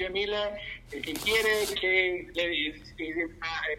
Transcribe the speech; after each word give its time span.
Gemile, 0.00 0.56
el 0.92 1.02
que 1.02 1.12
quiere 1.12 1.66
que, 1.78 2.26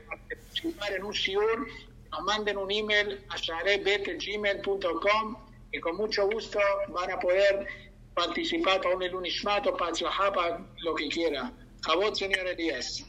participar 0.08 0.94
en 0.94 1.04
un 1.04 1.14
shiur, 1.14 1.68
nos 2.12 2.22
manden 2.22 2.58
un 2.58 2.70
email 2.70 3.20
a 3.30 3.38
sharebet.gmail.com 3.38 5.38
y 5.72 5.80
con 5.80 5.98
mucho 5.98 6.30
gusto 6.30 6.60
van 6.90 7.10
a 7.10 7.20
poder 7.20 7.66
participar 8.14 8.82
para 8.82 8.96
un 8.96 9.02
Elunishmato, 9.02 9.76
para 9.76 9.94
para 10.32 10.64
lo 10.84 10.94
que 10.94 11.10
quiera. 11.10 11.52
A 11.88 11.96
vos, 11.96 12.20
señor 12.20 12.46
Elías. 12.46 13.04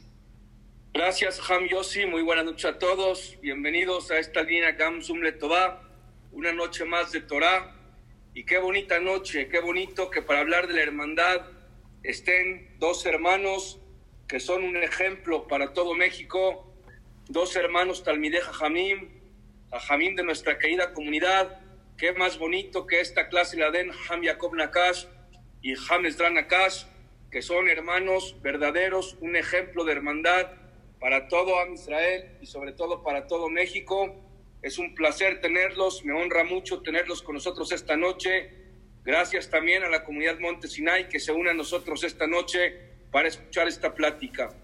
Gracias, 0.94 1.38
Ham 1.50 1.68
Yossi. 1.68 2.06
Muy 2.06 2.22
buenas 2.22 2.46
noches 2.46 2.64
a 2.64 2.78
todos. 2.78 3.36
Bienvenidos 3.42 4.10
a 4.10 4.18
esta 4.18 4.42
línea 4.42 4.72
Gamsum 4.72 5.20
Letová, 5.20 5.82
una 6.30 6.52
noche 6.52 6.86
más 6.86 7.12
de 7.12 7.20
Torah. 7.20 7.76
Y 8.32 8.44
qué 8.44 8.56
bonita 8.56 8.98
noche, 9.00 9.48
qué 9.48 9.60
bonito 9.60 10.08
que 10.08 10.22
para 10.22 10.40
hablar 10.40 10.66
de 10.66 10.72
la 10.74 10.82
hermandad 10.82 11.51
estén 12.02 12.76
dos 12.78 13.06
hermanos 13.06 13.80
que 14.26 14.40
son 14.40 14.64
un 14.64 14.76
ejemplo 14.76 15.46
para 15.46 15.72
todo 15.72 15.94
México, 15.94 16.66
dos 17.28 17.54
hermanos 17.54 18.02
Talmideja 18.02 18.52
Jamim, 18.52 19.10
Jamim 19.70 20.16
de 20.16 20.22
nuestra 20.22 20.58
querida 20.58 20.92
comunidad. 20.92 21.60
Qué 21.96 22.12
más 22.12 22.38
bonito 22.38 22.86
que 22.86 23.00
esta 23.00 23.28
clase 23.28 23.56
la 23.56 23.70
den 23.70 23.90
Ham 24.08 24.22
Yacob 24.22 24.54
Nakash 24.54 25.06
y 25.60 25.74
Ham 25.88 26.06
Esdran 26.06 26.34
Nakash, 26.34 26.84
que 27.30 27.42
son 27.42 27.68
hermanos 27.68 28.36
verdaderos, 28.42 29.16
un 29.20 29.36
ejemplo 29.36 29.84
de 29.84 29.92
hermandad 29.92 30.52
para 30.98 31.28
todo 31.28 31.58
Am 31.60 31.74
Israel 31.74 32.38
y 32.40 32.46
sobre 32.46 32.72
todo 32.72 33.02
para 33.02 33.26
todo 33.26 33.48
México. 33.48 34.16
Es 34.62 34.78
un 34.78 34.94
placer 34.94 35.40
tenerlos, 35.40 36.04
me 36.04 36.12
honra 36.12 36.44
mucho 36.44 36.82
tenerlos 36.82 37.22
con 37.22 37.34
nosotros 37.34 37.72
esta 37.72 37.96
noche. 37.96 38.61
Gracias 39.04 39.50
también 39.50 39.82
a 39.82 39.88
la 39.88 40.04
comunidad 40.04 40.38
Monte 40.38 40.68
Sinai 40.68 41.08
que 41.08 41.18
se 41.18 41.32
une 41.32 41.50
a 41.50 41.54
nosotros 41.54 42.04
esta 42.04 42.28
noche 42.28 42.92
para 43.10 43.26
escuchar 43.26 43.66
esta 43.66 43.94
plática. 43.94 44.54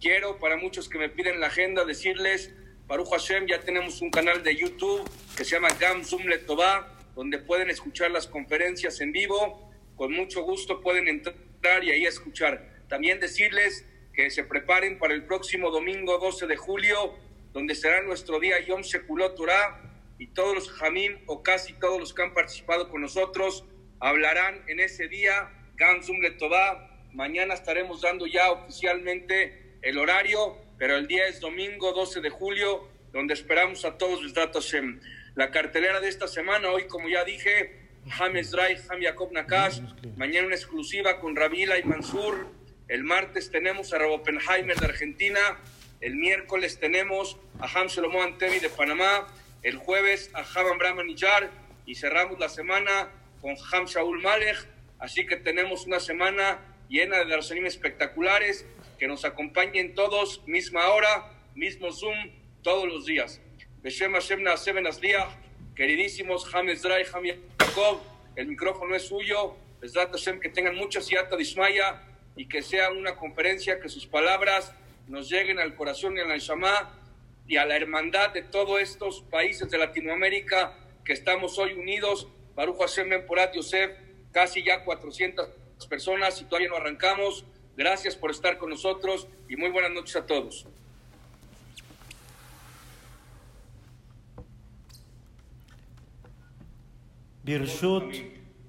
Quiero, 0.00 0.38
para 0.38 0.56
muchos 0.56 0.88
que 0.88 0.98
me 0.98 1.10
piden 1.10 1.40
la 1.40 1.48
agenda, 1.48 1.84
decirles, 1.84 2.54
Baruch 2.86 3.10
Hashem, 3.10 3.46
ya 3.46 3.60
tenemos 3.60 4.00
un 4.00 4.10
canal 4.10 4.42
de 4.42 4.56
YouTube 4.56 5.06
que 5.36 5.44
se 5.44 5.56
llama 5.56 5.68
Gam 5.78 6.04
Zoom 6.04 6.24
Letová, 6.24 6.98
donde 7.14 7.38
pueden 7.38 7.68
escuchar 7.68 8.10
las 8.10 8.26
conferencias 8.26 8.98
en 9.02 9.12
vivo. 9.12 9.70
Con 9.94 10.12
mucho 10.12 10.42
gusto 10.42 10.80
pueden 10.80 11.06
entrar 11.06 11.84
y 11.84 11.90
ahí 11.90 12.06
escuchar. 12.06 12.84
También 12.88 13.20
decirles 13.20 13.86
que 14.14 14.30
se 14.30 14.42
preparen 14.44 14.98
para 14.98 15.12
el 15.12 15.26
próximo 15.26 15.70
domingo 15.70 16.16
12 16.18 16.46
de 16.46 16.56
julio, 16.56 17.14
donde 17.52 17.74
será 17.74 18.00
nuestro 18.00 18.40
día 18.40 18.58
Yom 18.60 18.80
Shekulot 18.80 19.36
Torah, 19.36 19.82
y 20.18 20.28
todos 20.28 20.54
los 20.54 20.70
Jamim, 20.70 21.18
o 21.26 21.42
casi 21.42 21.74
todos 21.74 22.00
los 22.00 22.14
que 22.14 22.22
han 22.22 22.32
participado 22.32 22.88
con 22.88 23.02
nosotros, 23.02 23.66
hablarán 24.02 24.62
en 24.66 24.80
ese 24.80 25.06
día, 25.06 25.48
Gamsum 25.76 26.20
Letová. 26.20 26.90
Mañana 27.12 27.54
estaremos 27.54 28.02
dando 28.02 28.26
ya 28.26 28.50
oficialmente 28.50 29.78
el 29.80 29.96
horario, 29.96 30.58
pero 30.76 30.96
el 30.96 31.06
día 31.06 31.28
es 31.28 31.38
domingo 31.38 31.92
12 31.92 32.20
de 32.20 32.28
julio, 32.28 32.88
donde 33.12 33.34
esperamos 33.34 33.84
a 33.84 33.96
todos 33.96 34.20
los 34.20 34.34
datos 34.34 34.64
Hashem. 34.66 35.00
La 35.36 35.52
cartelera 35.52 36.00
de 36.00 36.08
esta 36.08 36.26
semana, 36.26 36.70
hoy 36.70 36.88
como 36.88 37.08
ya 37.08 37.24
dije, 37.24 37.80
James 38.08 38.50
Drai, 38.50 38.76
Ham 38.88 39.00
Yacob 39.00 39.30
Nakash, 39.32 39.80
mañana 40.16 40.48
una 40.48 40.56
exclusiva 40.56 41.20
con 41.20 41.36
Ravila 41.36 41.78
y 41.78 41.84
Mansur, 41.84 42.48
el 42.88 43.04
martes 43.04 43.52
tenemos 43.52 43.92
a 43.92 43.98
Rob 43.98 44.20
Oppenheimer 44.20 44.76
de 44.76 44.84
Argentina. 44.84 45.40
El 46.00 46.16
miércoles 46.16 46.78
tenemos 46.78 47.38
a 47.60 47.66
Ham 47.66 47.86
Shlomo 47.86 48.22
Antevi 48.22 48.58
de 48.58 48.68
Panamá. 48.68 49.28
El 49.62 49.76
jueves 49.76 50.30
a 50.34 50.44
Javan 50.44 50.76
Brahmanillar. 50.76 51.48
Y 51.86 51.94
cerramos 51.94 52.38
la 52.38 52.50
semana 52.50 53.08
con 53.42 53.54
Ham 53.72 53.84
Shaul 53.84 54.22
Malek. 54.22 54.56
Así 54.98 55.26
que 55.26 55.36
tenemos 55.36 55.84
una 55.84 56.00
semana 56.00 56.60
llena 56.88 57.18
de 57.18 57.26
darsanim 57.26 57.66
espectaculares. 57.66 58.64
Que 58.98 59.08
nos 59.08 59.24
acompañen 59.24 59.94
todos, 59.94 60.42
misma 60.46 60.88
hora, 60.90 61.30
mismo 61.54 61.92
Zoom, 61.92 62.30
todos 62.62 62.86
los 62.86 63.04
días. 63.04 63.42
Beshem 63.82 64.12
Hashem 64.12 64.44
Queridísimos 65.74 66.44
James 66.44 66.82
Drai, 66.82 67.04
Ham 67.12 67.24
Jacob, 67.58 68.00
el 68.36 68.46
micrófono 68.46 68.94
es 68.94 69.08
suyo. 69.08 69.56
Besdat 69.80 70.12
Hashem, 70.12 70.38
que 70.38 70.48
tengan 70.48 70.76
mucha 70.76 71.00
siata 71.00 71.36
dismaya 71.36 72.00
y 72.36 72.46
que 72.46 72.62
sea 72.62 72.90
una 72.90 73.16
conferencia 73.16 73.80
que 73.80 73.88
sus 73.88 74.06
palabras 74.06 74.72
nos 75.08 75.28
lleguen 75.28 75.58
al 75.58 75.74
corazón 75.74 76.16
y 76.16 76.20
a 76.20 76.24
la 76.24 76.34
Neshama 76.34 76.96
y 77.48 77.56
a 77.56 77.66
la 77.66 77.76
hermandad 77.76 78.30
de 78.30 78.42
todos 78.42 78.80
estos 78.80 79.22
países 79.22 79.68
de 79.70 79.78
Latinoamérica 79.78 80.78
que 81.04 81.12
estamos 81.12 81.58
hoy 81.58 81.72
unidos. 81.72 82.28
Baruch 82.54 82.78
Hashem 82.78 83.26
Porat 83.26 83.54
Yosef, 83.54 83.90
casi 84.30 84.62
ya 84.62 84.84
400 84.84 85.48
personas 85.88 86.40
y 86.40 86.44
todavía 86.44 86.68
no 86.68 86.76
arrancamos. 86.76 87.44
Gracias 87.76 88.14
por 88.16 88.30
estar 88.30 88.58
con 88.58 88.70
nosotros 88.70 89.26
y 89.48 89.56
muy 89.56 89.70
buenas 89.70 89.90
noches 89.90 90.16
a 90.16 90.26
todos. 90.26 90.66
Birshut, 97.42 98.14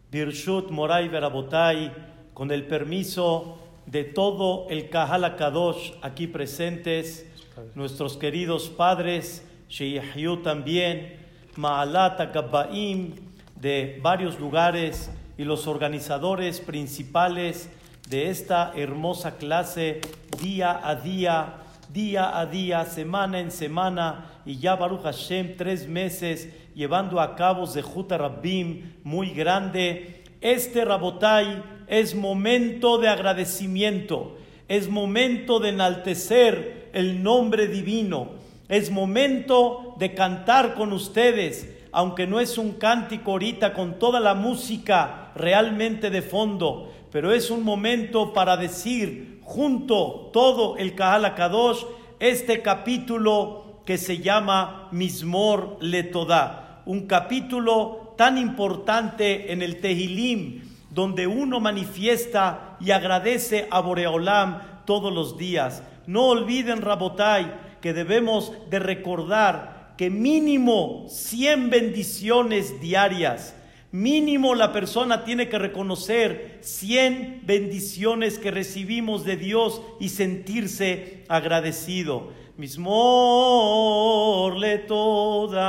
Birshut 0.09 0.71
Moray 0.71 1.07
Verabotay 1.07 1.91
con 2.33 2.49
el 2.49 2.65
permiso 2.65 3.59
de 3.85 4.03
todo 4.03 4.67
el 4.69 4.89
Kahal 4.89 5.35
Kadosh 5.35 5.91
aquí 6.01 6.25
presentes, 6.25 7.27
nuestros 7.75 8.17
queridos 8.17 8.69
padres, 8.69 9.45
Sheyahiyu 9.69 10.37
también, 10.37 11.19
Ma'alat 11.55 12.33
Gabbaim 12.33 13.32
de 13.63 13.97
varios 14.01 14.41
lugares 14.41 15.09
y 15.37 15.45
los 15.45 15.67
organizadores 15.67 16.59
principales 16.59 17.69
de 18.09 18.29
esta 18.29 18.73
hermosa 18.75 19.37
clase 19.37 20.01
día 20.41 20.81
a 20.83 20.95
día, 20.95 21.61
día 21.93 22.37
a 22.37 22.45
día, 22.45 22.83
semana 22.83 23.39
en 23.39 23.51
semana, 23.51 24.41
y 24.45 24.57
ya 24.57 24.75
Baruch 24.75 25.03
Hashem 25.03 25.55
tres 25.55 25.87
meses 25.87 26.49
llevando 26.75 27.21
a 27.21 27.37
cabo 27.37 27.65
Zehuta 27.65 28.17
Rabbim 28.17 28.95
muy 29.05 29.29
grande. 29.29 30.25
Este 30.41 30.83
Rabotai 30.83 31.63
es 31.87 32.15
momento 32.15 32.97
de 32.97 33.07
agradecimiento, 33.07 34.35
es 34.67 34.89
momento 34.89 35.61
de 35.61 35.69
enaltecer 35.69 36.89
el 36.91 37.23
nombre 37.23 37.67
divino, 37.67 38.31
es 38.67 38.91
momento 38.91 39.95
de 39.99 40.13
cantar 40.13 40.73
con 40.73 40.91
ustedes, 40.91 41.72
aunque 41.93 42.27
no 42.27 42.39
es 42.39 42.57
un 42.57 42.73
cántico 42.73 43.31
ahorita 43.31 43.73
con 43.73 43.99
toda 43.99 44.19
la 44.19 44.33
música 44.33 45.31
realmente 45.35 46.09
de 46.09 46.23
fondo, 46.23 46.91
pero 47.11 47.31
es 47.31 47.51
un 47.51 47.63
momento 47.63 48.33
para 48.33 48.57
decir 48.57 49.39
junto 49.43 50.31
todo 50.33 50.75
el 50.77 50.95
Kahal 50.95 51.35
Kadosh 51.35 51.83
este 52.19 52.63
capítulo 52.63 53.81
que 53.85 53.99
se 53.99 54.17
llama 54.17 54.87
Mismor 54.91 55.77
Letodá, 55.81 56.81
un 56.85 57.05
capítulo 57.05 58.15
tan 58.17 58.39
importante 58.39 59.51
en 59.51 59.61
el 59.61 59.79
Tehilim, 59.79 60.63
donde 60.89 61.27
uno 61.27 61.59
manifiesta 61.59 62.77
y 62.79 62.91
agradece 62.91 63.67
a 63.69 63.81
Boreolam 63.81 64.85
todos 64.85 65.13
los 65.13 65.37
días. 65.37 65.83
No 66.07 66.27
olviden, 66.27 66.81
Rabotai, 66.81 67.53
que 67.81 67.93
debemos 67.93 68.53
de 68.69 68.79
recordar 68.79 69.82
que 70.03 70.09
mínimo 70.09 71.05
100 71.07 71.69
bendiciones 71.69 72.81
diarias, 72.81 73.55
mínimo 73.93 74.53
la 74.53 74.73
persona 74.73 75.23
tiene 75.23 75.47
que 75.47 75.57
reconocer 75.57 76.59
100 76.59 77.43
bendiciones 77.45 78.37
que 78.37 78.51
recibimos 78.51 79.23
de 79.23 79.37
Dios 79.37 79.81
y 80.01 80.09
sentirse 80.09 81.23
agradecido. 81.29 82.33
Mismorle 82.57 82.89
toda. 84.79 85.63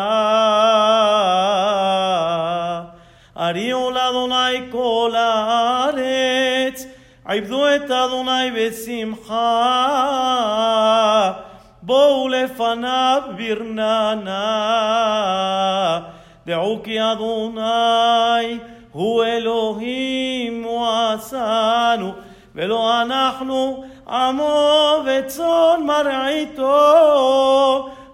Ariola 3.36 4.10
donai 4.10 4.68
kolaretz. 4.68 6.08
Aibdueta 7.24 8.08
donai 8.08 8.50
besimcha. 8.50 9.44
בואו 11.86 12.28
לפניו 12.28 13.22
ברננה. 13.36 14.30
דעו 16.46 16.78
כי 16.84 17.02
אדוני 17.02 18.58
הוא 18.92 19.24
אלוהים 19.24 20.64
הוא 20.64 20.86
עשנו, 20.86 22.12
ולא 22.54 23.02
אנחנו 23.02 23.84
עמו 24.08 24.94
וצאן 25.06 25.80
מרעיתו. 25.86 26.62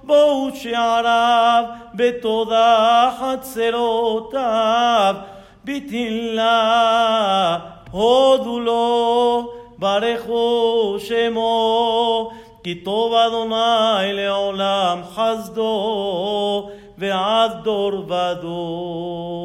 בואו 0.03 0.49
שעריו 0.55 1.65
בתודה 1.95 3.11
חצרותיו 3.21 5.15
בתהילה 5.65 6.49
הודו 7.91 8.61
לו 8.61 9.53
ברכו 9.79 10.97
שמו 10.99 12.31
כי 12.64 12.76
טוב 12.76 13.14
אדוני 13.14 14.14
לעולם 14.14 15.02
חסדו 15.16 16.70
ועד 16.98 17.52
דור 17.64 17.94
ודור 18.08 19.36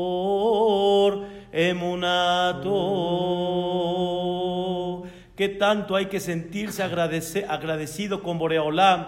אמונתו 1.54 3.20
qué 5.40 5.48
tanto 5.48 5.96
hay 5.96 6.04
que 6.04 6.20
sentirse 6.20 6.82
agradecido 6.82 8.22
con 8.22 8.38
Boreolam 8.38 9.06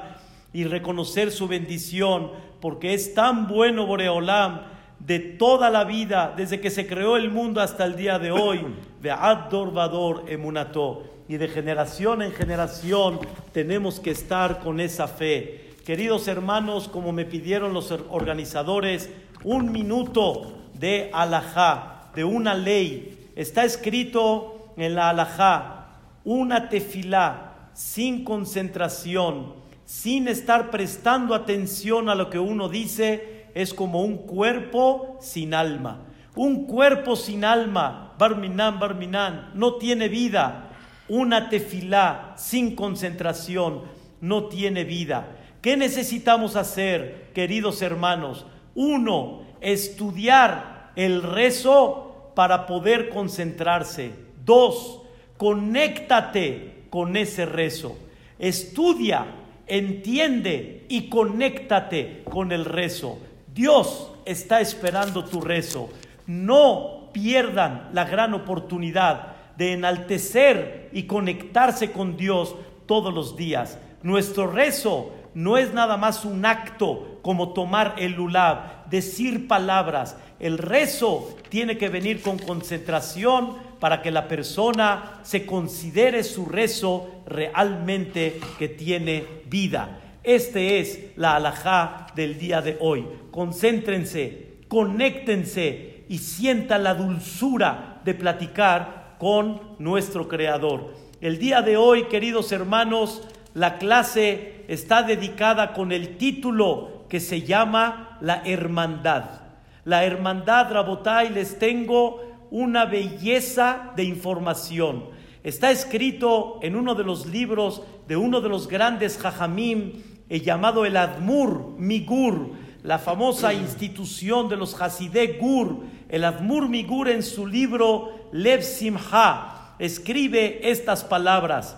y 0.55 0.65
reconocer 0.65 1.31
su 1.31 1.47
bendición, 1.47 2.31
porque 2.59 2.95
es 2.95 3.13
tan 3.13 3.49
bueno 3.49 3.85
Boreolam 3.85 4.63
de 4.99 5.19
toda 5.19 5.69
la 5.69 5.85
vida, 5.85 6.33
desde 6.35 6.59
que 6.59 6.71
se 6.71 6.87
creó 6.87 7.19
el 7.19 7.31
mundo 7.31 7.61
hasta 7.61 7.85
el 7.85 7.97
día 7.97 8.19
de 8.19 8.31
hoy, 8.31 8.65
Ve'ad 9.03 9.51
Vador 9.51 10.25
Emunato. 10.27 11.03
Y 11.30 11.38
de 11.38 11.50
generación 11.50 12.22
en 12.22 12.32
generación 12.32 13.20
tenemos 13.52 14.00
que 14.00 14.12
estar 14.12 14.60
con 14.60 14.80
esa 14.80 15.08
fe. 15.08 15.76
Queridos 15.86 16.28
hermanos, 16.28 16.88
como 16.88 17.12
me 17.12 17.26
pidieron 17.26 17.74
los 17.74 17.92
organizadores, 17.92 19.10
un 19.44 19.72
minuto 19.72 20.54
de 20.74 21.10
alajá, 21.14 22.12
de 22.16 22.24
una 22.24 22.54
ley. 22.54 23.30
Está 23.36 23.66
escrito 23.66 24.74
en 24.78 24.96
la 24.96 25.10
alajá, 25.10 25.88
una 26.24 26.70
tefilá 26.70 27.70
sin 27.74 28.24
concentración, 28.24 29.54
sin 29.86 30.28
estar 30.28 30.72
prestando 30.72 31.36
atención 31.36 32.10
a 32.10 32.16
lo 32.16 32.30
que 32.30 32.40
uno 32.40 32.70
dice, 32.70 33.48
es 33.54 33.74
como 33.74 34.04
un 34.04 34.18
cuerpo 34.18 35.18
sin 35.22 35.54
alma. 35.54 36.02
Un 36.36 36.66
cuerpo 36.66 37.16
sin 37.16 37.44
alma, 37.44 38.14
Barminan, 38.18 38.80
Barminan, 38.80 39.52
no 39.56 39.76
tiene 39.76 40.08
vida. 40.08 40.67
Una 41.10 41.50
tefilá 41.50 42.34
sin 42.38 42.76
concentración 42.76 43.84
no 44.22 44.46
tiene 44.46 44.84
vida. 44.84 45.38
¿Qué 45.62 45.78
necesitamos 45.78 46.56
hacer, 46.56 47.32
queridos 47.34 47.82
hermanos? 47.82 48.46
Uno, 48.76 49.44
estudiar 49.62 50.92
el 50.96 51.24
rezo 51.24 52.32
para 52.36 52.66
poder 52.66 53.10
concentrarse. 53.10 54.12
Dos, 54.46 55.02
conéctate 55.38 56.86
con 56.90 57.16
ese 57.16 57.46
rezo. 57.46 57.98
Estudia, 58.40 59.26
entiende 59.66 60.86
y 60.90 61.10
conéctate 61.10 62.24
con 62.30 62.52
el 62.52 62.66
rezo. 62.66 63.20
Dios 63.54 64.12
está 64.26 64.62
esperando 64.62 65.26
tu 65.26 65.42
rezo. 65.42 65.90
No 66.28 67.10
pierdan 67.14 67.90
la 67.94 68.06
gran 68.06 68.34
oportunidad 68.34 69.36
de 69.58 69.74
enaltecer 69.74 70.77
y 70.98 71.04
conectarse 71.04 71.92
con 71.92 72.18
Dios 72.18 72.56
todos 72.88 73.14
los 73.14 73.38
días. 73.38 73.78
Nuestro 74.02 74.48
rezo 74.48 75.14
no 75.36 75.60
es 75.60 75.72
nada 75.72 75.96
más 75.96 76.26
un 76.26 76.44
acto 76.44 77.20
como 77.22 77.54
tomar 77.54 77.94
el 78.00 78.14
lulab, 78.14 78.90
decir 78.90 79.48
palabras. 79.48 80.18
El 80.40 80.58
rezo 80.58 81.38
tiene 81.50 81.78
que 81.78 81.90
venir 81.90 82.24
con 82.24 82.40
concentración 82.40 83.58
para 83.80 84.02
que 84.02 84.10
la 84.10 84.28
persona 84.28 85.20
se 85.22 85.46
considere 85.46 86.24
su 86.24 86.48
rezo 86.48 87.22
realmente 87.28 88.40
que 88.58 88.68
tiene 88.68 89.24
vida. 89.46 90.00
Este 90.24 90.80
es 90.80 91.12
la 91.16 91.36
alajá 91.36 92.08
del 92.16 92.40
día 92.40 92.62
de 92.62 92.76
hoy. 92.80 93.06
Concéntrense, 93.30 94.62
conéctense 94.68 96.06
y 96.10 96.18
sientan 96.18 96.84
la 96.84 96.96
dulzura 96.96 98.02
de 98.04 98.16
platicar 98.16 98.97
con 99.20 99.62
nuestro 99.80 100.28
Creador. 100.28 100.94
El 101.22 101.40
día 101.40 101.62
de 101.62 101.78
hoy, 101.78 102.06
queridos 102.06 102.52
hermanos, 102.52 103.28
la 103.54 103.78
clase 103.78 104.66
está 104.68 105.04
dedicada 105.04 105.74
con 105.74 105.92
el 105.92 106.18
título 106.18 107.06
que 107.10 107.20
se 107.20 107.42
llama 107.42 108.18
La 108.22 108.44
Hermandad. 108.46 109.42
La 109.84 110.04
Hermandad, 110.06 110.72
Rabotai, 110.72 111.30
les 111.30 111.58
tengo 111.58 112.22
una 112.52 112.86
belleza 112.86 113.94
de 113.96 114.04
información. 114.04 115.06
Está 115.44 115.72
escrito 115.72 116.60
en 116.62 116.76
uno 116.76 116.94
de 116.94 117.04
los 117.04 117.26
libros 117.26 117.82
de 118.08 118.18
uno 118.18 118.42
de 118.42 118.50
los 118.50 118.68
grandes 118.68 119.18
Jajamim, 119.18 119.94
eh, 120.30 120.40
llamado 120.42 120.86
el 120.86 120.98
Admur 120.98 121.76
Migur, 121.78 122.52
la 122.84 123.00
famosa 123.00 123.54
institución 123.54 124.50
de 124.50 124.58
los 124.58 124.80
Hasidé 124.80 125.38
Gur. 125.40 125.84
El 126.10 126.24
Admur 126.24 126.70
Migur 126.70 127.10
en 127.10 127.22
su 127.22 127.46
libro 127.46 128.30
Lev 128.32 128.64
Simha 128.64 129.74
escribe 129.78 130.70
estas 130.70 131.04
palabras. 131.04 131.76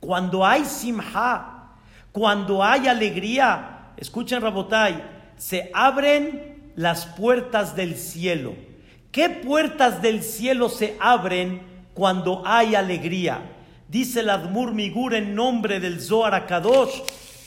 Cuando 0.00 0.44
hay 0.44 0.64
simha, 0.64 1.70
cuando 2.10 2.62
hay 2.62 2.88
alegría, 2.88 3.92
escuchen 3.96 4.42
Rabotai, 4.42 5.02
se 5.36 5.70
abren 5.72 6.72
las 6.74 7.06
puertas 7.06 7.76
del 7.76 7.96
cielo. 7.96 8.54
¿Qué 9.12 9.30
puertas 9.30 10.02
del 10.02 10.24
cielo 10.24 10.68
se 10.68 10.96
abren 10.98 11.62
cuando 11.94 12.42
hay 12.44 12.74
alegría? 12.74 13.40
Dice 13.88 14.20
el 14.20 14.30
Admur 14.30 14.72
Migur 14.72 15.14
en 15.14 15.36
nombre 15.36 15.78
del 15.78 16.00
Zohar 16.00 16.34
Akadosh, 16.34 17.00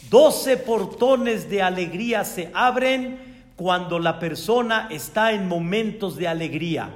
doce 0.09 0.55
portones 0.55 1.49
de 1.49 1.61
alegría 1.61 2.23
se 2.23 2.49
abren 2.53 3.26
cuando 3.57 3.99
la 3.99 4.19
persona 4.19 4.87
está 4.89 5.33
en 5.33 5.49
momentos 5.49 6.15
de 6.15 6.29
alegría. 6.29 6.89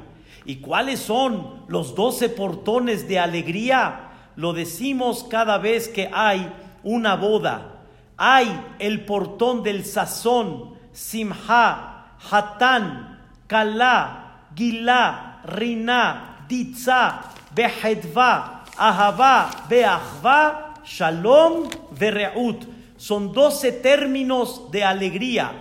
¿Y 0.46 0.58
cuáles 0.58 1.02
son 1.02 1.66
los 1.68 1.94
doce 1.96 2.30
portones 2.30 3.10
de 3.10 3.20
alegría? 3.20 4.08
lo 4.36 4.54
decimos 4.54 5.26
cada 5.30 5.58
vez 5.58 5.88
que 5.88 6.10
hay 6.12 6.52
una 6.84 7.16
boda. 7.16 7.84
Hay 8.18 8.48
el 8.80 9.06
portón 9.06 9.64
del 9.64 9.86
sazón, 9.86 10.76
simha, 10.92 12.16
hatán, 12.30 13.20
kalá, 13.48 14.46
gilá, 14.56 15.42
riná, 15.46 16.46
ditza, 16.48 17.22
behedva, 17.54 18.64
ahava, 18.78 19.50
beachva, 19.68 20.76
shalom, 20.86 21.70
vereut. 21.92 22.68
Son 22.98 23.32
doce 23.34 23.72
términos 23.72 24.70
de 24.72 24.84
alegría, 24.84 25.52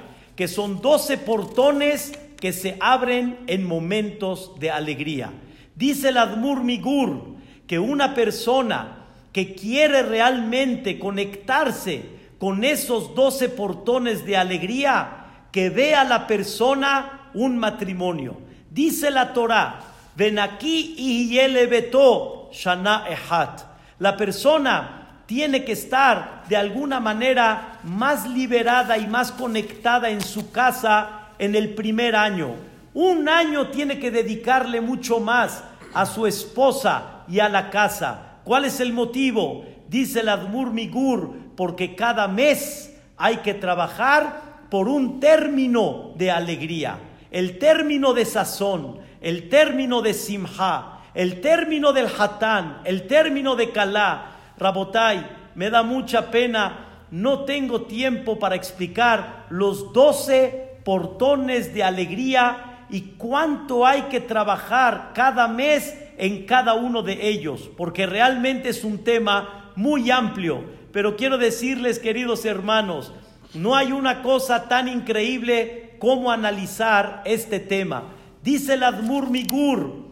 que 0.40 0.48
son 0.48 0.80
doce 0.80 1.18
portones 1.18 2.12
que 2.40 2.54
se 2.54 2.78
abren 2.80 3.40
en 3.46 3.62
momentos 3.62 4.52
de 4.58 4.70
alegría. 4.70 5.30
Dice 5.74 6.08
el 6.08 6.16
Admur 6.16 6.64
Migur, 6.64 7.36
que 7.66 7.78
una 7.78 8.14
persona 8.14 9.04
que 9.34 9.54
quiere 9.54 10.02
realmente 10.02 10.98
conectarse 10.98 12.04
con 12.38 12.64
esos 12.64 13.14
doce 13.14 13.50
portones 13.50 14.24
de 14.24 14.38
alegría, 14.38 15.26
que 15.52 15.68
vea 15.68 16.00
a 16.00 16.04
la 16.04 16.26
persona 16.26 17.28
un 17.34 17.58
matrimonio. 17.58 18.38
Dice 18.70 19.10
la 19.10 19.34
Torah, 19.34 19.80
ven 20.16 20.38
aquí 20.38 20.94
y 20.96 21.36
beto 21.66 22.48
shana 22.50 23.04
ehat. 23.10 23.60
La 23.98 24.16
persona 24.16 24.99
tiene 25.30 25.64
que 25.64 25.70
estar 25.70 26.42
de 26.48 26.56
alguna 26.56 26.98
manera 26.98 27.78
más 27.84 28.28
liberada 28.28 28.98
y 28.98 29.06
más 29.06 29.30
conectada 29.30 30.10
en 30.10 30.22
su 30.22 30.50
casa 30.50 31.28
en 31.38 31.54
el 31.54 31.74
primer 31.74 32.16
año. 32.16 32.56
Un 32.94 33.28
año 33.28 33.68
tiene 33.68 34.00
que 34.00 34.10
dedicarle 34.10 34.80
mucho 34.80 35.20
más 35.20 35.62
a 35.94 36.04
su 36.04 36.26
esposa 36.26 37.22
y 37.28 37.38
a 37.38 37.48
la 37.48 37.70
casa. 37.70 38.40
¿Cuál 38.42 38.64
es 38.64 38.80
el 38.80 38.92
motivo? 38.92 39.64
Dice 39.86 40.18
el 40.18 40.30
Admur 40.30 40.72
Migur, 40.72 41.32
porque 41.56 41.94
cada 41.94 42.26
mes 42.26 42.92
hay 43.16 43.36
que 43.36 43.54
trabajar 43.54 44.66
por 44.68 44.88
un 44.88 45.20
término 45.20 46.10
de 46.16 46.32
alegría, 46.32 46.98
el 47.30 47.60
término 47.60 48.14
de 48.14 48.24
sazón, 48.24 48.98
el 49.20 49.48
término 49.48 50.02
de 50.02 50.12
simha, 50.12 51.02
el 51.14 51.40
término 51.40 51.92
del 51.92 52.08
hatán, 52.18 52.80
el 52.82 53.06
término 53.06 53.54
de 53.54 53.70
kalá. 53.70 54.39
Rabotai, 54.60 55.26
me 55.54 55.70
da 55.70 55.82
mucha 55.82 56.30
pena, 56.30 57.06
no 57.10 57.44
tengo 57.44 57.82
tiempo 57.82 58.38
para 58.38 58.54
explicar 58.54 59.46
los 59.48 59.92
doce 59.94 60.78
portones 60.84 61.72
de 61.72 61.82
alegría 61.82 62.86
y 62.90 63.00
cuánto 63.16 63.86
hay 63.86 64.02
que 64.02 64.20
trabajar 64.20 65.12
cada 65.14 65.48
mes 65.48 65.96
en 66.18 66.44
cada 66.44 66.74
uno 66.74 67.02
de 67.02 67.28
ellos, 67.28 67.70
porque 67.76 68.04
realmente 68.04 68.68
es 68.68 68.84
un 68.84 68.98
tema 68.98 69.72
muy 69.76 70.10
amplio. 70.10 70.62
Pero 70.92 71.16
quiero 71.16 71.38
decirles, 71.38 71.98
queridos 71.98 72.44
hermanos, 72.44 73.14
no 73.54 73.74
hay 73.74 73.92
una 73.92 74.22
cosa 74.22 74.68
tan 74.68 74.88
increíble 74.88 75.96
como 75.98 76.30
analizar 76.30 77.22
este 77.24 77.60
tema. 77.60 78.04
Dice 78.42 78.74
el 78.74 78.82
Admur 78.82 79.30
Migur, 79.30 80.04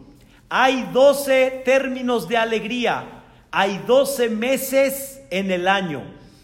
hay 0.49 0.89
doce 0.91 1.61
términos 1.63 2.27
de 2.27 2.37
alegría, 2.37 3.18
hay 3.51 3.81
doce 3.87 4.29
meses 4.29 5.21
en 5.31 5.51
el 5.51 5.67
año, 5.67 6.03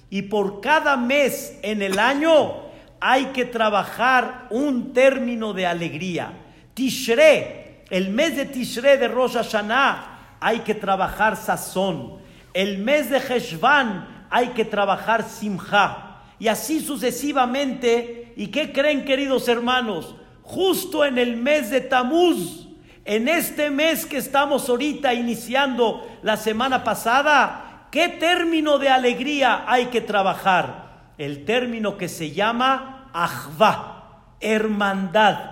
y 0.10 0.24
por 0.24 0.62
cada 0.62 0.98
mes 0.98 1.58
en 1.62 1.82
el 1.82 2.00
año 2.00 2.66
hay 3.00 3.26
que 3.28 3.46
trabajar 3.46 4.48
un 4.50 4.94
término 4.94 5.54
de 5.54 5.66
alegría. 5.66 6.34
Tishre, 6.74 7.84
el 7.90 8.10
mes 8.10 8.36
de 8.36 8.46
Tishre 8.46 8.98
de 8.98 9.08
Rosh 9.08 9.34
Hashanah 9.34 10.38
hay 10.40 10.60
que 10.60 10.76
trabajar 10.76 11.38
sazón. 11.38 12.18
El 12.54 12.80
mes 12.80 13.10
de 13.10 13.18
Heshvan 13.18 14.28
hay 14.30 14.50
que 14.50 14.66
trabajar 14.66 15.28
simja. 15.28 16.22
Y 16.40 16.48
así 16.48 16.82
sucesivamente. 16.82 18.34
¿Y 18.36 18.48
qué 18.48 18.72
creen, 18.72 19.06
queridos 19.06 19.48
hermanos? 19.48 20.16
Justo 20.44 21.06
en 21.06 21.18
el 21.18 21.38
mes 21.38 21.70
de 21.70 21.82
Tamuz, 21.82 22.65
En 23.06 23.28
este 23.28 23.70
mes 23.70 24.08
que 24.08 24.18
estamos 24.18 24.68
ahorita 24.68 25.14
iniciando 25.14 26.06
la 26.24 26.38
semana 26.38 26.84
pasada, 26.84 27.88
¿qué 27.92 28.10
término 28.10 28.80
de 28.80 28.90
alegría 28.90 29.64
hay 29.68 29.86
que 29.86 30.02
trabajar? 30.02 31.12
El 31.20 31.46
término 31.46 31.98
que 31.98 32.10
se 32.10 32.32
llama 32.32 33.12
Ahva, 33.14 34.34
hermandad. 34.40 35.52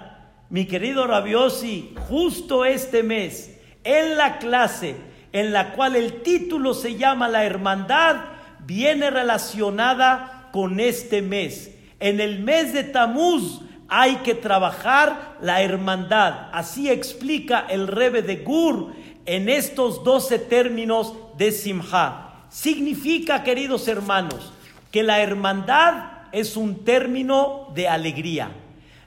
Mi 0.50 0.65
querido 0.65 1.05
Rabiosi, 1.05 1.93
justo 2.10 2.65
este 2.65 3.03
mes, 3.03 3.60
en 3.83 4.17
la 4.17 4.39
clase 4.39 4.95
en 5.33 5.51
la 5.51 5.74
cual 5.74 5.95
el 5.95 6.22
título 6.22 6.74
se 6.74 6.95
llama 6.95 7.27
La 7.27 7.43
Hermandad, 7.43 8.17
viene 8.60 9.10
relacionada 9.10 10.50
con 10.51 10.79
este 10.79 11.22
mes. 11.22 11.72
En 12.00 12.22
el 12.22 12.39
mes 12.39 12.72
de 12.74 12.83
Tamuz 12.83 13.62
hay 13.96 14.18
que 14.18 14.34
trabajar 14.34 15.38
la 15.40 15.62
hermandad. 15.62 16.50
Así 16.52 16.90
explica 16.90 17.66
el 17.70 17.88
Rebe 17.88 18.24
de 18.24 18.38
Gur 18.38 18.94
en 19.26 19.50
estos 19.50 20.04
doce 20.04 20.40
términos 20.40 21.14
de 21.38 21.52
Simha. 21.52 22.46
Significa, 22.50 23.44
queridos 23.44 23.88
hermanos, 23.88 24.52
que 24.92 25.04
la 25.04 25.22
hermandad 25.22 26.06
es 26.32 26.58
un 26.58 26.84
término 26.84 27.68
de 27.76 27.88
alegría. 27.88 28.50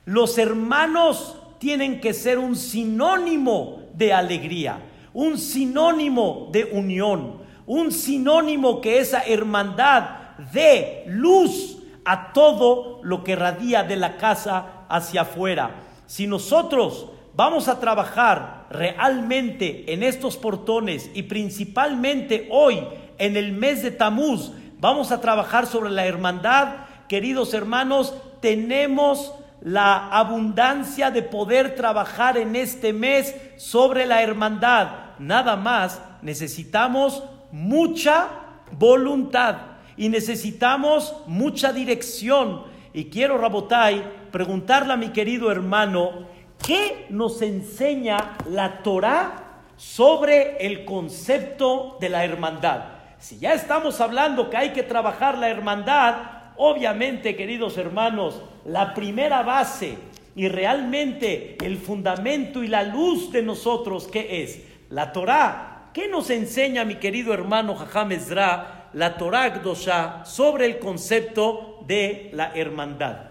Los 0.04 0.38
hermanos 0.38 1.36
tienen 1.58 2.00
que 2.00 2.14
ser 2.14 2.38
un 2.38 2.54
sinónimo 2.54 3.88
de 3.94 4.12
alegría 4.12 4.78
un 5.16 5.38
sinónimo 5.38 6.50
de 6.52 6.64
unión, 6.64 7.38
un 7.64 7.90
sinónimo 7.90 8.82
que 8.82 8.98
esa 8.98 9.22
hermandad 9.22 10.10
dé 10.52 11.04
luz 11.06 11.78
a 12.04 12.34
todo 12.34 13.00
lo 13.02 13.24
que 13.24 13.34
radia 13.34 13.82
de 13.82 13.96
la 13.96 14.18
casa 14.18 14.75
hacia 14.88 15.22
afuera. 15.22 15.82
Si 16.06 16.26
nosotros 16.26 17.06
vamos 17.34 17.68
a 17.68 17.80
trabajar 17.80 18.66
realmente 18.70 19.92
en 19.92 20.02
estos 20.02 20.36
portones 20.36 21.10
y 21.14 21.24
principalmente 21.24 22.48
hoy 22.50 22.80
en 23.18 23.36
el 23.36 23.52
mes 23.52 23.82
de 23.82 23.90
Tamuz, 23.90 24.52
vamos 24.78 25.12
a 25.12 25.20
trabajar 25.20 25.66
sobre 25.66 25.90
la 25.90 26.06
hermandad, 26.06 26.86
queridos 27.08 27.54
hermanos, 27.54 28.14
tenemos 28.40 29.32
la 29.60 30.08
abundancia 30.08 31.10
de 31.10 31.22
poder 31.22 31.74
trabajar 31.74 32.36
en 32.36 32.56
este 32.56 32.92
mes 32.92 33.34
sobre 33.56 34.06
la 34.06 34.22
hermandad 34.22 35.06
nada 35.18 35.56
más 35.56 36.00
necesitamos 36.22 37.22
mucha 37.52 38.28
voluntad 38.72 39.56
y 39.96 40.08
necesitamos 40.08 41.14
mucha 41.26 41.72
dirección. 41.72 42.64
Y 42.92 43.06
quiero, 43.06 43.38
Rabotai, 43.38 44.25
preguntarle 44.36 44.92
a 44.92 44.98
mi 44.98 45.14
querido 45.14 45.50
hermano, 45.50 46.26
¿qué 46.62 47.06
nos 47.08 47.40
enseña 47.40 48.36
la 48.50 48.82
Torah 48.82 49.62
sobre 49.78 50.58
el 50.58 50.84
concepto 50.84 51.96
de 52.02 52.10
la 52.10 52.22
hermandad? 52.22 52.84
Si 53.18 53.38
ya 53.38 53.54
estamos 53.54 53.98
hablando 54.02 54.50
que 54.50 54.58
hay 54.58 54.72
que 54.74 54.82
trabajar 54.82 55.38
la 55.38 55.48
hermandad, 55.48 56.16
obviamente, 56.58 57.34
queridos 57.34 57.78
hermanos, 57.78 58.42
la 58.66 58.92
primera 58.92 59.42
base 59.42 59.96
y 60.34 60.48
realmente 60.48 61.56
el 61.64 61.78
fundamento 61.78 62.62
y 62.62 62.68
la 62.68 62.82
luz 62.82 63.32
de 63.32 63.40
nosotros, 63.40 64.06
¿qué 64.06 64.42
es? 64.42 64.60
La 64.90 65.14
Torah, 65.14 65.88
¿qué 65.94 66.08
nos 66.08 66.28
enseña 66.28 66.84
mi 66.84 66.96
querido 66.96 67.32
hermano 67.32 67.74
Jajam 67.74 68.12
Ezra, 68.12 68.90
la 68.92 69.16
Torah 69.16 69.48
Gdosha, 69.48 70.26
sobre 70.26 70.66
el 70.66 70.78
concepto 70.78 71.82
de 71.86 72.28
la 72.34 72.52
hermandad? 72.54 73.25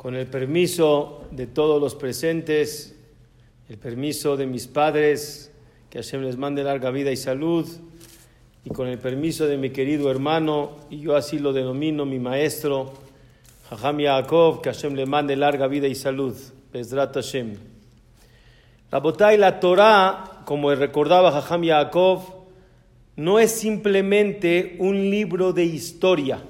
Con 0.00 0.14
el 0.14 0.26
permiso 0.28 1.24
de 1.30 1.46
todos 1.46 1.78
los 1.78 1.94
presentes, 1.94 2.96
el 3.68 3.76
permiso 3.76 4.38
de 4.38 4.46
mis 4.46 4.66
padres, 4.66 5.52
que 5.90 5.98
Hashem 5.98 6.22
les 6.22 6.38
mande 6.38 6.64
larga 6.64 6.90
vida 6.90 7.12
y 7.12 7.18
salud, 7.18 7.68
y 8.64 8.70
con 8.70 8.88
el 8.88 8.98
permiso 8.98 9.46
de 9.46 9.58
mi 9.58 9.68
querido 9.68 10.10
hermano, 10.10 10.78
y 10.88 11.00
yo 11.00 11.16
así 11.16 11.38
lo 11.38 11.52
denomino 11.52 12.06
mi 12.06 12.18
maestro, 12.18 12.94
Jajam 13.68 13.98
Yaakov, 13.98 14.62
que 14.62 14.70
Hashem 14.70 14.94
le 14.94 15.04
mande 15.04 15.36
larga 15.36 15.66
vida 15.66 15.86
y 15.86 15.94
salud. 15.94 16.34
Bezrat 16.72 17.12
Hashem. 17.12 17.56
La 18.90 19.36
la 19.36 19.60
Torah, 19.60 20.42
como 20.46 20.74
recordaba 20.74 21.30
Jajam 21.30 21.62
Yaakov, 21.62 22.22
no 23.16 23.38
es 23.38 23.50
simplemente 23.50 24.76
un 24.78 25.10
libro 25.10 25.52
de 25.52 25.64
historia. 25.66 26.42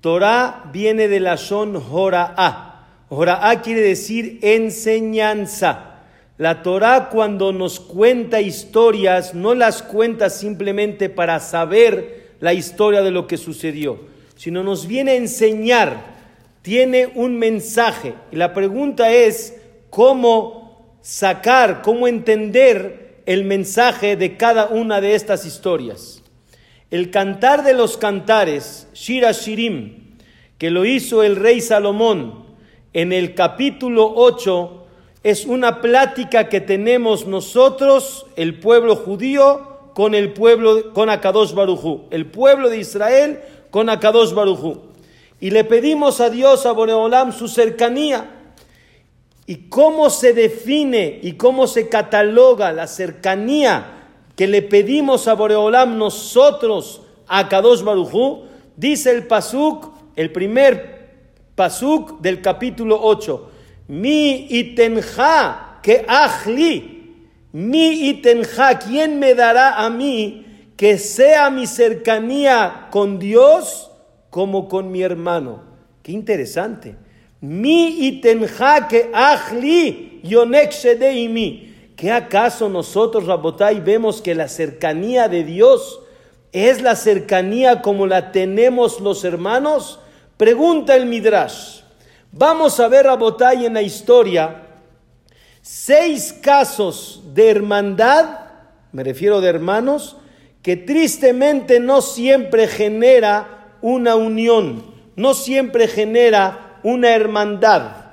Torah 0.00 0.70
viene 0.72 1.08
de 1.08 1.20
la 1.20 1.36
son 1.36 1.80
Jora'a. 1.80 2.86
Jora'a 3.08 3.62
quiere 3.62 3.80
decir 3.80 4.38
enseñanza. 4.42 6.02
La 6.38 6.62
Torah 6.62 7.08
cuando 7.08 7.52
nos 7.52 7.80
cuenta 7.80 8.40
historias, 8.40 9.34
no 9.34 9.54
las 9.54 9.82
cuenta 9.82 10.30
simplemente 10.30 11.08
para 11.08 11.40
saber 11.40 12.34
la 12.40 12.52
historia 12.52 13.02
de 13.02 13.10
lo 13.10 13.26
que 13.26 13.36
sucedió 13.36 14.16
sino 14.36 14.62
nos 14.62 14.86
viene 14.86 15.12
a 15.12 15.16
enseñar, 15.16 16.14
tiene 16.62 17.10
un 17.14 17.38
mensaje. 17.38 18.14
Y 18.30 18.36
la 18.36 18.52
pregunta 18.52 19.10
es 19.10 19.54
cómo 19.90 20.94
sacar, 21.00 21.82
cómo 21.82 22.06
entender 22.06 23.22
el 23.26 23.44
mensaje 23.44 24.16
de 24.16 24.36
cada 24.36 24.66
una 24.66 25.00
de 25.00 25.14
estas 25.14 25.46
historias. 25.46 26.22
El 26.90 27.10
cantar 27.10 27.64
de 27.64 27.74
los 27.74 27.96
cantares, 27.96 28.86
Shira 28.94 29.32
Shirim, 29.32 30.14
que 30.56 30.70
lo 30.70 30.84
hizo 30.84 31.24
el 31.24 31.34
rey 31.34 31.60
Salomón 31.60 32.44
en 32.92 33.12
el 33.12 33.34
capítulo 33.34 34.12
8, 34.14 34.84
es 35.24 35.46
una 35.46 35.80
plática 35.80 36.48
que 36.48 36.60
tenemos 36.60 37.26
nosotros, 37.26 38.26
el 38.36 38.60
pueblo 38.60 38.94
judío, 38.94 39.90
con 39.94 40.14
el 40.14 40.32
pueblo, 40.32 40.92
con 40.92 41.10
Akadosh 41.10 41.54
Barujú, 41.54 42.04
el 42.10 42.26
pueblo 42.26 42.68
de 42.68 42.78
Israel 42.78 43.40
con 43.70 43.90
Akadosh 43.90 44.32
Barujú. 44.32 44.82
Y 45.40 45.50
le 45.50 45.64
pedimos 45.64 46.20
a 46.20 46.30
Dios, 46.30 46.66
a 46.66 46.72
Boreolam, 46.72 47.32
su 47.32 47.48
cercanía. 47.48 48.30
¿Y 49.44 49.68
cómo 49.68 50.08
se 50.08 50.32
define 50.32 51.18
y 51.20 51.32
cómo 51.32 51.66
se 51.66 51.88
cataloga 51.88 52.70
la 52.72 52.86
cercanía 52.86 53.95
que 54.36 54.46
le 54.46 54.62
pedimos 54.62 55.26
a 55.26 55.34
Boreolam 55.34 55.98
nosotros 55.98 57.02
a 57.26 57.40
Akadosh 57.40 57.82
Barujú? 57.82 58.44
Dice 58.76 59.10
el 59.10 59.26
Pasuk, 59.26 59.90
el 60.14 60.30
primer 60.30 61.10
Pasuk 61.54 62.20
del 62.20 62.40
capítulo 62.40 63.00
8. 63.02 63.50
Mi 63.88 64.46
itenja 64.50 65.80
que 65.82 66.04
ahli. 66.06 66.92
Mi 67.52 68.08
itenja, 68.08 68.78
¿quién 68.78 69.18
me 69.18 69.34
dará 69.34 69.82
a 69.84 69.88
mí 69.90 70.44
que 70.76 70.98
sea 70.98 71.50
mi 71.50 71.66
cercanía 71.66 72.88
con 72.90 73.18
Dios 73.18 73.90
como 74.30 74.68
con 74.68 74.92
mi 74.92 75.02
hermano. 75.02 75.62
Qué 76.02 76.12
interesante. 76.12 76.96
Mi 77.40 78.06
itenja 78.06 78.86
que 78.86 79.10
ahli 79.12 80.20
yonek 80.22 80.72
mi. 81.30 81.74
¿Qué 81.96 82.12
acaso 82.12 82.68
nosotros, 82.68 83.24
Rabotai, 83.24 83.80
vemos 83.80 84.20
que 84.20 84.34
la 84.34 84.48
cercanía 84.48 85.28
de 85.28 85.44
Dios 85.44 86.00
es 86.52 86.82
la 86.82 86.94
cercanía 86.94 87.80
como 87.80 88.06
la 88.06 88.32
tenemos 88.32 89.00
los 89.00 89.24
hermanos? 89.24 89.98
Pregunta 90.36 90.94
el 90.94 91.06
Midrash. 91.06 91.80
Vamos 92.32 92.78
a 92.80 92.88
ver, 92.88 93.06
Rabotai, 93.06 93.64
en 93.64 93.72
la 93.72 93.80
historia, 93.80 94.62
seis 95.62 96.34
casos 96.34 97.22
de 97.32 97.50
hermandad, 97.50 98.40
me 98.92 99.02
refiero 99.02 99.40
de 99.40 99.48
hermanos, 99.48 100.18
que 100.62 100.76
tristemente 100.76 101.80
no 101.80 102.02
siempre 102.02 102.66
genera 102.66 103.76
una 103.80 104.16
unión, 104.16 104.84
no 105.16 105.32
siempre 105.32 105.88
genera 105.88 106.78
una 106.82 107.14
hermandad. 107.14 108.05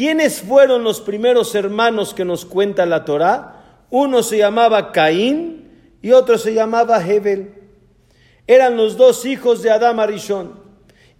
¿Quiénes 0.00 0.40
fueron 0.40 0.82
los 0.82 0.98
primeros 1.02 1.54
hermanos 1.54 2.14
que 2.14 2.24
nos 2.24 2.46
cuenta 2.46 2.86
la 2.86 3.04
Torá? 3.04 3.84
Uno 3.90 4.22
se 4.22 4.38
llamaba 4.38 4.92
Caín 4.92 5.68
y 6.00 6.12
otro 6.12 6.38
se 6.38 6.54
llamaba 6.54 7.06
Hebel. 7.06 7.52
Eran 8.46 8.78
los 8.78 8.96
dos 8.96 9.26
hijos 9.26 9.62
de 9.62 9.70
Adán 9.70 10.00
Arishon. 10.00 10.54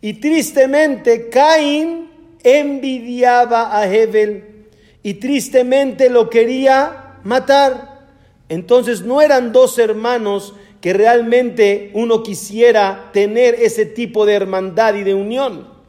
Y 0.00 0.14
tristemente 0.14 1.28
Caín 1.28 2.08
envidiaba 2.42 3.78
a 3.78 3.86
Hebel 3.86 4.64
y 5.02 5.12
tristemente 5.12 6.08
lo 6.08 6.30
quería 6.30 7.18
matar. 7.22 8.06
Entonces 8.48 9.02
no 9.02 9.20
eran 9.20 9.52
dos 9.52 9.78
hermanos 9.78 10.54
que 10.80 10.94
realmente 10.94 11.90
uno 11.92 12.22
quisiera 12.22 13.10
tener 13.12 13.56
ese 13.56 13.84
tipo 13.84 14.24
de 14.24 14.36
hermandad 14.36 14.94
y 14.94 15.02
de 15.02 15.12
unión. 15.12 15.79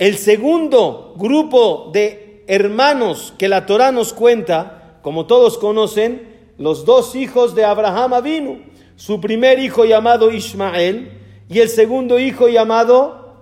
El 0.00 0.16
segundo 0.16 1.14
grupo 1.18 1.90
de 1.92 2.42
hermanos 2.46 3.34
que 3.36 3.50
la 3.50 3.66
Torah 3.66 3.92
nos 3.92 4.14
cuenta, 4.14 4.98
como 5.02 5.26
todos 5.26 5.58
conocen, 5.58 6.54
los 6.56 6.86
dos 6.86 7.14
hijos 7.14 7.54
de 7.54 7.66
Abraham 7.66 8.14
Avinu, 8.14 8.60
su 8.96 9.20
primer 9.20 9.58
hijo 9.58 9.84
llamado 9.84 10.32
Ismael 10.32 11.12
y 11.50 11.58
el 11.58 11.68
segundo 11.68 12.18
hijo 12.18 12.48
llamado 12.48 13.34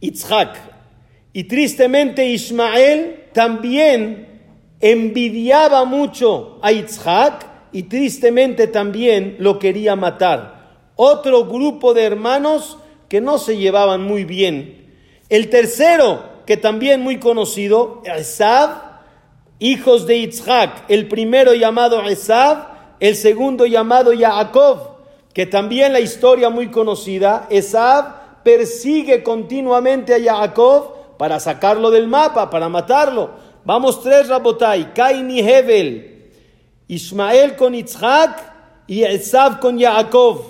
Isaac. 0.00 0.60
Y 1.32 1.44
tristemente 1.44 2.26
Ismael 2.26 3.28
también 3.32 4.42
envidiaba 4.80 5.86
mucho 5.86 6.58
a 6.60 6.72
Isaac 6.72 7.46
y 7.72 7.84
tristemente 7.84 8.66
también 8.66 9.36
lo 9.38 9.58
quería 9.58 9.96
matar. 9.96 10.90
Otro 10.94 11.46
grupo 11.46 11.94
de 11.94 12.04
hermanos 12.04 12.76
que 13.08 13.22
no 13.22 13.38
se 13.38 13.56
llevaban 13.56 14.02
muy 14.02 14.24
bien. 14.24 14.87
El 15.28 15.50
tercero, 15.50 16.22
que 16.46 16.56
también 16.56 17.02
muy 17.02 17.18
conocido, 17.18 18.02
Esab, 18.04 18.70
hijos 19.58 20.06
de 20.06 20.16
Isaac, 20.16 20.84
el 20.88 21.06
primero 21.08 21.52
llamado 21.54 22.02
Esab, 22.04 22.68
el 23.00 23.14
segundo 23.14 23.66
llamado 23.66 24.12
Jacob, 24.18 24.96
que 25.34 25.44
también 25.44 25.92
la 25.92 26.00
historia 26.00 26.48
muy 26.48 26.68
conocida, 26.70 27.46
Esab 27.50 28.42
persigue 28.42 29.22
continuamente 29.22 30.14
a 30.14 30.38
Jacob 30.38 31.16
para 31.18 31.38
sacarlo 31.38 31.90
del 31.90 32.08
mapa, 32.08 32.48
para 32.48 32.70
matarlo. 32.70 33.30
Vamos 33.64 34.02
tres 34.02 34.28
Rabotai, 34.28 34.94
Cain 34.94 35.30
y 35.30 35.40
Hebel, 35.40 36.30
Ismael 36.88 37.54
con 37.56 37.74
Isaac 37.74 38.52
y 38.86 39.02
Esab 39.02 39.60
con 39.60 39.78
Jacob. 39.78 40.40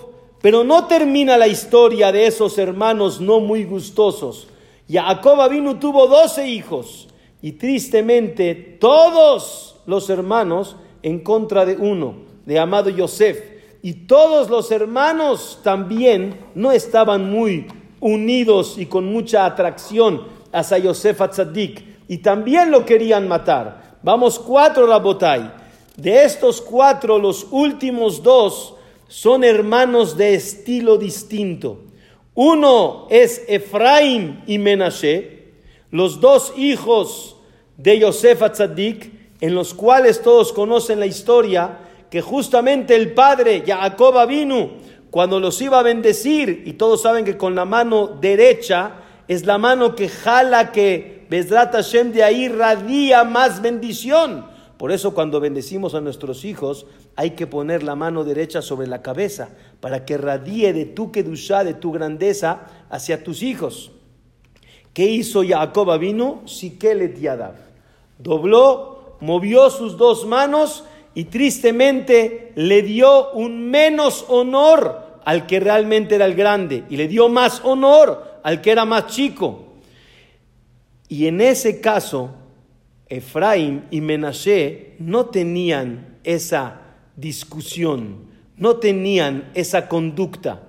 Pero 0.40 0.62
no 0.62 0.86
termina 0.86 1.36
la 1.36 1.48
historia 1.48 2.12
de 2.12 2.28
esos 2.28 2.56
hermanos 2.58 3.20
no 3.20 3.40
muy 3.40 3.64
gustosos. 3.64 4.46
Jacob 4.88 5.50
vino 5.50 5.78
tuvo 5.78 6.06
doce 6.06 6.48
hijos 6.48 7.08
y 7.42 7.52
tristemente 7.52 8.54
todos 8.54 9.76
los 9.86 10.08
hermanos 10.08 10.76
en 11.02 11.20
contra 11.20 11.64
de 11.66 11.76
uno, 11.76 12.16
de 12.46 12.58
amado 12.58 12.90
Yosef. 12.90 13.38
Y 13.82 14.06
todos 14.06 14.50
los 14.50 14.70
hermanos 14.72 15.60
también 15.62 16.38
no 16.54 16.72
estaban 16.72 17.30
muy 17.30 17.66
unidos 18.00 18.76
y 18.78 18.86
con 18.86 19.06
mucha 19.12 19.44
atracción 19.44 20.24
hacia 20.52 20.78
Yosef 20.78 21.20
Atzadik. 21.20 21.84
Y 22.08 22.18
también 22.18 22.70
lo 22.70 22.84
querían 22.84 23.28
matar. 23.28 23.98
Vamos 24.02 24.38
cuatro 24.38 24.86
Rabotai. 24.86 25.52
De 25.96 26.24
estos 26.24 26.60
cuatro, 26.60 27.18
los 27.18 27.46
últimos 27.50 28.22
dos 28.22 28.74
son 29.06 29.44
hermanos 29.44 30.16
de 30.16 30.34
estilo 30.34 30.96
distinto. 30.96 31.87
Uno 32.40 33.08
es 33.10 33.42
Efraín 33.48 34.44
y 34.46 34.58
Menashe, 34.58 35.54
los 35.90 36.20
dos 36.20 36.52
hijos 36.56 37.34
de 37.76 37.98
Yosef 37.98 38.42
Atzadik, 38.42 39.10
en 39.40 39.56
los 39.56 39.74
cuales 39.74 40.22
todos 40.22 40.52
conocen 40.52 41.00
la 41.00 41.06
historia, 41.06 41.78
que 42.08 42.20
justamente 42.20 42.94
el 42.94 43.12
padre 43.12 43.64
Jacob 43.66 44.24
vino 44.28 44.70
cuando 45.10 45.40
los 45.40 45.60
iba 45.60 45.80
a 45.80 45.82
bendecir, 45.82 46.62
y 46.64 46.74
todos 46.74 47.02
saben 47.02 47.24
que 47.24 47.36
con 47.36 47.56
la 47.56 47.64
mano 47.64 48.06
derecha 48.06 48.92
es 49.26 49.44
la 49.44 49.58
mano 49.58 49.96
que 49.96 50.08
jala 50.08 50.70
que 50.70 51.26
Bezrat 51.28 51.72
Hashem 51.72 52.12
de 52.12 52.22
ahí 52.22 52.46
radia 52.46 53.24
más 53.24 53.60
bendición. 53.62 54.46
Por 54.76 54.92
eso 54.92 55.12
cuando 55.12 55.40
bendecimos 55.40 55.96
a 55.96 56.00
nuestros 56.00 56.44
hijos 56.44 56.86
hay 57.16 57.30
que 57.30 57.48
poner 57.48 57.82
la 57.82 57.96
mano 57.96 58.22
derecha 58.22 58.62
sobre 58.62 58.86
la 58.86 59.02
cabeza 59.02 59.48
para 59.80 60.04
que 60.04 60.16
radie 60.16 60.72
de 60.72 60.84
tu 60.84 61.12
kedushá, 61.12 61.64
de 61.64 61.74
tu 61.74 61.92
grandeza 61.92 62.66
hacia 62.90 63.22
tus 63.22 63.42
hijos. 63.42 63.92
¿Qué 64.92 65.06
hizo 65.06 65.42
Jacob 65.46 65.98
vino? 65.98 66.42
Sikelet 66.46 67.18
Yadav. 67.18 67.54
Dobló, 68.18 69.16
movió 69.20 69.70
sus 69.70 69.96
dos 69.96 70.26
manos 70.26 70.84
y 71.14 71.24
tristemente 71.24 72.52
le 72.56 72.82
dio 72.82 73.32
un 73.32 73.70
menos 73.70 74.24
honor 74.28 75.20
al 75.24 75.46
que 75.46 75.60
realmente 75.60 76.14
era 76.14 76.24
el 76.24 76.34
grande 76.34 76.84
y 76.88 76.96
le 76.96 77.06
dio 77.06 77.28
más 77.28 77.60
honor 77.64 78.40
al 78.42 78.60
que 78.60 78.70
era 78.70 78.84
más 78.84 79.06
chico. 79.08 79.74
Y 81.08 81.26
en 81.26 81.40
ese 81.40 81.80
caso, 81.80 82.30
Efraín 83.08 83.84
y 83.90 84.00
Menashe 84.00 84.96
no 84.98 85.26
tenían 85.26 86.18
esa 86.24 86.80
discusión, 87.16 88.27
no 88.58 88.76
tenían 88.76 89.50
esa 89.54 89.88
conducta. 89.88 90.62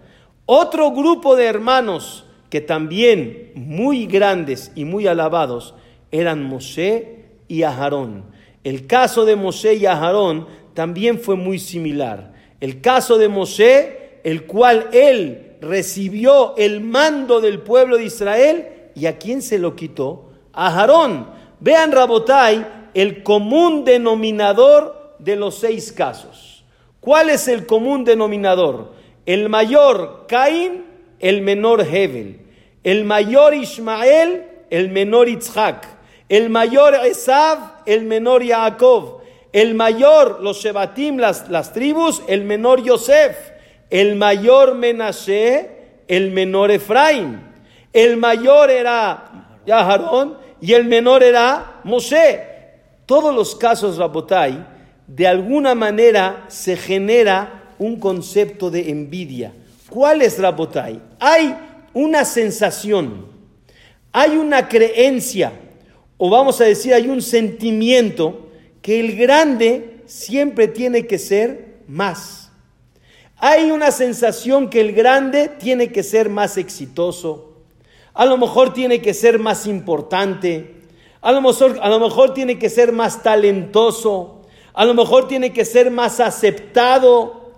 Otro 0.45 0.91
grupo 0.91 1.36
de 1.36 1.45
hermanos 1.45 2.25
que 2.49 2.62
también 2.62 3.52
muy 3.56 4.08
grandes 4.08 4.71
y 4.75 4.86
muy 4.86 5.08
alabados 5.08 5.75
eran 6.12 6.43
Moshe 6.43 7.25
y 7.47 7.63
Aharón. 7.63 8.25
El 8.63 8.88
caso 8.88 9.25
de 9.25 9.36
Moshe 9.36 9.75
y 9.75 9.86
Aharón 9.86 10.47
también 10.73 11.19
fue 11.19 11.36
muy 11.36 11.60
similar. 11.60 12.34
El 12.60 12.82
caso 12.82 13.17
de 13.17 13.30
Moshe, 13.30 14.21
el 14.23 14.45
cual 14.45 14.88
él 14.91 15.58
recibió 15.62 16.56
el 16.58 16.82
mando 16.82 17.41
del 17.41 17.60
pueblo 17.60 17.97
de 17.97 18.06
Israel, 18.06 18.67
¿y 18.95 19.06
a 19.06 19.17
quién 19.17 19.41
se 19.41 19.60
lo 19.60 19.75
quitó? 19.75 20.32
A 20.54 20.67
Aharón. 20.67 21.30
Vean, 21.60 21.91
Rabotai, 21.91 22.65
el 22.93 23.23
común 23.23 23.86
denominador 23.86 25.15
de 25.19 25.36
los 25.36 25.56
seis 25.56 25.91
casos. 25.91 26.49
¿Cuál 27.00 27.30
es 27.30 27.48
el 27.48 27.66
común 27.66 28.04
denominador? 28.04 28.94
El 29.26 29.50
mayor 29.50 30.26
Caín, 30.28 30.86
el 31.20 31.42
menor 31.42 31.82
Hebel. 31.82 32.42
El 32.84 33.06
mayor 33.06 33.54
Ismael, 33.54 34.46
el 34.70 34.90
menor 34.90 35.30
Isaac. 35.30 35.88
El 36.28 36.50
mayor 36.50 36.96
Esav, 37.06 37.84
el 37.86 38.06
menor 38.06 38.46
Jacob. 38.46 39.22
El 39.52 39.76
mayor, 39.76 40.42
los 40.42 40.58
Shebatim, 40.62 41.18
las, 41.18 41.50
las 41.50 41.74
tribus, 41.74 42.22
el 42.28 42.44
menor 42.44 42.84
Yosef. 42.84 43.36
El 43.90 44.16
mayor 44.16 44.76
Menashe, 44.76 46.04
el 46.08 46.32
menor 46.32 46.72
Efraín. 46.72 47.42
El 47.94 48.18
mayor 48.18 48.70
era 48.70 49.58
Yaharón 49.66 50.38
y 50.62 50.74
el 50.74 50.86
menor 50.86 51.24
era 51.24 51.82
Moshe. 51.84 52.46
Todos 53.06 53.34
los 53.34 53.56
casos, 53.56 53.98
Rabotai, 53.98 54.79
de 55.10 55.26
alguna 55.26 55.74
manera 55.74 56.45
se 56.50 56.78
genera 56.78 57.74
un 57.80 58.00
concepto 58.00 58.69
de 58.69 58.91
envidia. 58.91 59.54
¿Cuál 59.89 60.22
es 60.22 60.38
Rabotai? 60.38 61.02
Hay 61.19 61.56
una 61.93 62.24
sensación, 62.26 63.26
hay 64.12 64.38
una 64.38 64.67
creencia, 64.67 65.52
o 66.17 66.30
vamos 66.30 66.62
a 66.62 66.65
decir, 66.65 66.93
hay 66.93 67.08
un 67.08 67.24
sentimiento 67.24 68.50
que 68.84 69.00
el 69.00 69.15
grande 69.15 70.02
siempre 70.06 70.67
tiene 70.67 71.08
que 71.08 71.17
ser 71.17 71.80
más. 71.88 72.52
Hay 73.38 73.72
una 73.72 73.89
sensación 73.89 74.69
que 74.69 74.82
el 74.82 74.93
grande 74.93 75.48
tiene 75.48 75.91
que 75.91 76.04
ser 76.04 76.30
más 76.30 76.58
exitoso, 76.58 77.54
a 78.13 78.26
lo 78.26 78.38
mejor 78.38 78.74
tiene 78.74 79.02
que 79.02 79.15
ser 79.15 79.39
más 79.39 79.65
importante, 79.65 80.76
a 81.22 81.32
lo 81.32 81.41
mejor 82.00 82.34
tiene 82.36 82.60
que 82.60 82.69
ser 82.69 82.91
más 82.91 83.24
talentoso, 83.24 84.38
a 84.74 84.86
lo 84.86 84.94
mejor 84.94 85.28
tiene 85.28 85.52
que 85.52 85.66
ser 85.66 85.92
más 85.92 86.20
aceptado 86.20 87.52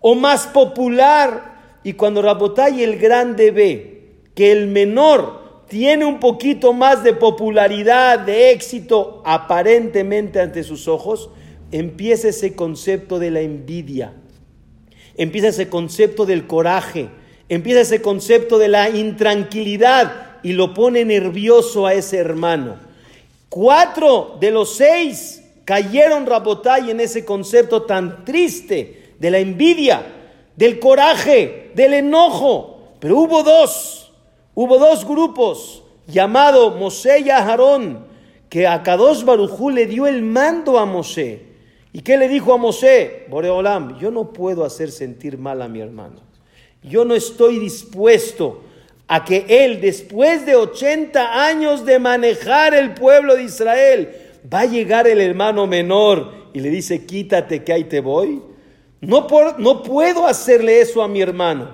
o 0.00 0.14
más 0.14 0.46
popular. 0.46 1.80
Y 1.82 1.94
cuando 1.94 2.22
Rabotay 2.22 2.82
el 2.82 2.98
grande 2.98 3.50
ve 3.50 4.12
que 4.34 4.52
el 4.52 4.66
menor 4.68 5.64
tiene 5.68 6.04
un 6.04 6.18
poquito 6.20 6.72
más 6.72 7.02
de 7.02 7.12
popularidad, 7.12 8.20
de 8.20 8.50
éxito 8.52 9.22
aparentemente 9.24 10.40
ante 10.40 10.64
sus 10.64 10.88
ojos, 10.88 11.30
empieza 11.70 12.28
ese 12.28 12.54
concepto 12.54 13.18
de 13.18 13.30
la 13.30 13.40
envidia, 13.40 14.12
empieza 15.16 15.48
ese 15.48 15.68
concepto 15.68 16.24
del 16.24 16.46
coraje, 16.46 17.08
empieza 17.48 17.80
ese 17.80 18.00
concepto 18.00 18.58
de 18.58 18.68
la 18.68 18.88
intranquilidad 18.88 20.38
y 20.42 20.52
lo 20.52 20.72
pone 20.72 21.04
nervioso 21.04 21.86
a 21.86 21.94
ese 21.94 22.16
hermano. 22.16 22.76
Cuatro 23.48 24.36
de 24.40 24.50
los 24.50 24.76
seis 24.76 25.37
cayeron 25.68 26.24
Rabotay 26.24 26.92
en 26.92 27.00
ese 27.00 27.26
concepto 27.26 27.82
tan 27.82 28.24
triste 28.24 29.12
de 29.18 29.30
la 29.30 29.38
envidia, 29.38 30.00
del 30.56 30.78
coraje, 30.78 31.72
del 31.74 31.92
enojo. 31.92 32.94
Pero 32.98 33.18
hubo 33.18 33.42
dos, 33.42 34.10
hubo 34.54 34.78
dos 34.78 35.06
grupos, 35.06 35.82
llamado 36.06 36.70
Mosé 36.70 37.20
y 37.20 37.28
Aharón, 37.28 38.06
que 38.48 38.66
a 38.66 38.82
Kadosh 38.82 39.24
Barujú 39.24 39.68
le 39.68 39.84
dio 39.84 40.06
el 40.06 40.22
mando 40.22 40.78
a 40.78 40.86
Mosé. 40.86 41.42
¿Y 41.92 42.00
qué 42.00 42.16
le 42.16 42.28
dijo 42.28 42.54
a 42.54 42.56
Mosé? 42.56 43.26
Boreolam, 43.28 43.98
yo 43.98 44.10
no 44.10 44.32
puedo 44.32 44.64
hacer 44.64 44.90
sentir 44.90 45.36
mal 45.36 45.60
a 45.60 45.68
mi 45.68 45.80
hermano. 45.80 46.22
Yo 46.82 47.04
no 47.04 47.14
estoy 47.14 47.58
dispuesto 47.58 48.62
a 49.06 49.22
que 49.22 49.44
él, 49.46 49.82
después 49.82 50.46
de 50.46 50.56
80 50.56 51.44
años 51.44 51.84
de 51.84 51.98
manejar 51.98 52.72
el 52.72 52.94
pueblo 52.94 53.36
de 53.36 53.42
Israel, 53.42 54.27
va 54.52 54.60
a 54.60 54.66
llegar 54.66 55.06
el 55.06 55.20
hermano 55.20 55.66
menor 55.66 56.32
y 56.52 56.60
le 56.60 56.70
dice, 56.70 57.04
quítate 57.04 57.64
que 57.64 57.72
ahí 57.72 57.84
te 57.84 58.00
voy. 58.00 58.42
No, 59.00 59.26
no 59.58 59.82
puedo 59.82 60.26
hacerle 60.26 60.80
eso 60.80 61.02
a 61.02 61.08
mi 61.08 61.20
hermano. 61.20 61.70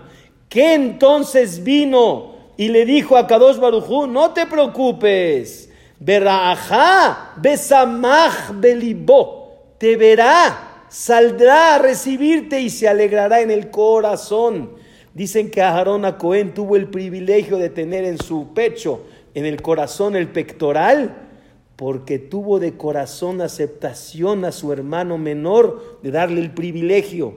¿Qué 0.49 0.75
entonces 0.75 1.63
vino 1.65 2.35
y 2.57 2.69
le 2.69 2.85
dijo 2.85 3.17
a 3.17 3.27
Kadosh 3.27 3.59
Barujú, 3.59 4.07
no 4.07 4.33
te 4.33 4.47
preocupes, 4.47 5.71
Berajá, 5.99 7.33
Besamach 7.37 8.53
Belibó, 8.55 9.75
te 9.79 9.97
verá, 9.97 10.85
saldrá 10.89 11.75
a 11.75 11.79
recibirte 11.79 12.61
y 12.61 12.71
se 12.71 12.89
alegrará 12.89 13.41
en 13.41 13.51
el 13.51 13.71
corazón. 13.71 14.73
Dicen 15.15 15.51
que 15.51 15.63
Aarón 15.63 16.05
a 16.05 16.19
Cohen 16.19 16.55
tuvo 16.55 16.77
el 16.77 16.89
privilegio 16.89 17.57
de 17.57 17.71
tener 17.71 18.05
en 18.05 18.19
su 18.19 18.53
pecho, 18.53 19.03
en 19.35 19.47
el 19.47 19.63
corazón, 19.63 20.15
el 20.15 20.29
pectoral, 20.29 21.24
porque 21.77 22.19
tuvo 22.19 22.61
de 22.61 22.77
corazón 22.77 23.41
aceptación 23.41 24.45
a 24.45 24.53
su 24.53 24.73
hermano 24.73 25.19
menor 25.19 26.01
de 26.03 26.11
darle 26.11 26.41
el 26.41 26.53
privilegio. 26.53 27.35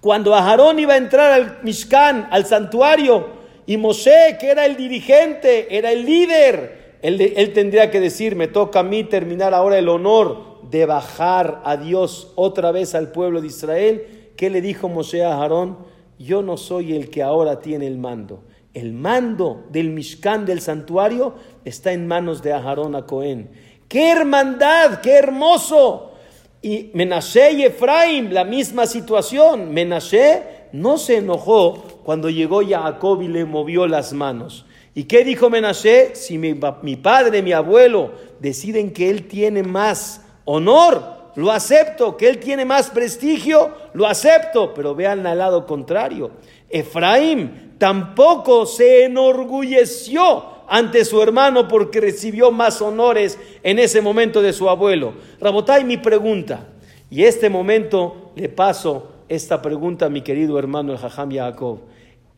Cuando 0.00 0.34
Aarón 0.34 0.78
iba 0.78 0.94
a 0.94 0.98
entrar 0.98 1.32
al 1.32 1.58
Mishkan, 1.62 2.28
al 2.30 2.46
santuario, 2.46 3.38
y 3.66 3.76
Moshe, 3.76 4.36
que 4.40 4.48
era 4.50 4.64
el 4.64 4.76
dirigente, 4.76 5.76
era 5.76 5.92
el 5.92 6.06
líder, 6.06 6.96
él, 7.02 7.52
tendría 7.52 7.90
que 7.90 8.00
decir, 8.00 8.34
me 8.34 8.48
toca 8.48 8.80
a 8.80 8.82
mí 8.82 9.04
terminar 9.04 9.54
ahora 9.54 9.78
el 9.78 9.88
honor 9.88 10.62
de 10.70 10.86
bajar 10.86 11.62
a 11.64 11.76
Dios 11.76 12.32
otra 12.34 12.72
vez 12.72 12.94
al 12.94 13.12
pueblo 13.12 13.40
de 13.40 13.46
Israel. 13.46 14.30
¿Qué 14.36 14.50
le 14.50 14.60
dijo 14.60 14.88
Moshe 14.88 15.24
a 15.24 15.34
Aarón? 15.34 15.78
Yo 16.18 16.42
no 16.42 16.56
soy 16.56 16.94
el 16.94 17.10
que 17.10 17.22
ahora 17.22 17.60
tiene 17.60 17.86
el 17.86 17.98
mando. 17.98 18.42
El 18.74 18.92
mando 18.92 19.66
del 19.70 19.90
Mishkan 19.90 20.44
del 20.44 20.60
santuario 20.60 21.34
está 21.64 21.92
en 21.92 22.06
manos 22.06 22.42
de 22.42 22.52
Aarón 22.52 22.94
a 22.94 23.06
Cohen. 23.06 23.50
¡Qué 23.88 24.10
hermandad! 24.10 25.00
¡Qué 25.00 25.12
hermoso! 25.12 26.12
Y 26.60 26.90
Menashe 26.92 27.52
y 27.52 27.64
Efraim, 27.64 28.30
la 28.30 28.44
misma 28.44 28.86
situación. 28.86 29.72
Menashe 29.72 30.42
no 30.72 30.98
se 30.98 31.16
enojó 31.16 31.82
cuando 32.04 32.28
llegó 32.28 32.60
Jacob 32.66 33.22
y 33.22 33.28
le 33.28 33.44
movió 33.44 33.86
las 33.86 34.12
manos. 34.12 34.66
¿Y 34.94 35.04
qué 35.04 35.24
dijo 35.24 35.48
Menashe? 35.48 36.14
Si 36.14 36.36
mi, 36.36 36.58
mi 36.82 36.96
padre, 36.96 37.42
mi 37.42 37.52
abuelo 37.52 38.12
deciden 38.40 38.92
que 38.92 39.08
él 39.08 39.28
tiene 39.28 39.62
más 39.62 40.24
honor, 40.44 41.30
lo 41.36 41.52
acepto, 41.52 42.16
que 42.16 42.28
él 42.28 42.38
tiene 42.38 42.64
más 42.64 42.90
prestigio, 42.90 43.70
lo 43.92 44.06
acepto, 44.06 44.74
pero 44.74 44.94
vean 44.94 45.26
al 45.26 45.38
lado 45.38 45.66
contrario. 45.66 46.32
Efraín 46.68 47.67
tampoco 47.78 48.66
se 48.66 49.04
enorgulleció 49.04 50.58
ante 50.68 51.04
su 51.04 51.22
hermano 51.22 51.66
porque 51.66 52.00
recibió 52.00 52.50
más 52.50 52.82
honores 52.82 53.38
en 53.62 53.78
ese 53.78 54.00
momento 54.00 54.42
de 54.42 54.52
su 54.52 54.68
abuelo. 54.68 55.14
Rabotay, 55.40 55.84
mi 55.84 55.96
pregunta, 55.96 56.66
y 57.10 57.24
este 57.24 57.48
momento 57.48 58.32
le 58.36 58.48
paso 58.48 59.12
esta 59.28 59.62
pregunta 59.62 60.06
a 60.06 60.10
mi 60.10 60.20
querido 60.20 60.58
hermano 60.58 60.92
el 60.92 60.98
Jajam 60.98 61.30
Yaakov. 61.30 61.80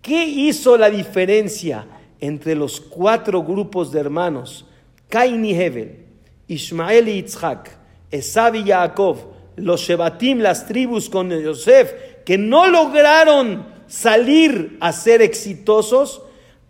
¿Qué 0.01 0.25
hizo 0.25 0.77
la 0.79 0.89
diferencia 0.91 1.87
entre 2.21 2.55
los 2.55 2.81
cuatro 2.81 3.43
grupos 3.43 3.91
de 3.91 4.01
hermanos, 4.01 4.67
Cain 5.09 5.45
y 5.45 5.55
Hebel, 5.55 6.05
Ismael 6.47 7.09
y 7.09 7.15
Yitzhak, 7.15 7.71
Esab 8.11 8.55
y 8.55 8.65
Jacob, 8.65 9.17
los 9.57 9.81
Shebatim, 9.81 10.39
las 10.39 10.67
tribus 10.67 11.09
con 11.09 11.31
Yosef, 11.31 11.93
que 12.25 12.39
no 12.39 12.69
lograron 12.69 13.67
salir 13.91 14.79
a 14.81 14.93
ser 14.93 15.21
exitosos, 15.21 16.23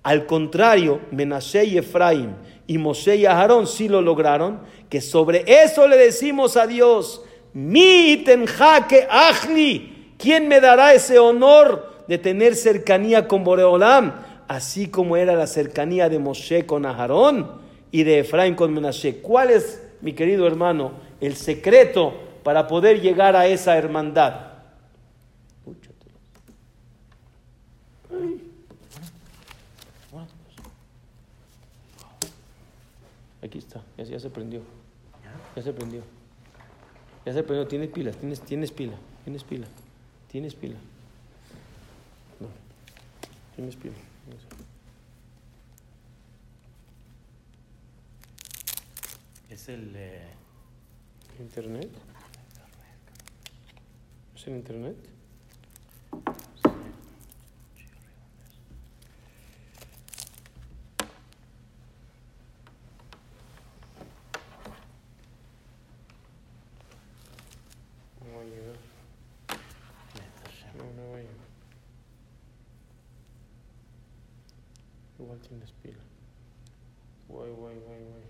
al 0.03 0.25
contrario, 0.25 1.03
Menashe 1.11 1.67
y 1.67 1.77
Efraim 1.77 2.33
y 2.67 2.79
Moshe 2.79 3.17
y 3.17 3.27
Aarón 3.27 3.67
sí 3.67 3.89
lo 3.89 4.01
lograron, 4.01 4.61
que 4.89 5.03
sobre 5.03 5.45
eso 5.47 5.87
le 5.87 5.99
decimos 5.99 6.57
a 6.57 6.67
Dios, 6.67 7.23
mi 7.53 8.25
jaque 8.47 9.07
achli, 9.11 10.15
¿quién 10.17 10.49
me 10.49 10.61
dará 10.61 10.95
ese 10.95 11.19
honor 11.19 12.05
de 12.09 12.17
tener 12.17 12.57
cercanía 12.57 13.29
con 13.29 13.45
Boreolam? 13.45 14.15
Así 14.49 14.89
como 14.89 15.17
era 15.17 15.35
la 15.35 15.47
cercanía 15.47 16.09
de 16.09 16.19
Moshe 16.19 16.65
con 16.65 16.87
Aarón 16.87 17.61
y 17.93 18.03
de 18.03 18.21
Efraim 18.21 18.55
con 18.55 18.73
Menashe. 18.73 19.21
¿Cuál 19.21 19.51
es, 19.51 19.83
mi 20.01 20.15
querido 20.15 20.47
hermano, 20.47 20.93
el 21.21 21.37
secreto 21.37 22.15
para 22.43 22.67
poder 22.67 23.01
llegar 23.01 23.37
a 23.37 23.47
esa 23.47 23.77
hermandad. 23.77 24.50
Aquí 33.51 33.59
está, 33.59 33.83
ya, 33.99 34.21
se 34.21 34.31
prendió. 34.31 34.63
Ya 35.57 35.63
se 35.65 35.73
prendió. 35.73 36.05
Ya 37.27 37.33
se 37.33 37.43
prendió, 37.43 37.67
tienes 37.67 37.91
pila, 37.91 38.13
tienes, 38.13 38.41
tienes 38.43 38.71
pila, 38.71 38.97
tienes 39.25 39.43
pila, 39.43 39.67
tienes 40.31 40.55
pila. 40.55 40.77
No, 42.39 42.47
tienes 43.57 43.75
pila. 43.75 43.97
Es 49.49 49.69
el... 49.69 49.97
Eh, 49.97 50.29
¿Internet? 51.41 51.91
¿Es 54.37 54.47
en 54.47 54.55
internet? 54.55 54.97
No 68.23 68.37
va 68.37 68.43
a 68.43 68.45
llegar. 68.45 68.77
No, 70.77 70.85
no 70.85 71.11
va 71.11 71.17
a 71.17 71.21
llegar. 71.21 71.51
Igual 75.51 75.67
tienes 75.67 75.73
pila. 75.83 76.05
Guay, 77.27 77.51
guay, 77.51 77.75
guay, 77.81 78.03
guay. 78.07 78.30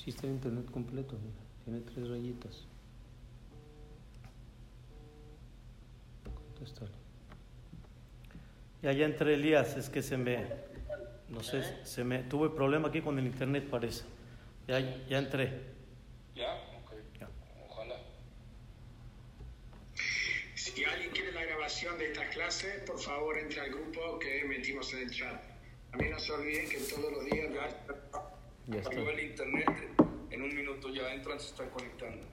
Hiciste 0.00 0.26
el 0.26 0.32
internet 0.32 0.70
completo, 0.70 1.18
mira. 1.22 1.36
Tiene 1.62 1.80
tres 1.80 2.08
rayitas. 2.08 2.64
Contéstale. 6.24 6.90
Ya, 8.80 8.92
ya 8.92 9.04
entré, 9.04 9.34
Elías. 9.34 9.76
Es 9.76 9.90
que 9.90 10.02
se 10.02 10.16
me. 10.16 10.46
No 11.28 11.42
sé, 11.42 11.84
se 11.84 12.02
me. 12.02 12.22
Tuve 12.22 12.48
problema 12.48 12.88
aquí 12.88 13.02
con 13.02 13.18
el 13.18 13.26
internet, 13.26 13.68
parece. 13.68 14.04
Ya, 14.66 14.80
ya 15.06 15.18
entré. 15.18 15.60
¿Ya? 16.34 16.54
Ok. 16.82 16.94
Ya. 17.20 17.28
Ojalá. 17.68 17.96
Si 20.54 20.82
alguien 20.82 21.10
quiere 21.10 21.32
la 21.32 21.44
grabación 21.44 21.98
de 21.98 22.10
esta 22.10 22.26
clase, 22.30 22.82
por 22.86 22.98
favor 22.98 23.36
entre 23.36 23.60
al 23.60 23.68
grupo 23.68 24.18
que 24.18 24.44
metimos 24.44 24.94
en 24.94 25.00
el 25.00 25.10
chat. 25.10 25.42
También 25.90 26.12
no 26.12 26.18
se 26.18 26.32
olviden 26.32 26.70
que 26.70 26.78
todos 26.78 27.12
los 27.12 27.24
días. 27.26 27.50
Ya 28.70 28.78
está. 28.78 29.00
el 29.00 29.20
internet, 29.20 29.68
en 30.30 30.42
un 30.42 30.54
minuto 30.54 30.90
ya 30.90 31.12
entran, 31.12 31.40
se 31.40 31.48
están 31.48 31.70
conectando. 31.70 32.24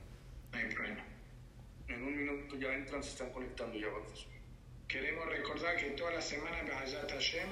En 1.87 2.03
un 2.03 2.15
minuto 2.15 2.55
ya 2.57 2.73
entran, 2.75 3.01
se 3.01 3.09
están 3.09 3.31
conectando, 3.31 3.75
ya 3.75 3.87
vamos. 3.87 4.27
Queremos 4.87 5.25
recordar 5.25 5.75
que 5.77 5.89
toda 5.91 6.11
la 6.11 6.21
semana 6.21 6.59
en 6.59 6.67
Bahayat 6.67 7.09
Hashem 7.09 7.49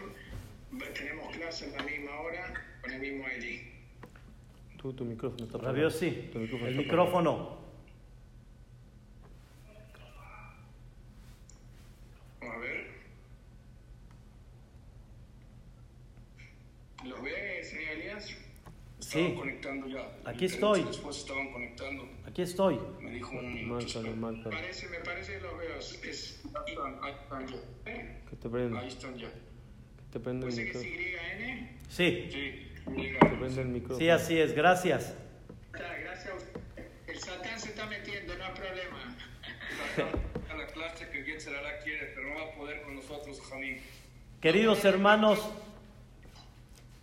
tenemos 0.93 1.35
clases 1.35 1.73
a 1.73 1.77
la 1.77 1.83
misma 1.83 2.19
hora 2.19 2.53
con 2.81 2.91
el 2.91 2.99
mismo 2.99 3.27
Eli. 3.27 3.71
Tu, 4.77 4.93
tu 4.93 5.03
micrófono 5.03 5.45
está 5.45 5.57
apagado. 5.57 5.89
sí. 5.89 6.29
Tu 6.31 6.39
micrófono 6.39 6.69
el 6.69 6.77
micrófono. 6.77 7.57
Vamos 12.39 12.55
a 12.55 12.59
ver. 12.59 12.87
¿Los 17.03 17.23
ve, 17.23 17.63
señor 17.63 17.91
Elías? 17.93 18.45
Sí. 19.15 19.33
conectando 19.35 19.87
ya. 19.87 20.07
Aquí 20.25 20.45
estoy. 20.45 20.83
Después 20.83 21.17
estaban 21.17 21.51
conectando. 21.51 22.07
Aquí 22.27 22.41
estoy. 22.41 22.79
Me 22.99 23.11
dijo 23.11 23.31
un. 23.37 23.67
Márcalo, 23.69 24.15
márcalo. 24.15 24.49
Parece, 24.49 24.89
me 24.89 24.99
parece 24.99 25.33
que 25.33 25.39
los 25.41 25.57
veo. 25.57 25.77
Es, 25.77 26.41
ahí 26.45 26.73
están, 26.73 26.99
ahí 27.01 27.13
están 27.13 27.47
ya. 27.47 27.57
Que 28.29 28.35
te 28.35 28.49
prenda. 28.49 28.79
Ahí 28.79 28.87
están 28.87 29.17
ya. 29.17 29.27
Que 29.29 30.03
te 30.11 30.19
prenda 30.19 30.47
el 30.47 30.53
¿Puede 30.53 30.71
que 30.71 30.77
es 30.77 30.83
micrófono. 30.83 31.55
YN? 31.55 31.69
Sí. 31.89 32.29
Sí, 32.31 32.69
Que 32.85 33.17
te 33.19 33.35
prenda 33.37 33.61
el 33.61 33.67
micrófono. 33.69 33.99
Sí, 33.99 34.09
así 34.09 34.37
es. 34.39 34.53
Gracias. 34.53 35.15
Gracias. 35.71 36.45
El 37.07 37.19
Satán 37.19 37.59
se 37.59 37.69
está 37.69 37.85
metiendo, 37.85 38.35
no 38.37 38.43
hay 38.43 38.53
problema. 38.53 39.15
A 40.49 40.55
la 40.55 40.67
clase 40.67 41.09
que 41.09 41.21
bien 41.21 41.39
será 41.39 41.61
la 41.61 41.79
quiere, 41.79 42.11
pero 42.15 42.29
no 42.29 42.35
va 42.35 42.51
a 42.51 42.55
poder 42.55 42.81
con 42.81 42.95
nosotros, 42.95 43.41
Jamín. 43.49 43.77
Queridos 44.41 44.83
hermanos, 44.85 45.39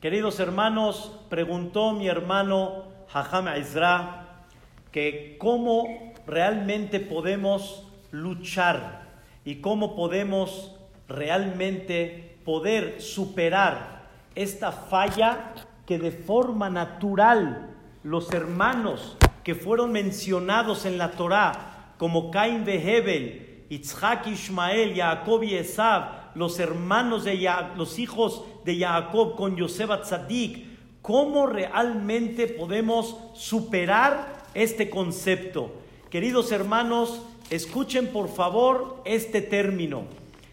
queridos 0.03 0.41
hermanos, 0.41 1.13
preguntó 1.31 1.93
mi 1.93 2.09
hermano 2.09 2.87
Hajam 3.13 3.47
Ezra 3.47 4.43
que 4.91 5.37
cómo 5.39 6.13
realmente 6.27 6.99
podemos 6.99 7.87
luchar 8.11 9.03
y 9.45 9.61
cómo 9.61 9.95
podemos 9.95 10.75
realmente 11.07 12.37
poder 12.45 13.01
superar 13.01 14.03
esta 14.35 14.73
falla 14.73 15.55
que 15.87 16.01
de 16.01 16.11
forma 16.11 16.69
natural 16.69 17.71
los 18.03 18.33
hermanos 18.33 19.17
que 19.45 19.55
fueron 19.55 19.93
mencionados 19.93 20.85
en 20.85 20.99
la 20.99 21.13
Torá, 21.13 21.93
como 21.97 22.33
Cain 22.33 22.65
de 22.65 22.75
Hebel, 22.75 23.67
Itzhak, 23.71 24.27
Ishmael, 24.27 24.97
Jacob 24.97 25.45
y 25.45 25.55
Esab, 25.55 26.22
los 26.35 26.59
hermanos 26.59 27.25
de 27.25 27.49
los 27.77 27.99
hijos 27.99 28.45
de 28.65 28.79
Jacob 28.79 29.37
con 29.37 29.57
Yosef 29.57 29.91
Tzadik, 30.03 30.67
cómo 31.03 31.47
realmente 31.47 32.47
podemos 32.47 33.17
superar 33.35 34.45
este 34.55 34.89
concepto. 34.91 35.73
Queridos 36.11 36.53
hermanos, 36.53 37.23
escuchen 37.51 38.09
por 38.09 38.29
favor 38.29 39.03
este 39.05 39.43
término. 39.43 40.05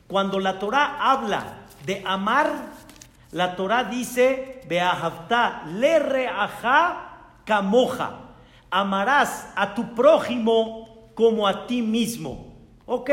Cuando 0.08 0.40
la 0.40 0.58
Torah 0.60 0.98
habla 1.12 1.68
de 1.86 2.02
amar, 2.06 2.72
la 3.32 3.56
Torah 3.56 3.84
dice, 3.84 4.62
Beahavta 4.68 5.64
le 5.68 6.00
reaja 6.00 7.10
camoja. 7.46 8.22
Amarás 8.72 9.52
a 9.56 9.74
tu 9.76 9.94
prójimo 9.94 11.12
como 11.14 11.48
a 11.48 11.68
ti 11.68 11.82
mismo. 11.82 12.56
¿Ok? 12.86 13.12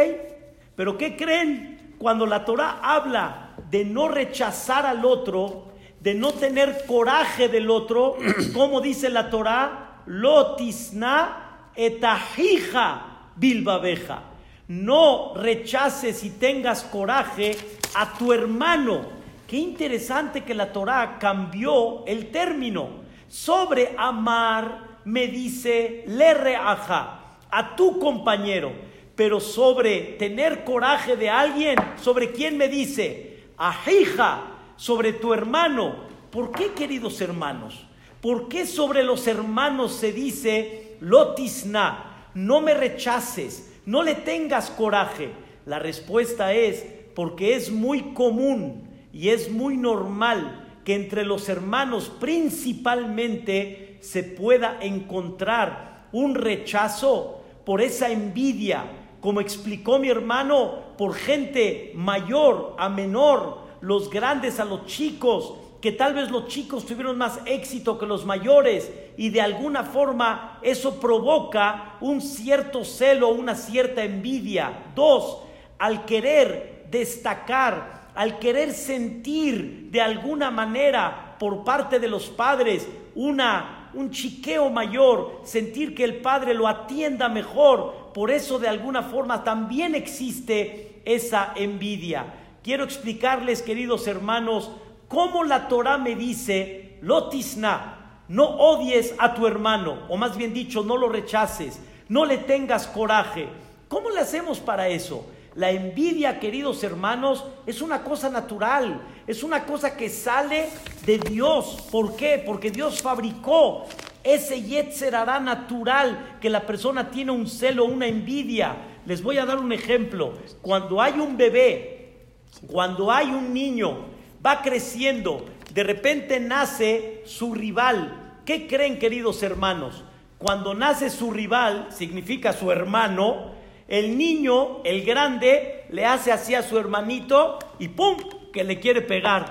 Pero 0.75 0.97
¿qué 0.97 1.17
creen? 1.17 1.76
Cuando 1.99 2.27
la 2.27 2.45
Torah 2.45 2.81
habla 2.83 3.55
de 3.71 3.85
no 3.85 4.09
rechazar 4.09 4.87
al 4.87 5.05
otro, 5.05 5.73
de 6.01 6.15
no 6.15 6.33
tener 6.33 6.85
coraje 6.87 7.49
del 7.49 7.71
otro, 7.71 8.17
como 8.55 8.81
dice 8.81 9.09
la 9.09 9.31
Torah, 9.31 10.03
lotisna 10.07 11.71
etajija 11.75 13.31
bilbabeja. 13.37 14.23
No 14.69 15.35
rechaces 15.35 16.25
y 16.25 16.31
tengas 16.31 16.83
coraje 16.83 17.57
a 17.95 18.15
tu 18.19 18.33
hermano. 18.33 19.03
Qué 19.47 19.57
interesante 19.59 20.43
que 20.43 20.55
la 20.55 20.73
Torah 20.73 21.19
cambió 21.21 22.05
el 22.07 22.31
término. 22.31 23.07
Sobre 23.29 23.95
amar 23.97 24.99
me 25.05 25.29
dice 25.29 26.05
le 26.09 26.35
reaja 26.35 27.21
a 27.51 27.77
tu 27.77 27.99
compañero, 27.99 28.73
pero 29.17 29.41
sobre 29.41 30.17
tener 30.19 30.63
coraje 30.65 31.17
de 31.17 31.31
alguien, 31.31 31.77
sobre 31.97 32.33
quién 32.33 32.57
me 32.57 32.69
dice 32.69 33.37
ajija, 33.57 34.43
sobre 34.77 35.13
tu 35.15 35.33
hermano. 35.33 35.97
¿Por 36.31 36.53
qué, 36.53 36.73
queridos 36.73 37.21
hermanos? 37.21 37.87
¿Por 38.21 38.49
qué 38.49 38.67
sobre 38.67 39.03
los 39.03 39.27
hermanos 39.27 39.95
se 39.95 40.13
dice 40.13 40.87
lotisna, 41.01 42.31
no 42.35 42.61
me 42.61 42.75
rechaces, 42.75 43.73
no 43.87 44.03
le 44.03 44.15
tengas 44.15 44.71
coraje. 44.71 45.31
La 45.65 45.79
respuesta 45.79 46.53
es 46.53 46.87
porque 47.15 47.55
es 47.55 47.71
muy 47.71 48.15
común 48.15 48.89
y 49.13 49.31
es 49.31 49.51
muy 49.51 49.77
normal 49.77 50.81
que 50.85 50.95
entre 50.95 51.25
los 51.25 51.49
hermanos 51.49 52.13
principalmente 52.21 53.99
se 54.01 54.23
pueda 54.23 54.79
encontrar 54.81 56.09
un 56.13 56.35
rechazo 56.35 57.43
por 57.65 57.81
esa 57.81 58.11
envidia, 58.11 58.85
como 59.21 59.41
explicó 59.41 59.99
mi 59.99 60.09
hermano, 60.09 60.97
por 60.97 61.15
gente 61.15 61.93
mayor 61.95 62.75
a 62.79 62.89
menor, 62.89 63.59
los 63.81 64.11
grandes 64.11 64.61
a 64.61 64.65
los 64.65 64.87
chicos, 64.87 65.55
que 65.81 65.93
tal 65.93 66.15
vez 66.15 66.31
los 66.31 66.49
chicos 66.49 66.87
tuvieron 66.87 67.19
más 67.19 67.41
éxito 67.45 67.99
que 67.99 68.07
los 68.07 68.25
mayores 68.25 68.91
y 69.17 69.29
de 69.29 69.41
alguna 69.41 69.85
forma 69.85 70.59
eso 70.63 70.99
provoca 70.99 71.97
un 72.01 72.21
cierto 72.21 72.85
celo, 72.85 73.29
una 73.29 73.55
cierta 73.55 74.03
envidia. 74.03 74.87
Dos, 74.95 75.39
al 75.79 76.05
querer 76.05 76.87
destacar, 76.91 78.11
al 78.15 78.39
querer 78.39 78.73
sentir 78.73 79.89
de 79.91 80.01
alguna 80.01 80.51
manera 80.51 81.37
por 81.39 81.65
parte 81.65 81.99
de 81.99 82.09
los 82.09 82.29
padres 82.31 82.89
una, 83.15 83.91
un 83.95 84.11
chiqueo 84.11 84.71
mayor, 84.71 85.41
sentir 85.45 85.95
que 85.95 86.05
el 86.05 86.17
padre 86.17 86.55
lo 86.55 86.67
atienda 86.67 87.29
mejor, 87.29 88.06
por 88.17 88.31
eso 88.31 88.59
de 88.59 88.67
alguna 88.67 89.03
forma 89.03 89.45
también 89.45 89.95
existe 89.95 91.03
esa 91.05 91.53
envidia. 91.55 92.33
Quiero 92.63 92.83
explicarles, 92.83 93.61
queridos 93.61 94.07
hermanos, 94.07 94.71
cómo 95.07 95.45
la 95.45 95.69
Torah 95.69 95.99
me 95.99 96.15
dice, 96.17 96.97
lotisna, 97.03 98.23
no 98.29 98.47
odies 98.47 99.15
a 99.19 99.35
tu 99.35 99.47
hermano, 99.47 100.07
o 100.09 100.17
más 100.17 100.35
bien 100.35 100.55
dicho, 100.55 100.83
no 100.83 100.97
lo 100.97 101.11
rechaces, 101.11 101.79
no 102.09 102.25
le 102.25 102.39
tengas 102.39 102.87
coraje. 102.87 103.51
¿Cómo 103.87 104.09
le 104.09 104.21
hacemos 104.21 104.61
para 104.61 104.89
eso? 104.89 105.27
La 105.55 105.71
envidia, 105.71 106.41
queridos 106.41 106.83
hermanos, 106.85 107.45
es 107.67 107.83
una 107.83 108.03
cosa 108.03 108.31
natural, 108.31 108.99
es 109.27 109.43
una 109.43 109.67
cosa 109.67 109.95
que 109.95 110.09
sale 110.09 110.71
de 111.05 111.19
Dios. 111.19 111.87
¿Por 111.93 112.17
qué? 112.17 112.43
Porque 112.47 112.71
Dios 112.71 113.03
fabricó 113.03 113.85
ese 114.27 114.63
yetzerará 114.63 115.39
natural 115.41 116.39
que 116.41 116.51
la 116.51 116.67
persona 116.67 117.11
tiene 117.11 117.31
un 117.31 117.47
celo, 117.47 117.85
una 117.85 118.07
envidia. 118.07 118.77
Les 119.07 119.23
voy 119.23 119.39
a 119.39 119.47
dar 119.47 119.59
un 119.59 119.73
ejemplo. 119.73 120.33
Cuando 120.61 121.01
hay 121.01 121.15
un 121.21 121.37
bebé, 121.37 122.27
cuando 122.67 123.13
hay 123.13 123.29
un 123.29 123.55
niño 123.55 124.07
va 124.45 124.63
creciendo, 124.63 125.47
de 125.73 125.85
repente 125.85 126.41
nace 126.41 127.23
su 127.25 127.55
rival. 127.55 128.41
¿Qué 128.45 128.67
creen, 128.67 128.99
queridos 128.99 129.43
hermanos? 129.43 130.05
Cuando 130.39 130.75
nace 130.75 131.09
su 131.11 131.31
rival, 131.31 131.89
significa 131.91 132.53
su 132.53 132.71
hermano, 132.71 133.53
el 133.89 134.19
niño, 134.19 134.83
el 134.85 135.05
grande, 135.05 135.85
le 135.91 136.05
hace 136.05 136.33
así 136.33 136.55
a 136.55 136.63
su 136.63 136.79
hermanito 136.79 137.59
y 137.79 137.89
¡pum! 137.89 138.17
que 138.53 138.65
le 138.65 138.81
quiere 138.81 139.03
pegar. 139.03 139.47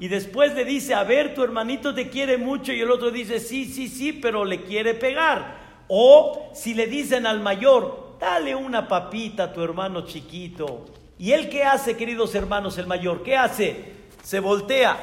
Y 0.00 0.08
después 0.08 0.54
le 0.54 0.64
dice, 0.64 0.94
a 0.94 1.04
ver, 1.04 1.34
tu 1.34 1.44
hermanito 1.44 1.94
te 1.94 2.08
quiere 2.10 2.36
mucho 2.36 2.72
y 2.72 2.80
el 2.80 2.90
otro 2.90 3.12
dice, 3.12 3.38
sí, 3.38 3.66
sí, 3.66 3.86
sí, 3.86 4.12
pero 4.12 4.44
le 4.44 4.62
quiere 4.62 4.94
pegar. 4.94 5.60
O 5.86 6.50
si 6.54 6.74
le 6.74 6.88
dicen 6.88 7.26
al 7.26 7.38
mayor, 7.40 8.16
dale 8.18 8.56
una 8.56 8.88
papita 8.88 9.44
a 9.44 9.52
tu 9.52 9.62
hermano 9.62 10.04
chiquito. 10.06 10.86
¿Y 11.18 11.30
él 11.30 11.48
qué 11.48 11.62
hace, 11.62 11.96
queridos 11.96 12.34
hermanos, 12.34 12.78
el 12.78 12.88
mayor? 12.88 13.22
¿Qué 13.22 13.36
hace? 13.36 14.00
se 14.22 14.40
voltea 14.40 14.96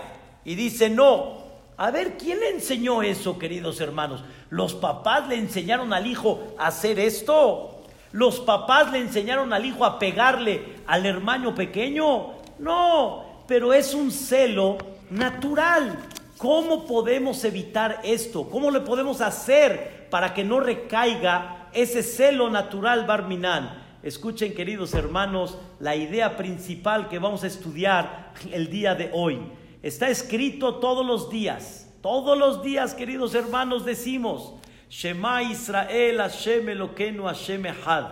y 0.45 0.55
dice, 0.55 0.89
no. 0.89 1.45
A 1.79 1.91
ver, 1.91 2.17
¿quién 2.17 2.39
le 2.39 2.49
enseñó 2.49 3.03
eso, 3.03 3.37
queridos 3.37 3.79
hermanos? 3.81 4.23
¿Los 4.49 4.73
papás 4.73 5.27
le 5.27 5.35
enseñaron 5.35 5.93
al 5.93 6.07
hijo 6.07 6.55
a 6.57 6.67
hacer 6.67 6.99
esto? 6.99 7.83
¿Los 8.11 8.39
papás 8.39 8.91
le 8.91 8.97
enseñaron 8.97 9.53
al 9.53 9.63
hijo 9.63 9.85
a 9.85 9.99
pegarle 9.99 10.77
al 10.87 11.05
hermano 11.05 11.53
pequeño? 11.53 12.33
No, 12.57 13.25
pero 13.47 13.73
es 13.73 13.93
un 13.93 14.11
celo 14.11 14.77
natural. 15.09 15.97
¿Cómo 16.37 16.85
podemos 16.85 17.43
evitar 17.43 18.01
esto? 18.03 18.49
¿Cómo 18.49 18.69
le 18.69 18.81
podemos 18.81 19.21
hacer 19.21 20.07
para 20.11 20.33
que 20.33 20.43
no 20.43 20.59
recaiga 20.59 21.69
ese 21.73 22.03
celo 22.03 22.49
natural 22.49 23.05
Barminan? 23.05 23.85
Escuchen, 24.03 24.53
queridos 24.53 24.93
hermanos, 24.93 25.57
la 25.79 25.95
idea 25.95 26.37
principal 26.37 27.09
que 27.09 27.17
vamos 27.17 27.43
a 27.43 27.47
estudiar 27.47 28.33
el 28.51 28.69
día 28.69 28.93
de 28.93 29.09
hoy. 29.13 29.39
Está 29.81 30.09
escrito 30.09 30.75
todos 30.75 31.05
los 31.05 31.29
días. 31.29 31.91
Todos 32.01 32.37
los 32.37 32.61
días, 32.61 32.93
queridos 32.93 33.33
hermanos, 33.33 33.83
decimos, 33.83 34.53
Shema 34.89 35.43
Israel, 35.43 36.19
Hashem 36.19 36.69
Eloquenu, 36.69 37.23
Hashem 37.23 37.65
Echad. 37.65 38.05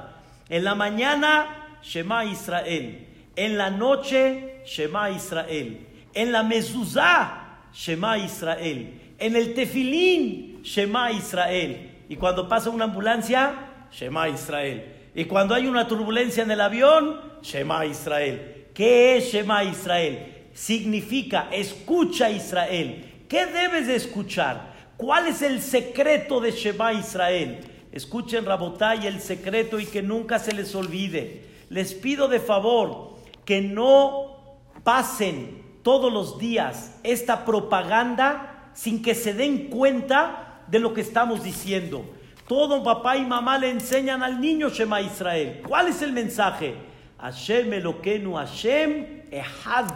En 0.50 0.64
la 0.64 0.74
mañana, 0.76 1.78
Shema 1.84 2.26
Israel. 2.26 3.15
En 3.36 3.58
la 3.58 3.70
noche, 3.70 4.62
Shema 4.66 5.10
Israel. 5.10 5.86
En 6.14 6.32
la 6.32 6.44
mezuzá, 6.44 7.70
Shema 7.74 8.18
Israel. 8.18 9.02
En 9.20 9.36
el 9.36 9.54
tefilín, 9.54 10.62
Shema 10.64 11.12
Israel. 11.12 11.92
Y 12.08 12.16
cuando 12.16 12.48
pasa 12.48 12.70
una 12.70 12.86
ambulancia, 12.86 13.88
Shema 13.92 14.30
Israel. 14.30 14.86
Y 15.14 15.26
cuando 15.26 15.56
hay 15.56 15.68
una 15.68 15.88
turbulencia 15.88 16.44
en 16.44 16.52
el 16.52 16.62
avión, 16.62 17.20
Shema 17.42 17.86
Israel. 17.86 18.68
¿Qué 18.74 19.18
es 19.18 19.32
Shema 19.32 19.64
Israel? 19.64 20.48
Significa 20.54 21.50
escucha 21.52 22.30
Israel. 22.30 23.24
¿Qué 23.28 23.46
debes 23.46 23.88
de 23.88 23.96
escuchar? 23.96 24.74
¿Cuál 24.98 25.28
es 25.28 25.42
el 25.42 25.62
secreto 25.62 26.40
de 26.40 26.52
Shema 26.52 26.94
Israel? 26.94 27.60
Escuchen 27.92 28.46
Rabotay 28.46 29.08
el 29.08 29.22
secreto 29.22 29.80
y 29.80 29.86
que 29.86 30.02
nunca 30.02 30.40
se 30.40 30.54
les 30.54 30.74
olvide. 30.76 31.44
Les 31.70 31.94
pido 31.94 32.28
de 32.28 32.40
favor 32.40 33.15
que 33.46 33.62
no 33.62 34.36
pasen 34.84 35.64
todos 35.84 36.12
los 36.12 36.40
días 36.40 37.00
esta 37.04 37.46
propaganda 37.46 38.72
sin 38.74 39.02
que 39.02 39.16
se 39.16 39.34
den 39.34 39.70
cuenta 39.70 40.62
de 40.68 40.80
lo 40.80 40.94
que 40.94 41.02
estamos 41.02 41.44
diciendo. 41.44 42.04
Todo 42.48 42.84
papá 42.84 43.18
y 43.18 43.26
mamá 43.26 43.58
le 43.58 43.70
enseñan 43.70 44.22
al 44.22 44.42
niño 44.42 44.70
Shema 44.70 45.02
Israel. 45.02 45.62
¿Cuál 45.68 45.88
es 45.88 46.02
el 46.02 46.12
mensaje? 46.12 46.76
Hashem 47.18 47.74
Eloquenu 47.74 48.36
Hashem 48.36 49.24
Ehad. 49.32 49.92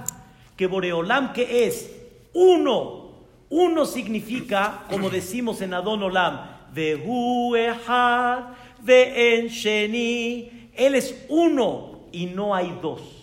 Que 0.55 0.67
Boreolam 0.67 1.33
que 1.33 1.65
es 1.65 1.91
uno. 2.33 3.09
Uno 3.49 3.85
significa, 3.85 4.83
como 4.89 5.09
decimos 5.09 5.61
en 5.61 5.73
Adon 5.73 6.03
Olam, 6.03 6.39
Vehu 6.73 7.55
Ehad, 7.55 8.53
Ve'en 8.81 9.47
Sheni. 9.47 10.71
Él 10.75 10.95
es 10.95 11.25
uno 11.29 12.01
y 12.11 12.27
no 12.27 12.53
hay 12.53 12.77
dos. 12.81 13.18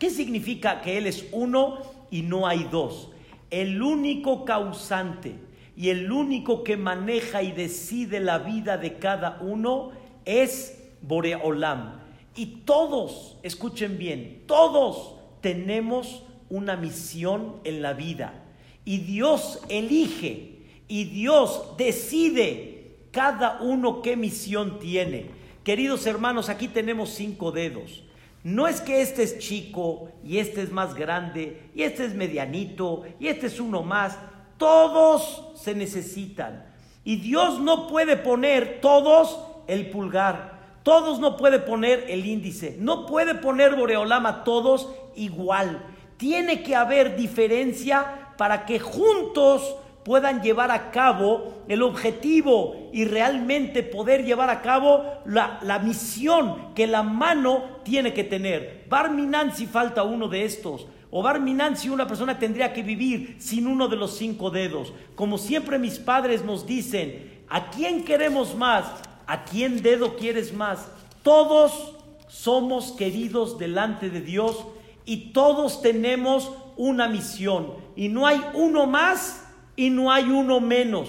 ¿Qué 0.00 0.08
significa 0.08 0.80
que 0.80 0.96
Él 0.96 1.06
es 1.06 1.26
uno 1.30 1.82
y 2.10 2.22
no 2.22 2.48
hay 2.48 2.64
dos? 2.64 3.10
El 3.50 3.82
único 3.82 4.46
causante 4.46 5.34
y 5.76 5.90
el 5.90 6.10
único 6.10 6.64
que 6.64 6.78
maneja 6.78 7.42
y 7.42 7.52
decide 7.52 8.18
la 8.18 8.38
vida 8.38 8.78
de 8.78 8.94
cada 8.94 9.38
uno 9.42 9.90
es 10.24 10.90
Boreolam. 11.02 12.00
Y 12.34 12.46
todos, 12.64 13.36
escuchen 13.42 13.98
bien, 13.98 14.44
todos 14.46 15.16
tenemos 15.42 16.22
una 16.48 16.76
misión 16.76 17.56
en 17.64 17.82
la 17.82 17.92
vida. 17.92 18.42
Y 18.86 18.98
Dios 18.98 19.60
elige 19.68 20.60
y 20.88 21.04
Dios 21.04 21.76
decide 21.76 22.96
cada 23.10 23.60
uno 23.60 24.00
qué 24.00 24.16
misión 24.16 24.78
tiene. 24.78 25.26
Queridos 25.62 26.06
hermanos, 26.06 26.48
aquí 26.48 26.68
tenemos 26.68 27.10
cinco 27.10 27.52
dedos. 27.52 28.04
No 28.42 28.66
es 28.66 28.80
que 28.80 29.02
este 29.02 29.22
es 29.22 29.38
chico 29.38 30.08
y 30.24 30.38
este 30.38 30.62
es 30.62 30.72
más 30.72 30.94
grande 30.94 31.70
y 31.74 31.82
este 31.82 32.06
es 32.06 32.14
medianito 32.14 33.02
y 33.18 33.28
este 33.28 33.46
es 33.48 33.60
uno 33.60 33.82
más. 33.82 34.16
Todos 34.56 35.48
se 35.54 35.74
necesitan. 35.74 36.64
Y 37.04 37.16
Dios 37.16 37.60
no 37.60 37.86
puede 37.88 38.16
poner 38.16 38.80
todos 38.80 39.38
el 39.66 39.90
pulgar. 39.90 40.58
Todos 40.82 41.20
no 41.20 41.36
puede 41.36 41.58
poner 41.58 42.06
el 42.08 42.24
índice. 42.24 42.76
No 42.78 43.06
puede 43.06 43.34
poner 43.34 43.76
Boreolama 43.76 44.44
todos 44.44 44.88
igual. 45.16 45.84
Tiene 46.16 46.62
que 46.62 46.74
haber 46.74 47.16
diferencia 47.16 48.32
para 48.38 48.64
que 48.64 48.78
juntos 48.78 49.76
puedan 50.04 50.42
llevar 50.42 50.70
a 50.70 50.90
cabo 50.90 51.62
el 51.68 51.82
objetivo 51.82 52.90
y 52.92 53.04
realmente 53.04 53.82
poder 53.82 54.24
llevar 54.24 54.50
a 54.50 54.62
cabo 54.62 55.04
la, 55.26 55.80
misión 55.84 56.74
que 56.74 56.86
la 56.86 57.02
mano 57.02 57.80
tiene 57.84 58.14
que 58.14 58.24
tener. 58.24 58.86
Barminan 58.88 59.54
si 59.54 59.66
falta 59.66 60.02
uno 60.02 60.28
de 60.28 60.44
estos. 60.44 60.86
O 61.10 61.22
Barminan 61.22 61.76
si 61.76 61.88
una 61.88 62.06
persona 62.06 62.38
tendría 62.38 62.72
que 62.72 62.82
vivir 62.82 63.36
sin 63.40 63.66
uno 63.66 63.88
de 63.88 63.96
los 63.96 64.16
cinco 64.16 64.50
dedos. 64.50 64.92
Como 65.14 65.38
siempre 65.38 65.78
mis 65.78 65.98
padres 65.98 66.44
nos 66.44 66.66
dicen, 66.66 67.42
¿a 67.48 67.70
quién 67.70 68.04
queremos 68.04 68.54
más? 68.54 68.86
¿A 69.26 69.44
quién 69.44 69.82
dedo 69.82 70.16
quieres 70.16 70.54
más? 70.54 70.88
Todos 71.22 71.96
somos 72.28 72.92
queridos 72.92 73.58
delante 73.58 74.08
de 74.08 74.20
Dios 74.20 74.64
y 75.04 75.32
todos 75.32 75.82
tenemos 75.82 76.52
una 76.76 77.08
misión. 77.08 77.74
Y 77.96 78.08
no 78.08 78.26
hay 78.26 78.40
uno 78.54 78.86
más 78.86 79.49
y 79.80 79.88
no 79.88 80.12
hay 80.12 80.24
uno 80.24 80.60
menos. 80.60 81.08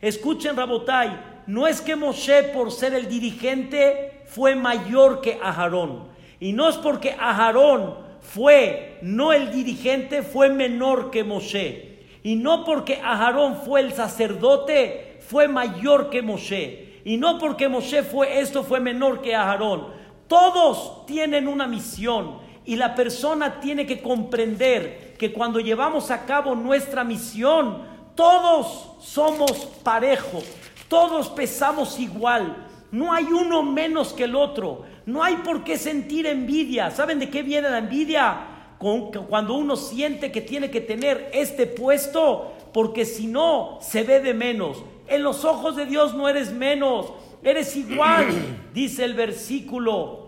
Escuchen, 0.00 0.56
Rabotai, 0.56 1.42
no 1.48 1.66
es 1.66 1.80
que 1.80 1.96
Moshe, 1.96 2.44
por 2.54 2.70
ser 2.70 2.94
el 2.94 3.08
dirigente, 3.08 4.22
fue 4.26 4.54
mayor 4.54 5.20
que 5.20 5.40
Aharón. 5.42 6.04
Y 6.38 6.52
no 6.52 6.68
es 6.68 6.76
porque 6.76 7.16
Aharón 7.18 7.96
fue 8.20 9.00
no 9.02 9.32
el 9.32 9.50
dirigente, 9.50 10.22
fue 10.22 10.50
menor 10.50 11.10
que 11.10 11.24
Moshe. 11.24 11.98
Y 12.22 12.36
no 12.36 12.64
porque 12.64 13.00
Aharón 13.02 13.56
fue 13.56 13.80
el 13.80 13.92
sacerdote, 13.92 15.18
fue 15.28 15.48
mayor 15.48 16.08
que 16.08 16.22
Moshe. 16.22 17.00
Y 17.04 17.16
no 17.16 17.40
porque 17.40 17.68
Moshe 17.68 18.04
fue 18.04 18.38
esto, 18.38 18.62
fue 18.62 18.78
menor 18.78 19.20
que 19.20 19.34
Aharón. 19.34 19.88
Todos 20.28 21.06
tienen 21.06 21.48
una 21.48 21.66
misión. 21.66 22.38
Y 22.64 22.76
la 22.76 22.94
persona 22.94 23.58
tiene 23.58 23.84
que 23.84 24.00
comprender 24.00 25.16
que 25.18 25.32
cuando 25.32 25.58
llevamos 25.58 26.12
a 26.12 26.24
cabo 26.24 26.54
nuestra 26.54 27.02
misión, 27.02 27.90
todos 28.14 28.90
somos 29.00 29.52
parejos, 29.82 30.44
todos 30.88 31.28
pesamos 31.28 31.98
igual, 31.98 32.68
no 32.90 33.12
hay 33.12 33.24
uno 33.24 33.62
menos 33.62 34.12
que 34.12 34.24
el 34.24 34.36
otro, 34.36 34.82
no 35.06 35.22
hay 35.22 35.36
por 35.36 35.64
qué 35.64 35.78
sentir 35.78 36.26
envidia. 36.26 36.90
¿Saben 36.90 37.18
de 37.18 37.30
qué 37.30 37.42
viene 37.42 37.70
la 37.70 37.78
envidia? 37.78 38.48
Cuando 38.78 39.54
uno 39.54 39.76
siente 39.76 40.30
que 40.30 40.40
tiene 40.40 40.70
que 40.70 40.80
tener 40.80 41.30
este 41.32 41.66
puesto, 41.66 42.52
porque 42.72 43.04
si 43.04 43.26
no, 43.26 43.78
se 43.80 44.02
ve 44.02 44.20
de 44.20 44.34
menos. 44.34 44.84
En 45.08 45.22
los 45.22 45.44
ojos 45.44 45.76
de 45.76 45.86
Dios 45.86 46.14
no 46.14 46.28
eres 46.28 46.52
menos, 46.52 47.12
eres 47.42 47.76
igual, 47.76 48.26
dice 48.74 49.04
el 49.04 49.14
versículo 49.14 50.22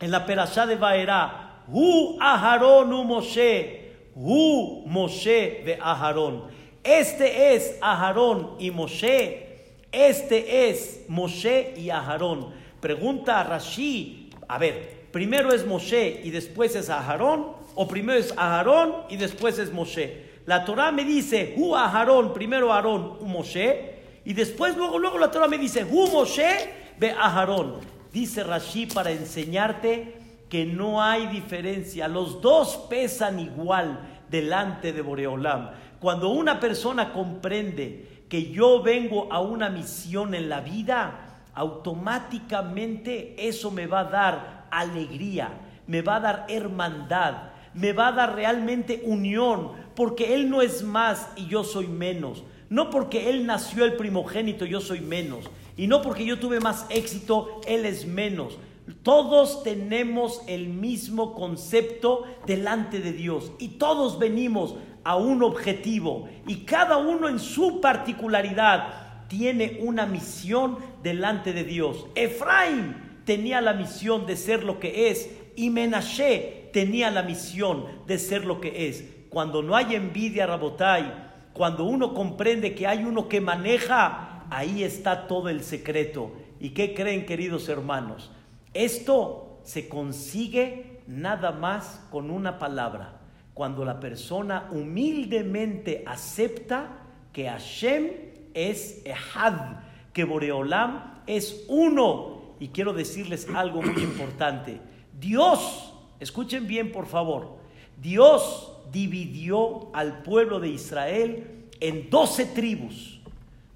en 0.00 0.10
la 0.10 0.26
perashá 0.26 0.66
de 0.66 0.76
Baerá. 0.76 1.62
Hu 1.66 2.18
Aharón 2.20 2.92
u 2.92 3.04
Moshe, 3.04 4.10
Hu 4.14 4.84
Moshe 4.86 5.62
de 5.64 5.78
Aharón. 5.80 6.44
Este 6.84 7.54
es 7.54 7.78
Aharón 7.80 8.56
y 8.58 8.70
Moshe. 8.70 9.48
Este 9.90 10.68
es 10.68 11.06
Moshe 11.08 11.72
y 11.78 11.88
Aharón. 11.88 12.50
Pregunta 12.78 13.40
a 13.40 13.44
Rashi. 13.44 14.28
A 14.46 14.58
ver, 14.58 15.06
primero 15.10 15.50
es 15.50 15.66
Moshe 15.66 16.20
y 16.22 16.30
después 16.30 16.76
es 16.76 16.90
Aharón. 16.90 17.46
O 17.74 17.88
primero 17.88 18.18
es 18.18 18.34
Aharón 18.36 19.04
y 19.08 19.16
después 19.16 19.58
es 19.58 19.72
Moshe. 19.72 20.34
La 20.44 20.66
Torah 20.66 20.92
me 20.92 21.04
dice, 21.04 21.54
Hu 21.56 21.74
Aharón, 21.74 22.34
primero 22.34 22.70
Aarón, 22.70 23.16
Moshe. 23.26 23.94
Y 24.26 24.34
después, 24.34 24.76
luego, 24.76 24.98
luego 24.98 25.18
la 25.18 25.30
Torah 25.30 25.48
me 25.48 25.56
dice, 25.56 25.84
Hu 25.84 26.08
Moshe, 26.08 26.68
ve 26.98 27.12
Aharón. 27.12 27.76
Dice 28.12 28.44
Rashi 28.44 28.86
para 28.86 29.10
enseñarte 29.10 30.16
que 30.50 30.66
no 30.66 31.02
hay 31.02 31.28
diferencia. 31.28 32.08
Los 32.08 32.42
dos 32.42 32.76
pesan 32.90 33.40
igual 33.40 34.20
delante 34.28 34.92
de 34.92 35.00
Boreolam. 35.00 35.70
Cuando 36.04 36.28
una 36.28 36.60
persona 36.60 37.14
comprende 37.14 38.26
que 38.28 38.50
yo 38.50 38.82
vengo 38.82 39.32
a 39.32 39.40
una 39.40 39.70
misión 39.70 40.34
en 40.34 40.50
la 40.50 40.60
vida, 40.60 41.46
automáticamente 41.54 43.48
eso 43.48 43.70
me 43.70 43.86
va 43.86 44.00
a 44.00 44.04
dar 44.04 44.66
alegría, 44.70 45.48
me 45.86 46.02
va 46.02 46.16
a 46.16 46.20
dar 46.20 46.46
hermandad, 46.50 47.52
me 47.72 47.94
va 47.94 48.08
a 48.08 48.12
dar 48.12 48.34
realmente 48.34 49.00
unión, 49.06 49.70
porque 49.96 50.34
Él 50.34 50.50
no 50.50 50.60
es 50.60 50.82
más 50.82 51.30
y 51.36 51.46
yo 51.46 51.64
soy 51.64 51.86
menos. 51.86 52.44
No 52.68 52.90
porque 52.90 53.30
Él 53.30 53.46
nació 53.46 53.86
el 53.86 53.94
primogénito, 53.94 54.66
yo 54.66 54.82
soy 54.82 55.00
menos. 55.00 55.46
Y 55.74 55.86
no 55.86 56.02
porque 56.02 56.26
yo 56.26 56.38
tuve 56.38 56.60
más 56.60 56.84
éxito, 56.90 57.62
Él 57.66 57.86
es 57.86 58.06
menos. 58.06 58.58
Todos 59.02 59.62
tenemos 59.62 60.42
el 60.48 60.68
mismo 60.68 61.32
concepto 61.32 62.24
delante 62.46 63.00
de 63.00 63.12
Dios 63.12 63.52
y 63.58 63.68
todos 63.68 64.18
venimos 64.18 64.74
a 65.04 65.16
un 65.16 65.42
objetivo 65.42 66.28
y 66.46 66.64
cada 66.64 66.96
uno 66.96 67.28
en 67.28 67.38
su 67.38 67.80
particularidad 67.80 69.28
tiene 69.28 69.78
una 69.80 70.06
misión 70.06 70.78
delante 71.02 71.52
de 71.52 71.64
Dios. 71.64 72.06
Efraín 72.14 73.20
tenía 73.24 73.60
la 73.60 73.74
misión 73.74 74.26
de 74.26 74.36
ser 74.36 74.64
lo 74.64 74.80
que 74.80 75.10
es 75.10 75.30
y 75.56 75.70
Menashe 75.70 76.70
tenía 76.72 77.10
la 77.10 77.22
misión 77.22 77.86
de 78.06 78.18
ser 78.18 78.44
lo 78.44 78.60
que 78.60 78.88
es. 78.88 79.04
Cuando 79.28 79.62
no 79.62 79.76
hay 79.76 79.94
envidia, 79.94 80.46
Rabotai, 80.46 81.12
cuando 81.52 81.84
uno 81.84 82.14
comprende 82.14 82.74
que 82.74 82.86
hay 82.86 83.04
uno 83.04 83.28
que 83.28 83.40
maneja, 83.40 84.46
ahí 84.50 84.82
está 84.82 85.26
todo 85.26 85.48
el 85.48 85.62
secreto. 85.62 86.32
¿Y 86.60 86.70
qué 86.70 86.94
creen, 86.94 87.26
queridos 87.26 87.68
hermanos? 87.68 88.32
Esto 88.72 89.60
se 89.64 89.88
consigue 89.88 91.00
nada 91.06 91.52
más 91.52 92.04
con 92.10 92.30
una 92.30 92.58
palabra 92.58 93.13
cuando 93.54 93.84
la 93.84 94.00
persona 94.00 94.68
humildemente 94.72 96.02
acepta 96.06 96.98
que 97.32 97.48
Hashem 97.48 98.10
es 98.52 99.02
Ehad, 99.04 99.76
que 100.12 100.24
Boreolam 100.24 101.22
es 101.26 101.64
uno. 101.68 102.56
Y 102.58 102.68
quiero 102.68 102.92
decirles 102.92 103.48
algo 103.54 103.80
muy 103.80 104.02
importante. 104.02 104.80
Dios, 105.18 105.94
escuchen 106.20 106.66
bien 106.66 106.92
por 106.92 107.06
favor, 107.06 107.56
Dios 108.00 108.72
dividió 108.92 109.94
al 109.94 110.22
pueblo 110.22 110.60
de 110.60 110.68
Israel 110.68 111.66
en 111.80 112.10
doce 112.10 112.46
tribus. 112.46 113.20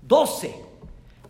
Doce. 0.03 0.55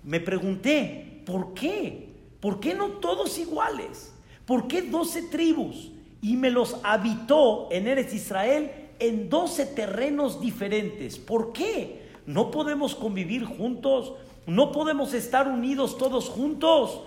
Me 0.04 0.20
pregunté, 0.20 1.22
¿por 1.26 1.52
qué? 1.52 2.08
¿Por 2.40 2.60
qué 2.60 2.74
no 2.74 2.92
todos 2.92 3.38
iguales? 3.38 4.14
¿Por 4.46 4.68
qué 4.68 4.82
doce 4.82 5.22
tribus? 5.22 5.90
Y 6.20 6.36
me 6.36 6.50
los 6.50 6.76
habitó 6.82 7.68
en 7.70 7.86
Eres 7.86 8.12
Israel 8.12 8.70
en 8.98 9.28
doce 9.28 9.66
terrenos 9.66 10.40
diferentes. 10.40 11.18
¿Por 11.18 11.52
qué? 11.52 12.08
¿No 12.26 12.50
podemos 12.50 12.94
convivir 12.94 13.44
juntos? 13.44 14.14
¿No 14.46 14.72
podemos 14.72 15.14
estar 15.14 15.46
unidos 15.48 15.96
todos 15.98 16.28
juntos? 16.28 17.02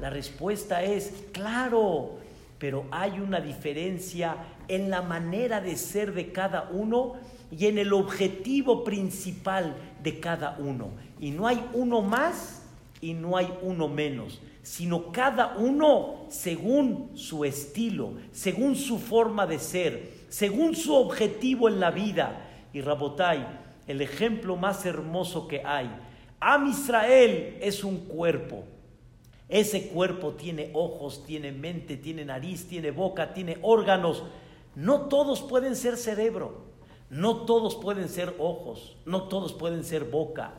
La 0.00 0.10
respuesta 0.10 0.82
es, 0.82 1.12
claro, 1.32 2.12
pero 2.58 2.86
hay 2.90 3.20
una 3.20 3.40
diferencia 3.40 4.36
en 4.68 4.90
la 4.90 5.02
manera 5.02 5.60
de 5.60 5.76
ser 5.76 6.14
de 6.14 6.32
cada 6.32 6.70
uno 6.72 7.14
y 7.50 7.66
en 7.66 7.78
el 7.78 7.92
objetivo 7.92 8.82
principal 8.82 9.76
de 10.02 10.18
cada 10.18 10.56
uno. 10.58 10.88
Y 11.20 11.30
no 11.30 11.46
hay 11.46 11.62
uno 11.74 12.00
más 12.00 12.62
y 13.00 13.12
no 13.12 13.36
hay 13.36 13.52
uno 13.62 13.88
menos 13.88 14.40
sino 14.64 15.12
cada 15.12 15.56
uno 15.58 16.24
según 16.30 17.10
su 17.14 17.44
estilo, 17.44 18.14
según 18.32 18.76
su 18.76 18.98
forma 18.98 19.46
de 19.46 19.58
ser, 19.58 20.10
según 20.30 20.74
su 20.74 20.94
objetivo 20.94 21.68
en 21.68 21.80
la 21.80 21.90
vida. 21.90 22.48
Y 22.72 22.80
Rabotai, 22.80 23.46
el 23.86 24.00
ejemplo 24.00 24.56
más 24.56 24.86
hermoso 24.86 25.46
que 25.46 25.62
hay. 25.64 25.94
Am 26.40 26.66
Israel 26.66 27.58
es 27.60 27.84
un 27.84 28.06
cuerpo. 28.06 28.64
Ese 29.50 29.88
cuerpo 29.88 30.32
tiene 30.32 30.70
ojos, 30.72 31.24
tiene 31.26 31.52
mente, 31.52 31.98
tiene 31.98 32.24
nariz, 32.24 32.66
tiene 32.66 32.90
boca, 32.90 33.34
tiene 33.34 33.58
órganos. 33.60 34.24
no 34.74 35.02
todos 35.02 35.42
pueden 35.42 35.76
ser 35.76 35.98
cerebro, 35.98 36.64
no 37.10 37.44
todos 37.44 37.76
pueden 37.76 38.08
ser 38.08 38.34
ojos, 38.38 38.96
no 39.04 39.24
todos 39.24 39.52
pueden 39.52 39.84
ser 39.84 40.04
boca. 40.04 40.54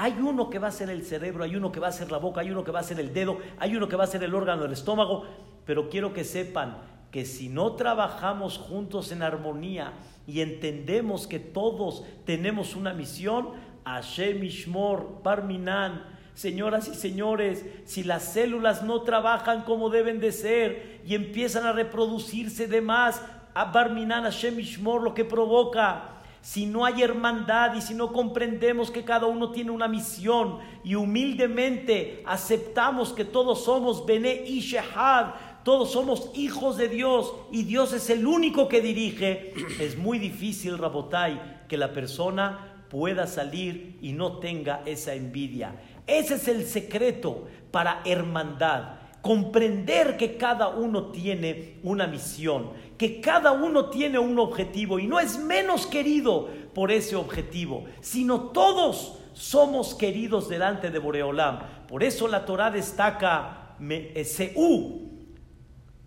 Hay 0.00 0.16
uno 0.20 0.48
que 0.48 0.60
va 0.60 0.68
a 0.68 0.70
ser 0.70 0.90
el 0.90 1.04
cerebro, 1.04 1.42
hay 1.42 1.56
uno 1.56 1.72
que 1.72 1.80
va 1.80 1.88
a 1.88 1.92
ser 1.92 2.12
la 2.12 2.18
boca, 2.18 2.40
hay 2.40 2.52
uno 2.52 2.62
que 2.62 2.70
va 2.70 2.78
a 2.78 2.84
ser 2.84 3.00
el 3.00 3.12
dedo, 3.12 3.38
hay 3.58 3.74
uno 3.74 3.88
que 3.88 3.96
va 3.96 4.04
a 4.04 4.06
ser 4.06 4.22
el 4.22 4.32
órgano 4.32 4.62
del 4.62 4.70
estómago, 4.70 5.26
pero 5.66 5.90
quiero 5.90 6.12
que 6.12 6.22
sepan 6.22 6.78
que 7.10 7.24
si 7.24 7.48
no 7.48 7.72
trabajamos 7.72 8.58
juntos 8.58 9.10
en 9.10 9.24
armonía 9.24 9.94
y 10.24 10.40
entendemos 10.40 11.26
que 11.26 11.40
todos 11.40 12.04
tenemos 12.24 12.76
una 12.76 12.94
misión, 12.94 13.48
Hashem 13.84 14.44
Ishmor, 14.44 15.20
Parminan, 15.24 16.04
señoras 16.32 16.86
y 16.86 16.94
señores, 16.94 17.66
si 17.84 18.04
las 18.04 18.22
células 18.22 18.84
no 18.84 19.02
trabajan 19.02 19.62
como 19.62 19.90
deben 19.90 20.20
de 20.20 20.30
ser 20.30 21.00
y 21.04 21.16
empiezan 21.16 21.66
a 21.66 21.72
reproducirse 21.72 22.68
de 22.68 22.80
más, 22.80 23.20
a 23.52 23.64
Barminan 23.64 24.22
Hashem 24.22 24.60
Ishmor, 24.60 25.02
lo 25.02 25.12
que 25.12 25.24
provoca 25.24 26.17
si 26.48 26.64
no 26.64 26.86
hay 26.86 27.02
hermandad 27.02 27.74
y 27.74 27.82
si 27.82 27.92
no 27.92 28.10
comprendemos 28.10 28.90
que 28.90 29.04
cada 29.04 29.26
uno 29.26 29.50
tiene 29.50 29.70
una 29.70 29.86
misión 29.86 30.60
y 30.82 30.94
humildemente 30.94 32.22
aceptamos 32.24 33.12
que 33.12 33.26
todos 33.26 33.64
somos 33.64 34.06
Bene 34.06 34.44
y 34.46 34.60
Shehad, 34.60 35.34
todos 35.62 35.92
somos 35.92 36.30
hijos 36.32 36.78
de 36.78 36.88
Dios 36.88 37.34
y 37.52 37.64
Dios 37.64 37.92
es 37.92 38.08
el 38.08 38.26
único 38.26 38.66
que 38.66 38.80
dirige, 38.80 39.52
es 39.78 39.98
muy 39.98 40.18
difícil, 40.18 40.78
Rabotai, 40.78 41.66
que 41.68 41.76
la 41.76 41.92
persona 41.92 42.86
pueda 42.88 43.26
salir 43.26 43.98
y 44.00 44.12
no 44.12 44.38
tenga 44.38 44.80
esa 44.86 45.12
envidia. 45.12 45.74
Ese 46.06 46.36
es 46.36 46.48
el 46.48 46.64
secreto 46.64 47.46
para 47.70 48.00
hermandad 48.06 48.98
comprender 49.20 50.16
que 50.16 50.36
cada 50.36 50.68
uno 50.68 51.10
tiene 51.10 51.74
una 51.82 52.06
misión, 52.06 52.70
que 52.98 53.20
cada 53.20 53.52
uno 53.52 53.90
tiene 53.90 54.18
un 54.18 54.38
objetivo 54.38 54.98
y 54.98 55.06
no 55.06 55.20
es 55.20 55.38
menos 55.38 55.86
querido 55.86 56.48
por 56.74 56.90
ese 56.90 57.16
objetivo, 57.16 57.84
sino 58.00 58.50
todos 58.50 59.18
somos 59.32 59.94
queridos 59.94 60.48
delante 60.48 60.90
de 60.90 60.98
Boreolam. 60.98 61.60
Por 61.86 62.02
eso 62.02 62.26
la 62.26 62.44
Torah 62.44 62.70
destaca, 62.70 63.76
eh, 63.80 64.24
Seú, 64.24 65.12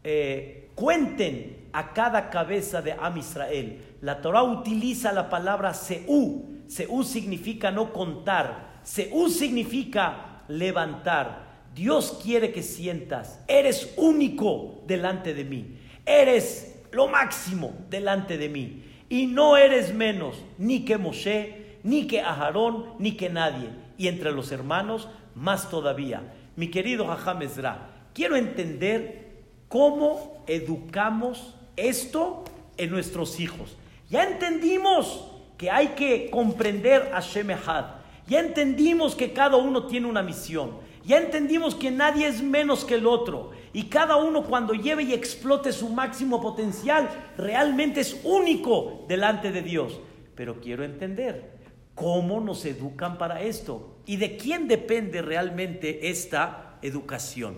eh, 0.03 0.69
cuenten 0.75 1.69
a 1.71 1.93
cada 1.93 2.29
cabeza 2.29 2.81
de 2.81 2.91
Am 2.91 3.17
Israel. 3.17 3.81
La 4.01 4.21
Torah 4.21 4.43
utiliza 4.43 5.13
la 5.13 5.29
palabra 5.29 5.73
Seú. 5.73 6.63
Seú 6.67 7.03
significa 7.03 7.71
no 7.71 7.93
contar. 7.93 8.81
Seú 8.83 9.29
significa 9.29 10.43
levantar. 10.49 11.51
Dios 11.73 12.19
quiere 12.21 12.51
que 12.51 12.63
sientas, 12.63 13.39
eres 13.47 13.93
único 13.95 14.83
delante 14.87 15.33
de 15.33 15.45
mí, 15.45 15.77
eres 16.05 16.70
lo 16.91 17.07
máximo 17.07 17.73
delante 17.89 18.37
de 18.37 18.49
mí 18.49 18.83
y 19.09 19.25
no 19.25 19.57
eres 19.57 19.93
menos 19.93 20.37
ni 20.57 20.85
que 20.85 20.97
Moshe, 20.97 21.79
ni 21.83 22.07
que 22.07 22.21
Aharón, 22.21 22.93
ni 22.99 23.13
que 23.17 23.29
nadie. 23.29 23.69
Y 23.97 24.07
entre 24.07 24.31
los 24.31 24.51
hermanos, 24.51 25.09
más 25.35 25.69
todavía. 25.69 26.33
Mi 26.55 26.69
querido 26.69 27.05
Jajam 27.07 27.41
Ezra, 27.41 27.89
quiero 28.13 28.35
entender 28.35 29.43
cómo 29.67 30.43
educamos 30.47 31.55
esto 31.75 32.45
en 32.77 32.89
nuestros 32.89 33.39
hijos. 33.39 33.75
Ya 34.09 34.23
entendimos 34.23 35.25
que 35.57 35.69
hay 35.69 35.89
que 35.89 36.29
comprender 36.29 37.11
a 37.13 37.19
Shemehad. 37.19 37.85
Ya 38.27 38.39
entendimos 38.39 39.15
que 39.15 39.33
cada 39.33 39.57
uno 39.57 39.87
tiene 39.87 40.07
una 40.07 40.23
misión. 40.23 40.71
Ya 41.05 41.17
entendimos 41.17 41.75
que 41.75 41.91
nadie 41.91 42.27
es 42.27 42.41
menos 42.41 42.85
que 42.85 42.95
el 42.95 43.07
otro. 43.07 43.51
Y 43.74 43.84
cada 43.84 44.17
uno 44.17 44.43
cuando 44.43 44.74
lleve 44.74 45.03
y 45.03 45.13
explote 45.13 45.72
su 45.72 45.89
máximo 45.89 46.41
potencial, 46.41 47.09
realmente 47.38 48.01
es 48.01 48.19
único 48.24 49.05
delante 49.07 49.51
de 49.51 49.61
Dios. 49.61 49.99
Pero 50.36 50.59
quiero 50.59 50.84
entender 50.84 51.59
cómo 51.95 52.41
nos 52.41 52.65
educan 52.65 53.17
para 53.17 53.41
esto 53.41 53.95
y 54.05 54.17
de 54.17 54.36
quién 54.36 54.67
depende 54.67 55.22
realmente 55.22 56.09
esta 56.09 56.78
educación. 56.82 57.55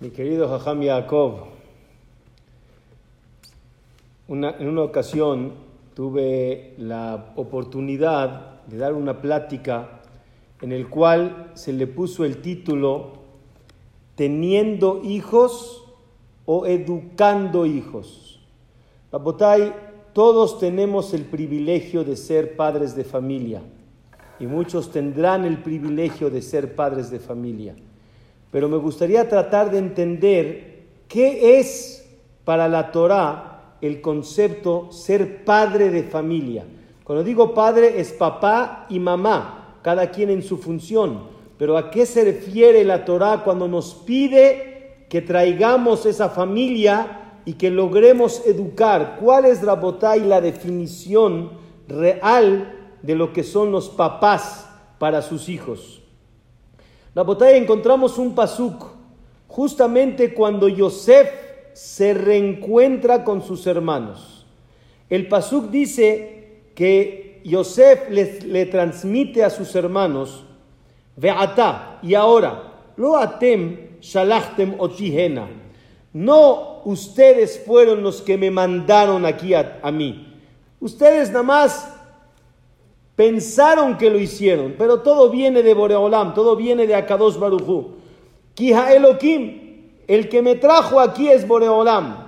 Mi 0.00 0.10
querido 0.10 0.48
Jajam 0.48 0.82
Yaakov, 0.82 1.46
en 4.28 4.68
una 4.68 4.82
ocasión 4.82 5.54
tuve 5.94 6.74
la 6.78 7.32
oportunidad 7.36 8.62
de 8.66 8.76
dar 8.76 8.92
una 8.92 9.22
plática 9.22 10.00
en 10.60 10.72
el 10.72 10.88
cual 10.88 11.52
se 11.54 11.72
le 11.72 11.86
puso 11.86 12.24
el 12.24 12.40
título 12.42 13.24
Teniendo 14.14 15.02
hijos 15.04 15.84
o 16.46 16.64
educando 16.64 17.66
hijos. 17.66 18.40
Papotay, 19.10 19.74
todos 20.14 20.58
tenemos 20.58 21.12
el 21.12 21.26
privilegio 21.26 22.02
de 22.02 22.16
ser 22.16 22.56
padres 22.56 22.96
de 22.96 23.04
familia 23.04 23.60
y 24.40 24.46
muchos 24.46 24.90
tendrán 24.90 25.44
el 25.44 25.58
privilegio 25.58 26.30
de 26.30 26.40
ser 26.40 26.74
padres 26.74 27.10
de 27.10 27.18
familia. 27.18 27.74
Pero 28.50 28.68
me 28.68 28.78
gustaría 28.78 29.28
tratar 29.28 29.70
de 29.70 29.78
entender 29.78 30.86
qué 31.08 31.58
es 31.58 32.08
para 32.44 32.68
la 32.68 32.90
Torah 32.92 33.76
el 33.80 34.00
concepto 34.00 34.90
ser 34.90 35.44
padre 35.44 35.90
de 35.90 36.04
familia. 36.04 36.64
Cuando 37.04 37.22
digo 37.22 37.54
padre 37.54 38.00
es 38.00 38.12
papá 38.12 38.86
y 38.88 38.98
mamá, 38.98 39.55
cada 39.86 40.10
quien 40.10 40.30
en 40.30 40.42
su 40.42 40.58
función. 40.58 41.28
Pero 41.58 41.78
¿a 41.78 41.92
qué 41.92 42.06
se 42.06 42.24
refiere 42.24 42.82
la 42.84 43.04
Torah 43.04 43.44
cuando 43.44 43.68
nos 43.68 43.94
pide 43.94 45.04
que 45.08 45.22
traigamos 45.22 46.06
esa 46.06 46.28
familia 46.28 47.38
y 47.44 47.52
que 47.52 47.70
logremos 47.70 48.44
educar? 48.46 49.16
¿Cuál 49.20 49.44
es 49.44 49.62
la 49.62 49.74
y 50.16 50.22
la 50.22 50.40
definición 50.40 51.52
real 51.86 52.96
de 53.00 53.14
lo 53.14 53.32
que 53.32 53.44
son 53.44 53.70
los 53.70 53.88
papás 53.88 54.68
para 54.98 55.22
sus 55.22 55.48
hijos? 55.48 56.02
Botella 57.22 57.56
encontramos 57.56 58.18
un 58.18 58.34
pasuk 58.34 58.86
justamente 59.46 60.34
cuando 60.34 60.66
Yosef 60.66 61.30
se 61.74 62.12
reencuentra 62.12 63.22
con 63.22 63.40
sus 63.40 63.64
hermanos. 63.68 64.46
El 65.08 65.28
Pasuk 65.28 65.70
dice 65.70 66.62
que 66.74 67.25
Yosef 67.46 68.10
le 68.10 68.66
transmite 68.66 69.44
a 69.44 69.50
sus 69.50 69.74
hermanos, 69.74 70.44
Ve'ata, 71.16 71.98
y 72.02 72.14
ahora, 72.14 72.72
lo 72.96 73.16
atem 73.16 73.98
shalachtem 74.00 74.74
otihena. 74.78 75.48
No 76.12 76.82
ustedes 76.84 77.62
fueron 77.64 78.02
los 78.02 78.22
que 78.22 78.38
me 78.38 78.50
mandaron 78.50 79.24
aquí 79.26 79.54
a, 79.54 79.80
mí. 79.92 80.34
Ustedes 80.80 81.30
nada 81.30 81.42
más 81.42 81.94
pensaron 83.14 83.96
que 83.96 84.10
lo 84.10 84.18
hicieron, 84.18 84.74
pero 84.78 85.00
todo 85.00 85.30
viene 85.30 85.62
de 85.62 85.74
Boreolam, 85.74 86.34
todo 86.34 86.56
viene 86.56 86.86
de 86.86 86.94
Akadosh 86.94 87.38
Baruchu. 87.38 87.96
Kiha 88.54 88.94
Elohim, 88.94 89.90
el 90.06 90.28
que 90.28 90.42
me 90.42 90.54
trajo 90.54 91.00
aquí 91.00 91.28
es 91.28 91.46
Boreolam. 91.46 92.26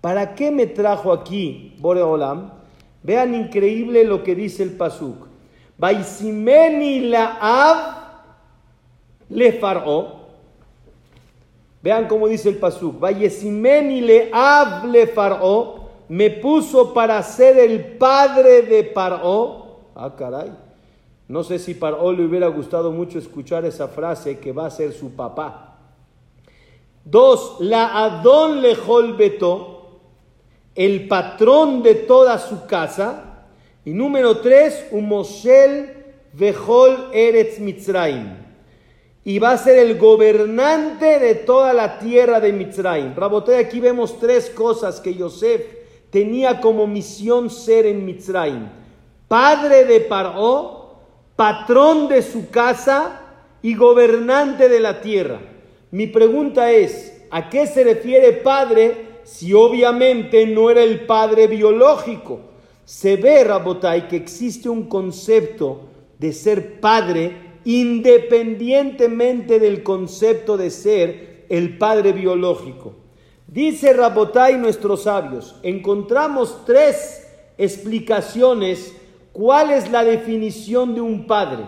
¿Para 0.00 0.34
qué 0.34 0.50
me 0.50 0.66
trajo 0.66 1.12
aquí 1.12 1.76
Boreolam? 1.78 2.59
Vean 3.02 3.34
increíble 3.34 4.04
lo 4.04 4.22
que 4.22 4.34
dice 4.34 4.62
el 4.62 4.72
Pasuk. 4.72 5.26
Baisimeni 5.78 7.00
la 7.08 8.06
le 9.28 9.52
faró. 9.54 10.20
Vean 11.82 12.06
cómo 12.08 12.28
dice 12.28 12.50
el 12.50 12.56
Pasuk. 12.56 12.98
Baisimeni 13.00 14.00
le 14.00 14.30
av 14.32 14.86
le 14.86 15.06
faró. 15.06 15.80
Me 16.08 16.28
puso 16.28 16.92
para 16.92 17.22
ser 17.22 17.56
el 17.58 17.96
padre 17.96 18.62
de 18.62 18.82
Paró. 18.82 19.78
Ah, 19.94 20.14
caray. 20.16 20.50
No 21.28 21.44
sé 21.44 21.60
si 21.60 21.74
Paró 21.74 22.12
le 22.12 22.24
hubiera 22.24 22.48
gustado 22.48 22.90
mucho 22.90 23.16
escuchar 23.16 23.64
esa 23.64 23.86
frase 23.86 24.40
que 24.40 24.50
va 24.50 24.66
a 24.66 24.70
ser 24.70 24.92
su 24.92 25.12
papá. 25.12 25.78
Dos, 27.04 27.58
la 27.60 28.04
Adón 28.04 28.60
Lejol 28.60 29.14
Beto, 29.16 29.69
el 30.74 31.08
patrón 31.08 31.82
de 31.82 31.94
toda 31.94 32.38
su 32.38 32.66
casa. 32.66 33.44
Y 33.84 33.90
número 33.90 34.38
tres, 34.38 34.86
Umoshel 34.90 35.96
Vejol 36.32 37.08
Eretz 37.12 37.58
Mitzrayim. 37.58 38.36
Y 39.24 39.38
va 39.38 39.52
a 39.52 39.58
ser 39.58 39.78
el 39.78 39.98
gobernante 39.98 41.18
de 41.18 41.34
toda 41.34 41.72
la 41.72 41.98
tierra 41.98 42.40
de 42.40 42.52
Mitzrayim. 42.52 43.14
Rabote, 43.14 43.56
aquí 43.56 43.80
vemos 43.80 44.18
tres 44.18 44.50
cosas 44.50 45.00
que 45.00 45.14
Yosef 45.14 45.62
tenía 46.10 46.60
como 46.60 46.86
misión 46.86 47.50
ser 47.50 47.86
en 47.86 48.04
Mitzrayim. 48.04 48.68
Padre 49.28 49.84
de 49.84 50.00
Paró, 50.00 50.96
patrón 51.36 52.08
de 52.08 52.22
su 52.22 52.50
casa 52.50 53.20
y 53.62 53.74
gobernante 53.74 54.68
de 54.68 54.80
la 54.80 55.00
tierra. 55.00 55.40
Mi 55.90 56.06
pregunta 56.06 56.70
es, 56.70 57.24
¿a 57.30 57.50
qué 57.50 57.66
se 57.66 57.84
refiere 57.84 58.32
padre 58.32 59.09
si 59.30 59.54
obviamente 59.54 60.44
no 60.44 60.70
era 60.70 60.82
el 60.82 61.06
padre 61.06 61.46
biológico? 61.46 62.40
Se 62.84 63.14
ve, 63.14 63.44
Rabotai, 63.44 64.08
que 64.08 64.16
existe 64.16 64.68
un 64.68 64.88
concepto 64.88 65.82
de 66.18 66.32
ser 66.32 66.80
padre 66.80 67.36
independientemente 67.64 69.60
del 69.60 69.84
concepto 69.84 70.56
de 70.56 70.70
ser 70.70 71.44
el 71.48 71.78
padre 71.78 72.12
biológico. 72.12 72.94
Dice 73.46 73.92
Rabotai 73.92 74.58
nuestros 74.58 75.04
sabios, 75.04 75.54
encontramos 75.62 76.64
tres 76.66 77.28
explicaciones 77.56 78.96
cuál 79.32 79.70
es 79.70 79.92
la 79.92 80.02
definición 80.02 80.92
de 80.96 81.02
un 81.02 81.28
padre. 81.28 81.64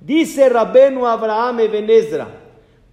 Dice 0.00 0.48
Rabenu 0.48 1.04
Abraham 1.06 1.60
Ebenezra, 1.60 2.28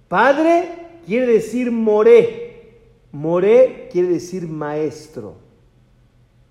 padre 0.08 0.70
quiere 1.06 1.28
decir 1.28 1.72
moré, 1.72 2.49
moré 3.12 3.90
quiere 3.92 4.10
decir 4.10 4.48
maestro. 4.48 5.36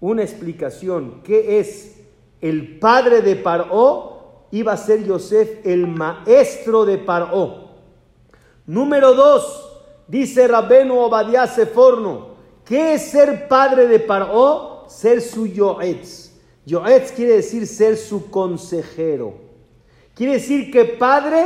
Una 0.01 0.23
explicación, 0.23 1.23
¿qué 1.25 1.59
es 1.59 2.01
el 2.41 2.79
padre 2.79 3.23
de 3.23 3.37
Paró? 3.37 4.47
Iba 4.51 4.73
a 4.73 4.77
ser 4.77 5.05
Yosef 5.05 5.67
el 5.67 5.87
maestro 5.87 6.85
de 6.85 6.99
Paró. 6.99 7.69
Número 8.67 9.15
dos, 9.15 9.69
Dice 10.09 10.49
Rabenu 10.49 10.99
Obadiah 10.99 11.47
Seforno, 11.47 12.29
¿qué 12.65 12.95
es 12.95 13.11
ser 13.11 13.47
padre 13.47 13.87
de 13.87 14.01
Paró? 14.01 14.87
Ser 14.89 15.21
su 15.21 15.47
Yoetz. 15.47 16.33
Yoetz 16.65 17.13
quiere 17.13 17.35
decir 17.35 17.67
ser 17.67 17.99
su 17.99 18.31
consejero. 18.31 19.35
Quiere 20.15 20.35
decir 20.35 20.71
que 20.71 20.85
padre 20.87 21.45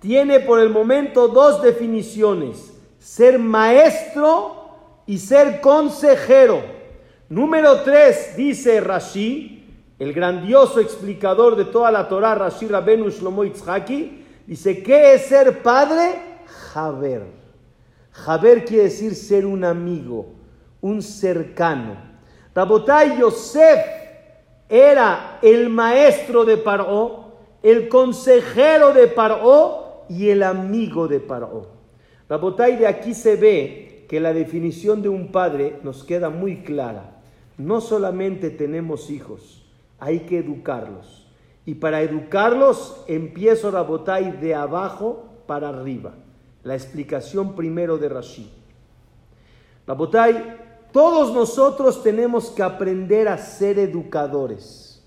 tiene 0.00 0.40
por 0.40 0.58
el 0.58 0.70
momento 0.70 1.28
dos 1.28 1.60
definiciones, 1.60 2.72
ser 3.08 3.38
maestro 3.38 4.68
y 5.06 5.16
ser 5.16 5.62
consejero. 5.62 6.62
Número 7.30 7.80
tres, 7.80 8.36
dice 8.36 8.82
Rashi, 8.82 9.64
el 9.98 10.12
grandioso 10.12 10.78
explicador 10.78 11.56
de 11.56 11.64
toda 11.64 11.90
la 11.90 12.06
Torah, 12.06 12.34
Rashi 12.34 12.66
Rabenu 12.66 13.08
Shlomo 13.08 13.44
Yitzhaki, 13.44 14.26
dice, 14.46 14.82
¿qué 14.82 15.14
es 15.14 15.22
ser 15.22 15.62
padre? 15.62 16.20
Javer. 16.46 17.22
Jaber 18.12 18.66
quiere 18.66 18.84
decir 18.84 19.14
ser 19.14 19.46
un 19.46 19.64
amigo, 19.64 20.26
un 20.82 21.00
cercano. 21.00 21.96
Rabotai 22.54 23.18
Yosef 23.18 23.86
era 24.68 25.38
el 25.40 25.70
maestro 25.70 26.44
de 26.44 26.58
Paró, 26.58 27.38
el 27.62 27.88
consejero 27.88 28.92
de 28.92 29.06
Paró 29.06 30.04
y 30.10 30.28
el 30.28 30.42
amigo 30.42 31.08
de 31.08 31.20
Paró. 31.20 31.77
Rabotai 32.28 32.76
de 32.76 32.86
aquí 32.86 33.14
se 33.14 33.36
ve 33.36 34.06
que 34.08 34.20
la 34.20 34.32
definición 34.32 35.02
de 35.02 35.08
un 35.08 35.32
padre 35.32 35.78
nos 35.82 36.04
queda 36.04 36.30
muy 36.30 36.62
clara. 36.62 37.20
No 37.56 37.80
solamente 37.80 38.50
tenemos 38.50 39.10
hijos, 39.10 39.64
hay 39.98 40.20
que 40.20 40.38
educarlos. 40.38 41.26
Y 41.66 41.74
para 41.74 42.02
educarlos 42.02 43.02
empiezo 43.06 43.70
Rabotai 43.70 44.40
de 44.40 44.54
abajo 44.54 45.24
para 45.46 45.68
arriba 45.70 46.14
la 46.68 46.74
explicación 46.74 47.54
primero 47.54 47.96
de 47.96 48.08
Rashi. 48.10 48.50
Babotay, 49.86 50.56
todos 50.92 51.32
nosotros 51.32 52.02
tenemos 52.02 52.50
que 52.50 52.62
aprender 52.62 53.26
a 53.26 53.38
ser 53.38 53.78
educadores. 53.78 55.02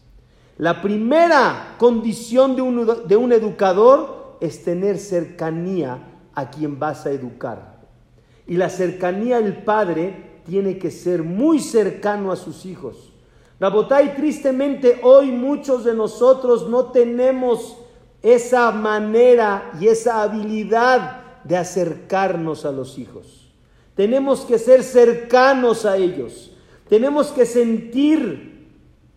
La 0.57 0.81
primera 0.81 1.75
condición 1.77 2.55
de 2.55 2.61
un, 2.63 3.07
de 3.07 3.15
un 3.15 3.31
educador 3.31 4.37
es 4.41 4.63
tener 4.63 4.97
cercanía 4.97 5.99
a 6.35 6.49
quien 6.49 6.79
vas 6.79 7.05
a 7.05 7.11
educar. 7.11 7.79
Y 8.47 8.57
la 8.57 8.69
cercanía 8.69 9.39
del 9.39 9.63
padre 9.63 10.41
tiene 10.45 10.77
que 10.77 10.91
ser 10.91 11.23
muy 11.23 11.59
cercano 11.59 12.31
a 12.31 12.35
sus 12.35 12.65
hijos. 12.65 13.11
Rabotay, 13.59 14.15
tristemente 14.15 14.99
hoy 15.03 15.31
muchos 15.31 15.83
de 15.83 15.93
nosotros 15.93 16.67
no 16.67 16.85
tenemos 16.85 17.77
esa 18.21 18.71
manera 18.71 19.71
y 19.79 19.87
esa 19.87 20.23
habilidad 20.23 21.21
de 21.43 21.57
acercarnos 21.57 22.65
a 22.65 22.71
los 22.71 22.97
hijos. 22.97 23.51
Tenemos 23.95 24.41
que 24.41 24.57
ser 24.57 24.83
cercanos 24.83 25.85
a 25.85 25.97
ellos. 25.97 26.51
Tenemos 26.89 27.27
que 27.27 27.45
sentir 27.45 28.51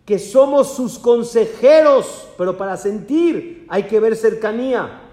que 0.05 0.19
somos 0.19 0.75
sus 0.75 0.99
consejeros, 0.99 2.27
pero 2.37 2.55
para 2.57 2.77
sentir 2.77 3.65
hay 3.67 3.83
que 3.83 3.99
ver 3.99 4.15
cercanía. 4.15 5.04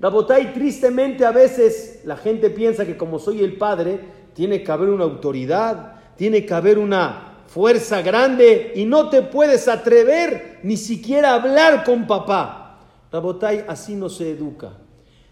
Rabotay, 0.00 0.52
tristemente 0.52 1.24
a 1.24 1.32
veces 1.32 2.02
la 2.04 2.16
gente 2.16 2.50
piensa 2.50 2.86
que 2.86 2.96
como 2.96 3.18
soy 3.18 3.42
el 3.42 3.56
padre, 3.56 4.00
tiene 4.34 4.62
que 4.62 4.70
haber 4.70 4.90
una 4.90 5.04
autoridad, 5.04 5.94
tiene 6.16 6.46
que 6.46 6.54
haber 6.54 6.78
una 6.78 7.42
fuerza 7.48 8.02
grande 8.02 8.72
y 8.76 8.84
no 8.84 9.08
te 9.08 9.22
puedes 9.22 9.66
atrever 9.66 10.60
ni 10.62 10.76
siquiera 10.76 11.30
a 11.30 11.34
hablar 11.34 11.84
con 11.84 12.06
papá. 12.06 12.80
Rabotay, 13.10 13.64
así 13.66 13.94
no 13.94 14.08
se 14.08 14.30
educa. 14.30 14.72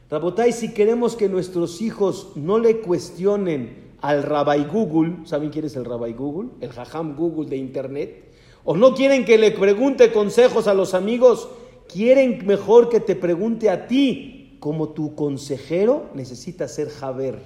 Rabotai, 0.08 0.52
si 0.52 0.72
queremos 0.72 1.16
que 1.16 1.28
nuestros 1.28 1.82
hijos 1.82 2.32
no 2.36 2.60
le 2.60 2.80
cuestionen 2.80 3.86
al 4.00 4.22
Rabbi 4.22 4.64
Google, 4.64 5.26
¿saben 5.26 5.50
quién 5.50 5.64
es 5.64 5.74
el 5.74 5.84
Rabbi 5.84 6.12
Google? 6.12 6.50
El 6.60 6.70
Jajam 6.70 7.16
Google 7.16 7.50
de 7.50 7.56
Internet. 7.56 8.32
O 8.64 8.76
no 8.76 8.94
quieren 8.94 9.24
que 9.24 9.36
le 9.36 9.50
pregunte 9.50 10.12
consejos 10.12 10.68
a 10.68 10.74
los 10.74 10.94
amigos, 10.94 11.48
quieren 11.88 12.46
mejor 12.46 12.88
que 12.88 13.00
te 13.00 13.16
pregunte 13.16 13.68
a 13.68 13.88
ti. 13.88 14.35
Como 14.66 14.88
tu 14.88 15.14
consejero 15.14 16.06
necesita 16.12 16.66
ser 16.66 16.90
Javer. 16.90 17.38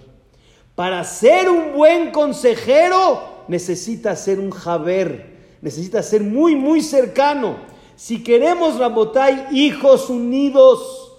Para 0.74 1.04
ser 1.04 1.50
un 1.50 1.74
buen 1.74 2.12
consejero 2.12 3.20
necesita 3.46 4.16
ser 4.16 4.40
un 4.40 4.50
Javer. 4.50 5.36
Necesita 5.60 6.02
ser 6.02 6.22
muy, 6.22 6.56
muy 6.56 6.80
cercano. 6.80 7.58
Si 7.94 8.22
queremos, 8.22 8.78
Rabotai, 8.78 9.48
hijos 9.50 10.08
unidos, 10.08 11.12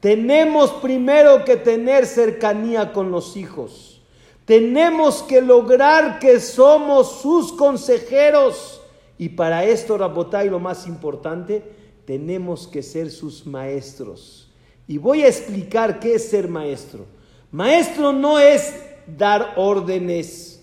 tenemos 0.00 0.72
primero 0.72 1.42
que 1.46 1.56
tener 1.56 2.04
cercanía 2.04 2.92
con 2.92 3.10
los 3.10 3.34
hijos. 3.34 4.02
Tenemos 4.44 5.22
que 5.22 5.40
lograr 5.40 6.18
que 6.18 6.38
somos 6.38 7.22
sus 7.22 7.50
consejeros. 7.54 8.82
Y 9.16 9.30
para 9.30 9.64
esto, 9.64 9.96
Rabotay, 9.96 10.50
lo 10.50 10.60
más 10.60 10.86
importante, 10.86 11.62
tenemos 12.04 12.68
que 12.68 12.82
ser 12.82 13.10
sus 13.10 13.46
maestros. 13.46 14.45
Y 14.88 14.98
voy 14.98 15.22
a 15.22 15.28
explicar 15.28 15.98
qué 15.98 16.14
es 16.14 16.28
ser 16.28 16.48
maestro. 16.48 17.06
Maestro 17.50 18.12
no 18.12 18.38
es 18.38 18.74
dar 19.18 19.54
órdenes. 19.56 20.62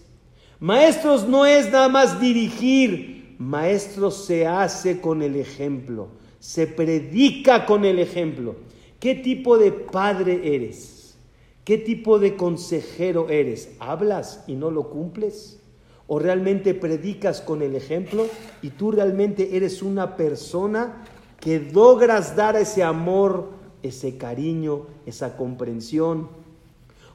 Maestros 0.59 1.27
no 1.27 1.45
es 1.45 1.71
nada 1.71 1.89
más 1.89 2.21
dirigir. 2.21 3.35
Maestro 3.37 4.11
se 4.11 4.47
hace 4.47 5.01
con 5.01 5.21
el 5.21 5.35
ejemplo. 5.35 6.07
Se 6.39 6.67
predica 6.67 7.65
con 7.65 7.83
el 7.83 7.99
ejemplo. 7.99 8.55
¿Qué 8.99 9.15
tipo 9.15 9.57
de 9.57 9.71
padre 9.71 10.55
eres? 10.55 11.17
¿Qué 11.65 11.77
tipo 11.77 12.19
de 12.19 12.35
consejero 12.35 13.29
eres? 13.29 13.71
¿Hablas 13.79 14.43
y 14.47 14.55
no 14.55 14.71
lo 14.71 14.89
cumples? 14.89 15.59
¿O 16.07 16.19
realmente 16.19 16.73
predicas 16.73 17.41
con 17.41 17.61
el 17.61 17.75
ejemplo 17.75 18.27
y 18.61 18.69
tú 18.69 18.91
realmente 18.91 19.55
eres 19.55 19.81
una 19.81 20.15
persona 20.15 21.05
que 21.39 21.59
logras 21.59 22.35
dar 22.35 22.55
ese 22.55 22.83
amor, 22.83 23.49
ese 23.83 24.17
cariño, 24.17 24.87
esa 25.05 25.37
comprensión? 25.37 26.29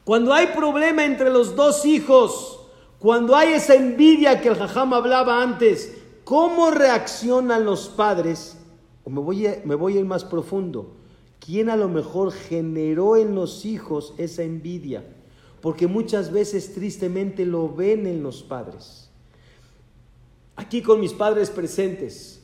Cuando 0.05 0.33
hay 0.33 0.47
problema 0.49 1.05
entre 1.05 1.31
los 1.31 1.57
dos 1.57 1.85
hijos, 1.85 2.61
cuando 2.99 3.37
hay 3.37 3.55
esa 3.55 3.75
envidia 3.75 4.41
que 4.41 4.49
el 4.49 4.55
jajam 4.55 4.95
hablaba 4.95 5.43
antes, 5.43 5.99
¿cómo 6.25 6.71
reaccionan 6.71 7.65
los 7.65 7.89
padres? 7.89 8.57
O 9.05 9.11
me 9.11 9.21
voy 9.21 9.49
me 9.65 9.75
voy 9.75 9.97
a 9.97 10.01
ir 10.01 10.07
más 10.07 10.25
profundo. 10.25 10.95
¿Quién 11.41 11.71
a 11.71 11.77
lo 11.77 11.89
mejor 11.89 12.33
generó 12.33 13.17
en 13.17 13.35
los 13.35 13.65
hijos 13.65 14.15
esa 14.19 14.43
envidia? 14.43 15.05
Porque 15.61 15.87
muchas 15.87 16.31
veces 16.33 16.75
tristemente 16.75 17.45
lo 17.45 17.75
ven 17.75 18.07
en 18.07 18.23
los 18.23 18.43
padres. 18.43 19.11
Aquí 20.57 20.83
con 20.83 21.01
mis 21.01 21.13
padres 21.13 21.51
presentes, 21.51 22.43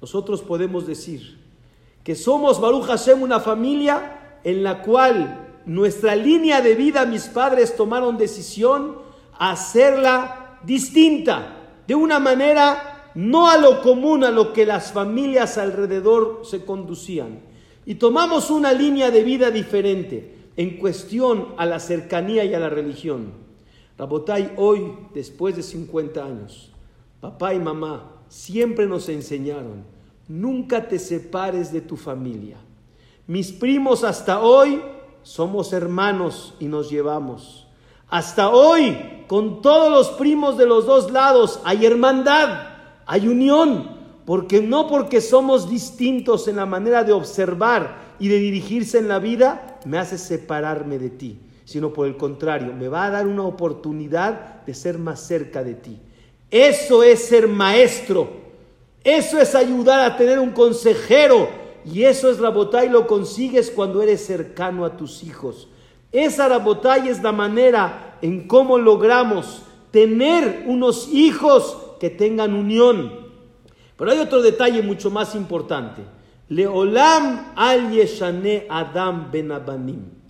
nosotros 0.00 0.42
podemos 0.42 0.86
decir 0.86 1.39
que 2.04 2.14
somos 2.14 2.60
Baruch 2.60 2.86
Hashem 2.86 3.22
una 3.22 3.40
familia 3.40 4.38
en 4.44 4.62
la 4.62 4.82
cual 4.82 5.48
nuestra 5.66 6.16
línea 6.16 6.60
de 6.60 6.74
vida, 6.74 7.04
mis 7.06 7.26
padres 7.26 7.76
tomaron 7.76 8.16
decisión 8.16 8.98
a 9.38 9.52
hacerla 9.52 10.58
distinta, 10.64 11.56
de 11.86 11.94
una 11.94 12.18
manera 12.18 13.10
no 13.14 13.48
a 13.50 13.58
lo 13.58 13.82
común, 13.82 14.24
a 14.24 14.30
lo 14.30 14.52
que 14.52 14.66
las 14.66 14.92
familias 14.92 15.58
alrededor 15.58 16.42
se 16.44 16.64
conducían 16.64 17.40
y 17.86 17.96
tomamos 17.96 18.50
una 18.50 18.72
línea 18.72 19.10
de 19.10 19.24
vida 19.24 19.50
diferente 19.50 20.50
en 20.56 20.76
cuestión 20.76 21.54
a 21.56 21.66
la 21.66 21.80
cercanía 21.80 22.44
y 22.44 22.54
a 22.54 22.60
la 22.60 22.68
religión. 22.68 23.32
Rabotai, 23.98 24.52
hoy, 24.56 24.92
después 25.14 25.56
de 25.56 25.62
50 25.62 26.24
años, 26.24 26.70
papá 27.20 27.54
y 27.54 27.58
mamá 27.58 28.22
siempre 28.28 28.86
nos 28.86 29.08
enseñaron, 29.08 29.84
nunca 30.30 30.86
te 30.86 31.00
separes 31.00 31.72
de 31.72 31.80
tu 31.80 31.96
familia. 31.96 32.56
Mis 33.26 33.50
primos 33.50 34.04
hasta 34.04 34.40
hoy 34.40 34.80
somos 35.22 35.72
hermanos 35.72 36.54
y 36.60 36.66
nos 36.66 36.88
llevamos. 36.88 37.66
Hasta 38.08 38.48
hoy, 38.48 38.96
con 39.26 39.60
todos 39.60 39.90
los 39.90 40.16
primos 40.16 40.56
de 40.56 40.66
los 40.66 40.86
dos 40.86 41.10
lados, 41.10 41.60
hay 41.64 41.84
hermandad, 41.84 42.68
hay 43.06 43.26
unión, 43.26 43.90
porque 44.24 44.62
no 44.62 44.86
porque 44.86 45.20
somos 45.20 45.68
distintos 45.68 46.46
en 46.46 46.56
la 46.56 46.66
manera 46.66 47.02
de 47.02 47.12
observar 47.12 48.14
y 48.20 48.28
de 48.28 48.38
dirigirse 48.38 48.98
en 48.98 49.08
la 49.08 49.18
vida, 49.18 49.80
me 49.84 49.98
hace 49.98 50.16
separarme 50.16 51.00
de 51.00 51.10
ti, 51.10 51.40
sino 51.64 51.92
por 51.92 52.06
el 52.06 52.16
contrario, 52.16 52.72
me 52.72 52.86
va 52.86 53.06
a 53.06 53.10
dar 53.10 53.26
una 53.26 53.42
oportunidad 53.42 54.64
de 54.64 54.74
ser 54.74 54.96
más 54.98 55.18
cerca 55.20 55.64
de 55.64 55.74
ti. 55.74 55.98
Eso 56.50 57.02
es 57.02 57.24
ser 57.24 57.48
maestro, 57.48 58.49
eso 59.04 59.40
es 59.40 59.54
ayudar 59.54 60.00
a 60.00 60.16
tener 60.16 60.38
un 60.38 60.50
consejero 60.50 61.48
y 61.84 62.04
eso 62.04 62.30
es 62.30 62.38
y 62.38 62.88
lo 62.88 63.06
consigues 63.06 63.70
cuando 63.70 64.02
eres 64.02 64.24
cercano 64.24 64.84
a 64.84 64.96
tus 64.96 65.22
hijos. 65.22 65.68
Esa 66.12 66.48
Rabotay 66.48 67.08
es 67.08 67.22
la 67.22 67.32
manera 67.32 68.18
en 68.20 68.46
cómo 68.46 68.78
logramos 68.78 69.62
tener 69.90 70.64
unos 70.66 71.08
hijos 71.12 71.76
que 71.98 72.10
tengan 72.10 72.54
unión. 72.54 73.28
Pero 73.96 74.10
hay 74.10 74.18
otro 74.18 74.42
detalle 74.42 74.82
mucho 74.82 75.10
más 75.10 75.34
importante. 75.34 76.02
Leolam 76.48 77.52
al 77.56 77.90
yeshane 77.90 78.66
Adam 78.68 79.30
ben 79.30 79.52
Abanim 79.52 80.20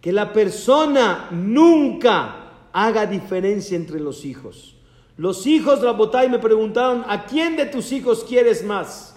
que 0.00 0.12
la 0.12 0.32
persona 0.32 1.28
nunca 1.30 2.68
haga 2.72 3.06
diferencia 3.06 3.76
entre 3.76 4.00
los 4.00 4.24
hijos. 4.24 4.76
Los 5.18 5.46
hijos, 5.48 5.82
Rabotai, 5.82 6.30
me 6.30 6.38
preguntaron, 6.38 7.04
¿a 7.08 7.26
quién 7.26 7.56
de 7.56 7.66
tus 7.66 7.90
hijos 7.92 8.24
quieres 8.24 8.64
más? 8.64 9.16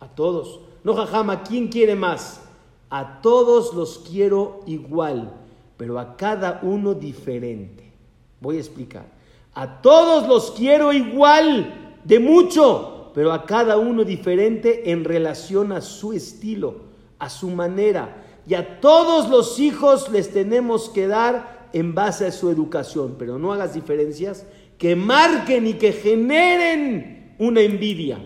A 0.00 0.08
todos. 0.08 0.60
No, 0.82 0.94
jajama, 0.94 1.34
¿a 1.34 1.42
quién 1.42 1.68
quiere 1.68 1.94
más? 1.94 2.40
A 2.88 3.20
todos 3.20 3.74
los 3.74 3.98
quiero 3.98 4.62
igual, 4.66 5.30
pero 5.76 5.98
a 5.98 6.16
cada 6.16 6.60
uno 6.62 6.94
diferente. 6.94 7.92
Voy 8.40 8.56
a 8.56 8.60
explicar. 8.60 9.04
A 9.52 9.82
todos 9.82 10.26
los 10.26 10.52
quiero 10.52 10.90
igual, 10.90 11.98
de 12.02 12.18
mucho, 12.18 13.12
pero 13.14 13.32
a 13.32 13.44
cada 13.44 13.76
uno 13.76 14.04
diferente 14.04 14.90
en 14.90 15.04
relación 15.04 15.70
a 15.72 15.82
su 15.82 16.14
estilo, 16.14 16.76
a 17.18 17.28
su 17.28 17.50
manera 17.50 18.16
y 18.46 18.54
a 18.54 18.80
todos 18.80 19.28
los 19.28 19.60
hijos 19.60 20.10
les 20.10 20.32
tenemos 20.32 20.88
que 20.88 21.06
dar 21.06 21.68
en 21.72 21.94
base 21.94 22.26
a 22.26 22.32
su 22.32 22.50
educación, 22.50 23.16
pero 23.18 23.38
no 23.38 23.52
hagas 23.52 23.74
diferencias 23.74 24.46
que 24.80 24.96
marquen 24.96 25.68
y 25.68 25.74
que 25.74 25.92
generen 25.92 27.34
una 27.38 27.60
envidia. 27.60 28.18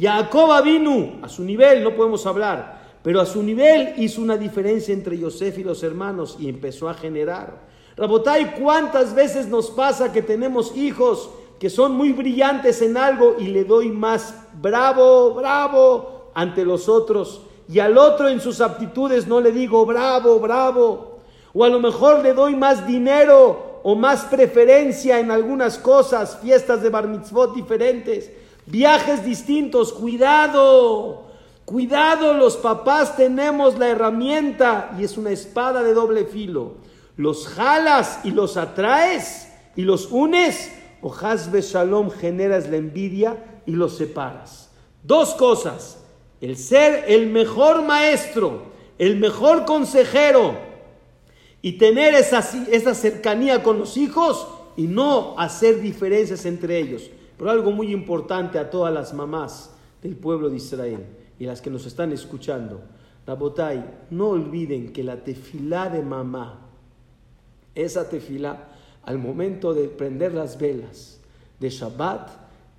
Jacob 0.00 0.64
vino 0.64 1.18
a 1.22 1.28
su 1.28 1.44
nivel, 1.44 1.84
no 1.84 1.94
podemos 1.94 2.26
hablar, 2.26 2.80
pero 3.02 3.20
a 3.20 3.26
su 3.26 3.42
nivel 3.42 3.92
hizo 3.98 4.20
una 4.22 4.36
diferencia 4.36 4.92
entre 4.94 5.18
Yosef 5.18 5.58
y 5.58 5.64
los 5.64 5.82
hermanos 5.82 6.36
y 6.40 6.48
empezó 6.48 6.88
a 6.88 6.94
generar. 6.94 7.68
Rabotay, 7.96 8.54
¿cuántas 8.58 9.14
veces 9.14 9.48
nos 9.48 9.70
pasa 9.70 10.12
que 10.12 10.22
tenemos 10.22 10.76
hijos 10.76 11.28
que 11.60 11.68
son 11.68 11.92
muy 11.92 12.12
brillantes 12.12 12.80
en 12.82 12.96
algo 12.96 13.36
y 13.38 13.48
le 13.48 13.64
doy 13.64 13.90
más 13.90 14.34
bravo, 14.60 15.34
bravo 15.34 16.30
ante 16.34 16.64
los 16.64 16.88
otros? 16.88 17.42
y 17.70 17.80
al 17.80 17.98
otro 17.98 18.28
en 18.28 18.40
sus 18.40 18.60
aptitudes 18.60 19.26
no 19.26 19.40
le 19.40 19.52
digo 19.52 19.84
bravo, 19.84 20.40
bravo. 20.40 21.18
O 21.52 21.64
a 21.64 21.68
lo 21.68 21.80
mejor 21.80 22.22
le 22.22 22.32
doy 22.32 22.56
más 22.56 22.86
dinero 22.86 23.67
o 23.82 23.94
más 23.94 24.24
preferencia 24.24 25.20
en 25.20 25.30
algunas 25.30 25.78
cosas, 25.78 26.38
fiestas 26.42 26.82
de 26.82 26.90
bar 26.90 27.08
mitzvot 27.08 27.54
diferentes, 27.54 28.30
viajes 28.66 29.24
distintos. 29.24 29.92
Cuidado, 29.92 31.24
cuidado, 31.64 32.34
los 32.34 32.56
papás 32.56 33.16
tenemos 33.16 33.78
la 33.78 33.88
herramienta 33.88 34.94
y 34.98 35.04
es 35.04 35.16
una 35.16 35.30
espada 35.30 35.82
de 35.82 35.94
doble 35.94 36.24
filo. 36.24 36.74
Los 37.16 37.48
jalas 37.48 38.20
y 38.24 38.30
los 38.30 38.56
atraes 38.56 39.52
y 39.76 39.82
los 39.82 40.10
unes 40.10 40.72
o 41.02 41.14
hasbe 41.14 41.60
shalom 41.60 42.10
generas 42.10 42.68
la 42.68 42.76
envidia 42.76 43.62
y 43.66 43.72
los 43.72 43.96
separas. 43.96 44.70
Dos 45.02 45.34
cosas 45.34 45.98
el 46.40 46.56
ser 46.56 47.04
el 47.08 47.28
mejor 47.28 47.82
maestro, 47.82 48.62
el 48.98 49.16
mejor 49.16 49.64
consejero 49.64 50.67
y 51.62 51.72
tener 51.72 52.14
esa, 52.14 52.38
esa 52.70 52.94
cercanía 52.94 53.62
con 53.62 53.78
los 53.78 53.96
hijos 53.96 54.46
y 54.76 54.86
no 54.86 55.38
hacer 55.38 55.80
diferencias 55.80 56.46
entre 56.46 56.78
ellos. 56.78 57.10
Pero 57.36 57.50
algo 57.50 57.70
muy 57.70 57.92
importante 57.92 58.58
a 58.58 58.70
todas 58.70 58.92
las 58.92 59.12
mamás 59.14 59.70
del 60.02 60.16
pueblo 60.16 60.50
de 60.50 60.56
Israel 60.56 61.04
y 61.38 61.46
las 61.46 61.60
que 61.60 61.70
nos 61.70 61.86
están 61.86 62.12
escuchando. 62.12 62.80
Rabotai, 63.26 63.84
no 64.10 64.28
olviden 64.28 64.92
que 64.92 65.04
la 65.04 65.22
tefilá 65.22 65.88
de 65.88 66.02
mamá, 66.02 66.60
esa 67.74 68.08
tefilá, 68.08 68.68
al 69.02 69.18
momento 69.18 69.74
de 69.74 69.88
prender 69.88 70.34
las 70.34 70.58
velas 70.58 71.20
de 71.60 71.70
Shabbat, 71.70 72.30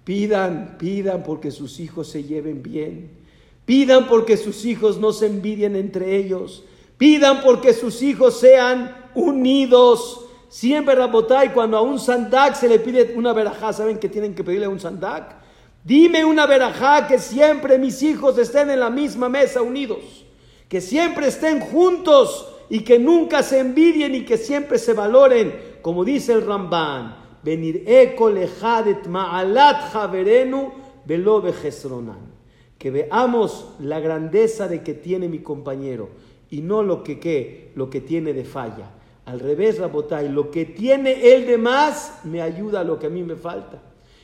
pidan, 0.04 0.78
pidan 0.78 1.24
porque 1.24 1.52
sus 1.52 1.80
hijos 1.80 2.08
se 2.08 2.24
lleven 2.24 2.64
bien 2.64 3.20
Pidan 3.70 4.08
porque 4.08 4.36
sus 4.36 4.66
hijos 4.66 5.00
no 5.00 5.14
se 5.14 5.28
envidien 5.28 5.76
entre 5.76 6.18
ellos. 6.18 6.64
Pidan 7.00 7.42
porque 7.42 7.74
sus 7.74 8.02
hijos 8.02 8.42
sean 8.42 9.10
unidos. 9.16 10.26
Siempre 10.50 10.96
Rabotay, 10.96 11.54
cuando 11.54 11.78
a 11.78 11.82
un 11.82 11.98
sandak 11.98 12.56
se 12.56 12.68
le 12.68 12.78
pide 12.78 13.14
una 13.16 13.32
verajá, 13.32 13.72
¿saben 13.72 14.00
que 14.00 14.10
tienen 14.10 14.36
que 14.36 14.44
pedirle 14.44 14.66
a 14.66 14.70
un 14.70 14.82
sandak? 14.82 15.38
Dime 15.82 16.26
una 16.26 16.46
verajá 16.46 17.08
que 17.08 17.18
siempre 17.18 17.78
mis 17.78 18.04
hijos 18.04 18.38
estén 18.38 18.70
en 18.70 18.82
la 18.82 18.90
misma 18.90 19.30
mesa 19.30 19.62
unidos. 19.62 20.26
Que 20.68 20.82
siempre 20.82 21.30
estén 21.30 21.62
juntos 21.62 22.50
y 22.70 22.82
que 22.82 23.00
nunca 23.00 23.44
se 23.44 23.60
envidien 23.60 24.14
y 24.14 24.26
que 24.26 24.38
siempre 24.38 24.78
se 24.78 24.92
valoren. 24.92 25.78
Como 25.82 26.04
dice 26.04 26.34
el 26.34 26.46
Ramban, 26.46 27.16
venir 27.42 27.86
ma'alat 29.08 29.94
javerenu 29.94 30.74
velo 31.06 31.42
que 32.78 32.92
veamos 32.92 33.70
la 33.80 34.02
grandeza 34.02 34.68
de 34.68 34.84
que 34.84 34.94
tiene 34.94 35.30
mi 35.30 35.40
compañero 35.40 36.10
y 36.50 36.62
no 36.62 36.84
lo 36.84 37.04
que, 37.04 37.20
¿qué? 37.20 37.72
lo 37.76 37.90
que 37.90 38.02
tiene 38.02 38.34
de 38.34 38.44
falla. 38.44 38.92
Al 39.26 39.40
revés, 39.40 39.78
Rabotay, 39.78 40.30
lo 40.30 40.50
que 40.50 40.66
tiene 40.66 41.34
él 41.34 41.46
de 41.46 41.58
más 41.58 42.22
me 42.24 42.42
ayuda 42.42 42.80
a 42.80 42.84
lo 42.84 42.98
que 42.98 43.08
a 43.08 43.10
mí 43.10 43.24
me 43.24 43.36
falta. 43.36 43.80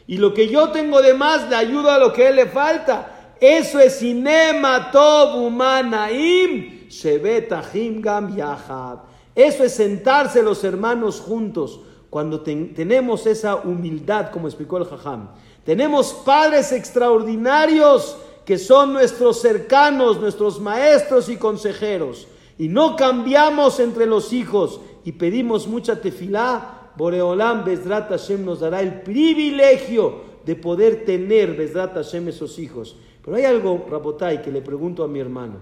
Y 0.07 0.17
lo 0.17 0.33
que 0.33 0.47
yo 0.47 0.71
tengo 0.71 1.01
de 1.01 1.13
más 1.13 1.49
le 1.49 1.55
ayuda 1.55 1.95
a 1.95 1.99
lo 1.99 2.11
que 2.11 2.25
a 2.25 2.29
él 2.29 2.37
le 2.37 2.47
falta. 2.47 3.35
Eso 3.39 3.79
es 3.79 4.01
inema 4.01 4.91
humanaim 5.35 6.87
shevetahim 6.89 8.01
gam 8.01 8.35
yahad. 8.35 8.99
Eso 9.35 9.63
es 9.63 9.73
sentarse 9.73 10.41
los 10.41 10.63
hermanos 10.63 11.19
juntos 11.19 11.81
cuando 12.09 12.39
tenemos 12.41 13.27
esa 13.27 13.57
humildad, 13.57 14.31
como 14.31 14.47
explicó 14.47 14.77
el 14.77 14.85
Jajam. 14.85 15.31
Tenemos 15.65 16.13
padres 16.13 16.71
extraordinarios 16.71 18.17
que 18.45 18.57
son 18.57 18.93
nuestros 18.93 19.41
cercanos, 19.41 20.19
nuestros 20.19 20.59
maestros 20.61 21.29
y 21.29 21.37
consejeros, 21.37 22.27
y 22.57 22.67
no 22.67 22.95
cambiamos 22.95 23.79
entre 23.79 24.05
los 24.05 24.31
hijos 24.31 24.79
y 25.03 25.13
pedimos 25.13 25.67
mucha 25.67 26.01
tefilá, 26.01 26.91
Boreolam 26.95 27.65
Bezrat 27.65 28.09
Hashem 28.09 28.45
nos 28.45 28.61
dará 28.61 28.81
el 28.81 29.01
privilegio 29.01 30.21
de 30.45 30.55
poder 30.55 31.05
tener 31.05 31.57
Hashem 31.73 32.29
esos 32.29 32.59
hijos. 32.59 32.95
Pero 33.23 33.37
hay 33.37 33.43
algo, 33.43 33.85
Rabotai, 33.89 34.41
que 34.41 34.51
le 34.51 34.61
pregunto 34.61 35.03
a 35.03 35.07
mi 35.07 35.19
hermano. 35.19 35.57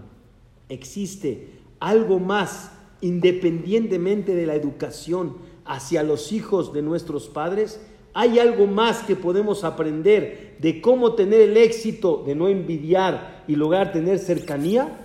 ¿Existe 0.69 1.47
algo 1.79 2.19
más 2.19 2.71
independientemente 3.01 4.35
de 4.35 4.45
la 4.45 4.55
educación 4.55 5.37
hacia 5.65 6.03
los 6.03 6.31
hijos 6.31 6.73
de 6.73 6.81
nuestros 6.81 7.27
padres? 7.27 7.81
¿Hay 8.13 8.37
algo 8.37 8.67
más 8.67 9.03
que 9.03 9.15
podemos 9.15 9.63
aprender 9.63 10.57
de 10.59 10.81
cómo 10.81 11.13
tener 11.13 11.41
el 11.41 11.57
éxito 11.57 12.23
de 12.25 12.35
no 12.35 12.47
envidiar 12.47 13.43
y 13.47 13.55
lograr 13.55 13.91
tener 13.91 14.19
cercanía? 14.19 14.99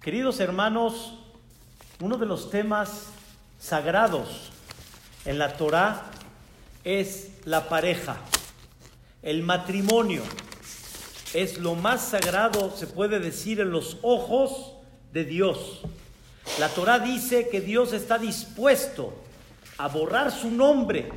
Queridos 0.00 0.40
hermanos, 0.40 1.18
uno 2.00 2.18
de 2.18 2.26
los 2.26 2.50
temas 2.50 3.10
sagrados 3.60 4.50
en 5.24 5.38
la 5.38 5.56
Torah 5.56 6.10
es 6.82 7.30
la 7.44 7.68
pareja, 7.68 8.16
el 9.22 9.44
matrimonio. 9.44 10.22
Es 11.32 11.58
lo 11.58 11.76
más 11.76 12.08
sagrado, 12.08 12.72
se 12.76 12.88
puede 12.88 13.20
decir, 13.20 13.60
en 13.60 13.70
los 13.70 13.98
ojos 14.02 14.74
de 15.12 15.24
Dios. 15.24 15.82
La 16.58 16.68
Torah 16.68 16.98
dice 16.98 17.48
que 17.48 17.60
Dios 17.60 17.92
está 17.92 18.18
dispuesto 18.18 19.14
a 19.78 19.88
borrar 19.88 20.30
su 20.30 20.50
nombre 20.50 21.08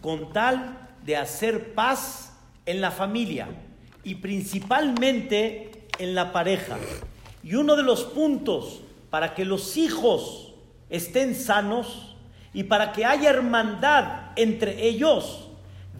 con 0.00 0.32
tal 0.32 0.88
de 1.04 1.16
hacer 1.16 1.74
paz 1.74 2.32
en 2.64 2.80
la 2.80 2.90
familia 2.90 3.48
y 4.04 4.16
principalmente 4.16 5.86
en 5.98 6.14
la 6.14 6.32
pareja. 6.32 6.78
Y 7.42 7.54
uno 7.54 7.76
de 7.76 7.82
los 7.82 8.04
puntos 8.04 8.80
para 9.10 9.34
que 9.34 9.44
los 9.44 9.76
hijos 9.76 10.54
estén 10.90 11.34
sanos 11.34 12.16
y 12.54 12.64
para 12.64 12.92
que 12.92 13.04
haya 13.04 13.30
hermandad 13.30 14.32
entre 14.36 14.86
ellos 14.86 15.48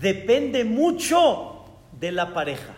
depende 0.01 0.65
mucho 0.65 1.65
de 1.99 2.13
la 2.13 2.33
pareja. 2.33 2.75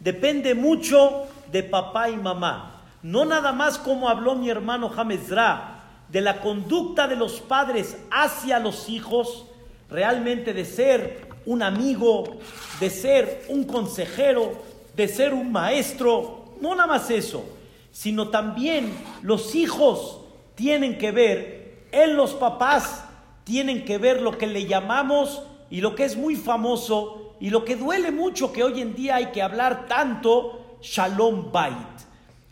Depende 0.00 0.54
mucho 0.54 1.26
de 1.50 1.62
papá 1.62 2.10
y 2.10 2.16
mamá. 2.16 2.73
No 3.04 3.26
nada 3.26 3.52
más 3.52 3.76
como 3.76 4.08
habló 4.08 4.34
mi 4.34 4.48
hermano 4.48 4.90
Hamezra, 4.96 5.82
de 6.08 6.22
la 6.22 6.40
conducta 6.40 7.06
de 7.06 7.16
los 7.16 7.34
padres 7.38 7.98
hacia 8.10 8.58
los 8.58 8.88
hijos, 8.88 9.44
realmente 9.90 10.54
de 10.54 10.64
ser 10.64 11.28
un 11.44 11.62
amigo, 11.62 12.38
de 12.80 12.88
ser 12.88 13.44
un 13.50 13.64
consejero, 13.64 14.52
de 14.96 15.06
ser 15.06 15.34
un 15.34 15.52
maestro, 15.52 16.46
no 16.62 16.74
nada 16.74 16.86
más 16.86 17.10
eso, 17.10 17.44
sino 17.92 18.28
también 18.28 18.90
los 19.20 19.54
hijos 19.54 20.22
tienen 20.54 20.96
que 20.96 21.12
ver 21.12 21.84
en 21.92 22.16
los 22.16 22.32
papás, 22.32 23.04
tienen 23.44 23.84
que 23.84 23.98
ver 23.98 24.22
lo 24.22 24.38
que 24.38 24.46
le 24.46 24.64
llamamos 24.64 25.42
y 25.68 25.82
lo 25.82 25.94
que 25.94 26.04
es 26.04 26.16
muy 26.16 26.36
famoso 26.36 27.34
y 27.38 27.50
lo 27.50 27.66
que 27.66 27.76
duele 27.76 28.12
mucho 28.12 28.50
que 28.50 28.64
hoy 28.64 28.80
en 28.80 28.94
día 28.94 29.16
hay 29.16 29.26
que 29.26 29.42
hablar 29.42 29.88
tanto, 29.88 30.78
Shalom 30.80 31.52
Bait, 31.52 31.93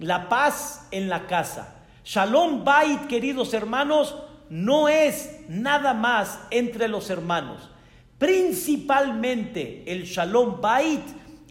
la 0.03 0.29
paz 0.29 0.89
en 0.91 1.09
la 1.09 1.27
casa. 1.27 1.77
Shalom 2.05 2.65
Bait, 2.65 3.07
queridos 3.07 3.55
hermanos, 3.55 4.17
no 4.51 4.89
es 4.89 5.41
nada 5.49 5.95
más 5.95 6.41
entre 6.51 6.89
los 6.89 7.09
hermanos. 7.09 7.71
Principalmente 8.19 9.85
el 9.87 10.05
Shalom 10.05 10.61
Bait 10.61 11.03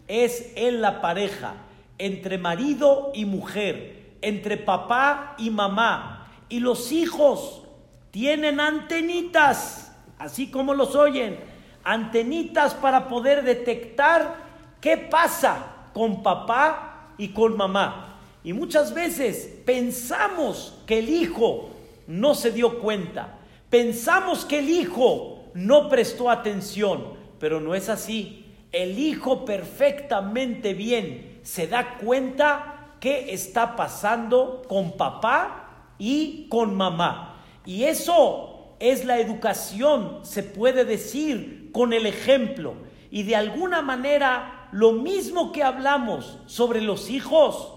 es 0.06 0.52
en 0.54 0.82
la 0.82 1.00
pareja, 1.00 1.54
entre 1.98 2.36
marido 2.36 3.10
y 3.14 3.24
mujer, 3.24 4.16
entre 4.20 4.58
papá 4.58 5.34
y 5.38 5.50
mamá. 5.50 6.28
Y 6.48 6.60
los 6.60 6.92
hijos 6.92 7.62
tienen 8.10 8.60
antenitas, 8.60 9.96
así 10.18 10.50
como 10.50 10.74
los 10.74 10.94
oyen, 10.94 11.40
antenitas 11.84 12.74
para 12.74 13.08
poder 13.08 13.42
detectar 13.42 14.36
qué 14.82 14.98
pasa 14.98 15.88
con 15.94 16.22
papá 16.22 17.14
y 17.16 17.28
con 17.28 17.56
mamá. 17.56 18.11
Y 18.44 18.52
muchas 18.52 18.92
veces 18.94 19.60
pensamos 19.64 20.78
que 20.86 20.98
el 20.98 21.08
hijo 21.08 21.70
no 22.06 22.34
se 22.34 22.50
dio 22.50 22.80
cuenta, 22.80 23.38
pensamos 23.70 24.44
que 24.44 24.58
el 24.58 24.68
hijo 24.68 25.44
no 25.54 25.88
prestó 25.88 26.30
atención, 26.30 27.14
pero 27.38 27.60
no 27.60 27.74
es 27.74 27.88
así. 27.88 28.46
El 28.72 28.98
hijo 28.98 29.44
perfectamente 29.44 30.74
bien 30.74 31.40
se 31.42 31.66
da 31.66 31.98
cuenta 31.98 32.96
qué 33.00 33.32
está 33.32 33.76
pasando 33.76 34.62
con 34.68 34.92
papá 34.92 35.94
y 35.98 36.46
con 36.48 36.74
mamá. 36.74 37.42
Y 37.64 37.84
eso 37.84 38.76
es 38.80 39.04
la 39.04 39.20
educación, 39.20 40.20
se 40.22 40.42
puede 40.42 40.84
decir, 40.84 41.70
con 41.72 41.92
el 41.92 42.06
ejemplo. 42.06 42.74
Y 43.10 43.24
de 43.24 43.36
alguna 43.36 43.82
manera, 43.82 44.68
lo 44.72 44.92
mismo 44.92 45.52
que 45.52 45.62
hablamos 45.62 46.38
sobre 46.46 46.80
los 46.80 47.10
hijos, 47.10 47.72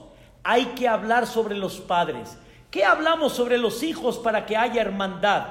hay 0.45 0.65
que 0.67 0.87
hablar 0.87 1.25
sobre 1.25 1.57
los 1.57 1.79
padres. 1.79 2.37
¿Qué 2.69 2.85
hablamos 2.85 3.33
sobre 3.33 3.57
los 3.57 3.81
hijos 3.81 4.19
para 4.19 4.45
que 4.45 4.55
haya 4.55 4.79
hermandad? 4.79 5.47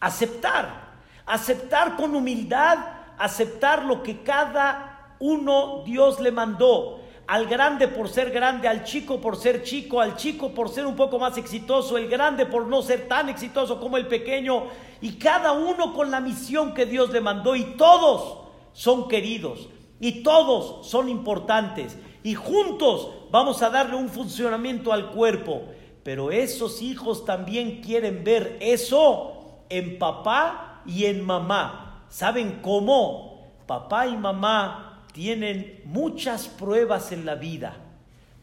Aceptar, 0.00 0.98
aceptar 1.24 1.96
con 1.96 2.16
humildad, 2.16 2.78
aceptar 3.16 3.84
lo 3.84 4.02
que 4.02 4.22
cada 4.22 5.14
uno 5.20 5.84
Dios 5.86 6.18
le 6.18 6.32
mandó. 6.32 6.98
Al 7.28 7.46
grande 7.46 7.86
por 7.86 8.08
ser 8.08 8.32
grande, 8.32 8.66
al 8.66 8.82
chico 8.82 9.20
por 9.20 9.36
ser 9.36 9.62
chico, 9.62 10.00
al 10.00 10.16
chico 10.16 10.52
por 10.52 10.70
ser 10.70 10.86
un 10.86 10.96
poco 10.96 11.20
más 11.20 11.38
exitoso, 11.38 11.96
el 11.96 12.08
grande 12.08 12.46
por 12.46 12.66
no 12.66 12.82
ser 12.82 13.06
tan 13.06 13.28
exitoso 13.28 13.78
como 13.78 13.96
el 13.96 14.08
pequeño, 14.08 14.64
y 15.00 15.12
cada 15.12 15.52
uno 15.52 15.94
con 15.94 16.10
la 16.10 16.18
misión 16.18 16.74
que 16.74 16.86
Dios 16.86 17.10
le 17.10 17.20
mandó, 17.20 17.54
y 17.54 17.76
todos 17.76 18.48
son 18.72 19.06
queridos, 19.06 19.68
y 20.00 20.24
todos 20.24 20.88
son 20.88 21.08
importantes, 21.08 21.96
y 22.24 22.34
juntos 22.34 23.10
vamos 23.30 23.62
a 23.62 23.70
darle 23.70 23.96
un 23.96 24.08
funcionamiento 24.08 24.92
al 24.92 25.10
cuerpo. 25.10 25.64
Pero 26.02 26.30
esos 26.30 26.80
hijos 26.82 27.24
también 27.24 27.82
quieren 27.82 28.24
ver 28.24 28.56
eso 28.60 29.64
en 29.68 29.98
papá 29.98 30.82
y 30.86 31.04
en 31.04 31.24
mamá. 31.24 32.04
¿Saben 32.08 32.60
cómo? 32.62 33.46
Papá 33.66 34.06
y 34.06 34.16
mamá 34.16 35.04
tienen 35.12 35.82
muchas 35.84 36.48
pruebas 36.48 37.12
en 37.12 37.26
la 37.26 37.34
vida. 37.34 37.76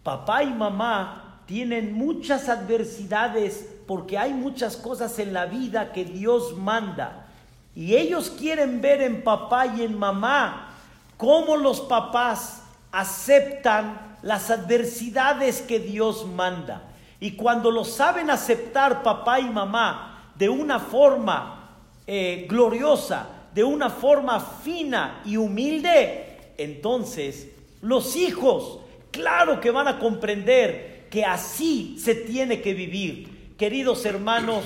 Papá 0.03 0.43
y 0.43 0.53
mamá 0.53 1.41
tienen 1.45 1.93
muchas 1.93 2.47
adversidades 2.47 3.67
porque 3.87 4.17
hay 4.17 4.33
muchas 4.33 4.77
cosas 4.77 5.17
en 5.19 5.33
la 5.33 5.45
vida 5.45 5.91
que 5.93 6.05
Dios 6.05 6.55
manda. 6.57 7.27
Y 7.75 7.95
ellos 7.95 8.29
quieren 8.29 8.81
ver 8.81 9.01
en 9.01 9.23
papá 9.23 9.67
y 9.67 9.81
en 9.81 9.97
mamá 9.97 10.69
cómo 11.17 11.57
los 11.57 11.81
papás 11.81 12.63
aceptan 12.91 14.06
las 14.21 14.49
adversidades 14.49 15.61
que 15.61 15.79
Dios 15.79 16.25
manda. 16.25 16.83
Y 17.19 17.31
cuando 17.31 17.71
lo 17.71 17.83
saben 17.83 18.29
aceptar 18.29 19.03
papá 19.03 19.39
y 19.39 19.49
mamá 19.49 20.31
de 20.35 20.49
una 20.49 20.79
forma 20.79 21.71
eh, 22.05 22.45
gloriosa, 22.49 23.27
de 23.53 23.63
una 23.63 23.89
forma 23.89 24.39
fina 24.39 25.21
y 25.25 25.37
humilde, 25.37 26.53
entonces 26.57 27.49
los 27.81 28.15
hijos, 28.15 28.79
claro 29.11 29.59
que 29.59 29.71
van 29.71 29.87
a 29.87 29.99
comprender 29.99 31.07
que 31.09 31.25
así 31.25 31.97
se 31.99 32.15
tiene 32.15 32.61
que 32.61 32.73
vivir. 32.73 33.55
Queridos 33.57 34.05
hermanos, 34.05 34.63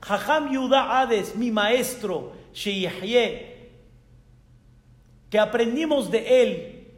Jajam 0.00 0.52
Yuda 0.52 1.00
Hades, 1.00 1.36
mi 1.36 1.50
maestro, 1.50 2.32
Sheyahye, 2.54 3.70
que 5.28 5.38
aprendimos 5.38 6.10
de 6.10 6.42
él 6.42 6.88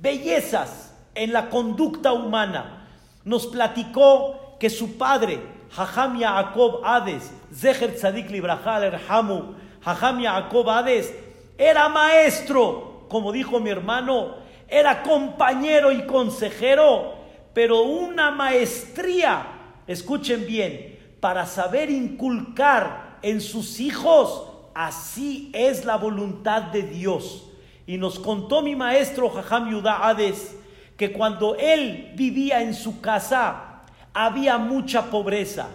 bellezas 0.00 0.91
en 1.14 1.32
la 1.32 1.50
conducta 1.50 2.12
humana. 2.12 2.86
Nos 3.24 3.46
platicó 3.46 4.56
que 4.58 4.70
su 4.70 4.96
padre, 4.96 5.40
Jajam 5.70 6.18
Yaakov 6.18 6.84
Hades, 6.84 7.32
Zeher 7.54 7.94
Tzadik 7.94 8.30
Librahal 8.30 8.84
Erhamu, 8.84 9.54
Jajam 9.84 10.20
Yaakov 10.20 10.68
Hades, 10.68 11.14
era 11.58 11.88
maestro, 11.88 13.06
como 13.08 13.32
dijo 13.32 13.60
mi 13.60 13.70
hermano, 13.70 14.34
era 14.68 15.02
compañero 15.02 15.92
y 15.92 16.06
consejero, 16.06 17.14
pero 17.52 17.82
una 17.82 18.30
maestría, 18.30 19.46
escuchen 19.86 20.46
bien, 20.46 20.98
para 21.20 21.46
saber 21.46 21.90
inculcar 21.90 23.18
en 23.22 23.40
sus 23.40 23.80
hijos, 23.80 24.48
así 24.74 25.50
es 25.54 25.84
la 25.84 25.96
voluntad 25.96 26.62
de 26.62 26.82
Dios. 26.82 27.48
Y 27.86 27.98
nos 27.98 28.18
contó 28.18 28.62
mi 28.62 28.74
maestro 28.74 29.28
Jajam 29.28 29.70
Yudá 29.70 30.08
Hades, 30.08 30.56
que 30.96 31.12
cuando 31.12 31.56
él 31.56 32.12
vivía 32.14 32.62
en 32.62 32.74
su 32.74 33.00
casa 33.00 33.82
había 34.14 34.58
mucha 34.58 35.10
pobreza. 35.10 35.68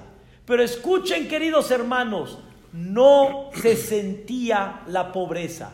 Pero 0.46 0.64
escuchen, 0.64 1.28
queridos 1.28 1.72
hermanos, 1.72 2.40
no 2.72 3.50
se 3.54 3.76
sentía 3.76 4.82
la 4.88 5.12
pobreza. 5.12 5.72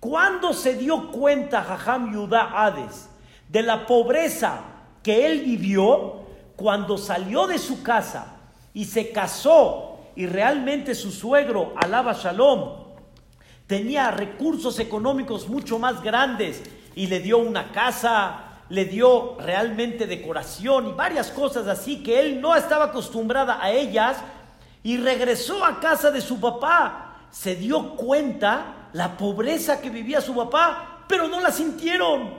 Cuando 0.00 0.52
se 0.52 0.74
dio 0.74 1.10
cuenta 1.12 1.62
Jajam 1.62 2.12
Yudá 2.12 2.50
Hades 2.54 3.08
de 3.48 3.62
la 3.62 3.86
pobreza 3.86 4.62
que 5.02 5.26
él 5.26 5.42
vivió, 5.42 6.22
cuando 6.56 6.98
salió 6.98 7.46
de 7.46 7.58
su 7.58 7.82
casa 7.82 8.36
y 8.74 8.84
se 8.84 9.10
casó 9.10 10.00
y 10.14 10.26
realmente 10.26 10.94
su 10.94 11.10
suegro, 11.10 11.72
Alaba 11.76 12.12
Shalom, 12.12 12.82
tenía 13.66 14.10
recursos 14.10 14.78
económicos 14.78 15.48
mucho 15.48 15.78
más 15.78 16.02
grandes 16.02 16.62
y 16.94 17.06
le 17.06 17.20
dio 17.20 17.38
una 17.38 17.72
casa, 17.72 18.51
le 18.72 18.86
dio 18.86 19.36
realmente 19.38 20.06
decoración 20.06 20.88
y 20.88 20.92
varias 20.92 21.30
cosas 21.30 21.66
así 21.66 22.02
que 22.02 22.18
él 22.18 22.40
no 22.40 22.56
estaba 22.56 22.86
acostumbrada 22.86 23.58
a 23.60 23.70
ellas 23.70 24.16
y 24.82 24.96
regresó 24.96 25.62
a 25.62 25.78
casa 25.78 26.10
de 26.10 26.22
su 26.22 26.40
papá. 26.40 27.26
Se 27.30 27.54
dio 27.54 27.96
cuenta 27.96 28.88
la 28.94 29.18
pobreza 29.18 29.82
que 29.82 29.90
vivía 29.90 30.22
su 30.22 30.34
papá, 30.34 31.04
pero 31.06 31.28
no 31.28 31.38
la 31.40 31.50
sintieron. 31.50 32.30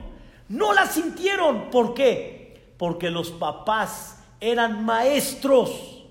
No 0.50 0.74
la 0.74 0.88
sintieron. 0.88 1.70
¿Por 1.70 1.94
qué? 1.94 2.74
Porque 2.80 3.12
los 3.12 3.30
papás 3.30 4.18
eran 4.40 4.84
maestros 4.84 6.04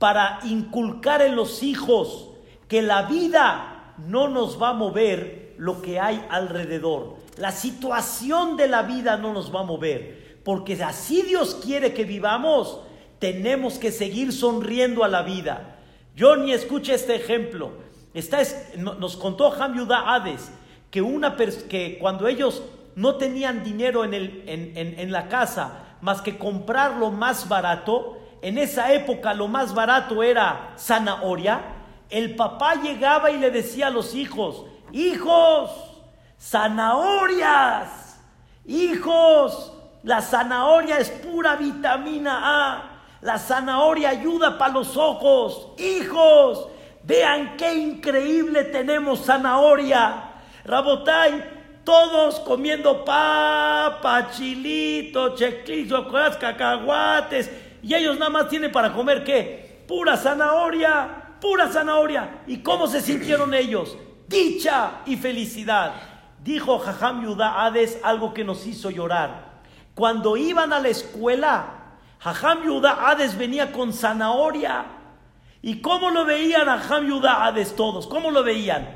para 0.00 0.40
inculcar 0.42 1.22
en 1.22 1.36
los 1.36 1.62
hijos 1.62 2.30
que 2.66 2.82
la 2.82 3.02
vida 3.02 3.94
no 3.98 4.26
nos 4.26 4.60
va 4.60 4.70
a 4.70 4.74
mover 4.74 5.54
lo 5.56 5.80
que 5.82 6.00
hay 6.00 6.26
alrededor. 6.30 7.17
La 7.38 7.52
situación 7.52 8.56
de 8.56 8.68
la 8.68 8.82
vida 8.82 9.16
no 9.16 9.32
nos 9.32 9.54
va 9.54 9.60
a 9.60 9.64
mover, 9.64 10.40
porque 10.44 10.82
así 10.82 11.22
Dios 11.22 11.60
quiere 11.62 11.94
que 11.94 12.04
vivamos, 12.04 12.80
tenemos 13.18 13.78
que 13.78 13.92
seguir 13.92 14.32
sonriendo 14.32 15.04
a 15.04 15.08
la 15.08 15.22
vida. 15.22 15.78
Johnny, 16.18 16.52
escucha 16.52 16.94
este 16.94 17.14
ejemplo. 17.14 17.72
Está, 18.14 18.38
nos 18.76 19.16
contó 19.16 19.52
Ham 19.52 19.76
Hades 19.90 20.50
que, 20.90 21.02
una, 21.02 21.36
que 21.36 21.98
cuando 22.00 22.26
ellos 22.26 22.62
no 22.96 23.16
tenían 23.16 23.62
dinero 23.62 24.04
en, 24.04 24.14
el, 24.14 24.42
en, 24.46 24.98
en 24.98 25.12
la 25.12 25.28
casa 25.28 25.84
más 26.00 26.22
que 26.22 26.38
comprar 26.38 26.96
lo 26.96 27.10
más 27.10 27.48
barato, 27.48 28.18
en 28.42 28.58
esa 28.58 28.92
época 28.92 29.34
lo 29.34 29.48
más 29.48 29.74
barato 29.74 30.22
era 30.22 30.74
zanahoria, 30.78 31.60
el 32.10 32.36
papá 32.36 32.76
llegaba 32.76 33.30
y 33.30 33.38
le 33.38 33.50
decía 33.50 33.88
a 33.88 33.90
los 33.90 34.14
hijos, 34.14 34.64
hijos, 34.92 35.70
zanahorias. 36.40 38.20
Hijos, 38.66 39.72
la 40.02 40.20
zanahoria 40.20 40.98
es 40.98 41.10
pura 41.10 41.56
vitamina 41.56 42.40
A. 42.42 42.82
La 43.20 43.38
zanahoria 43.38 44.10
ayuda 44.10 44.58
para 44.58 44.74
los 44.74 44.96
ojos. 44.96 45.68
Hijos, 45.78 46.68
vean 47.02 47.56
qué 47.56 47.74
increíble 47.74 48.64
tenemos 48.64 49.24
zanahoria. 49.24 50.24
Rabotay, 50.64 51.82
todos 51.84 52.40
comiendo 52.40 53.04
papa, 53.04 54.30
chilito, 54.30 55.34
checlizo, 55.34 56.06
cacahuates, 56.38 57.50
y 57.82 57.94
ellos 57.94 58.18
nada 58.18 58.30
más 58.30 58.48
tienen 58.48 58.70
para 58.70 58.92
comer 58.92 59.24
qué? 59.24 59.84
Pura 59.88 60.16
zanahoria, 60.16 61.36
pura 61.40 61.68
zanahoria. 61.68 62.42
¿Y 62.46 62.58
cómo 62.58 62.86
se 62.86 63.00
sintieron 63.00 63.54
ellos? 63.54 63.96
Dicha 64.26 65.00
y 65.06 65.16
felicidad. 65.16 65.92
Dijo 66.48 66.78
Jajam 66.78 67.24
Yudá 67.24 67.62
Hades 67.62 68.00
algo 68.02 68.32
que 68.32 68.42
nos 68.42 68.66
hizo 68.66 68.88
llorar. 68.88 69.60
Cuando 69.94 70.38
iban 70.38 70.72
a 70.72 70.80
la 70.80 70.88
escuela, 70.88 71.66
Jajam 72.20 72.64
Yudá 72.64 73.06
Hades 73.06 73.36
venía 73.36 73.70
con 73.70 73.92
zanahoria. 73.92 74.86
¿Y 75.60 75.82
cómo 75.82 76.08
lo 76.08 76.24
veían 76.24 76.66
a 76.70 76.78
Jajam 76.78 77.06
Yudá 77.06 77.44
Hades 77.44 77.76
todos? 77.76 78.06
¿Cómo 78.06 78.30
lo 78.30 78.44
veían? 78.44 78.88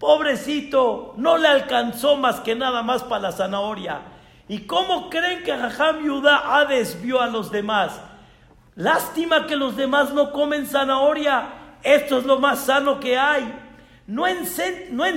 Pobrecito, 0.00 1.14
no 1.16 1.38
le 1.38 1.46
alcanzó 1.46 2.16
más 2.16 2.40
que 2.40 2.56
nada 2.56 2.82
más 2.82 3.04
para 3.04 3.22
la 3.22 3.30
zanahoria. 3.30 4.00
¿Y 4.48 4.66
cómo 4.66 5.08
creen 5.08 5.44
que 5.44 5.56
Jajam 5.56 6.04
Yudá 6.04 6.58
Hades 6.58 7.00
vio 7.00 7.20
a 7.20 7.28
los 7.28 7.52
demás? 7.52 8.00
Lástima 8.74 9.46
que 9.46 9.54
los 9.54 9.76
demás 9.76 10.12
no 10.12 10.32
comen 10.32 10.66
zanahoria. 10.66 11.50
Esto 11.84 12.18
es 12.18 12.26
lo 12.26 12.40
más 12.40 12.64
sano 12.64 12.98
que 12.98 13.16
hay. 13.16 13.65
No 14.06 14.26
en, 14.26 14.46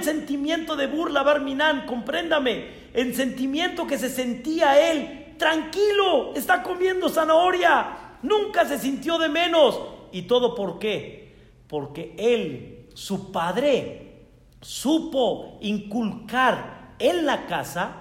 sentimiento 0.03 0.75
de 0.75 0.87
burla, 0.87 1.21
Barminan, 1.21 1.85
compréndame. 1.85 2.89
En 2.93 3.13
sentimiento 3.13 3.85
que 3.85 3.99
se 3.99 4.09
sentía 4.09 4.91
él 4.91 5.35
tranquilo, 5.37 6.33
está 6.35 6.63
comiendo 6.63 7.07
zanahoria. 7.07 8.17
Nunca 8.23 8.65
se 8.65 8.79
sintió 8.79 9.19
de 9.19 9.29
menos. 9.29 9.79
¿Y 10.11 10.23
todo 10.23 10.55
por 10.55 10.79
qué? 10.79 11.35
Porque 11.67 12.15
él, 12.17 12.87
su 12.95 13.31
padre, 13.31 14.25
supo 14.61 15.59
inculcar 15.61 16.95
en 16.97 17.27
la 17.27 17.45
casa, 17.45 17.91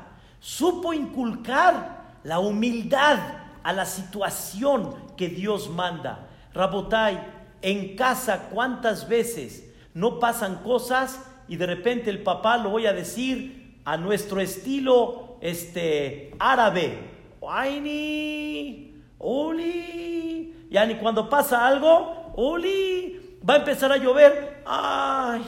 supo 0.40 0.94
inculcar 0.94 2.16
la 2.24 2.38
humildad 2.38 3.18
a 3.62 3.72
la 3.74 3.84
situación 3.84 4.94
que 5.18 5.28
Dios 5.28 5.68
manda. 5.68 6.28
Rabotai, 6.54 7.20
en 7.60 7.94
casa 7.94 8.48
cuántas 8.50 9.06
veces 9.06 9.67
no 9.94 10.18
pasan 10.18 10.62
cosas 10.62 11.24
y 11.48 11.56
de 11.56 11.66
repente 11.66 12.10
el 12.10 12.22
papá 12.22 12.58
lo 12.58 12.70
voy 12.70 12.86
a 12.86 12.92
decir 12.92 13.80
a 13.84 13.96
nuestro 13.96 14.40
estilo 14.40 15.38
este 15.40 16.34
árabe. 16.38 16.98
Waini, 17.40 18.94
Oli, 19.18 20.66
ya 20.70 20.84
ni 20.84 20.96
cuando 20.96 21.28
pasa 21.28 21.66
algo, 21.66 22.32
Oli, 22.36 23.38
va 23.48 23.54
a 23.54 23.58
empezar 23.58 23.92
a 23.92 23.96
llover. 23.96 24.62
Ay, 24.66 25.42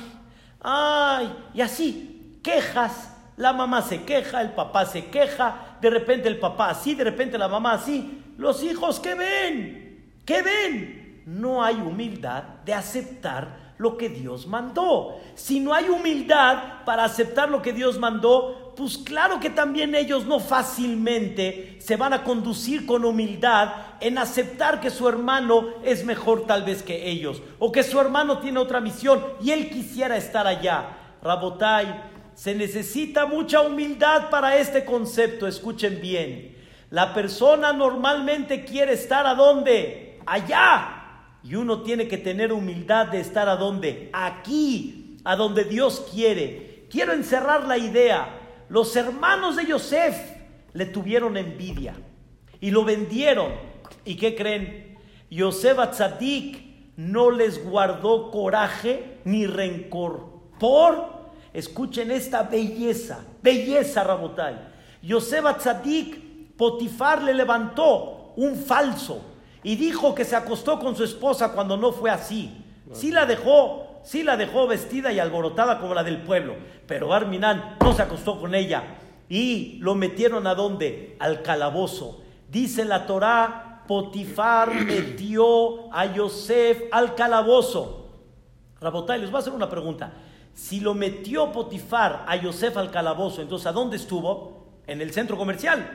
Ay, 0.60 1.32
y 1.54 1.60
así, 1.62 2.38
quejas, 2.42 3.16
la 3.36 3.52
mamá 3.52 3.80
se 3.82 4.04
queja, 4.04 4.42
el 4.42 4.50
papá 4.50 4.84
se 4.84 5.06
queja, 5.06 5.78
de 5.80 5.88
repente 5.88 6.28
el 6.28 6.38
papá 6.38 6.70
así, 6.70 6.94
de 6.94 7.04
repente 7.04 7.38
la 7.38 7.48
mamá 7.48 7.72
así. 7.72 8.22
Los 8.36 8.62
hijos, 8.62 9.00
¿qué 9.00 9.14
ven? 9.14 10.12
¿Qué 10.26 10.42
ven? 10.42 11.22
No 11.26 11.62
hay 11.62 11.76
humildad 11.76 12.42
de 12.64 12.74
aceptar 12.74 13.69
lo 13.80 13.96
que 13.96 14.10
Dios 14.10 14.46
mandó. 14.46 15.18
Si 15.34 15.58
no 15.58 15.72
hay 15.72 15.88
humildad 15.88 16.84
para 16.84 17.02
aceptar 17.04 17.48
lo 17.48 17.62
que 17.62 17.72
Dios 17.72 17.98
mandó, 17.98 18.74
pues 18.76 18.98
claro 18.98 19.40
que 19.40 19.48
también 19.48 19.94
ellos 19.94 20.26
no 20.26 20.38
fácilmente 20.38 21.78
se 21.80 21.96
van 21.96 22.12
a 22.12 22.22
conducir 22.22 22.84
con 22.84 23.06
humildad 23.06 23.72
en 24.00 24.18
aceptar 24.18 24.82
que 24.82 24.90
su 24.90 25.08
hermano 25.08 25.68
es 25.82 26.04
mejor 26.04 26.46
tal 26.46 26.62
vez 26.62 26.82
que 26.82 27.08
ellos, 27.08 27.42
o 27.58 27.72
que 27.72 27.82
su 27.82 27.98
hermano 27.98 28.40
tiene 28.40 28.58
otra 28.58 28.82
misión 28.82 29.24
y 29.42 29.50
él 29.50 29.70
quisiera 29.70 30.18
estar 30.18 30.46
allá. 30.46 30.98
Rabotai, 31.22 32.02
se 32.34 32.54
necesita 32.54 33.24
mucha 33.24 33.62
humildad 33.62 34.28
para 34.28 34.58
este 34.58 34.84
concepto, 34.84 35.46
escuchen 35.46 36.02
bien. 36.02 36.54
La 36.90 37.14
persona 37.14 37.72
normalmente 37.72 38.62
quiere 38.66 38.92
estar 38.92 39.26
a 39.26 39.34
dónde? 39.34 40.20
Allá. 40.26 40.99
Y 41.42 41.54
uno 41.54 41.82
tiene 41.82 42.06
que 42.06 42.18
tener 42.18 42.52
humildad 42.52 43.08
de 43.08 43.20
estar 43.20 43.48
a 43.48 43.56
dónde? 43.56 44.10
Aquí, 44.12 45.18
a 45.24 45.36
donde 45.36 45.64
Dios 45.64 46.06
quiere. 46.12 46.86
Quiero 46.90 47.12
encerrar 47.12 47.66
la 47.66 47.78
idea. 47.78 48.38
Los 48.68 48.94
hermanos 48.96 49.56
de 49.56 49.66
Yosef 49.66 50.16
le 50.72 50.86
tuvieron 50.86 51.36
envidia 51.36 51.94
y 52.60 52.70
lo 52.70 52.84
vendieron. 52.84 53.52
¿Y 54.04 54.16
qué 54.16 54.34
creen? 54.34 54.98
Yosef 55.30 55.78
Atzadik 55.78 56.96
no 56.96 57.30
les 57.30 57.64
guardó 57.64 58.30
coraje 58.30 59.18
ni 59.24 59.46
rencor. 59.46 60.28
Por, 60.58 61.30
escuchen 61.52 62.10
esta 62.10 62.42
belleza, 62.42 63.24
belleza 63.42 64.04
Rabotai. 64.04 64.56
Yosef 65.02 65.46
Atzadik, 65.46 66.56
Potifar 66.56 67.22
le 67.22 67.32
levantó 67.32 68.34
un 68.36 68.54
falso 68.54 69.29
y 69.62 69.76
dijo 69.76 70.14
que 70.14 70.24
se 70.24 70.36
acostó 70.36 70.78
con 70.78 70.96
su 70.96 71.04
esposa 71.04 71.52
cuando 71.52 71.76
no 71.76 71.92
fue 71.92 72.10
así. 72.10 72.64
Sí 72.92 73.10
la 73.10 73.26
dejó, 73.26 74.00
sí 74.02 74.22
la 74.22 74.36
dejó 74.36 74.66
vestida 74.66 75.12
y 75.12 75.18
alborotada 75.18 75.78
como 75.78 75.94
la 75.94 76.02
del 76.02 76.22
pueblo, 76.22 76.56
pero 76.86 77.12
Arminan 77.12 77.76
no 77.80 77.92
se 77.92 78.02
acostó 78.02 78.40
con 78.40 78.54
ella 78.54 78.82
y 79.30 79.78
lo 79.80 79.94
metieron 79.94 80.46
a 80.46 80.54
dónde? 80.54 81.16
Al 81.20 81.40
calabozo. 81.42 82.20
Dice 82.50 82.84
la 82.84 83.06
Torá, 83.06 83.84
Potifar 83.86 84.74
metió 84.84 85.92
a 85.94 86.06
Yosef 86.06 86.82
al 86.90 87.14
calabozo. 87.14 88.08
Rabotay, 88.80 89.20
les 89.20 89.30
voy 89.30 89.38
a 89.38 89.40
hacer 89.40 89.52
una 89.52 89.68
pregunta. 89.68 90.12
Si 90.52 90.80
lo 90.80 90.94
metió 90.94 91.52
Potifar 91.52 92.24
a 92.26 92.34
Yosef 92.36 92.76
al 92.76 92.90
calabozo, 92.90 93.40
entonces 93.40 93.66
¿a 93.66 93.72
dónde 93.72 93.96
estuvo? 93.96 94.66
En 94.86 95.00
el 95.00 95.12
centro 95.12 95.38
comercial, 95.38 95.88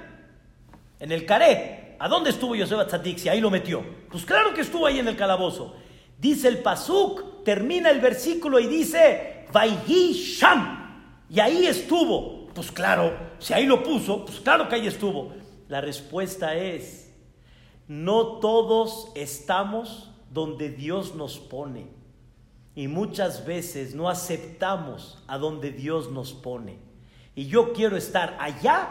en 1.00 1.12
el 1.12 1.26
Caré. 1.26 1.85
¿A 2.00 2.08
dónde 2.08 2.30
estuvo 2.30 2.56
Yosef 2.56 2.80
Atzadik 2.80 3.18
si 3.18 3.30
ahí 3.30 3.42
lo 3.42 3.50
metió? 3.50 3.84
Pues 4.10 4.26
claro 4.26 4.54
que 4.54 4.62
estuvo 4.62 4.86
ahí 4.86 5.00
en 5.00 5.08
el 5.08 5.16
calabozo. 5.16 5.76
Dice 6.18 6.48
el 6.48 6.60
Pasuk, 6.60 7.44
termina 7.44 7.90
el 7.90 8.00
versículo 8.00 8.60
y 8.60 8.68
dice, 8.68 9.46
Vaihi 9.52 10.14
Sham. 10.14 11.26
Y 11.30 11.40
ahí 11.40 11.66
estuvo. 11.66 12.48
Pues 12.54 12.72
claro, 12.72 13.14
si 13.40 13.54
ahí 13.54 13.66
lo 13.66 13.84
puso, 13.84 14.26
pues 14.26 14.40
claro 14.40 14.70
que 14.70 14.76
ahí 14.76 14.88
estuvo. 14.88 15.34
La 15.68 15.82
respuesta 15.82 16.56
es, 16.56 17.14
no 17.88 18.40
todos 18.40 19.12
estamos 19.16 20.12
donde 20.32 20.70
Dios 20.70 21.16
nos 21.16 21.40
pone. 21.40 21.88
Y 22.76 22.88
muchas 22.88 23.46
veces 23.46 23.96
no 23.96 24.10
aceptamos 24.10 25.24
a 25.28 25.38
donde 25.38 25.72
Dios 25.72 26.12
nos 26.12 26.34
pone. 26.34 26.78
Y 27.36 27.48
yo 27.48 27.74
quiero 27.74 27.98
estar 27.98 28.38
allá 28.40 28.90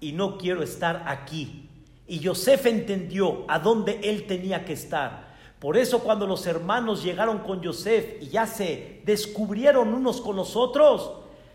y 0.00 0.12
no 0.12 0.36
quiero 0.36 0.62
estar 0.62 1.04
aquí. 1.06 1.69
Y 2.10 2.18
Yosef 2.18 2.66
entendió 2.66 3.44
a 3.46 3.60
dónde 3.60 4.00
él 4.02 4.26
tenía 4.26 4.64
que 4.64 4.72
estar. 4.72 5.28
Por 5.60 5.76
eso 5.76 6.00
cuando 6.00 6.26
los 6.26 6.44
hermanos 6.44 7.04
llegaron 7.04 7.38
con 7.38 7.62
Yosef 7.62 8.20
y 8.20 8.26
ya 8.26 8.48
se 8.48 9.00
descubrieron 9.04 9.94
unos 9.94 10.20
con 10.20 10.34
los 10.34 10.56
otros, 10.56 11.12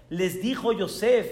les 0.09 0.41
dijo 0.41 0.71
Yosef 0.71 1.29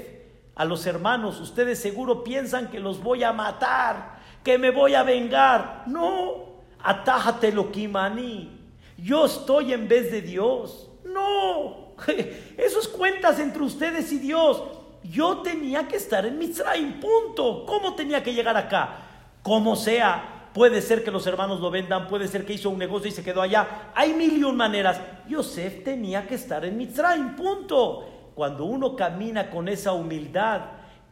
a 0.55 0.65
los 0.65 0.85
hermanos, 0.85 1.39
ustedes 1.39 1.79
seguro 1.79 2.21
piensan 2.21 2.69
que 2.69 2.81
los 2.81 3.01
voy 3.01 3.23
a 3.23 3.31
matar, 3.31 4.19
que 4.43 4.57
me 4.57 4.71
voy 4.71 4.93
a 4.93 5.03
vengar. 5.03 5.85
No, 5.87 6.57
atájate 6.83 7.53
lo 7.53 7.71
kimani. 7.71 8.59
Yo 8.97 9.27
estoy 9.27 9.71
en 9.71 9.87
vez 9.87 10.11
de 10.11 10.21
Dios. 10.21 10.89
No, 11.05 11.93
eso 12.57 12.79
es 12.81 12.89
cuentas 12.89 13.39
entre 13.39 13.63
ustedes 13.63 14.11
y 14.11 14.19
Dios. 14.19 14.61
Yo 15.01 15.37
tenía 15.37 15.87
que 15.87 15.95
estar 15.95 16.25
en 16.25 16.37
Mitzrayim, 16.37 16.99
punto. 16.99 17.65
¿Cómo 17.65 17.95
tenía 17.95 18.21
que 18.21 18.33
llegar 18.33 18.57
acá? 18.57 19.02
Como 19.43 19.75
sea, 19.75 20.49
puede 20.53 20.81
ser 20.81 21.03
que 21.03 21.11
los 21.11 21.27
hermanos 21.27 21.59
lo 21.59 21.69
vendan, 21.69 22.07
puede 22.07 22.29
ser 22.29 22.45
que 22.45 22.53
hizo 22.53 22.69
un 22.69 22.79
negocio 22.79 23.09
y 23.09 23.11
se 23.11 23.23
quedó 23.23 23.41
allá. 23.41 23.91
Hay 23.93 24.13
mil 24.13 24.37
y 24.37 24.43
un 24.43 24.55
maneras. 24.55 24.99
Yosef 25.27 25.83
tenía 25.83 26.25
que 26.25 26.35
estar 26.35 26.63
en 26.63 26.77
Mitzrayim, 26.77 27.35
punto. 27.35 28.09
Cuando 28.33 28.63
uno 28.63 28.95
camina 28.95 29.49
con 29.49 29.67
esa 29.67 29.91
humildad, 29.91 30.61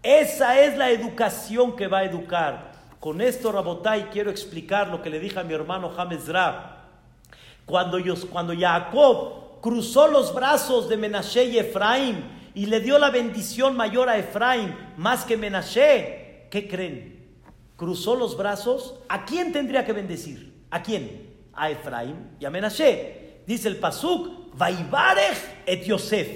esa 0.01 0.59
es 0.59 0.77
la 0.77 0.89
educación 0.89 1.75
que 1.75 1.87
va 1.87 1.99
a 1.99 2.05
educar. 2.05 2.71
Con 3.01 3.19
esto, 3.19 3.51
Rabotai, 3.51 4.09
quiero 4.11 4.31
explicar 4.31 4.87
lo 4.87 5.01
que 5.01 5.09
le 5.09 5.19
dije 5.19 5.37
a 5.37 5.43
mi 5.43 5.53
hermano 5.53 5.89
James 5.89 6.27
Ra. 6.27 6.85
Cuando, 7.65 7.99
cuando 8.31 8.53
Jacob 8.57 9.59
cruzó 9.61 10.07
los 10.07 10.33
brazos 10.33 10.87
de 10.87 10.97
Menashe 10.97 11.43
y 11.45 11.59
Efraín 11.59 12.23
y 12.55 12.65
le 12.65 12.79
dio 12.79 12.97
la 12.97 13.09
bendición 13.09 13.75
mayor 13.75 14.07
a 14.07 14.17
Efraín 14.17 14.73
más 14.97 15.25
que 15.25 15.35
Menashe, 15.35 16.47
¿qué 16.49 16.67
creen? 16.67 17.20
Cruzó 17.81 18.15
los 18.15 18.37
brazos, 18.37 18.93
¿a 19.09 19.25
quién 19.25 19.51
tendría 19.51 19.83
que 19.83 19.91
bendecir? 19.91 20.53
¿A 20.69 20.83
quién? 20.83 21.33
A 21.51 21.71
Efraín 21.71 22.29
y 22.39 22.45
a 22.45 22.51
Menashe. 22.51 23.41
Dice 23.47 23.69
el 23.69 23.77
Pasuk, 23.77 24.55
Vaibarech 24.55 25.63
et 25.65 25.83
Yosef. 25.83 26.29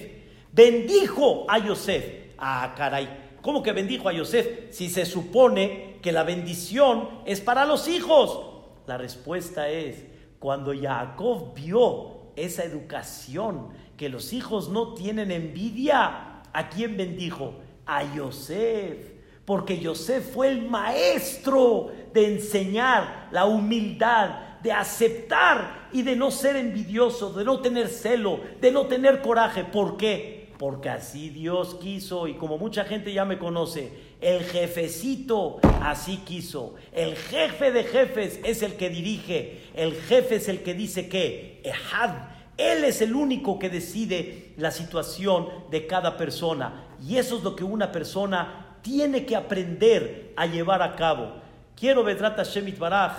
Bendijo 0.51 1.45
a 1.47 1.59
Yosef. 1.59 2.03
Ah, 2.39 2.73
caray. 2.75 3.35
¿Cómo 3.43 3.61
que 3.61 3.73
bendijo 3.73 4.09
a 4.09 4.13
Yosef 4.13 4.71
si 4.71 4.89
se 4.89 5.05
supone 5.05 5.99
que 6.01 6.11
la 6.11 6.23
bendición 6.23 7.09
es 7.27 7.41
para 7.41 7.67
los 7.67 7.87
hijos? 7.87 8.63
La 8.87 8.97
respuesta 8.97 9.69
es, 9.69 10.03
cuando 10.39 10.73
Jacob 10.73 11.53
vio 11.53 12.31
esa 12.35 12.63
educación, 12.63 13.69
que 13.97 14.09
los 14.09 14.33
hijos 14.33 14.69
no 14.69 14.95
tienen 14.95 15.29
envidia, 15.29 16.41
¿a 16.51 16.69
quién 16.69 16.97
bendijo? 16.97 17.59
A 17.85 18.15
Yosef, 18.15 19.14
porque 19.45 19.79
Yosef 19.79 20.33
fue 20.33 20.49
el 20.49 20.67
maestro 20.67 21.91
de 22.13 22.33
enseñar 22.33 23.29
la 23.31 23.45
humildad, 23.45 24.59
de 24.63 24.71
aceptar 24.71 25.89
y 25.93 26.01
de 26.01 26.15
no 26.15 26.31
ser 26.31 26.55
envidioso, 26.55 27.31
de 27.31 27.45
no 27.45 27.59
tener 27.59 27.87
celo, 27.87 28.39
de 28.59 28.71
no 28.71 28.87
tener 28.87 29.21
coraje. 29.21 29.63
¿Por 29.63 29.97
qué? 29.97 30.49
Porque 30.57 30.89
así 30.89 31.29
Dios 31.29 31.75
quiso 31.75 32.27
y 32.27 32.33
como 32.35 32.57
mucha 32.57 32.85
gente 32.85 33.13
ya 33.13 33.25
me 33.25 33.37
conoce, 33.37 33.91
el 34.19 34.43
jefecito 34.45 35.59
así 35.81 36.17
quiso. 36.25 36.73
El 36.91 37.15
jefe 37.15 37.71
de 37.71 37.83
jefes 37.83 38.39
es 38.43 38.63
el 38.63 38.75
que 38.75 38.89
dirige. 38.89 39.61
El 39.75 39.93
jefe 39.93 40.35
es 40.35 40.47
el 40.47 40.63
que 40.63 40.73
dice 40.73 41.07
que, 41.07 41.61
Ehad, 41.63 42.15
él 42.57 42.85
es 42.85 43.01
el 43.01 43.13
único 43.13 43.59
que 43.59 43.69
decide 43.69 44.53
la 44.57 44.71
situación 44.71 45.49
de 45.69 45.85
cada 45.85 46.17
persona. 46.17 46.85
Y 47.05 47.17
eso 47.17 47.37
es 47.37 47.43
lo 47.43 47.55
que 47.55 47.65
una 47.65 47.91
persona 47.91 48.64
tiene 48.85 49.25
que 49.25 49.35
aprender 49.35 50.31
a 50.37 50.45
llevar 50.45 50.83
a 50.83 50.95
cabo. 50.95 51.41
Quiero, 51.75 52.03
Vedrata 52.03 52.43
Shemit 52.43 52.77
Baraj, 52.77 53.13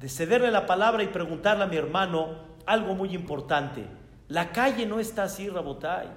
de 0.00 0.08
cederle 0.08 0.50
la 0.50 0.66
palabra 0.66 1.04
y 1.04 1.06
preguntarle 1.06 1.62
a 1.62 1.68
mi 1.68 1.76
hermano 1.76 2.30
algo 2.66 2.96
muy 2.96 3.14
importante. 3.14 3.86
La 4.26 4.50
calle 4.50 4.84
no 4.84 4.98
está 4.98 5.22
así, 5.22 5.48
Rabotay. 5.48 6.08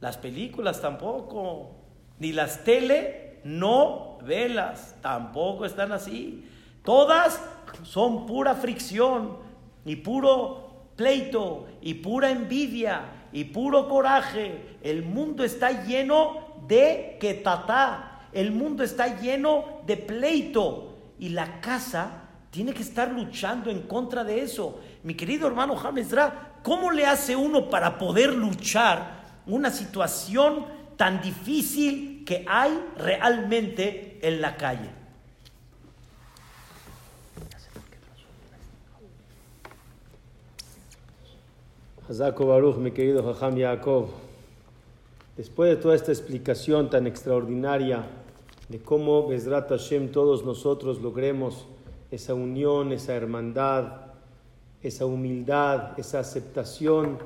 Las 0.00 0.16
películas 0.16 0.80
tampoco. 0.80 1.72
Ni 2.18 2.32
las 2.32 2.64
tele, 2.64 3.40
no 3.44 4.16
velas, 4.22 4.96
tampoco 5.02 5.66
están 5.66 5.92
así. 5.92 6.48
Todas 6.82 7.44
son 7.82 8.24
pura 8.24 8.54
fricción 8.54 9.36
y 9.84 9.96
puro 9.96 10.86
pleito 10.96 11.66
y 11.82 11.94
pura 11.94 12.30
envidia 12.30 13.02
y 13.30 13.44
puro 13.44 13.90
coraje. 13.90 14.78
El 14.82 15.02
mundo 15.02 15.44
está 15.44 15.84
lleno 15.84 16.49
de 16.70 17.18
quetatá. 17.20 18.28
El 18.32 18.52
mundo 18.52 18.82
está 18.82 19.20
lleno 19.20 19.82
de 19.86 19.98
pleito. 19.98 20.86
Y 21.18 21.28
la 21.28 21.60
casa 21.60 22.22
tiene 22.50 22.72
que 22.72 22.82
estar 22.82 23.12
luchando 23.12 23.70
en 23.70 23.82
contra 23.82 24.24
de 24.24 24.40
eso. 24.40 24.80
Mi 25.02 25.12
querido 25.12 25.46
hermano 25.46 25.76
James 25.76 26.08
Dra, 26.08 26.54
¿cómo 26.62 26.90
le 26.90 27.04
hace 27.04 27.36
uno 27.36 27.68
para 27.68 27.98
poder 27.98 28.32
luchar 28.32 29.20
una 29.46 29.70
situación 29.70 30.64
tan 30.96 31.22
difícil 31.22 32.24
que 32.26 32.44
hay 32.46 32.78
realmente 32.96 34.18
en 34.22 34.40
la 34.40 34.56
calle. 34.56 34.90
Mi 42.76 42.90
querido 42.90 43.22
después 45.40 45.70
de 45.70 45.76
toda 45.76 45.94
esta 45.94 46.12
explicación 46.12 46.90
tan 46.90 47.06
extraordinaria 47.06 48.04
de 48.68 48.78
cómo 48.78 49.26
Bezrat 49.26 49.70
Hashem 49.70 50.12
todos 50.12 50.44
nosotros 50.44 51.00
logremos 51.00 51.66
esa 52.10 52.34
unión, 52.34 52.92
esa 52.92 53.14
hermandad, 53.14 54.02
esa 54.82 55.06
humildad, 55.06 55.98
esa 55.98 56.18
aceptación, 56.18 57.16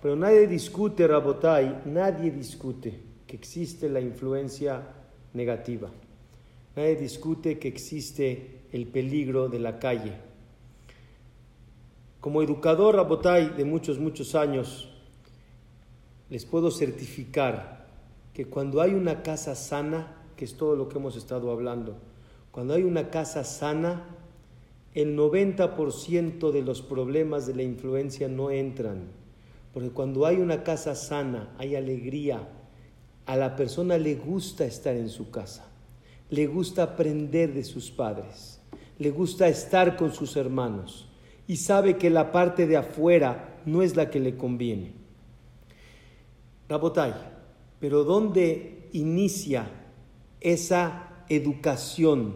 pero 0.00 0.14
nadie 0.14 0.46
discute, 0.46 1.04
Rabotai, 1.08 1.82
nadie 1.86 2.30
discute 2.30 3.00
que 3.26 3.34
existe 3.34 3.88
la 3.88 4.00
influencia 4.00 4.80
negativa. 5.34 5.90
Nadie 6.76 6.94
discute 6.94 7.58
que 7.58 7.66
existe 7.66 8.60
el 8.70 8.86
peligro 8.86 9.48
de 9.48 9.58
la 9.58 9.80
calle. 9.80 10.12
Como 12.20 12.40
educador 12.40 12.94
Rabotay 12.94 13.56
de 13.56 13.64
muchos, 13.64 13.98
muchos 13.98 14.36
años, 14.36 14.94
les 16.30 16.44
puedo 16.44 16.70
certificar 16.70 17.86
que 18.34 18.46
cuando 18.46 18.80
hay 18.80 18.94
una 18.94 19.22
casa 19.22 19.54
sana, 19.54 20.16
que 20.36 20.44
es 20.44 20.54
todo 20.54 20.76
lo 20.76 20.88
que 20.88 20.98
hemos 20.98 21.16
estado 21.16 21.50
hablando, 21.50 21.96
cuando 22.50 22.74
hay 22.74 22.82
una 22.82 23.10
casa 23.10 23.44
sana, 23.44 24.04
el 24.94 25.16
90% 25.16 26.50
de 26.50 26.62
los 26.62 26.82
problemas 26.82 27.46
de 27.46 27.54
la 27.54 27.62
influencia 27.62 28.28
no 28.28 28.50
entran. 28.50 29.04
Porque 29.72 29.90
cuando 29.90 30.26
hay 30.26 30.36
una 30.36 30.64
casa 30.64 30.94
sana, 30.94 31.54
hay 31.58 31.76
alegría, 31.76 32.48
a 33.26 33.36
la 33.36 33.56
persona 33.56 33.98
le 33.98 34.14
gusta 34.14 34.64
estar 34.64 34.96
en 34.96 35.10
su 35.10 35.30
casa, 35.30 35.66
le 36.30 36.46
gusta 36.46 36.82
aprender 36.82 37.52
de 37.52 37.62
sus 37.62 37.90
padres, 37.90 38.60
le 38.98 39.10
gusta 39.10 39.48
estar 39.48 39.96
con 39.96 40.12
sus 40.12 40.36
hermanos 40.36 41.08
y 41.46 41.56
sabe 41.56 41.96
que 41.96 42.10
la 42.10 42.32
parte 42.32 42.66
de 42.66 42.78
afuera 42.78 43.60
no 43.66 43.82
es 43.82 43.96
la 43.96 44.10
que 44.10 44.18
le 44.18 44.36
conviene. 44.36 44.92
Rabotay, 46.68 47.14
pero 47.80 48.04
¿dónde 48.04 48.88
inicia 48.92 49.70
esa 50.40 51.24
educación 51.28 52.34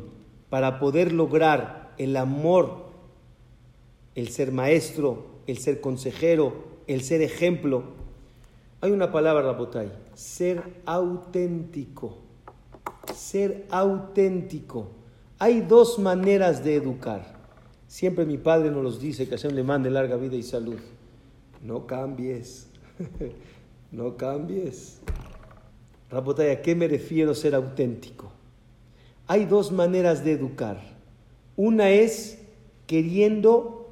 para 0.48 0.78
poder 0.78 1.12
lograr 1.12 1.94
el 1.98 2.16
amor, 2.16 2.86
el 4.14 4.28
ser 4.28 4.52
maestro, 4.52 5.26
el 5.46 5.58
ser 5.58 5.80
consejero, 5.80 6.54
el 6.86 7.02
ser 7.02 7.20
ejemplo? 7.22 7.84
Hay 8.80 8.90
una 8.90 9.12
palabra, 9.12 9.42
Rabotay, 9.42 9.92
ser 10.14 10.62
auténtico. 10.86 12.18
Ser 13.14 13.66
auténtico. 13.70 14.88
Hay 15.38 15.60
dos 15.60 15.98
maneras 15.98 16.64
de 16.64 16.76
educar. 16.76 17.34
Siempre 17.86 18.24
mi 18.24 18.38
padre 18.38 18.70
nos 18.70 18.82
los 18.82 19.00
dice, 19.00 19.28
que 19.28 19.36
Hashem 19.36 19.54
le 19.54 19.62
mande 19.62 19.90
larga 19.90 20.16
vida 20.16 20.36
y 20.36 20.42
salud. 20.42 20.78
No 21.62 21.86
cambies, 21.86 22.70
no 23.92 24.16
cambies. 24.16 24.98
Rabotay, 26.10 26.50
¿a 26.50 26.62
qué 26.62 26.74
me 26.74 26.88
refiero 26.88 27.34
ser 27.34 27.54
auténtico? 27.54 28.32
Hay 29.26 29.44
dos 29.44 29.70
maneras 29.70 30.24
de 30.24 30.32
educar. 30.32 30.80
Una 31.56 31.90
es 31.90 32.38
queriendo 32.86 33.88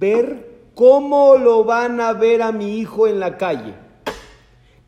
ver 0.00 0.56
cómo 0.74 1.36
lo 1.36 1.64
van 1.64 2.00
a 2.00 2.14
ver 2.14 2.42
a 2.42 2.50
mi 2.50 2.78
hijo 2.78 3.06
en 3.06 3.20
la 3.20 3.36
calle. 3.36 3.74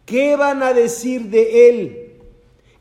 ¿Qué 0.05 0.37
van 0.37 0.63
a 0.63 0.73
decir 0.73 1.29
de 1.29 1.69
él? 1.69 2.05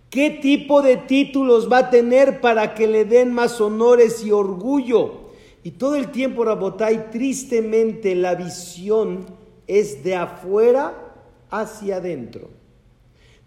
¿Qué 0.09 0.29
tipo 0.29 0.81
de 0.81 0.95
títulos 0.95 1.69
va 1.69 1.79
a 1.79 1.89
tener 1.89 2.39
para 2.39 2.73
que 2.73 2.87
le 2.87 3.03
den 3.03 3.33
más 3.33 3.59
honores 3.59 4.23
y 4.23 4.31
orgullo? 4.31 5.27
Y 5.63 5.71
todo 5.71 5.95
el 5.95 6.11
tiempo, 6.11 6.45
Rabotay, 6.45 7.11
tristemente 7.11 8.15
la 8.15 8.35
visión 8.35 9.25
es 9.67 10.01
de 10.05 10.15
afuera 10.15 11.06
hacia 11.49 11.97
adentro. 11.97 12.49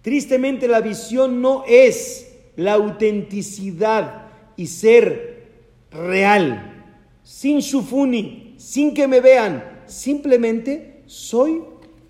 Tristemente 0.03 0.69
la 0.69 0.81
visión 0.81 1.41
no 1.41 1.65
es 1.67 2.33
la 2.57 2.75
autenticidad 2.75 4.29
y 4.57 4.67
ser 4.67 5.49
real, 5.91 6.85
sin 7.23 7.61
shufuni, 7.61 8.55
sin 8.59 8.95
que 8.95 9.07
me 9.09 9.21
vean, 9.21 9.83
simplemente 9.87 11.03
soy 11.07 11.63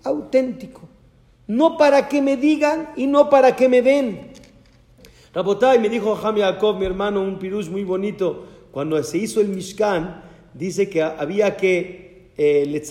auténtico 0.03 0.91
no 1.51 1.77
para 1.77 2.07
que 2.07 2.21
me 2.21 2.37
digan 2.37 2.91
y 2.95 3.07
no 3.07 3.29
para 3.29 3.57
que 3.57 3.67
me 3.67 3.81
den. 3.81 4.31
Rabotay 5.33 5.79
me 5.79 5.89
dijo 5.89 6.15
Ham 6.15 6.37
Yaakov, 6.37 6.79
mi 6.79 6.85
hermano, 6.85 7.21
un 7.21 7.39
pirús 7.39 7.69
muy 7.69 7.83
bonito. 7.83 8.45
Cuando 8.71 9.03
se 9.03 9.17
hizo 9.17 9.41
el 9.41 9.49
Mishkan, 9.49 10.23
dice 10.53 10.89
que 10.89 11.01
había 11.01 11.57
que 11.57 12.31
eh, 12.37 12.81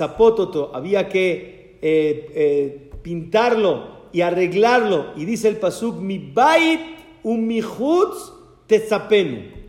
había 0.74 1.08
que 1.08 1.78
eh, 1.80 2.30
eh, 2.34 2.89
pintarlo 3.02 4.00
y 4.12 4.20
arreglarlo. 4.20 5.12
Y 5.16 5.24
dice 5.24 5.48
el 5.48 5.56
pasuk, 5.56 5.96
mi 5.96 6.18
bait 6.18 6.80
un 7.22 7.46
michutz 7.46 8.32
tetzapenu. 8.66 9.60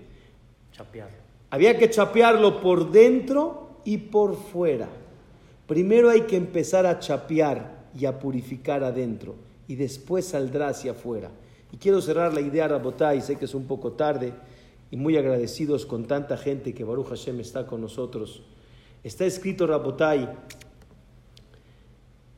Había 1.49 1.77
que 1.77 1.89
chapearlo 1.89 2.61
por 2.61 2.91
dentro 2.91 3.77
y 3.83 3.97
por 3.97 4.35
fuera. 4.35 4.87
Primero 5.67 6.09
hay 6.09 6.21
que 6.21 6.37
empezar 6.37 6.85
a 6.85 6.99
chapear 6.99 7.81
y 7.97 8.05
a 8.05 8.19
purificar 8.19 8.83
adentro 8.83 9.35
y 9.67 9.75
después 9.75 10.25
saldrá 10.25 10.69
hacia 10.69 10.91
afuera. 10.91 11.29
Y 11.71 11.77
quiero 11.77 12.01
cerrar 12.01 12.33
la 12.33 12.41
idea, 12.41 12.67
Rabotay, 12.67 13.21
sé 13.21 13.37
que 13.37 13.45
es 13.45 13.53
un 13.53 13.65
poco 13.65 13.93
tarde 13.93 14.33
y 14.91 14.97
muy 14.97 15.15
agradecidos 15.17 15.85
con 15.85 16.05
tanta 16.05 16.37
gente 16.37 16.73
que 16.73 16.83
Baruch 16.83 17.07
Hashem 17.07 17.39
está 17.39 17.65
con 17.65 17.81
nosotros. 17.81 18.43
Está 19.03 19.25
escrito, 19.25 19.65
Rabotay, 19.65 20.27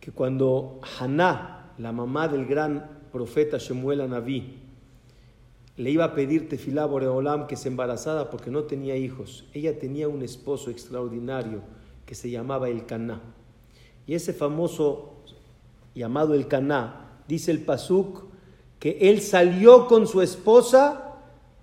que 0.04 0.12
cuando 0.12 0.82
Haná, 1.00 1.72
la 1.78 1.94
mamá 1.94 2.28
del 2.28 2.46
gran 2.46 2.90
profeta 3.10 3.58
Shemuel 3.58 4.02
Anabí, 4.02 4.58
le 5.78 5.92
iba 5.92 6.04
a 6.04 6.14
pedir 6.14 6.50
tefilá 6.50 6.86
Boreolam 6.86 7.48
que 7.48 7.56
se 7.56 7.70
embarazada 7.70 8.30
porque 8.30 8.52
no 8.52 8.64
tenía 8.64 8.98
hijos. 8.98 9.46
Ella 9.54 9.80
tenía 9.80 10.10
un 10.10 10.22
esposo 10.22 10.72
extraordinario 10.72 11.62
que 12.06 12.16
se 12.16 12.30
llamaba 12.30 12.68
El 12.68 12.86
Caná. 12.86 13.22
Y 14.06 14.16
ese 14.16 14.34
famoso 14.34 15.24
llamado 15.96 16.34
el 16.34 16.50
Caná, 16.50 17.22
dice 17.30 17.52
el 17.52 17.62
Pasuk, 17.62 18.26
que 18.80 18.98
él 19.10 19.22
salió 19.22 19.88
con 19.88 20.06
su 20.06 20.22
esposa 20.22 21.14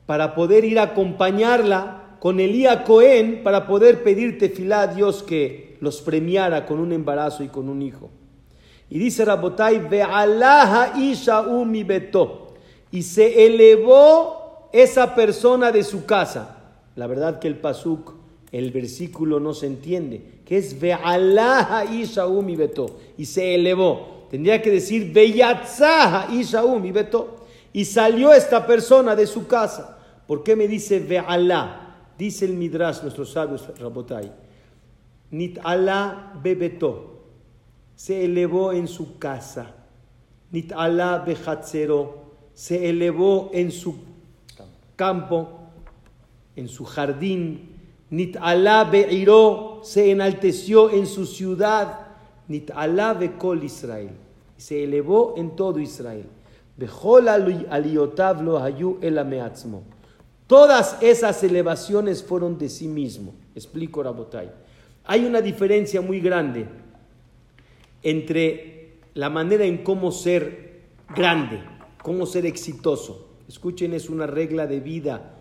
para 0.06 0.34
poder 0.34 0.64
ir 0.64 0.78
a 0.78 0.84
acompañarla 0.84 2.16
con 2.20 2.40
Elía 2.40 2.84
Cohen 2.84 3.42
para 3.44 3.66
poder 3.66 4.02
pedir 4.02 4.38
tefilá 4.38 4.80
a 4.80 4.86
Dios 4.86 5.22
que 5.22 5.76
los 5.80 6.00
premiara 6.00 6.64
con 6.64 6.78
un 6.78 6.92
embarazo 6.92 7.44
y 7.44 7.48
con 7.48 7.68
un 7.68 7.82
hijo. 7.82 8.08
Y 8.90 8.98
dice 8.98 9.24
Rabotai, 9.24 9.78
Ve'alaha 9.88 10.98
Isha'u 10.98 11.64
mi 11.64 11.84
beto. 11.84 12.48
Y 12.90 13.02
se 13.02 13.46
elevó 13.46 14.68
esa 14.72 15.14
persona 15.14 15.70
de 15.70 15.84
su 15.84 16.04
casa. 16.04 16.56
La 16.96 17.06
verdad 17.06 17.38
que 17.38 17.46
el 17.46 17.56
pasuk, 17.58 18.14
el 18.50 18.72
versículo 18.72 19.38
no 19.38 19.54
se 19.54 19.66
entiende. 19.66 20.40
Que 20.44 20.58
es 20.58 20.80
Ve'alaha 20.80 21.84
Isha'u 21.84 22.42
mi 22.42 22.56
beto. 22.56 22.98
Y 23.16 23.26
se 23.26 23.54
elevó. 23.54 24.26
Tendría 24.28 24.60
que 24.60 24.72
decir 24.72 25.12
Ve'yatzaha 25.12 26.32
Isha'u 26.32 26.80
mi 26.80 26.90
beto. 26.90 27.46
Y 27.72 27.84
salió 27.84 28.32
esta 28.32 28.66
persona 28.66 29.14
de 29.14 29.28
su 29.28 29.46
casa. 29.46 29.98
¿Por 30.26 30.42
qué 30.42 30.56
me 30.56 30.66
dice 30.66 30.98
Ve'alá? 30.98 31.94
Dice 32.18 32.44
el 32.44 32.54
Midrash, 32.54 33.02
nuestros 33.02 33.30
sabios, 33.30 33.68
Rabotai. 33.78 34.32
Nit 35.30 35.60
Allah 35.62 36.32
bebeto 36.42 37.19
se 38.00 38.24
elevó 38.24 38.72
en 38.72 38.88
su 38.88 39.18
casa. 39.18 39.74
Nit 40.50 40.72
Allah 40.72 41.18
bejatzero 41.18 42.30
se 42.54 42.88
elevó 42.88 43.50
en 43.52 43.70
su 43.70 43.94
campo, 44.96 45.68
en 46.56 46.66
su 46.66 46.86
jardín. 46.86 47.76
Nit 48.08 48.38
Allah 48.40 48.84
beiró 48.84 49.80
se 49.82 50.10
enalteció 50.12 50.88
en 50.88 51.06
su 51.06 51.26
ciudad. 51.26 52.06
Nit 52.48 52.70
Allah 52.74 53.12
bekol 53.12 53.64
Israel 53.64 54.12
se 54.56 54.82
elevó 54.82 55.34
en 55.36 55.54
todo 55.54 55.78
Israel. 55.78 56.24
Bejol 56.78 57.28
aliotav 57.28 58.42
lo 58.42 58.60
hayu 58.60 58.96
elameatzmo. 59.02 59.82
Todas 60.46 60.96
esas 61.02 61.44
elevaciones 61.44 62.22
fueron 62.22 62.56
de 62.56 62.70
sí 62.70 62.88
mismo. 62.88 63.34
Explico 63.54 64.02
Rabotai. 64.02 64.50
Hay 65.04 65.26
una 65.26 65.42
diferencia 65.42 66.00
muy 66.00 66.18
grande 66.18 66.66
entre 68.02 68.98
la 69.14 69.30
manera 69.30 69.64
en 69.64 69.78
cómo 69.78 70.12
ser 70.12 70.80
grande, 71.14 71.62
cómo 72.02 72.26
ser 72.26 72.46
exitoso. 72.46 73.28
Escuchen, 73.48 73.92
es 73.94 74.08
una 74.08 74.26
regla 74.26 74.66
de 74.66 74.80
vida 74.80 75.38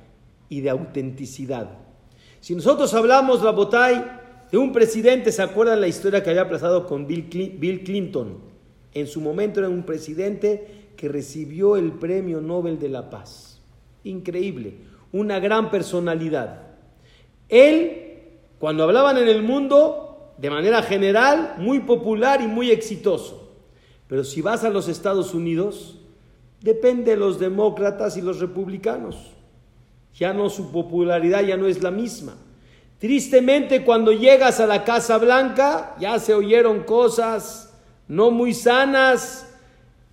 y 0.49 0.61
de 0.61 0.69
autenticidad. 0.69 1.69
Si 2.39 2.55
nosotros 2.55 2.93
hablamos, 2.93 3.41
Rabotay, 3.41 4.03
de 4.51 4.57
un 4.57 4.71
presidente, 4.71 5.31
¿se 5.31 5.43
acuerdan 5.43 5.81
la 5.81 5.87
historia 5.87 6.23
que 6.23 6.31
había 6.31 6.49
pasado 6.49 6.87
con 6.87 7.05
Bill 7.05 7.29
Clinton? 7.83 8.39
En 8.93 9.07
su 9.07 9.21
momento 9.21 9.59
era 9.59 9.69
un 9.69 9.83
presidente 9.83 10.89
que 10.95 11.07
recibió 11.07 11.77
el 11.77 11.91
Premio 11.93 12.41
Nobel 12.41 12.79
de 12.79 12.89
la 12.89 13.09
Paz. 13.09 13.61
Increíble, 14.03 14.77
una 15.11 15.39
gran 15.39 15.69
personalidad. 15.69 16.63
Él, 17.47 18.23
cuando 18.57 18.83
hablaban 18.83 19.17
en 19.17 19.27
el 19.27 19.43
mundo, 19.43 20.08
de 20.39 20.49
manera 20.49 20.81
general, 20.81 21.55
muy 21.57 21.81
popular 21.81 22.41
y 22.41 22.47
muy 22.47 22.71
exitoso. 22.71 23.49
Pero 24.07 24.23
si 24.23 24.41
vas 24.41 24.63
a 24.63 24.69
los 24.69 24.87
Estados 24.87 25.33
Unidos, 25.33 25.97
depende 26.61 27.11
de 27.11 27.17
los 27.17 27.39
demócratas 27.39 28.15
y 28.15 28.21
los 28.21 28.39
republicanos. 28.39 29.17
Ya 30.15 30.33
no 30.33 30.49
su 30.49 30.71
popularidad 30.71 31.43
ya 31.43 31.57
no 31.57 31.67
es 31.67 31.83
la 31.83 31.91
misma. 31.91 32.35
Tristemente 32.99 33.83
cuando 33.83 34.11
llegas 34.11 34.59
a 34.59 34.67
la 34.67 34.83
Casa 34.83 35.17
Blanca 35.17 35.95
ya 35.99 36.19
se 36.19 36.33
oyeron 36.33 36.83
cosas 36.83 37.73
no 38.07 38.31
muy 38.31 38.53
sanas, 38.53 39.45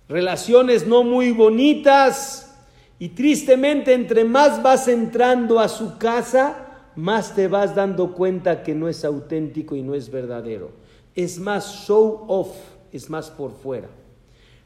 relaciones 0.07 0.87
no 0.87 1.03
muy 1.03 1.31
bonitas 1.31 2.55
y 2.99 3.09
tristemente 3.09 3.93
entre 3.93 4.23
más 4.23 4.61
vas 4.61 4.87
entrando 4.87 5.59
a 5.59 5.67
su 5.67 5.97
casa, 5.97 6.66
más 6.97 7.35
te 7.35 7.47
vas 7.47 7.75
dando 7.75 8.13
cuenta 8.13 8.63
que 8.63 8.73
no 8.73 8.89
es 8.89 9.05
auténtico 9.05 9.75
y 9.75 9.83
no 9.83 9.93
es 9.93 10.09
verdadero. 10.09 10.71
Es 11.13 11.39
más 11.39 11.85
show 11.85 12.25
off, 12.27 12.49
es 12.91 13.09
más 13.09 13.29
por 13.29 13.51
fuera. 13.51 13.87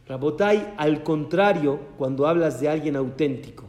Rabotai, 0.08 0.74
al 0.78 1.04
contrario, 1.04 1.80
cuando 1.98 2.26
hablas 2.26 2.62
de 2.62 2.70
alguien 2.70 2.96
auténtico. 2.96 3.66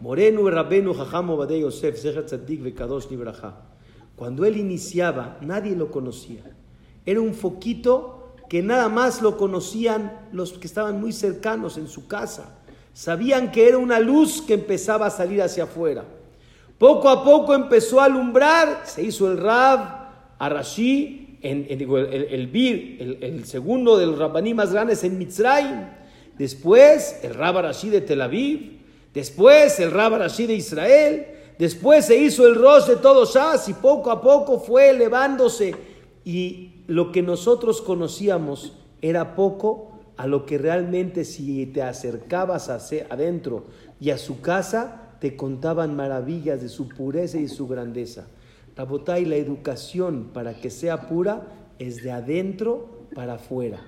Moreno 0.00 0.48
Rabenu 0.48 0.94
Jajamo 0.94 1.36
Bade 1.36 1.60
Yosef, 1.60 2.02
Cuando 4.16 4.44
él 4.46 4.56
iniciaba, 4.56 5.38
nadie 5.42 5.76
lo 5.76 5.90
conocía. 5.90 6.42
Era 7.04 7.20
un 7.20 7.34
foquito 7.34 8.34
que 8.48 8.62
nada 8.62 8.88
más 8.88 9.20
lo 9.20 9.36
conocían 9.36 10.28
los 10.32 10.54
que 10.54 10.66
estaban 10.66 11.00
muy 11.00 11.12
cercanos 11.12 11.76
en 11.76 11.86
su 11.86 12.08
casa. 12.08 12.58
Sabían 12.94 13.52
que 13.52 13.68
era 13.68 13.76
una 13.78 14.00
luz 14.00 14.40
que 14.40 14.54
empezaba 14.54 15.06
a 15.06 15.10
salir 15.10 15.42
hacia 15.42 15.64
afuera. 15.64 16.04
Poco 16.82 17.08
a 17.08 17.22
poco 17.22 17.54
empezó 17.54 18.00
a 18.00 18.06
alumbrar, 18.06 18.82
se 18.86 19.04
hizo 19.04 19.30
el 19.30 19.38
Rab, 19.38 20.34
Arashi, 20.36 21.38
en, 21.40 21.64
el, 21.68 22.48
Bir, 22.48 23.18
el, 23.20 23.44
segundo 23.44 23.96
de 23.96 24.06
los 24.06 24.18
Rabbaní 24.18 24.52
más 24.52 24.72
grandes 24.72 25.04
en 25.04 25.16
Mitzrayim. 25.16 25.84
Después 26.36 27.20
el 27.22 27.34
Rab 27.34 27.58
Arashi 27.58 27.88
de 27.88 28.00
Tel 28.00 28.20
Aviv. 28.20 28.80
Después 29.14 29.78
el 29.78 29.92
Rab 29.92 30.14
Arashi 30.14 30.46
de 30.46 30.54
Israel. 30.54 31.26
Después 31.56 32.06
se 32.06 32.16
hizo 32.16 32.48
el 32.48 32.56
Rosh 32.56 32.86
de 32.86 32.96
todos 32.96 33.32
Shas 33.32 33.68
y 33.68 33.74
poco 33.74 34.10
a 34.10 34.20
poco 34.20 34.58
fue 34.58 34.90
elevándose. 34.90 35.76
Y 36.24 36.82
lo 36.88 37.12
que 37.12 37.22
nosotros 37.22 37.80
conocíamos 37.80 38.72
era 39.00 39.36
poco 39.36 40.00
a 40.16 40.26
lo 40.26 40.44
que 40.46 40.58
realmente 40.58 41.24
si 41.24 41.64
te 41.66 41.80
acercabas 41.80 42.68
hacia 42.68 43.06
adentro 43.08 43.66
y 44.00 44.10
a 44.10 44.18
su 44.18 44.40
casa, 44.40 45.01
te 45.22 45.36
contaban 45.36 45.94
maravillas 45.94 46.60
de 46.62 46.68
su 46.68 46.88
pureza 46.88 47.38
y 47.38 47.46
su 47.46 47.68
grandeza. 47.68 48.26
Y 49.20 49.24
la 49.24 49.36
educación 49.36 50.30
para 50.34 50.54
que 50.60 50.68
sea 50.68 51.08
pura 51.08 51.46
es 51.78 52.02
de 52.02 52.10
adentro 52.10 52.88
para 53.14 53.34
afuera. 53.34 53.78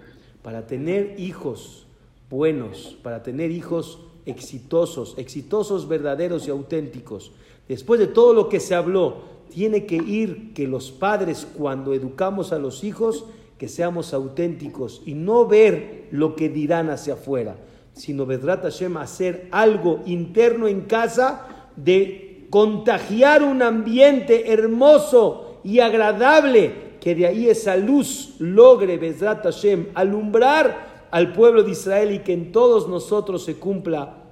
Para 0.44 0.68
tener 0.68 1.18
hijos 1.18 1.88
buenos, 2.30 2.96
para 3.02 3.24
tener 3.24 3.50
hijos 3.50 3.98
exitosos, 4.26 5.16
exitosos 5.18 5.88
verdaderos 5.88 6.46
y 6.46 6.50
auténticos. 6.50 7.32
Después 7.66 7.98
de 7.98 8.06
todo 8.06 8.32
lo 8.32 8.48
que 8.48 8.60
se 8.60 8.76
habló, 8.76 9.24
tiene 9.50 9.86
que 9.86 9.96
ir 9.96 10.54
que 10.54 10.68
los 10.68 10.92
padres 10.92 11.48
cuando 11.58 11.94
educamos 11.94 12.52
a 12.52 12.60
los 12.60 12.84
hijos, 12.84 13.24
que 13.58 13.66
seamos 13.66 14.14
auténticos 14.14 15.02
y 15.04 15.14
no 15.14 15.48
ver 15.48 16.06
lo 16.12 16.36
que 16.36 16.48
dirán 16.48 16.90
hacia 16.90 17.14
afuera 17.14 17.56
sino 17.94 18.26
Bedrat 18.26 18.62
Hashem 18.62 18.96
hacer 18.98 19.48
algo 19.50 20.02
interno 20.04 20.68
en 20.68 20.82
casa 20.82 21.68
de 21.76 22.46
contagiar 22.50 23.42
un 23.42 23.62
ambiente 23.62 24.52
hermoso 24.52 25.60
y 25.64 25.80
agradable, 25.80 26.94
que 27.00 27.14
de 27.14 27.26
ahí 27.26 27.48
esa 27.48 27.76
luz 27.76 28.36
logre 28.38 28.98
Bedrat 28.98 29.42
Hashem 29.42 29.86
alumbrar 29.94 31.06
al 31.10 31.32
pueblo 31.32 31.62
de 31.62 31.70
Israel 31.70 32.12
y 32.12 32.18
que 32.18 32.32
en 32.32 32.50
todos 32.50 32.88
nosotros 32.88 33.44
se 33.44 33.56
cumpla 33.56 34.24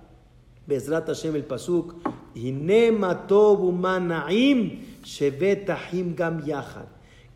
Bezrat 0.66 1.06
Hashem 1.06 1.36
el 1.36 1.44
Pasuk, 1.44 1.94
Gam 6.16 6.44
Yahad. 6.44 6.86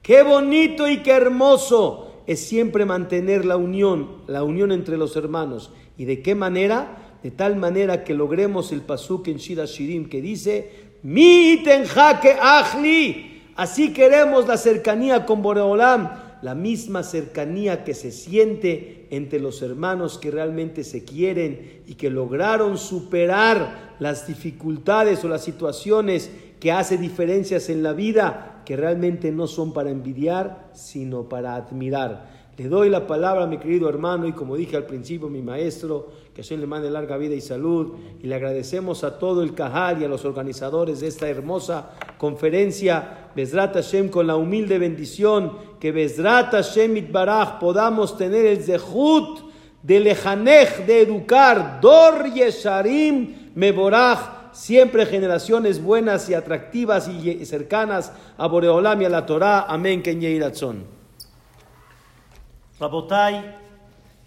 Qué 0.03 0.23
bonito 0.23 0.89
y 0.89 1.03
qué 1.03 1.13
hermoso 1.13 2.23
es 2.27 2.41
siempre 2.41 2.85
mantener 2.85 3.45
la 3.45 3.57
unión, 3.57 4.23
la 4.27 4.43
unión 4.43 4.73
entre 4.73 4.97
los 4.97 5.17
hermanos. 5.17 5.73
¿Y 5.99 6.05
de 6.05 6.23
qué 6.23 6.35
manera? 6.35 7.19
De 7.23 7.31
tal 7.31 7.57
manera 7.57 8.05
que 8.05 8.15
logremos 8.15 8.73
el 8.73 8.83
pasuk 8.83 9.29
en 9.29 9.39
Shira 9.39 9.65
Shirim 9.65 10.09
que 10.09 10.21
dice, 10.21 10.71
Mi 11.03 11.63
jaque 11.65 12.37
achli. 12.41 13.43
Así 13.57 13.93
queremos 13.93 14.47
la 14.47 14.59
cercanía 14.59 15.25
con 15.25 15.41
Boreolam, 15.43 16.11
la 16.43 16.55
misma 16.55 17.03
cercanía 17.03 17.85
que 17.85 17.95
se 17.95 18.13
siente 18.13 19.07
entre 19.11 19.41
los 19.41 19.63
hermanos 19.63 20.19
que 20.19 20.31
realmente 20.31 20.85
se 20.85 21.05
quieren 21.05 21.83
y 21.87 21.95
que 21.95 22.11
lograron 22.11 22.77
superar 22.77 23.95
las 23.99 24.27
dificultades 24.27 25.25
o 25.25 25.29
las 25.29 25.43
situaciones 25.43 26.31
que 26.61 26.71
hace 26.71 26.99
diferencias 26.99 27.71
en 27.71 27.83
la 27.83 27.95
vida, 27.95 28.63
que 28.67 28.77
realmente 28.77 29.33
no 29.33 29.47
son 29.47 29.73
para 29.73 29.91
envidiar, 29.91 30.71
sino 30.75 31.29
para 31.29 31.55
admirar. 31.55 32.36
Le 32.59 32.69
doy 32.69 32.89
la 32.89 33.07
palabra 33.07 33.47
mi 33.47 33.59
querido 33.59 33.87
hermano 33.87 34.27
y 34.27 34.33
como 34.33 34.57
dije 34.57 34.79
al 34.79 34.87
principio, 34.87 35.29
mi 35.29 35.43
maestro, 35.43 36.09
que 36.35 36.43
Hashem 36.43 36.61
le 36.61 36.67
mande 36.67 36.89
larga 36.91 37.19
vida 37.19 37.35
y 37.35 37.43
salud. 37.43 37.97
Y 38.23 38.27
le 38.27 38.35
agradecemos 38.35 39.05
a 39.05 39.19
todo 39.19 39.43
el 39.43 39.53
Cajal 39.53 40.01
y 40.01 40.05
a 40.07 40.09
los 40.09 40.25
organizadores 40.25 41.01
de 41.01 41.09
esta 41.09 41.29
hermosa 41.29 41.91
conferencia, 42.17 43.29
Bezrat 43.37 43.75
Hashem, 43.75 44.09
con 44.09 44.27
la 44.27 44.37
humilde 44.37 44.79
bendición 44.79 45.53
que 45.79 45.93
Bezrat 45.93 46.53
Hashem 46.53 46.97
Itbaraj 46.97 47.59
podamos 47.59 48.17
tener 48.17 48.47
el 48.47 48.63
zehut 48.63 49.41
de 49.83 50.01
lejanej, 50.01 50.87
de 50.87 51.03
educar, 51.03 51.81
Dor 51.83 52.33
Yesharim 52.33 53.53
Meboraj, 53.55 54.53
siempre 54.53 55.05
generaciones 55.05 55.83
buenas 55.83 56.31
y 56.31 56.35
atractivas 56.35 57.07
y 57.07 57.45
cercanas 57.45 58.13
a 58.39 58.47
Boreolam 58.47 59.03
y 59.03 59.05
a 59.05 59.11
la 59.11 59.27
Torah. 59.27 59.67
Amén, 59.69 60.03
Ken 60.03 60.21
Rabotai, 62.79 63.57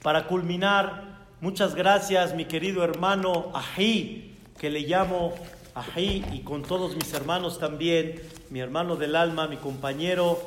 para 0.01 0.25
culminar, 0.25 1.27
muchas 1.39 1.75
gracias, 1.75 2.33
mi 2.33 2.45
querido 2.45 2.83
hermano 2.83 3.51
Ají, 3.53 4.33
que 4.57 4.71
le 4.71 4.79
llamo 4.79 5.35
Ají, 5.75 6.25
y 6.33 6.39
con 6.39 6.63
todos 6.63 6.95
mis 6.95 7.13
hermanos 7.13 7.59
también, 7.59 8.19
mi 8.49 8.59
hermano 8.59 8.95
del 8.95 9.15
alma, 9.15 9.47
mi 9.47 9.57
compañero. 9.57 10.41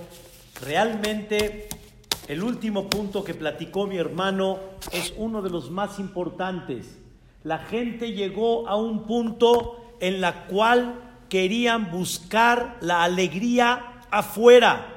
Realmente 0.61 1.69
el 2.27 2.43
último 2.43 2.91
punto 2.91 3.23
que 3.23 3.35
platicó 3.35 3.87
mi 3.87 3.99
hermano 3.99 4.59
es 4.91 5.15
uno 5.17 5.41
de 5.41 5.51
los 5.51 5.71
más 5.71 6.01
importantes. 6.01 6.99
La 7.45 7.59
gente 7.59 8.15
llegó 8.15 8.69
a 8.69 8.75
un 8.75 9.05
punto 9.05 9.95
en 10.01 10.21
la 10.21 10.47
cual 10.47 11.01
querían 11.29 11.93
buscar 11.93 12.79
la 12.81 13.05
alegría 13.05 14.01
afuera. 14.11 14.89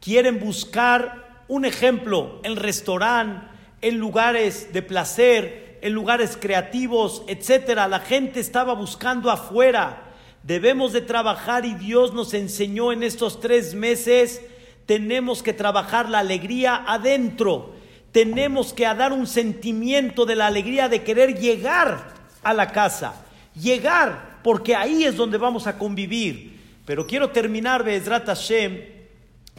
Quieren 0.00 0.38
buscar 0.38 1.25
un 1.48 1.64
ejemplo 1.64 2.40
en 2.42 2.56
restaurante, 2.56 3.46
en 3.82 3.98
lugares 3.98 4.72
de 4.72 4.82
placer, 4.82 5.78
en 5.82 5.92
lugares 5.92 6.38
creativos, 6.40 7.22
etcétera. 7.26 7.88
La 7.88 8.00
gente 8.00 8.40
estaba 8.40 8.74
buscando 8.74 9.30
afuera. 9.30 10.02
Debemos 10.42 10.92
de 10.92 11.00
trabajar 11.00 11.64
y 11.64 11.74
Dios 11.74 12.14
nos 12.14 12.34
enseñó 12.34 12.92
en 12.92 13.02
estos 13.02 13.40
tres 13.40 13.74
meses 13.74 14.40
tenemos 14.86 15.42
que 15.42 15.52
trabajar 15.52 16.08
la 16.08 16.20
alegría 16.20 16.84
adentro. 16.86 17.74
Tenemos 18.12 18.72
que 18.72 18.84
dar 18.84 19.12
un 19.12 19.26
sentimiento 19.26 20.24
de 20.24 20.36
la 20.36 20.46
alegría 20.46 20.88
de 20.88 21.02
querer 21.02 21.38
llegar 21.38 22.14
a 22.42 22.54
la 22.54 22.70
casa. 22.70 23.26
Llegar, 23.54 24.38
porque 24.42 24.74
ahí 24.74 25.04
es 25.04 25.16
donde 25.16 25.38
vamos 25.38 25.66
a 25.66 25.76
convivir. 25.76 26.56
Pero 26.86 27.06
quiero 27.06 27.30
terminar, 27.30 27.82
Bezrat 27.82 28.26
Hashem, 28.26 28.80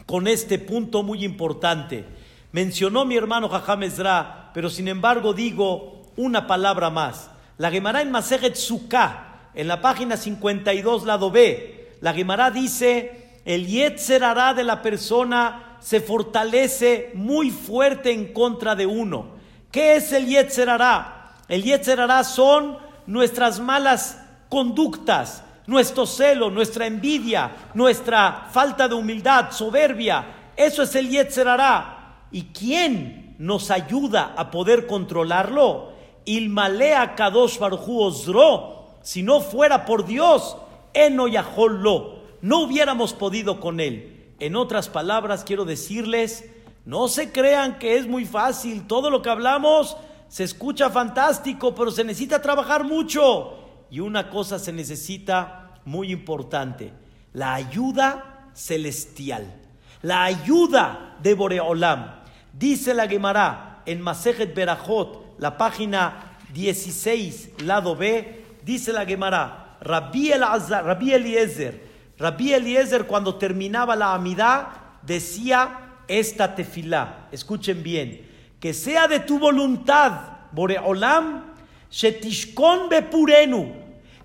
con 0.08 0.26
este 0.26 0.58
punto 0.58 1.02
muy 1.02 1.22
importante. 1.22 2.06
Mencionó 2.50 3.04
mi 3.04 3.18
hermano 3.18 3.50
Jajam 3.50 3.82
Ezra, 3.82 4.50
pero 4.54 4.70
sin 4.70 4.88
embargo 4.88 5.34
digo 5.34 6.06
una 6.16 6.46
palabra 6.46 6.88
más. 6.88 7.30
La 7.58 7.70
Gemara 7.70 8.00
en 8.00 8.10
Masejet 8.10 8.56
Sukkah, 8.56 9.50
en 9.52 9.68
la 9.68 9.82
página 9.82 10.16
52, 10.16 11.04
lado 11.04 11.30
B, 11.30 11.98
la 12.00 12.14
Gemara 12.14 12.50
dice 12.50 13.40
el 13.44 13.66
Yetzer 13.66 14.24
hará 14.24 14.54
de 14.54 14.64
la 14.64 14.80
persona 14.80 15.76
se 15.80 16.00
fortalece 16.00 17.10
muy 17.12 17.50
fuerte 17.50 18.10
en 18.10 18.32
contra 18.32 18.74
de 18.74 18.86
uno. 18.86 19.32
¿Qué 19.70 19.96
es 19.96 20.10
el 20.14 20.26
Yetzer 20.26 20.70
hará? 20.70 21.34
El 21.48 21.64
Yetzer 21.64 22.00
hará 22.00 22.24
son 22.24 22.78
nuestras 23.06 23.60
malas 23.60 24.24
conductas, 24.48 25.44
nuestro 25.68 26.06
celo, 26.06 26.50
nuestra 26.50 26.86
envidia, 26.86 27.70
nuestra 27.74 28.48
falta 28.50 28.88
de 28.88 28.94
humildad, 28.94 29.52
soberbia. 29.52 30.52
Eso 30.56 30.82
es 30.82 30.94
el 30.94 31.10
Yetzer 31.10 31.46
hará. 31.46 32.24
¿Y 32.32 32.44
quién 32.44 33.36
nos 33.38 33.70
ayuda 33.70 34.32
a 34.34 34.50
poder 34.50 34.86
controlarlo? 34.86 35.92
Ilmalea 36.24 37.14
Kadosh 37.14 37.58
Baruchu 37.58 38.00
Osro. 38.00 38.86
Si 39.02 39.22
no 39.22 39.42
fuera 39.42 39.84
por 39.84 40.06
Dios, 40.06 40.56
Eno 40.94 41.26
lo 41.28 42.18
no 42.40 42.60
hubiéramos 42.60 43.12
podido 43.12 43.60
con 43.60 43.78
él. 43.80 44.32
En 44.40 44.56
otras 44.56 44.88
palabras, 44.88 45.44
quiero 45.44 45.66
decirles, 45.66 46.46
no 46.86 47.08
se 47.08 47.30
crean 47.30 47.78
que 47.78 47.98
es 47.98 48.06
muy 48.06 48.24
fácil. 48.24 48.86
Todo 48.86 49.10
lo 49.10 49.20
que 49.20 49.28
hablamos 49.28 49.98
se 50.28 50.44
escucha 50.44 50.88
fantástico, 50.88 51.74
pero 51.74 51.90
se 51.90 52.04
necesita 52.04 52.40
trabajar 52.40 52.84
mucho. 52.84 53.57
Y 53.90 54.00
una 54.00 54.30
cosa 54.30 54.58
se 54.58 54.72
necesita 54.72 55.80
muy 55.84 56.12
importante, 56.12 56.92
la 57.32 57.54
ayuda 57.54 58.50
celestial, 58.52 59.54
la 60.02 60.24
ayuda 60.24 61.16
de 61.22 61.34
Boreolam. 61.34 62.16
Dice 62.52 62.92
la 62.92 63.08
Gemara 63.08 63.82
en 63.86 64.00
Masejet 64.00 64.54
Berajot, 64.54 65.36
la 65.38 65.56
página 65.56 66.36
16, 66.52 67.62
lado 67.64 67.96
B, 67.96 68.44
dice 68.64 68.92
la 68.92 69.06
Gemara, 69.06 69.76
Rabbi, 69.80 70.32
Rabbi 70.32 71.12
Eliezer, 71.12 71.88
Rabbi 72.18 72.52
Eliezer 72.52 73.06
cuando 73.06 73.36
terminaba 73.36 73.96
la 73.96 74.12
amidad 74.14 74.68
decía 75.02 76.02
esta 76.08 76.54
tefilá, 76.54 77.28
escuchen 77.32 77.82
bien, 77.82 78.26
que 78.60 78.74
sea 78.74 79.06
de 79.06 79.20
tu 79.20 79.38
voluntad, 79.38 80.38
Boreolam, 80.52 81.54
Shetishkon 81.90 82.88
Bepurenu, 82.88 83.72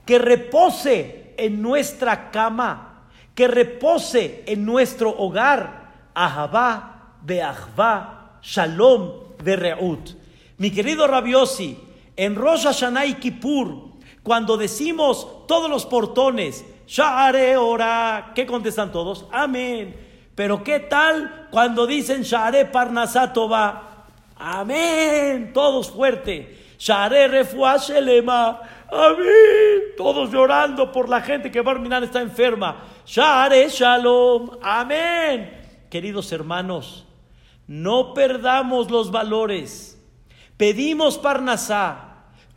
que 0.05 0.19
repose 0.19 1.33
en 1.37 1.61
nuestra 1.61 2.31
cama, 2.31 3.07
que 3.35 3.47
repose 3.47 4.43
en 4.45 4.65
nuestro 4.65 5.09
hogar, 5.09 6.09
Ahabá, 6.13 7.17
Beahvá, 7.21 8.39
Shalom, 8.41 9.35
Bereut. 9.43 10.11
Mi 10.57 10.71
querido 10.71 11.07
Rabiosi, 11.07 11.77
en 12.15 12.35
Rosh 12.35 12.65
Hashanah 12.65 13.05
y 13.05 13.15
Kippur, 13.15 13.93
cuando 14.21 14.55
decimos 14.57 15.47
todos 15.47 15.69
los 15.69 15.85
portones, 15.85 16.63
Sha'are 16.87 17.57
ora. 17.57 18.31
¿Qué 18.35 18.45
contestan 18.45 18.91
todos? 18.91 19.25
Amén. 19.31 19.95
Pero 20.35 20.63
¿qué 20.63 20.79
tal 20.79 21.47
cuando 21.51 21.87
dicen 21.87 22.23
Sha'are 22.23 22.65
Parnasatova? 22.65 24.05
Amén. 24.35 25.51
Todos 25.53 25.91
fuerte. 25.91 26.62
Sha'are 26.83 27.27
Refuashelema. 27.27 28.59
Amén. 28.91 29.95
Todos 29.95 30.31
llorando 30.31 30.91
por 30.91 31.07
la 31.07 31.21
gente 31.21 31.51
que 31.51 31.61
Barminan 31.61 32.03
está 32.03 32.21
enferma. 32.21 32.83
Sha'are 33.05 33.69
Shalom. 33.69 34.57
Amén. 34.61 35.61
Queridos 35.89 36.31
hermanos, 36.31 37.05
no 37.67 38.13
perdamos 38.13 38.89
los 38.89 39.11
valores. 39.11 39.97
Pedimos 40.57 41.17
Parnasá. 41.17 42.09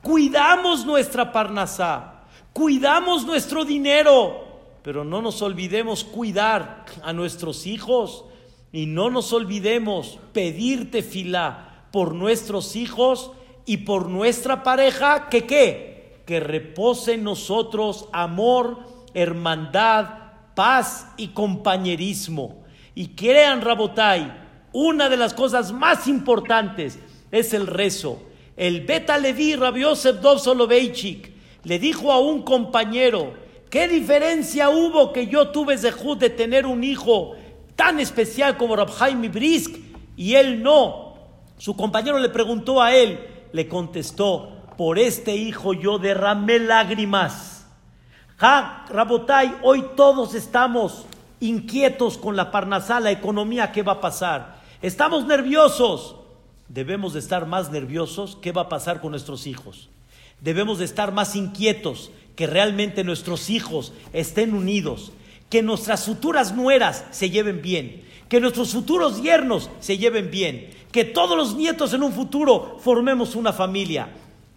Cuidamos 0.03 0.87
nuestra 0.87 1.33
Parnasá 1.33 2.17
cuidamos 2.57 3.27
nuestro 3.27 3.67
dinero, 3.67 4.63
pero 4.83 5.05
no 5.05 5.21
nos 5.21 5.43
olvidemos 5.43 6.05
cuidar 6.05 6.87
a 7.03 7.13
nuestros 7.13 7.67
hijos 7.67 8.25
y 8.73 8.87
no 8.87 9.11
nos 9.11 9.35
olvidemos 9.35 10.19
pedirte 10.33 11.03
fila 11.03 11.85
por 11.93 12.15
nuestros 12.15 12.75
hijos 12.75 13.31
y 13.67 13.79
por 13.79 14.09
nuestra 14.09 14.63
pareja, 14.63 15.29
que 15.29 15.45
qué? 15.45 16.23
Que 16.25 16.39
repose 16.39 17.15
en 17.15 17.25
nosotros 17.25 18.09
amor, 18.13 18.79
hermandad, 19.13 20.09
paz 20.55 21.09
y 21.17 21.29
compañerismo. 21.29 22.65
Y 22.95 23.09
crean, 23.09 23.61
Rabotai, 23.61 24.33
una 24.73 25.09
de 25.09 25.17
las 25.17 25.35
cosas 25.35 25.73
más 25.73 26.07
importantes 26.07 26.99
es 27.33 27.53
el 27.53 27.67
rezo. 27.67 28.23
El 28.57 28.83
Beta 28.83 29.19
Levi 29.19 29.57
Rabbi 29.57 29.81
Yosef 29.81 30.21
Dov 30.21 30.39
Soloveitchik 30.39 31.33
le 31.65 31.79
dijo 31.79 32.13
a 32.13 32.21
un 32.21 32.43
compañero, 32.43 33.35
¿qué 33.69 33.89
diferencia 33.89 34.71
hubo 34.71 35.13
que 35.13 35.27
yo 35.27 35.49
tuve 35.49 35.77
Zehut 35.77 36.21
de 36.21 36.31
tener 36.31 36.67
un 36.67 36.85
hijo 36.85 37.35
tan 37.75 37.99
especial 37.99 38.57
como 38.57 38.77
Rabhaim 38.77 39.31
Brisk 39.33 39.77
y 40.17 40.35
él 40.35 40.63
no? 40.63 41.15
Su 41.59 41.77
compañero 41.77 42.19
le 42.19 42.29
preguntó 42.29 42.81
a 42.81 42.95
él, 42.95 43.19
le 43.57 43.69
contestó, 43.69 44.53
por 44.77 44.99
este 44.99 45.35
hijo 45.35 45.73
yo 45.73 45.99
derramé 45.99 46.59
lágrimas. 46.59 47.67
Ja, 48.37 48.85
Rabotai, 48.91 49.57
hoy 49.63 49.85
todos 49.97 50.35
estamos 50.35 51.07
inquietos 51.41 52.19
con 52.19 52.37
la 52.37 52.51
parnasá, 52.51 53.01
la 53.01 53.11
economía, 53.11 53.73
¿qué 53.73 53.83
va 53.83 53.93
a 53.93 54.01
pasar? 54.01 54.61
Estamos 54.81 55.27
nerviosos. 55.27 56.17
Debemos 56.69 57.15
de 57.15 57.21
estar 57.21 57.47
más 57.47 57.71
nerviosos, 57.71 58.37
¿qué 58.41 58.53
va 58.53 58.63
a 58.63 58.69
pasar 58.69 59.01
con 59.01 59.13
nuestros 59.13 59.47
hijos? 59.47 59.89
debemos 60.41 60.79
de 60.79 60.85
estar 60.85 61.13
más 61.13 61.37
inquietos, 61.37 62.11
que 62.35 62.47
realmente 62.47 63.05
nuestros 63.05 63.49
hijos 63.49 63.93
estén 64.13 64.55
unidos, 64.55 65.13
que 65.49 65.63
nuestras 65.63 66.05
futuras 66.05 66.55
nueras 66.55 67.05
se 67.11 67.31
lleven 67.31 67.63
bien, 67.63 68.05
que 68.29 68.41
nuestros 68.41 68.73
futuros 68.73 69.23
yernos 69.23 69.71
se 69.81 69.97
lleven 69.97 70.31
bien, 70.31 70.71
que 70.93 71.05
todos 71.05 71.37
los 71.37 71.55
nietos 71.55 71.93
en 71.93 72.03
un 72.03 72.13
futuro 72.13 72.79
formemos 72.81 73.37
una 73.37 73.53
familia. 73.53 74.09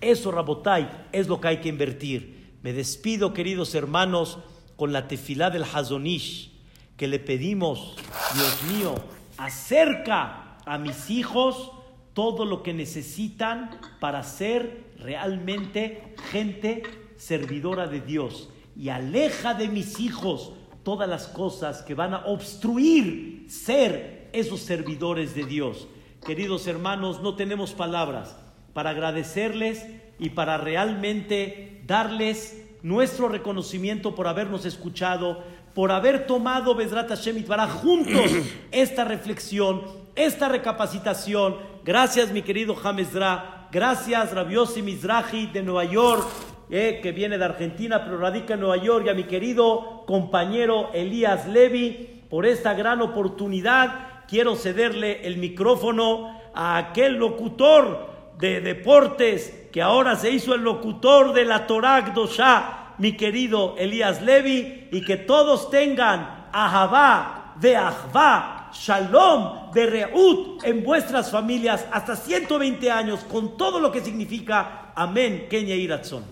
Eso, 0.02 0.32
Rabotai, 0.32 1.08
es 1.12 1.28
lo 1.28 1.42
que 1.42 1.48
hay 1.50 1.58
que 1.58 1.70
invertir. 1.70 2.54
Me 2.62 2.74
despido, 2.74 3.34
queridos 3.34 3.76
hermanos, 3.76 4.40
con 4.76 4.94
la 4.94 5.08
tefilá 5.08 5.50
del 5.50 5.64
Hazonish, 5.64 6.52
que 6.96 7.08
le 7.08 7.20
pedimos, 7.20 7.96
Dios 8.34 8.64
mío, 8.72 8.96
acerca 9.38 10.58
a 10.66 10.78
mis 10.78 11.10
hijos 11.10 11.72
todo 12.14 12.46
lo 12.46 12.64
que 12.64 12.74
necesitan 12.74 13.80
para 14.00 14.24
ser 14.24 14.92
realmente 14.98 16.16
gente 16.32 16.84
servidora 17.18 17.88
de 17.88 18.02
Dios 18.02 18.50
y 18.76 18.90
aleja 18.90 19.54
de 19.54 19.68
mis 19.68 20.00
hijos 20.00 20.54
todas 20.84 21.08
las 21.08 21.28
cosas 21.28 21.82
que 21.82 21.94
van 21.94 22.14
a 22.14 22.26
obstruir 22.26 23.46
ser 23.50 24.30
esos 24.34 24.62
servidores 24.62 25.36
de 25.36 25.46
Dios. 25.46 25.88
Queridos 26.26 26.68
hermanos, 26.68 27.22
no 27.22 27.36
tenemos 27.36 27.74
palabras 27.74 28.36
para 28.74 28.92
agradecerles 28.92 29.86
y 30.20 30.32
para 30.32 30.58
realmente 30.58 31.82
darles 31.88 32.66
nuestro 32.84 33.30
reconocimiento 33.30 34.16
por 34.16 34.28
habernos 34.28 34.66
escuchado, 34.66 35.44
por 35.74 35.92
haber 35.92 36.28
tomado 36.28 36.76
Besrat 36.76 37.10
Hashem 37.10 37.44
para 37.46 37.68
juntos 37.68 38.32
esta 38.72 39.06
reflexión, 39.06 39.82
esta 40.16 40.50
recapacitación. 40.50 41.58
Gracias, 41.84 42.32
mi 42.32 42.42
querido 42.42 42.76
James 42.76 43.14
Dra 43.14 43.60
Gracias, 43.72 44.34
Rabiosi 44.34 44.82
Mizrahi 44.82 45.46
de 45.46 45.62
Nueva 45.62 45.86
York, 45.86 46.28
eh, 46.72 47.00
que 47.04 47.12
viene 47.12 47.38
de 47.38 47.46
Argentina, 47.46 48.04
pero 48.04 48.18
radica 48.18 48.56
en 48.56 48.62
Nueva 48.62 48.78
York, 48.78 49.06
y 49.06 49.10
a 49.10 49.14
mi 49.14 49.26
querido 49.26 50.04
compañero 50.08 50.90
Elías 50.92 51.48
Levy 51.48 52.24
por 52.32 52.48
esta 52.48 52.74
gran 52.74 53.00
oportunidad 53.04 54.09
quiero 54.30 54.56
cederle 54.56 55.26
el 55.26 55.38
micrófono 55.38 56.40
a 56.54 56.78
aquel 56.78 57.14
locutor 57.14 58.34
de 58.38 58.62
deportes 58.62 59.68
que 59.72 59.82
ahora 59.82 60.16
se 60.16 60.30
hizo 60.30 60.54
el 60.54 60.62
locutor 60.62 61.34
de 61.34 61.46
la 61.46 61.66
Torah 61.66 62.02
Dosha, 62.14 62.94
mi 63.00 63.18
querido 63.18 63.76
Elías 63.78 64.22
Levi, 64.22 64.88
y 64.92 65.04
que 65.04 65.18
todos 65.18 65.70
tengan 65.70 66.48
Ahabá 66.52 67.56
de 67.60 67.76
Ahvá, 67.76 68.72
Shalom 68.74 69.72
de 69.72 69.86
Reut 69.86 70.64
en 70.64 70.84
vuestras 70.84 71.32
familias 71.32 71.88
hasta 71.92 72.16
120 72.16 72.92
años, 72.92 73.24
con 73.24 73.58
todo 73.58 73.80
lo 73.80 73.92
que 73.92 74.02
significa 74.02 74.92
Amén, 74.96 75.48
Kenya 75.50 75.76
Iratzon. 75.76 76.24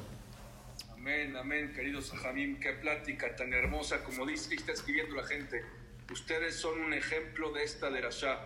Amén, 0.93 1.35
amén, 1.35 1.73
queridos 1.73 2.07
Sajamim, 2.07 2.59
qué 2.59 2.73
plática 2.73 3.35
tan 3.35 3.53
hermosa, 3.53 4.03
como 4.03 4.25
dice, 4.25 4.53
está 4.53 4.73
escribiendo 4.73 5.15
la 5.15 5.23
gente. 5.23 5.63
Ustedes 6.11 6.55
son 6.55 6.79
un 6.79 6.93
ejemplo 6.93 7.51
de 7.51 7.63
esta 7.63 7.89
derashá. 7.89 8.39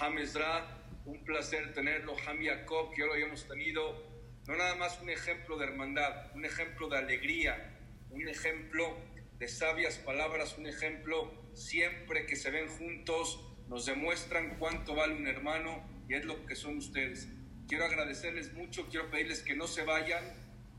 Hamezra, 0.00 0.84
un 1.04 1.22
placer 1.22 1.74
tenerlo. 1.74 2.16
Ham 2.26 2.40
Yaakov, 2.40 2.94
que 2.94 3.04
lo 3.04 3.12
habíamos 3.12 3.46
tenido. 3.46 4.02
No 4.46 4.56
nada 4.56 4.74
más 4.76 5.00
un 5.02 5.10
ejemplo 5.10 5.58
de 5.58 5.66
hermandad, 5.66 6.34
un 6.34 6.44
ejemplo 6.46 6.88
de 6.88 6.98
alegría, 6.98 7.78
un 8.10 8.26
ejemplo 8.26 8.96
de 9.38 9.48
sabias 9.48 9.98
palabras, 9.98 10.56
un 10.56 10.66
ejemplo 10.66 11.32
siempre 11.54 12.24
que 12.26 12.36
se 12.36 12.50
ven 12.50 12.68
juntos, 12.68 13.40
nos 13.68 13.84
demuestran 13.86 14.56
cuánto 14.58 14.94
vale 14.94 15.14
un 15.14 15.26
hermano 15.26 15.86
y 16.08 16.14
es 16.14 16.24
lo 16.24 16.44
que 16.46 16.54
son 16.54 16.78
ustedes. 16.78 17.28
Quiero 17.68 17.84
agradecerles 17.84 18.52
mucho, 18.54 18.86
quiero 18.88 19.10
pedirles 19.10 19.42
que 19.42 19.54
no 19.54 19.66
se 19.66 19.84
vayan. 19.84 20.24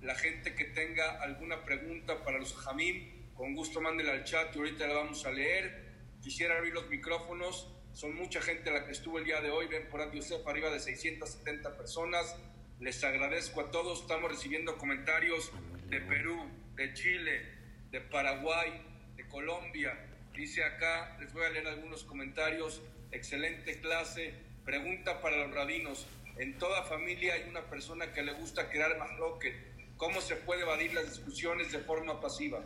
La 0.01 0.15
gente 0.15 0.55
que 0.55 0.65
tenga 0.65 1.21
alguna 1.21 1.65
pregunta 1.65 2.23
para 2.23 2.39
los 2.39 2.55
Jamim, 2.55 3.31
con 3.33 3.53
gusto 3.55 3.81
mándenla 3.81 4.13
al 4.13 4.23
chat 4.23 4.55
y 4.55 4.59
ahorita 4.59 4.87
la 4.87 4.93
vamos 4.95 5.25
a 5.25 5.31
leer. 5.31 5.84
Quisiera 6.25 6.57
abrir 6.57 6.73
los 6.73 6.89
micrófonos. 6.89 7.67
Son 7.93 8.15
mucha 8.15 8.41
gente 8.41 8.71
la 8.71 8.83
que 8.83 8.93
estuvo 8.93 9.19
el 9.19 9.25
día 9.25 9.41
de 9.41 9.51
hoy. 9.51 9.67
Ven 9.67 9.87
por 9.89 10.11
Yosef, 10.11 10.45
arriba 10.47 10.71
de 10.71 10.79
670 10.79 11.77
personas. 11.77 12.35
Les 12.79 13.03
agradezco 13.03 13.61
a 13.61 13.69
todos. 13.69 14.01
Estamos 14.01 14.31
recibiendo 14.31 14.75
comentarios 14.75 15.51
de 15.87 16.01
Perú, 16.01 16.49
de 16.73 16.91
Chile, 16.95 17.45
de 17.91 18.01
Paraguay, 18.01 18.71
de 19.15 19.27
Colombia. 19.27 19.95
Dice 20.33 20.63
acá, 20.63 21.15
les 21.19 21.31
voy 21.31 21.45
a 21.45 21.49
leer 21.51 21.67
algunos 21.67 22.03
comentarios. 22.03 22.81
Excelente 23.11 23.79
clase. 23.79 24.33
Pregunta 24.65 25.21
para 25.21 25.37
los 25.37 25.53
rabinos. 25.53 26.07
En 26.39 26.57
toda 26.57 26.85
familia 26.85 27.35
hay 27.35 27.47
una 27.47 27.69
persona 27.69 28.11
que 28.11 28.23
le 28.23 28.33
gusta 28.33 28.67
crear 28.71 28.97
más 28.97 29.11
loque. 29.19 29.53
¿Cómo 29.95 30.19
se 30.21 30.35
puede 30.37 30.63
evadir 30.63 30.91
las 30.95 31.07
discusiones 31.07 31.71
de 31.71 31.77
forma 31.81 32.19
pasiva? 32.19 32.63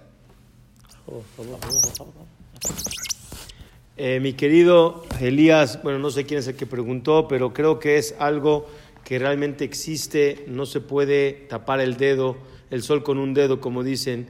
Eh, 4.01 4.21
mi 4.21 4.31
querido 4.31 5.03
Elías, 5.19 5.83
bueno, 5.83 5.99
no 5.99 6.09
sé 6.09 6.25
quién 6.25 6.39
es 6.39 6.47
el 6.47 6.55
que 6.55 6.65
preguntó, 6.65 7.27
pero 7.27 7.51
creo 7.51 7.79
que 7.79 7.97
es 7.97 8.15
algo 8.17 8.65
que 9.03 9.19
realmente 9.19 9.65
existe, 9.65 10.45
no 10.47 10.65
se 10.65 10.79
puede 10.79 11.33
tapar 11.49 11.81
el 11.81 11.97
dedo, 11.97 12.37
el 12.69 12.81
sol 12.81 13.03
con 13.03 13.17
un 13.17 13.33
dedo, 13.33 13.59
como 13.59 13.83
dicen. 13.83 14.29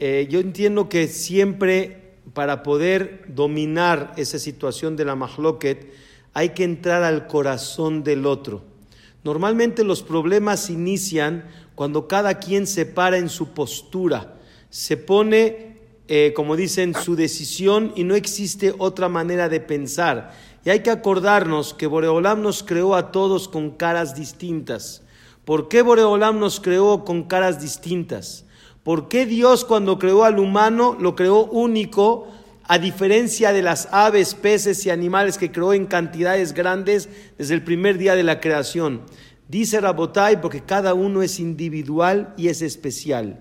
Eh, 0.00 0.26
yo 0.28 0.40
entiendo 0.40 0.88
que 0.88 1.06
siempre 1.06 2.14
para 2.32 2.64
poder 2.64 3.26
dominar 3.28 4.12
esa 4.16 4.40
situación 4.40 4.96
de 4.96 5.04
la 5.04 5.14
mahloket 5.14 5.86
hay 6.32 6.48
que 6.48 6.64
entrar 6.64 7.04
al 7.04 7.28
corazón 7.28 8.02
del 8.02 8.26
otro. 8.26 8.64
Normalmente 9.22 9.84
los 9.84 10.02
problemas 10.02 10.68
inician 10.68 11.44
cuando 11.76 12.08
cada 12.08 12.40
quien 12.40 12.66
se 12.66 12.86
para 12.86 13.18
en 13.18 13.28
su 13.28 13.54
postura, 13.54 14.36
se 14.68 14.96
pone 14.96 15.75
eh, 16.08 16.32
como 16.36 16.54
dicen, 16.54 16.94
su 16.94 17.16
decisión 17.16 17.92
y 17.96 18.04
no 18.04 18.14
existe 18.14 18.74
otra 18.78 19.08
manera 19.08 19.48
de 19.48 19.60
pensar. 19.60 20.32
Y 20.64 20.70
hay 20.70 20.80
que 20.80 20.90
acordarnos 20.90 21.74
que 21.74 21.86
Boreolam 21.86 22.42
nos 22.42 22.62
creó 22.62 22.94
a 22.94 23.10
todos 23.10 23.48
con 23.48 23.70
caras 23.72 24.14
distintas. 24.14 25.02
¿Por 25.44 25.68
qué 25.68 25.82
Boreolam 25.82 26.38
nos 26.38 26.60
creó 26.60 27.04
con 27.04 27.24
caras 27.24 27.60
distintas? 27.60 28.44
¿Por 28.82 29.08
qué 29.08 29.26
Dios 29.26 29.64
cuando 29.64 29.98
creó 29.98 30.24
al 30.24 30.38
humano 30.38 30.96
lo 30.98 31.16
creó 31.16 31.44
único, 31.44 32.28
a 32.64 32.78
diferencia 32.78 33.52
de 33.52 33.62
las 33.62 33.88
aves, 33.90 34.34
peces 34.34 34.86
y 34.86 34.90
animales 34.90 35.38
que 35.38 35.50
creó 35.50 35.72
en 35.72 35.86
cantidades 35.86 36.52
grandes 36.52 37.08
desde 37.38 37.54
el 37.54 37.64
primer 37.64 37.98
día 37.98 38.14
de 38.14 38.22
la 38.22 38.40
creación? 38.40 39.02
Dice 39.48 39.80
Rabotai 39.80 40.40
porque 40.40 40.62
cada 40.62 40.94
uno 40.94 41.22
es 41.22 41.40
individual 41.40 42.34
y 42.36 42.48
es 42.48 42.62
especial. 42.62 43.40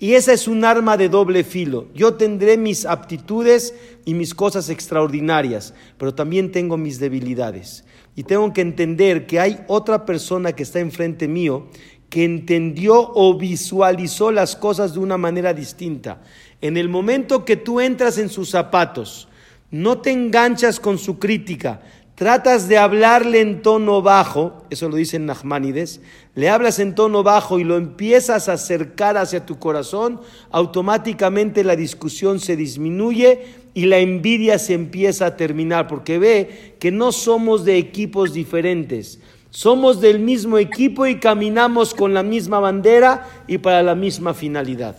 Y 0.00 0.14
esa 0.14 0.32
es 0.32 0.48
un 0.48 0.64
arma 0.64 0.96
de 0.96 1.10
doble 1.10 1.44
filo. 1.44 1.86
Yo 1.94 2.14
tendré 2.14 2.56
mis 2.56 2.86
aptitudes 2.86 3.74
y 4.06 4.14
mis 4.14 4.34
cosas 4.34 4.70
extraordinarias, 4.70 5.74
pero 5.98 6.14
también 6.14 6.50
tengo 6.50 6.78
mis 6.78 6.98
debilidades. 6.98 7.84
Y 8.16 8.22
tengo 8.22 8.52
que 8.54 8.62
entender 8.62 9.26
que 9.26 9.38
hay 9.38 9.60
otra 9.68 10.06
persona 10.06 10.52
que 10.52 10.62
está 10.62 10.80
enfrente 10.80 11.28
mío 11.28 11.68
que 12.08 12.24
entendió 12.24 13.12
o 13.14 13.38
visualizó 13.38 14.32
las 14.32 14.56
cosas 14.56 14.94
de 14.94 14.98
una 14.98 15.16
manera 15.16 15.54
distinta. 15.54 16.20
En 16.60 16.76
el 16.76 16.88
momento 16.88 17.44
que 17.44 17.56
tú 17.56 17.80
entras 17.80 18.18
en 18.18 18.28
sus 18.28 18.50
zapatos, 18.50 19.28
no 19.70 19.98
te 19.98 20.10
enganchas 20.10 20.80
con 20.80 20.98
su 20.98 21.18
crítica, 21.18 21.82
tratas 22.20 22.68
de 22.68 22.76
hablarle 22.76 23.40
en 23.40 23.62
tono 23.62 24.02
bajo, 24.02 24.66
eso 24.68 24.90
lo 24.90 24.96
dice 24.96 25.18
Nachmanides, 25.18 26.02
le 26.34 26.50
hablas 26.50 26.78
en 26.78 26.94
tono 26.94 27.22
bajo 27.22 27.58
y 27.58 27.64
lo 27.64 27.78
empiezas 27.78 28.50
a 28.50 28.52
acercar 28.52 29.16
hacia 29.16 29.46
tu 29.46 29.58
corazón, 29.58 30.20
automáticamente 30.50 31.64
la 31.64 31.76
discusión 31.76 32.38
se 32.38 32.56
disminuye 32.56 33.46
y 33.72 33.86
la 33.86 34.00
envidia 34.00 34.58
se 34.58 34.74
empieza 34.74 35.24
a 35.24 35.36
terminar, 35.38 35.88
porque 35.88 36.18
ve 36.18 36.74
que 36.78 36.90
no 36.90 37.10
somos 37.10 37.64
de 37.64 37.78
equipos 37.78 38.34
diferentes, 38.34 39.18
somos 39.48 40.02
del 40.02 40.18
mismo 40.18 40.58
equipo 40.58 41.06
y 41.06 41.20
caminamos 41.20 41.94
con 41.94 42.12
la 42.12 42.22
misma 42.22 42.60
bandera 42.60 43.30
y 43.46 43.56
para 43.56 43.82
la 43.82 43.94
misma 43.94 44.34
finalidad. 44.34 44.94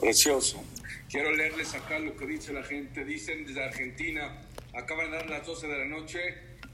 Precioso. 0.00 0.62
Quiero 1.10 1.30
leerles 1.36 1.74
acá 1.74 1.98
lo 1.98 2.16
que 2.16 2.26
dice 2.26 2.54
la 2.54 2.62
gente. 2.62 3.04
Dicen 3.04 3.46
desde 3.46 3.62
Argentina, 3.62 4.45
Acaban 4.76 5.10
de 5.10 5.16
dar 5.16 5.30
las 5.30 5.46
12 5.46 5.68
de 5.68 5.78
la 5.78 5.84
noche 5.86 6.20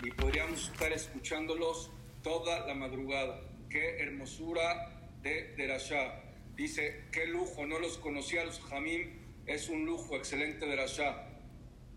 y 0.03 0.11
podríamos 0.11 0.73
estar 0.73 0.93
escuchándolos 0.93 1.89
toda 2.25 2.67
la 2.67 2.75
madrugada. 2.75 3.41
Qué 3.71 4.01
hermosura 4.01 5.09
de 5.23 5.55
Derashá. 5.57 6.21
Dice, 6.57 7.05
qué 7.13 7.27
lujo, 7.27 7.65
no 7.65 7.79
los 7.79 7.99
conocía 7.99 8.45
los 8.45 8.61
Jamim, 8.61 9.21
es 9.47 9.69
un 9.69 9.87
lujo 9.87 10.17
excelente 10.17 10.65
de 10.65 10.73
Derashá. 10.73 11.29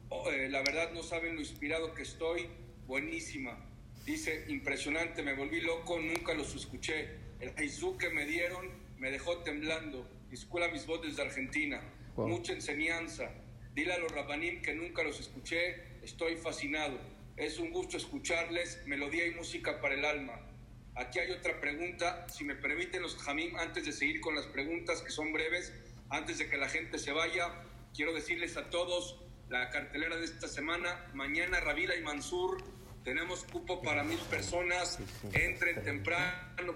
Oh, 0.09 0.29
eh, 0.29 0.47
la 0.47 0.61
verdad 0.61 0.91
no 0.91 1.01
saben 1.01 1.33
lo 1.33 1.41
inspirado 1.41 1.95
que 1.95 2.03
estoy, 2.03 2.49
buenísima. 2.85 3.57
Dice, 4.05 4.45
impresionante, 4.47 5.23
me 5.23 5.33
volví 5.33 5.59
loco, 5.61 5.99
nunca 5.99 6.35
los 6.35 6.53
escuché. 6.53 7.15
El 7.39 7.55
Jesús 7.55 7.97
que 7.97 8.11
me 8.11 8.27
dieron 8.27 8.69
me 8.99 9.09
dejó 9.09 9.39
temblando. 9.39 10.07
Escuela 10.31 10.67
mis 10.67 10.85
voces 10.85 11.15
de 11.15 11.23
Argentina. 11.23 11.81
Mucha 12.15 12.53
enseñanza. 12.53 13.31
Dile 13.75 13.91
a 13.91 13.97
los 13.97 14.09
rabanim 14.09 14.61
que 14.61 14.73
nunca 14.73 15.03
los 15.03 15.19
escuché, 15.19 15.94
Estoy 16.05 16.35
fascinado. 16.35 16.99
Es 17.35 17.57
un 17.57 17.71
gusto 17.71 17.97
escucharles, 17.97 18.79
melodía 18.85 19.25
y 19.25 19.31
música 19.31 19.81
para 19.81 19.95
el 19.95 20.05
alma. 20.05 20.39
Aquí 20.93 21.17
hay 21.17 21.31
otra 21.31 21.59
pregunta, 21.59 22.27
si 22.29 22.43
me 22.43 22.53
permiten 22.53 23.01
los 23.01 23.15
jamim, 23.15 23.55
antes 23.55 23.85
de 23.85 23.91
seguir 23.91 24.21
con 24.21 24.35
las 24.35 24.45
preguntas 24.45 25.01
que 25.01 25.09
son 25.09 25.33
breves, 25.33 25.73
antes 26.11 26.37
de 26.37 26.47
que 26.47 26.57
la 26.57 26.69
gente 26.69 26.99
se 26.99 27.11
vaya, 27.11 27.59
quiero 27.95 28.13
decirles 28.13 28.55
a 28.55 28.69
todos 28.69 29.19
la 29.49 29.71
cartelera 29.71 30.15
de 30.17 30.25
esta 30.25 30.47
semana, 30.47 31.09
mañana 31.15 31.59
Ravila 31.59 31.95
y 31.95 32.03
Mansur, 32.03 32.63
tenemos 33.03 33.43
cupo 33.45 33.81
para 33.81 34.03
mil 34.03 34.19
personas, 34.29 34.99
entren 35.33 35.83
temprano, 35.83 36.75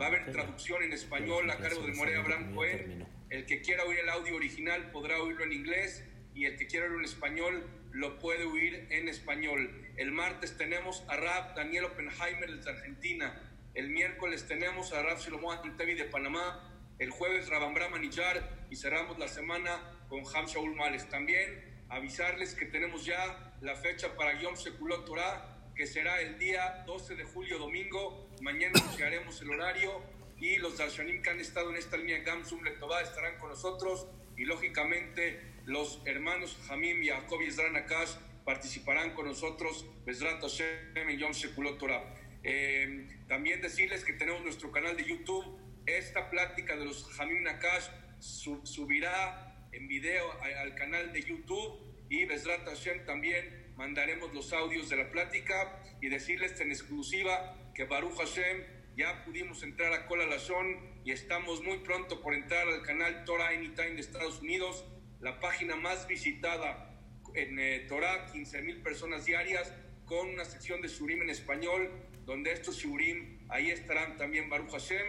va 0.00 0.04
a 0.04 0.08
haber 0.08 0.30
traducción 0.30 0.84
en 0.84 0.92
español 0.92 1.50
a 1.50 1.56
cargo 1.56 1.82
de 1.82 1.92
Morea 1.92 2.22
Cohen, 2.54 3.04
el 3.30 3.46
que 3.46 3.62
quiera 3.62 3.82
oír 3.82 3.98
el 3.98 4.08
audio 4.10 4.36
original 4.36 4.92
podrá 4.92 5.20
oírlo 5.20 5.42
en 5.42 5.52
inglés 5.52 6.04
y 6.36 6.44
el 6.44 6.56
que 6.56 6.68
quiera 6.68 6.86
oírlo 6.86 7.00
en 7.00 7.04
español 7.04 7.77
lo 7.98 8.16
puede 8.20 8.44
oír 8.44 8.86
en 8.90 9.08
español. 9.08 9.90
El 9.96 10.12
martes 10.12 10.56
tenemos 10.56 11.04
a 11.08 11.16
Rab 11.16 11.56
Daniel 11.56 11.86
Oppenheimer 11.86 12.48
desde 12.48 12.70
Argentina. 12.70 13.42
El 13.74 13.90
miércoles 13.90 14.46
tenemos 14.46 14.92
a 14.92 15.02
Rab 15.02 15.18
Shlomo 15.18 15.50
Antevi 15.50 15.94
de 15.94 16.04
Panamá. 16.04 16.80
El 17.00 17.10
jueves 17.10 17.48
Rabambra 17.48 17.88
Manillar 17.88 18.66
y 18.70 18.76
cerramos 18.76 19.18
la 19.18 19.26
semana 19.26 19.82
con 20.08 20.22
Ham 20.32 20.46
Shaul 20.46 20.76
Males. 20.76 21.08
También 21.08 21.84
avisarles 21.88 22.54
que 22.54 22.66
tenemos 22.66 23.04
ya 23.04 23.56
la 23.62 23.74
fecha 23.74 24.14
para 24.14 24.40
Yom 24.40 24.54
Sekulot 24.54 25.04
Torah, 25.04 25.72
que 25.74 25.88
será 25.88 26.20
el 26.20 26.38
día 26.38 26.84
12 26.86 27.16
de 27.16 27.24
julio, 27.24 27.58
domingo. 27.58 28.30
Mañana 28.42 28.78
anunciaremos 28.78 29.42
el 29.42 29.50
horario 29.50 30.04
y 30.38 30.56
los 30.58 30.78
Darshanim 30.78 31.20
que 31.20 31.30
han 31.30 31.40
estado 31.40 31.70
en 31.70 31.78
esta 31.78 31.96
línea 31.96 32.20
Gamsum 32.20 32.62
Letová 32.62 33.00
estarán 33.00 33.38
con 33.38 33.48
nosotros 33.48 34.06
y 34.36 34.44
lógicamente 34.44 35.57
los 35.68 36.00
hermanos 36.06 36.58
Hamim, 36.70 37.04
Jacob 37.04 37.42
y 37.42 37.46
Ezra 37.46 37.70
Nakash 37.70 38.14
participarán 38.44 39.12
con 39.12 39.26
nosotros, 39.26 39.84
Bezrat 40.06 40.40
Hashem 40.40 40.96
en 40.96 41.18
Yom 41.18 41.32
Shekulot 41.32 41.78
Torah. 41.78 42.02
Eh, 42.42 43.06
también 43.28 43.60
decirles 43.60 44.02
que 44.02 44.14
tenemos 44.14 44.42
nuestro 44.42 44.72
canal 44.72 44.96
de 44.96 45.04
YouTube. 45.04 45.44
Esta 45.84 46.30
plática 46.30 46.74
de 46.74 46.86
los 46.86 47.20
Hamim 47.20 47.42
Nakash 47.42 47.84
subirá 48.18 49.68
en 49.72 49.86
video 49.88 50.32
al 50.42 50.74
canal 50.74 51.12
de 51.12 51.22
YouTube 51.22 51.78
y 52.08 52.24
Besrat 52.24 52.66
Hashem 52.66 53.04
también 53.04 53.74
mandaremos 53.76 54.32
los 54.32 54.52
audios 54.54 54.88
de 54.88 54.96
la 54.96 55.10
plática 55.10 55.82
y 56.00 56.08
decirles 56.08 56.58
en 56.60 56.70
exclusiva 56.70 57.70
que 57.74 57.84
Baruch 57.84 58.16
Hashem 58.16 58.64
ya 58.96 59.22
pudimos 59.24 59.62
entrar 59.62 59.92
a 59.92 60.06
Kola 60.06 60.26
Lashon 60.26 61.00
y 61.04 61.12
estamos 61.12 61.62
muy 61.62 61.78
pronto 61.78 62.22
por 62.22 62.34
entrar 62.34 62.66
al 62.66 62.82
canal 62.82 63.24
Torah 63.24 63.50
Anytime 63.50 63.90
de 63.90 64.00
Estados 64.00 64.40
Unidos, 64.40 64.84
la 65.20 65.40
página 65.40 65.76
más 65.76 66.06
visitada 66.06 66.94
en 67.34 67.58
eh, 67.58 67.86
Torah, 67.88 68.26
15 68.26 68.62
mil 68.62 68.82
personas 68.82 69.24
diarias, 69.24 69.72
con 70.06 70.28
una 70.28 70.44
sección 70.44 70.80
de 70.80 70.88
Shurim 70.88 71.22
en 71.22 71.30
español, 71.30 71.90
donde 72.24 72.52
estos 72.52 72.76
Shurim 72.76 73.38
ahí 73.48 73.70
estarán 73.70 74.16
también 74.16 74.48
Baruch 74.48 74.70
Hashem. 74.70 75.06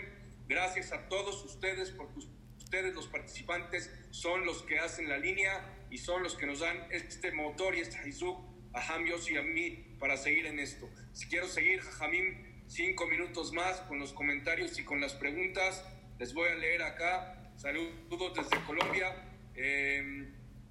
Gracias 0.48 0.92
a 0.92 1.08
todos 1.08 1.44
ustedes, 1.46 1.92
porque 1.92 2.20
ustedes 2.58 2.94
los 2.94 3.08
participantes 3.08 3.92
son 4.12 4.46
los 4.46 4.64
que 4.64 4.80
hacen 4.80 5.08
la 5.08 5.18
línea 5.18 5.88
y 5.90 5.98
son 5.98 6.24
los 6.24 6.36
que 6.36 6.46
nos 6.46 6.60
dan 6.60 6.88
este 6.92 7.32
motor 7.32 7.76
y 7.76 7.82
este 7.82 8.08
hizuk 8.08 8.38
a 8.74 8.94
Ham 8.94 9.06
y 9.08 9.38
a 9.38 9.42
mí 9.42 9.96
para 10.00 10.18
seguir 10.18 10.46
en 10.46 10.60
esto. 10.60 10.90
Si 11.14 11.28
quiero 11.28 11.48
seguir, 11.48 11.82
Jajamim, 11.82 12.64
cinco 12.68 13.08
minutos 13.08 13.52
más 13.54 13.82
con 13.82 14.00
los 14.00 14.14
comentarios 14.14 14.78
y 14.80 14.84
con 14.84 15.02
las 15.02 15.14
preguntas. 15.14 15.84
Les 16.20 16.34
voy 16.34 16.50
a 16.50 16.56
leer 16.56 16.84
acá. 16.84 17.52
Saludos 17.58 18.34
desde 18.36 18.64
Colombia. 18.66 19.29
Eh, 19.56 20.30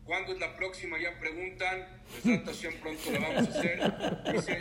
¿Cuándo 0.09 0.33
es 0.33 0.39
la 0.39 0.57
próxima? 0.57 0.99
Ya 0.99 1.19
preguntan. 1.21 1.87
Presentación 2.23 2.75
pronto 2.81 3.11
la 3.11 3.19
vamos 3.19 3.49
a 3.49 3.59
hacer. 3.59 4.33
Dice, 4.33 4.59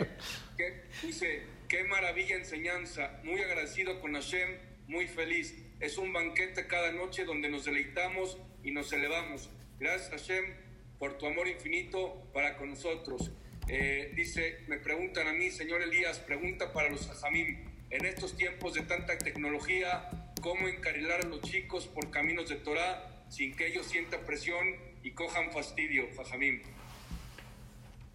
que, 0.58 1.42
qué 1.68 1.84
maravilla 1.84 2.36
enseñanza. 2.36 3.18
Muy 3.24 3.40
agradecido 3.40 3.98
con 4.00 4.12
Hashem, 4.12 4.58
muy 4.88 5.06
feliz. 5.06 5.54
Es 5.80 5.96
un 5.96 6.12
banquete 6.12 6.66
cada 6.66 6.92
noche 6.92 7.24
donde 7.24 7.48
nos 7.48 7.64
deleitamos 7.64 8.36
y 8.62 8.72
nos 8.72 8.92
elevamos. 8.92 9.48
Gracias 9.80 10.10
Hashem 10.10 10.44
por 10.98 11.16
tu 11.16 11.26
amor 11.26 11.48
infinito 11.48 12.28
para 12.34 12.58
con 12.58 12.68
nosotros. 12.68 13.30
Eh, 13.68 14.12
dice, 14.14 14.58
me 14.66 14.76
preguntan 14.78 15.28
a 15.28 15.32
mí, 15.32 15.50
señor 15.50 15.80
Elías, 15.80 16.18
pregunta 16.18 16.72
para 16.72 16.90
los 16.90 17.08
ajamim, 17.08 17.64
en 17.90 18.04
estos 18.04 18.36
tiempos 18.36 18.74
de 18.74 18.82
tanta 18.82 19.16
tecnología, 19.16 20.10
¿cómo 20.42 20.68
encarrilar 20.68 21.24
a 21.24 21.28
los 21.28 21.40
chicos 21.42 21.86
por 21.86 22.10
caminos 22.10 22.48
de 22.48 22.56
Torah 22.56 23.17
sin 23.28 23.54
que 23.56 23.68
ellos 23.68 23.86
sientan 23.86 24.20
presión 24.26 24.58
y 25.02 25.10
cojan 25.12 25.50
fastidio, 25.52 26.04
ajamim? 26.20 26.62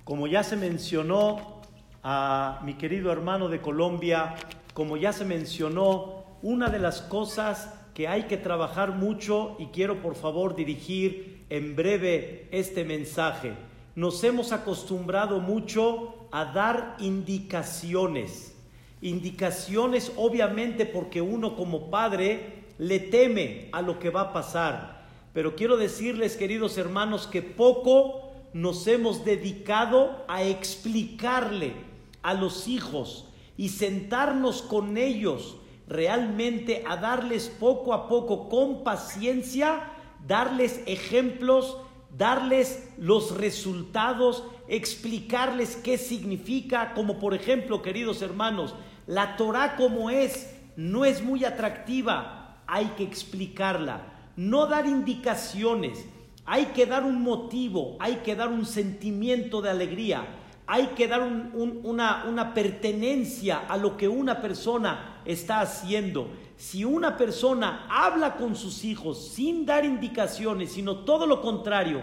Como 0.04 0.28
ya 0.28 0.44
se 0.44 0.56
mencionó 0.56 1.62
a 2.04 2.62
mi 2.66 2.74
querido 2.74 3.12
hermano 3.12 3.48
de 3.48 3.62
Colombia, 3.62 4.36
como 4.74 4.98
ya 4.98 5.14
se 5.14 5.26
mencionó, 5.26 6.26
una 6.42 6.70
de 6.70 6.80
las 6.80 7.02
cosas 7.02 7.74
que 7.94 8.08
hay 8.08 8.24
que 8.24 8.38
trabajar 8.38 8.92
mucho 8.92 9.56
y 9.60 9.68
quiero 9.68 10.02
por 10.02 10.16
favor 10.16 10.56
dirigir 10.56 11.46
en 11.50 11.76
breve 11.76 12.48
este 12.52 12.84
mensaje 12.84 13.54
nos 13.96 14.24
hemos 14.24 14.52
acostumbrado 14.52 15.40
mucho 15.40 16.28
a 16.32 16.46
dar 16.46 16.96
indicaciones. 17.00 18.56
Indicaciones 19.02 20.12
obviamente 20.16 20.86
porque 20.86 21.22
uno 21.22 21.56
como 21.56 21.92
padre 21.92 22.64
le 22.80 23.00
teme 23.00 23.70
a 23.72 23.82
lo 23.82 24.00
que 24.00 24.10
va 24.10 24.22
a 24.22 24.34
pasar. 24.34 25.03
Pero 25.34 25.56
quiero 25.56 25.78
decirles, 25.78 26.36
queridos 26.36 26.78
hermanos, 26.78 27.28
que 27.28 27.42
poco 27.42 28.32
nos 28.54 28.86
hemos 28.88 29.26
dedicado 29.26 30.24
a 30.28 30.44
explicarle 30.44 31.74
a 32.22 32.34
los 32.34 32.68
hijos 32.68 33.28
y 33.58 33.70
sentarnos 33.70 34.62
con 34.62 34.98
ellos 34.98 35.58
realmente 35.88 36.84
a 36.88 36.98
darles 36.98 37.50
poco 37.50 37.94
a 37.94 38.08
poco 38.08 38.48
con 38.48 38.84
paciencia, 38.84 39.92
darles 40.26 40.82
ejemplos 40.86 41.78
darles 42.18 42.90
los 42.98 43.36
resultados, 43.38 44.44
explicarles 44.68 45.76
qué 45.76 45.98
significa, 45.98 46.94
como 46.94 47.20
por 47.20 47.34
ejemplo, 47.34 47.82
queridos 47.82 48.22
hermanos, 48.22 48.76
la 49.08 49.36
Torah 49.36 49.76
como 49.76 50.10
es, 50.10 50.56
no 50.76 51.06
es 51.06 51.24
muy 51.24 51.44
atractiva, 51.44 52.62
hay 52.68 52.86
que 52.98 53.04
explicarla, 53.04 54.13
no 54.36 54.68
dar 54.68 54.86
indicaciones, 54.86 56.06
hay 56.46 56.68
que 56.68 56.86
dar 56.86 57.04
un 57.04 57.22
motivo, 57.22 57.96
hay 58.00 58.18
que 58.18 58.36
dar 58.36 58.50
un 58.50 58.66
sentimiento 58.66 59.62
de 59.62 59.70
alegría, 59.70 60.26
hay 60.68 60.88
que 60.88 61.08
dar 61.08 61.22
una, 61.22 62.26
una 62.28 62.54
pertenencia 62.54 63.60
a 63.68 63.78
lo 63.78 63.98
que 63.98 64.08
una 64.08 64.42
persona 64.42 65.22
está 65.26 65.62
haciendo. 65.62 66.28
Si 66.58 66.86
una 66.86 67.18
persona 67.18 67.86
habla 67.90 68.36
con 68.36 68.56
sus 68.56 68.84
hijos 68.84 69.30
sin 69.30 69.66
dar 69.66 69.86
indicaciones, 69.86 70.72
sino 70.72 71.00
todo 71.00 71.28
lo 71.28 71.42
contrario, 71.42 72.02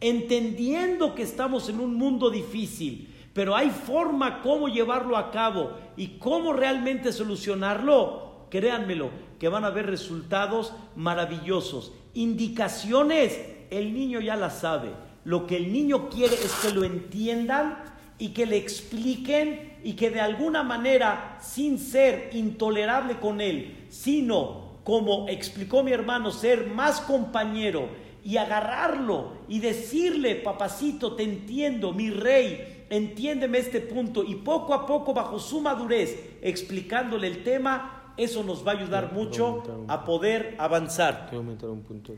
entendiendo 0.00 1.14
que 1.14 1.22
estamos 1.22 1.68
en 1.68 1.80
un 1.80 1.94
mundo 1.94 2.30
difícil, 2.30 3.14
pero 3.32 3.54
hay 3.54 3.70
forma 3.70 4.42
cómo 4.42 4.68
llevarlo 4.68 5.16
a 5.16 5.30
cabo 5.30 5.72
y 5.96 6.18
cómo 6.18 6.52
realmente 6.52 7.12
solucionarlo, 7.12 8.27
créanmelo, 8.50 9.10
que 9.38 9.48
van 9.48 9.64
a 9.64 9.68
haber 9.68 9.86
resultados 9.86 10.72
maravillosos. 10.96 11.92
Indicaciones, 12.14 13.38
el 13.70 13.94
niño 13.94 14.20
ya 14.20 14.36
las 14.36 14.60
sabe. 14.60 14.90
Lo 15.24 15.46
que 15.46 15.56
el 15.56 15.72
niño 15.72 16.08
quiere 16.08 16.34
es 16.34 16.52
que 16.62 16.72
lo 16.72 16.84
entiendan 16.84 17.84
y 18.18 18.28
que 18.28 18.46
le 18.46 18.56
expliquen 18.56 19.78
y 19.84 19.92
que 19.92 20.10
de 20.10 20.20
alguna 20.20 20.62
manera, 20.62 21.38
sin 21.40 21.78
ser 21.78 22.30
intolerable 22.32 23.18
con 23.20 23.40
él, 23.40 23.86
sino, 23.90 24.80
como 24.84 25.28
explicó 25.28 25.82
mi 25.82 25.92
hermano, 25.92 26.30
ser 26.30 26.66
más 26.66 27.00
compañero 27.00 27.88
y 28.24 28.36
agarrarlo 28.36 29.32
y 29.48 29.60
decirle, 29.60 30.34
papacito, 30.36 31.14
te 31.14 31.22
entiendo, 31.22 31.92
mi 31.92 32.10
rey, 32.10 32.86
entiéndeme 32.90 33.58
este 33.58 33.80
punto 33.80 34.24
y 34.24 34.34
poco 34.36 34.74
a 34.74 34.86
poco, 34.86 35.14
bajo 35.14 35.38
su 35.38 35.60
madurez, 35.60 36.38
explicándole 36.42 37.26
el 37.28 37.44
tema, 37.44 37.97
eso 38.18 38.42
nos 38.42 38.66
va 38.66 38.72
a 38.72 38.74
ayudar 38.74 39.12
mucho 39.12 39.62
a 39.88 40.04
poder 40.04 40.56
avanzar. 40.58 41.30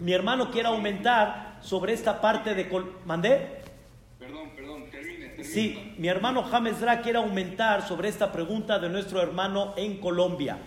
Mi 0.01 0.13
hermano 0.13 0.51
quiere 0.51 0.69
aumentar 0.69 1.59
sobre 1.61 1.93
esta 1.93 2.21
parte 2.21 2.55
de... 2.55 2.67
¿Mandé? 3.05 3.61
Sí, 5.43 5.95
mi 5.99 6.09
hermano 6.09 6.43
James 6.43 6.81
Dra 6.81 7.03
quiere 7.03 7.19
aumentar 7.19 7.87
sobre 7.87 8.09
esta 8.09 8.33
pregunta 8.33 8.79
de 8.79 8.89
nuestro 8.89 9.21
hermano 9.21 9.75
en 9.77 9.99
Colombia. 9.99 10.59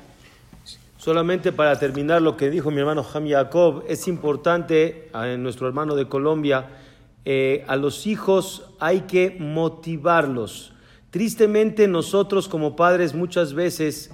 Solamente 0.97 1.51
para 1.51 1.77
terminar 1.77 2.21
lo 2.21 2.37
que 2.37 2.49
dijo 2.49 2.71
mi 2.71 2.79
hermano 2.79 3.05
Ham 3.13 3.27
Jacob, 3.27 3.83
es 3.87 4.07
importante 4.07 5.09
a 5.13 5.25
nuestro 5.37 5.67
hermano 5.67 5.95
de 5.95 6.07
Colombia, 6.07 6.69
eh, 7.25 7.65
a 7.67 7.75
los 7.75 8.07
hijos 8.07 8.69
hay 8.79 9.01
que 9.01 9.35
motivarlos. 9.39 10.73
Tristemente 11.09 11.87
nosotros 11.87 12.47
como 12.47 12.75
padres 12.75 13.13
muchas 13.13 13.53
veces 13.53 14.11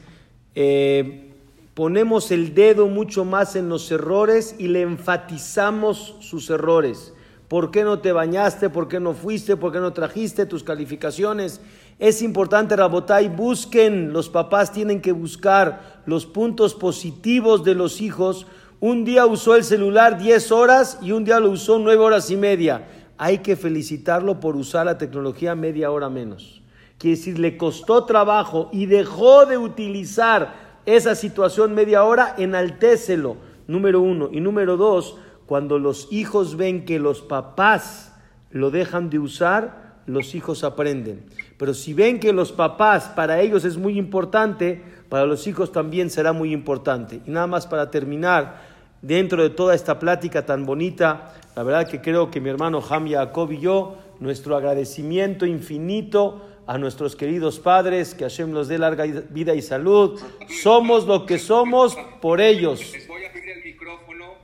eh, 0.62 1.32
ponemos 1.74 2.32
el 2.32 2.54
dedo 2.54 2.90
mucho 2.90 3.24
más 3.24 3.56
en 3.56 3.70
los 3.70 3.90
errores 3.92 4.58
y 4.60 4.68
le 4.68 4.82
enfatizamos 4.82 6.18
sus 6.20 6.50
errores. 6.50 7.14
¿Por 7.48 7.72
qué 7.72 7.86
no 7.86 8.00
te 8.00 8.12
bañaste? 8.12 8.70
¿Por 8.70 8.90
qué 8.90 9.00
no 9.00 9.14
fuiste? 9.14 9.56
¿Por 9.56 9.72
qué 9.72 9.80
no 9.80 9.94
trajiste 9.94 10.46
tus 10.46 10.64
calificaciones? 10.64 11.62
Es 11.98 12.22
importante, 12.22 12.76
Rabotay, 12.76 13.30
busquen, 13.30 14.12
los 14.12 14.28
papás 14.28 14.74
tienen 14.74 15.00
que 15.00 15.14
buscar 15.14 16.02
los 16.06 16.26
puntos 16.26 16.76
positivos 16.76 17.64
de 17.64 17.76
los 17.76 18.02
hijos. 18.02 18.46
Un 18.82 19.06
día 19.06 19.26
usó 19.28 19.56
el 19.56 19.64
celular 19.64 20.18
10 20.18 20.52
horas 20.52 21.00
y 21.02 21.14
un 21.14 21.24
día 21.24 21.40
lo 21.40 21.52
usó 21.52 21.80
9 21.80 22.04
horas 22.04 22.30
y 22.32 22.36
media. 22.36 22.86
Hay 23.18 23.38
que 23.38 23.56
felicitarlo 23.56 24.42
por 24.42 24.58
usar 24.58 24.88
la 24.88 24.98
tecnología 24.98 25.56
media 25.56 25.90
hora 25.90 26.10
menos. 26.10 26.59
Quiere 27.00 27.16
decir, 27.16 27.40
le 27.40 27.56
costó 27.56 28.04
trabajo 28.04 28.70
y 28.74 28.86
dejó 28.86 29.46
de 29.46 29.58
utilizar 29.58 30.54
esa 30.86 31.16
situación 31.16 31.74
media 31.74 32.04
hora, 32.04 32.36
enaltécelo, 32.38 33.38
número 33.68 34.02
uno. 34.02 34.30
Y 34.32 34.42
número 34.42 34.76
dos, 34.76 35.16
cuando 35.46 35.80
los 35.80 36.10
hijos 36.12 36.58
ven 36.58 36.84
que 36.84 37.00
los 37.00 37.22
papás 37.22 38.14
lo 38.52 38.70
dejan 38.70 39.10
de 39.10 39.20
usar, 39.20 40.02
los 40.08 40.36
hijos 40.36 40.66
aprenden. 40.66 41.24
Pero 41.58 41.74
si 41.74 41.94
ven 41.94 42.20
que 42.20 42.34
los 42.34 42.52
papás 42.52 43.06
para 43.16 43.40
ellos 43.40 43.64
es 43.64 43.78
muy 43.78 43.98
importante, 43.98 44.84
para 45.08 45.26
los 45.26 45.48
hijos 45.48 45.72
también 45.72 46.10
será 46.10 46.34
muy 46.34 46.52
importante. 46.52 47.22
Y 47.26 47.32
nada 47.32 47.48
más 47.48 47.66
para 47.66 47.90
terminar, 47.92 48.62
dentro 49.02 49.42
de 49.42 49.52
toda 49.52 49.74
esta 49.74 50.00
plática 50.00 50.46
tan 50.46 50.66
bonita, 50.66 51.34
la 51.56 51.64
verdad 51.64 51.88
que 51.88 52.02
creo 52.02 52.30
que 52.30 52.42
mi 52.42 52.50
hermano 52.50 52.84
Ham 52.90 53.10
Jacob 53.10 53.52
y 53.54 53.60
yo, 53.60 53.98
nuestro 54.20 54.58
agradecimiento 54.58 55.46
infinito 55.46 56.46
a 56.70 56.78
nuestros 56.78 57.16
queridos 57.16 57.60
padres, 57.60 58.14
que 58.14 58.26
Hashem 58.26 58.52
los 58.52 58.68
dé 58.68 58.78
larga 58.78 59.04
vida 59.32 59.56
y 59.56 59.62
salud. 59.64 60.22
Somos 60.62 61.08
lo 61.08 61.26
que 61.26 61.40
somos 61.40 61.96
por 62.22 62.40
ellos. 62.40 62.94
Les 62.94 63.08
voy 63.08 63.24
a 63.24 63.30
abrir 63.30 63.50
el 63.50 63.64
micrófono, 63.64 64.36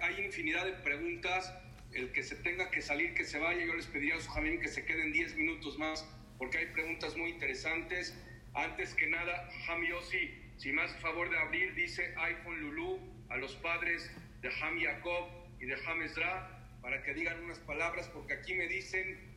a 0.00 0.20
infinidad 0.22 0.64
de 0.64 0.72
preguntas. 0.72 1.52
El 1.92 2.12
que 2.12 2.22
se 2.22 2.36
tenga 2.36 2.70
que 2.70 2.80
salir, 2.80 3.12
que 3.12 3.26
se 3.26 3.38
vaya. 3.38 3.62
Yo 3.62 3.74
les 3.74 3.84
pediría 3.84 4.14
a 4.16 4.20
su 4.20 4.30
Jamín 4.30 4.58
que 4.58 4.68
se 4.68 4.86
queden 4.86 5.12
10 5.12 5.36
minutos 5.36 5.78
más 5.78 6.08
porque 6.38 6.56
hay 6.56 6.66
preguntas 6.68 7.14
muy 7.14 7.28
interesantes. 7.28 8.18
Antes 8.54 8.94
que 8.94 9.06
nada, 9.06 9.50
Ham 9.68 9.84
Yossi, 9.86 10.30
si 10.56 10.72
más 10.72 10.96
favor 10.96 11.28
de 11.28 11.38
abrir, 11.38 11.74
dice 11.74 12.14
iPhone 12.16 12.58
Lulu 12.62 12.98
a 13.28 13.36
los 13.36 13.54
padres 13.56 14.10
de 14.40 14.48
Ham 14.48 14.80
Jacob 14.80 15.28
y 15.60 15.66
de 15.66 15.74
Ham 15.74 16.00
Ezra 16.00 16.64
para 16.80 17.02
que 17.02 17.12
digan 17.12 17.44
unas 17.44 17.58
palabras, 17.58 18.08
porque 18.14 18.32
aquí 18.32 18.54
me 18.54 18.66
dicen, 18.66 19.33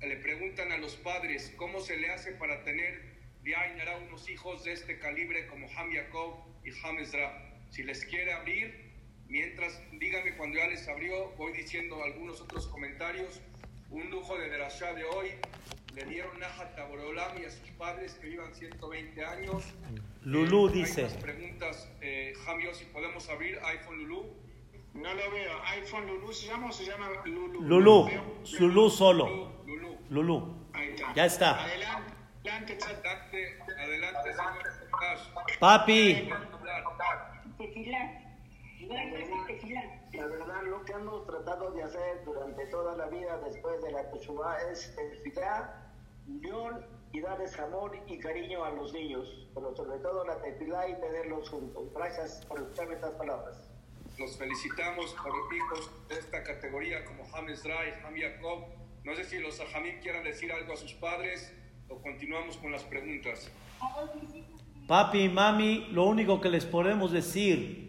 le 0.00 0.16
preguntan 0.16 0.72
a 0.72 0.78
los 0.78 0.96
padres 0.96 1.52
cómo 1.56 1.80
se 1.80 1.96
le 1.96 2.10
hace 2.10 2.32
para 2.32 2.64
tener 2.64 3.10
de 3.42 3.54
hará 3.56 3.96
unos 3.96 4.28
hijos 4.28 4.64
de 4.64 4.72
este 4.72 4.98
calibre 4.98 5.46
como 5.46 5.66
Ham 5.76 5.92
Yaakov 5.92 6.44
y 6.64 6.70
Ham 6.82 6.98
Ezra. 6.98 7.46
Si 7.70 7.82
les 7.82 8.04
quiere 8.04 8.32
abrir, 8.32 8.92
mientras 9.28 9.80
dígame 9.92 10.36
cuando 10.36 10.58
ya 10.58 10.66
les 10.68 10.86
abrió, 10.88 11.30
voy 11.36 11.52
diciendo 11.52 12.02
algunos 12.02 12.40
otros 12.40 12.66
comentarios. 12.68 13.40
Un 13.90 14.10
lujo 14.10 14.38
de 14.38 14.48
Derashá 14.48 14.92
de 14.94 15.04
hoy, 15.04 15.30
le 15.94 16.04
dieron 16.04 16.38
Nahat 16.38 16.78
a 16.78 17.40
y 17.40 17.44
a 17.44 17.50
sus 17.50 17.68
padres 17.70 18.14
que 18.14 18.28
vivan 18.28 18.54
120 18.54 19.24
años. 19.24 19.64
Lulú 20.22 20.68
eh, 20.68 20.72
dice. 20.72 21.06
Hay 21.06 21.16
preguntas, 21.20 21.90
eh, 22.00 22.34
Jamio, 22.44 22.72
si 22.74 22.84
podemos 22.86 23.28
abrir 23.28 23.58
iPhone 23.64 23.98
Lulú. 23.98 24.26
No 24.94 25.14
lo 25.14 25.30
veo. 25.30 25.62
¿iPhone 25.64 26.06
Lulú 26.06 26.32
se 26.32 26.46
llama 26.46 26.68
o 26.68 26.72
se 26.72 26.84
llama 26.84 27.08
Lulú? 27.24 27.62
Lulú. 27.62 28.08
Lulú 28.58 28.90
solo. 28.90 29.62
Lulú. 29.66 29.89
Lulú. 30.10 30.66
Ahí 30.72 30.88
está. 30.88 31.14
Ya 31.14 31.24
está. 31.24 31.64
Adelante, 31.64 32.12
adelante, 32.44 33.58
adelante, 33.78 34.32
señor. 34.32 35.58
Papi. 35.60 36.28
La 40.12 40.26
verdad, 40.26 40.62
lo 40.64 40.84
que 40.84 40.92
hemos 40.92 41.26
tratado 41.26 41.70
de 41.70 41.84
hacer 41.84 42.24
durante 42.24 42.66
toda 42.66 42.96
la 42.96 43.06
vida 43.06 43.38
después 43.38 43.80
de 43.82 43.92
la 43.92 44.10
Teshuvah 44.10 44.56
es 44.72 44.94
tefilá, 44.96 45.92
unión 46.26 46.84
y 47.12 47.20
darles 47.20 47.56
amor 47.60 47.96
y 48.06 48.18
cariño 48.18 48.64
a 48.64 48.70
los 48.70 48.92
niños, 48.92 49.48
pero 49.54 49.74
sobre 49.76 49.98
todo 50.00 50.24
la 50.24 50.42
tefilá 50.42 50.88
y 50.88 50.94
tenerlos 51.00 51.48
juntos. 51.48 51.92
Gracias 51.94 52.44
por 52.46 52.58
escucharme 52.58 52.94
estas 52.94 53.12
palabras. 53.12 53.70
Los 54.18 54.36
felicitamos 54.36 55.14
por 55.14 55.54
hijos 55.54 56.08
de 56.08 56.18
esta 56.18 56.42
categoría 56.42 57.04
como 57.04 57.24
James 57.30 57.64
Rai, 57.64 57.92
Ham 58.04 58.16
Yaakov. 58.16 58.89
No 59.04 59.16
sé 59.16 59.24
si 59.24 59.38
los 59.38 59.58
Ajamim 59.60 59.98
quieran 60.00 60.24
decir 60.24 60.52
algo 60.52 60.74
a 60.74 60.76
sus 60.76 60.92
padres 60.92 61.52
o 61.88 61.96
continuamos 61.96 62.56
con 62.58 62.70
las 62.70 62.82
preguntas. 62.82 63.50
Papi 64.86 65.20
y 65.20 65.28
mami, 65.28 65.86
lo 65.90 66.04
único 66.04 66.40
que 66.40 66.50
les 66.50 66.66
podemos 66.66 67.10
decir 67.10 67.88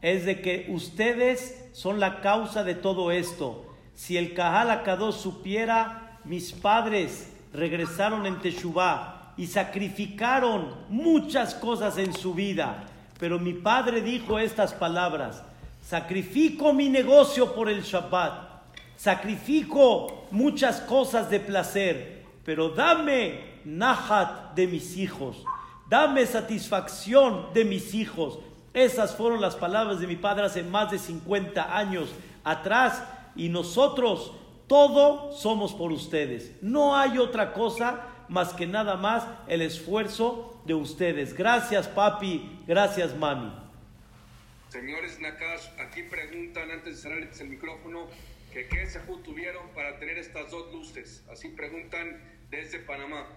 es 0.00 0.24
de 0.24 0.40
que 0.40 0.66
ustedes 0.68 1.70
son 1.72 1.98
la 1.98 2.20
causa 2.20 2.62
de 2.62 2.74
todo 2.74 3.10
esto. 3.10 3.74
Si 3.94 4.16
el 4.16 4.34
Kahal 4.34 4.70
Akadosh 4.70 5.16
supiera, 5.16 6.20
mis 6.24 6.52
padres 6.52 7.32
regresaron 7.52 8.24
en 8.26 8.40
Teshuvah 8.40 9.34
y 9.36 9.48
sacrificaron 9.48 10.86
muchas 10.88 11.54
cosas 11.54 11.98
en 11.98 12.12
su 12.12 12.34
vida. 12.34 12.86
Pero 13.18 13.38
mi 13.38 13.54
padre 13.54 14.02
dijo 14.02 14.38
estas 14.38 14.72
palabras: 14.72 15.42
Sacrifico 15.82 16.72
mi 16.72 16.88
negocio 16.88 17.54
por 17.54 17.68
el 17.68 17.82
Shabbat, 17.82 18.53
sacrifico 18.96 20.26
muchas 20.30 20.80
cosas 20.80 21.30
de 21.30 21.40
placer, 21.40 22.24
pero 22.44 22.70
dame 22.70 23.54
nahat 23.64 24.54
de 24.54 24.66
mis 24.66 24.96
hijos, 24.96 25.44
dame 25.88 26.26
satisfacción 26.26 27.52
de 27.54 27.64
mis 27.64 27.94
hijos. 27.94 28.38
Esas 28.72 29.14
fueron 29.16 29.40
las 29.40 29.54
palabras 29.54 30.00
de 30.00 30.06
mi 30.06 30.16
padre 30.16 30.46
hace 30.46 30.62
más 30.62 30.90
de 30.90 30.98
50 30.98 31.76
años 31.76 32.08
atrás 32.42 33.02
y 33.36 33.48
nosotros 33.48 34.32
todo 34.66 35.32
somos 35.32 35.72
por 35.72 35.92
ustedes. 35.92 36.52
No 36.60 36.96
hay 36.96 37.18
otra 37.18 37.52
cosa 37.52 38.08
más 38.28 38.52
que 38.52 38.66
nada 38.66 38.96
más 38.96 39.24
el 39.46 39.62
esfuerzo 39.62 40.60
de 40.64 40.74
ustedes. 40.74 41.34
Gracias 41.34 41.88
papi, 41.88 42.62
gracias 42.66 43.16
mami. 43.16 43.52
Señores 44.68 45.20
Nakash, 45.20 45.68
aquí 45.78 46.02
preguntan 46.02 46.70
antes 46.70 46.96
de 46.96 47.02
cerrar 47.02 47.18
el 47.18 47.48
micrófono 47.48 48.08
que 48.54 48.68
qué 48.68 48.86
se 48.86 49.00
tuvieron 49.00 49.68
para 49.70 49.98
tener 49.98 50.16
estas 50.16 50.48
dos 50.48 50.72
luces. 50.72 51.24
Así 51.28 51.48
preguntan 51.48 52.22
desde 52.50 52.78
Panamá. 52.78 53.28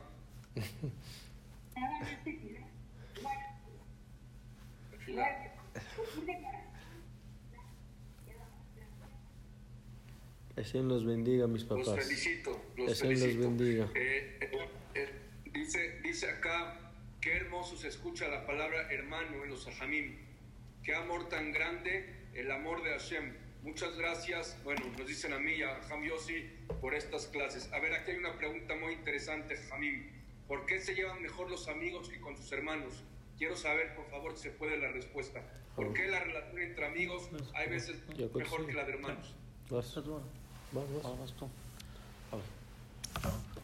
Los 10.74 11.06
bendiga, 11.06 11.48
mis 11.48 11.64
papás. 11.64 11.88
Los 11.88 11.96
felicito. 11.96 12.62
Los 12.78 13.00
felicito. 13.00 13.40
bendiga. 13.40 13.90
Eh, 13.96 14.38
eh, 14.42 14.70
eh, 14.94 15.10
dice, 15.52 16.00
dice 16.04 16.30
acá, 16.30 16.92
qué 17.22 17.38
hermoso 17.38 17.76
se 17.76 17.88
escucha 17.88 18.28
la 18.28 18.46
palabra 18.46 18.92
hermano 18.92 19.44
en 19.44 19.50
los 19.50 19.68
ajamim. 19.68 20.16
Qué 20.84 20.94
amor 20.94 21.28
tan 21.30 21.52
grande, 21.52 22.14
el 22.36 22.52
amor 22.52 22.84
de 22.84 22.92
Hashem. 22.92 23.47
Muchas 23.64 23.98
gracias, 23.98 24.58
bueno, 24.64 24.82
nos 24.98 25.08
dicen 25.08 25.34
a 25.34 25.40
mí 25.40 25.54
y 25.54 25.64
a 25.64 25.80
Yossi 26.08 26.50
por 26.82 26.94
estas 26.94 27.28
clases. 27.28 27.72
A 27.74 27.80
ver, 27.80 27.94
aquí 27.94 28.12
hay 28.12 28.18
una 28.18 28.38
pregunta 28.38 28.76
muy 28.76 28.94
interesante, 28.94 29.56
Jamim. 29.70 30.10
¿Por 30.48 30.66
qué 30.66 30.80
se 30.80 30.96
llevan 30.96 31.22
mejor 31.22 31.50
los 31.50 31.68
amigos 31.68 32.10
que 32.10 32.22
con 32.22 32.38
sus 32.38 32.52
hermanos? 32.52 33.04
Quiero 33.38 33.56
saber, 33.56 33.96
por 33.96 34.10
favor, 34.10 34.36
si 34.36 34.44
se 34.44 34.50
puede 34.52 34.78
la 34.78 34.92
respuesta. 34.92 35.42
¿Por 35.76 35.94
qué 35.94 36.08
la 36.08 36.20
relación 36.20 36.60
entre 36.60 36.86
amigos 36.86 37.30
hay 37.54 37.70
veces 37.70 37.98
mejor 38.34 38.66
que 38.66 38.74
la 38.74 38.86
de 38.86 38.94
hermanos? 38.94 39.36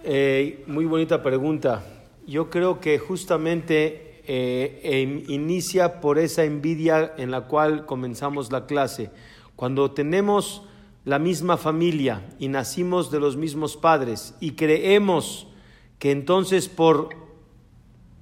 Eh, 0.03 0.64
muy 0.68 0.86
bonita 0.86 1.24
pregunta. 1.24 1.84
Yo 2.28 2.49
creo 2.49 2.80
que 2.80 2.99
justamente 2.99 4.22
eh, 4.26 5.24
inicia 5.28 6.02
por 6.02 6.20
esa 6.20 6.44
envidia 6.44 7.14
en 7.18 7.32
la 7.32 7.41
cual 7.41 7.86
comenzamos 7.86 8.52
la 8.52 8.65
clase. 8.65 9.10
Cuando 9.55 9.91
tenemos 9.91 10.63
la 11.05 11.19
misma 11.19 11.57
familia 11.57 12.25
y 12.39 12.47
nacimos 12.47 13.11
de 13.11 13.19
los 13.19 13.38
mismos 13.38 13.77
padres 13.77 14.35
y 14.39 14.51
creemos 14.51 15.47
que 15.99 16.11
entonces 16.11 16.69
por 16.69 17.09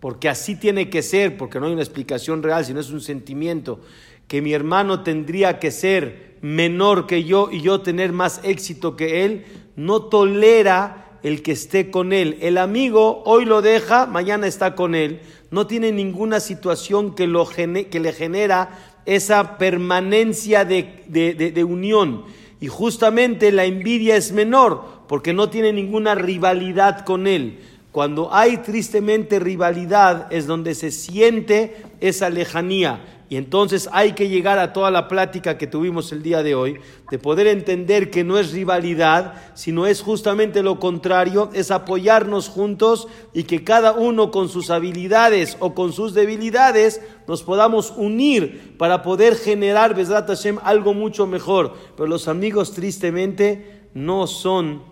porque 0.02 0.30
así 0.30 0.56
tiene 0.56 0.90
que 0.90 1.04
ser, 1.04 1.38
porque 1.38 1.60
no 1.60 1.68
hay 1.68 1.74
una 1.74 1.84
explicación 1.84 2.42
real, 2.42 2.66
sino 2.66 2.80
es 2.80 2.90
un 2.90 3.02
sentimiento, 3.02 3.80
que 4.28 4.42
mi 4.42 4.52
hermano 4.52 5.04
tendría 5.04 5.60
que 5.60 5.70
ser 5.70 6.38
menor 6.42 7.06
que 7.06 7.24
yo 7.24 7.50
y 7.52 7.62
yo 7.62 7.82
tener 7.82 8.12
más 8.12 8.42
éxito 8.44 8.96
que 8.96 9.26
él, 9.26 9.46
no 9.76 10.06
tolera 10.06 11.20
el 11.22 11.44
que 11.44 11.52
esté 11.52 11.92
con 11.92 12.14
él. 12.14 12.40
El 12.42 12.58
amigo 12.58 13.22
hoy 13.26 13.46
lo 13.46 13.62
deja, 13.62 14.08
mañana 14.08 14.48
está 14.48 14.74
con 14.74 14.96
él. 14.96 15.22
No 15.52 15.68
tiene 15.68 15.92
ninguna 15.92 16.40
situación 16.40 17.14
que, 17.14 17.28
lo, 17.28 17.48
que 17.48 18.00
le 18.00 18.12
genera 18.12 18.91
esa 19.06 19.58
permanencia 19.58 20.66
de, 20.66 21.04
de 21.08 21.64
unión. 21.64 22.24
Y 22.60 22.68
justamente 22.68 23.52
la 23.52 23.66
envidia 23.66 24.16
es 24.16 24.32
menor, 24.32 24.84
porque 25.08 25.34
no 25.34 25.50
tiene 25.50 25.74
ninguna 25.74 26.16
rivalidad 26.16 27.04
con 27.06 27.28
él. 27.28 27.60
Cuando 27.92 28.34
hay 28.34 28.58
tristemente 28.58 29.40
rivalidad 29.40 30.32
es 30.32 30.48
donde 30.48 30.76
se 30.76 30.92
siente 30.92 31.76
esa 32.00 32.30
lejanía. 32.30 33.02
Y 33.32 33.38
entonces 33.38 33.88
hay 33.94 34.12
que 34.12 34.28
llegar 34.28 34.60
a 34.60 34.74
toda 34.74 34.92
la 34.92 35.08
plática 35.08 35.58
que 35.58 35.66
tuvimos 35.66 36.12
el 36.12 36.22
día 36.22 36.44
de 36.44 36.54
hoy, 36.54 36.82
de 37.10 37.18
poder 37.18 37.48
entender 37.48 38.12
que 38.12 38.26
no 38.26 38.38
es 38.38 38.52
rivalidad, 38.52 39.36
sino 39.54 39.88
es 39.88 40.02
justamente 40.02 40.62
lo 40.62 40.82
contrario, 40.82 41.50
es 41.54 41.72
apoyarnos 41.72 42.50
juntos 42.50 43.08
y 43.34 43.44
que 43.44 43.64
cada 43.64 43.94
uno 43.94 44.32
con 44.32 44.50
sus 44.50 44.70
habilidades 44.70 45.56
o 45.62 45.74
con 45.74 45.94
sus 45.94 46.14
debilidades 46.14 47.00
nos 47.26 47.42
podamos 47.42 47.94
unir 47.96 48.76
para 48.78 49.02
poder 49.02 49.38
generar, 49.38 49.96
Besrat 49.96 50.28
Hashem, 50.28 50.58
algo 50.62 50.94
mucho 50.94 51.26
mejor. 51.26 51.74
Pero 51.96 52.10
los 52.10 52.28
amigos 52.28 52.74
tristemente 52.74 53.88
no 53.94 54.28
son 54.28 54.84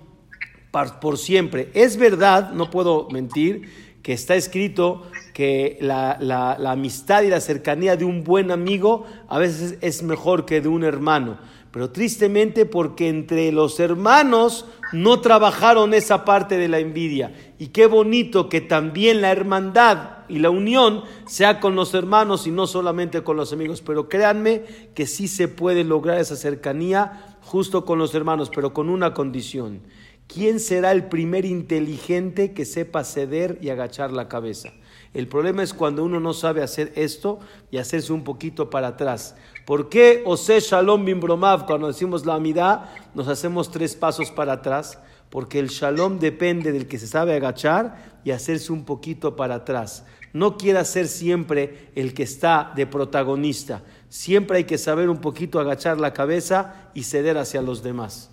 por 1.01 1.17
siempre. 1.17 1.71
Es 1.73 1.97
verdad, 1.97 2.53
no 2.53 2.69
puedo 2.69 3.09
mentir, 3.09 3.89
que 4.01 4.13
está 4.13 4.35
escrito 4.35 5.03
que 5.39 5.77
la, 5.79 6.17
la, 6.19 6.71
amistad 6.71 7.23
y 7.23 7.29
la 7.29 7.39
cercanía 7.39 7.95
de 7.95 8.03
un 8.03 8.25
buen 8.25 8.51
amigo 8.51 9.05
a 9.29 9.39
veces 9.39 9.77
es 9.79 10.03
mejor 10.03 10.43
que 10.45 10.59
de 10.59 10.67
un 10.67 10.83
hermano. 10.83 11.37
Pero 11.71 11.91
tristemente 11.91 12.65
porque 12.65 13.07
entre 13.07 13.49
los 13.53 13.79
hermanos 13.79 14.65
no 14.91 15.21
trabajaron 15.21 15.93
esa 15.93 16.25
parte 16.25 16.57
de 16.57 16.67
la 16.67 16.79
envidia. 16.79 17.31
Y 17.57 17.67
qué 17.67 17.85
bonito 17.85 18.49
que 18.49 18.59
también 18.59 19.21
la 19.21 19.31
hermandad 19.31 20.25
y 20.27 20.39
la 20.39 20.49
unión 20.49 21.03
sea 21.25 21.61
con 21.61 21.73
los 21.73 21.93
hermanos 21.93 22.45
y 22.45 22.51
no 22.51 22.67
solamente 22.67 23.23
con 23.23 23.37
los 23.37 23.53
amigos. 23.53 23.81
Pero 23.81 24.09
créanme 24.09 24.65
que 24.93 25.07
sí 25.07 25.29
se 25.29 25.47
puede 25.47 25.85
lograr 25.85 26.19
esa 26.19 26.35
cercanía 26.35 27.37
justo 27.43 27.85
con 27.85 27.97
los 27.97 28.13
hermanos, 28.13 28.51
pero 28.53 28.73
con 28.73 28.89
una 28.89 29.13
condición 29.13 29.83
¿Quién 30.31 30.59
será 30.59 30.91
el 30.91 31.05
primer 31.05 31.43
inteligente 31.43 32.53
que 32.53 32.63
sepa 32.63 33.03
ceder 33.03 33.57
y 33.63 33.69
agachar 33.69 34.11
la 34.11 34.27
cabeza? 34.27 34.69
El 35.13 35.27
problema 35.27 35.63
es 35.63 35.73
cuando 35.73 36.03
uno 36.03 36.19
no 36.19 36.33
sabe 36.33 36.61
hacer 36.61 36.91
esto 36.95 37.39
y 37.71 37.77
hacerse 37.77 38.13
un 38.13 38.23
poquito 38.23 38.69
para 38.69 38.89
atrás. 38.89 39.35
¿Por 39.65 39.89
qué 39.89 40.21
Ose 40.25 40.59
Shalom 40.59 41.03
Bim 41.03 41.19
Bromav, 41.19 41.65
cuando 41.65 41.87
decimos 41.87 42.25
la 42.25 42.35
amidad, 42.35 42.91
nos 43.15 43.27
hacemos 43.27 43.71
tres 43.71 43.95
pasos 43.95 44.31
para 44.31 44.53
atrás? 44.53 44.99
Porque 45.29 45.59
el 45.59 45.69
Shalom 45.69 46.19
depende 46.19 46.71
del 46.71 46.87
que 46.87 46.99
se 46.99 47.07
sabe 47.07 47.35
agachar 47.35 48.19
y 48.23 48.31
hacerse 48.31 48.71
un 48.71 48.85
poquito 48.85 49.35
para 49.35 49.55
atrás. 49.55 50.05
No 50.31 50.57
quiera 50.57 50.85
ser 50.85 51.07
siempre 51.07 51.89
el 51.95 52.13
que 52.13 52.23
está 52.23 52.71
de 52.75 52.85
protagonista. 52.85 53.81
Siempre 54.09 54.57
hay 54.57 54.63
que 54.65 54.77
saber 54.77 55.09
un 55.09 55.21
poquito 55.21 55.59
agachar 55.59 55.99
la 55.99 56.13
cabeza 56.13 56.91
y 56.93 57.03
ceder 57.03 57.37
hacia 57.37 57.61
los 57.61 57.81
demás. 57.81 58.29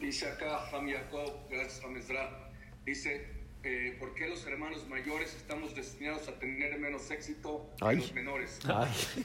Dice 0.00 0.28
acá 0.28 0.60
gracias 1.50 1.84
a 1.84 2.46
dice, 2.84 3.35
eh, 3.66 3.96
¿por 3.98 4.14
qué 4.14 4.28
los 4.28 4.46
hermanos 4.46 4.86
mayores 4.88 5.34
estamos 5.34 5.74
destinados 5.74 6.28
a 6.28 6.38
tener 6.38 6.78
menos 6.78 7.10
éxito 7.10 7.68
que 7.76 7.84
Ay. 7.84 7.96
los 7.96 8.12
menores? 8.12 8.60
Ay. 8.66 8.88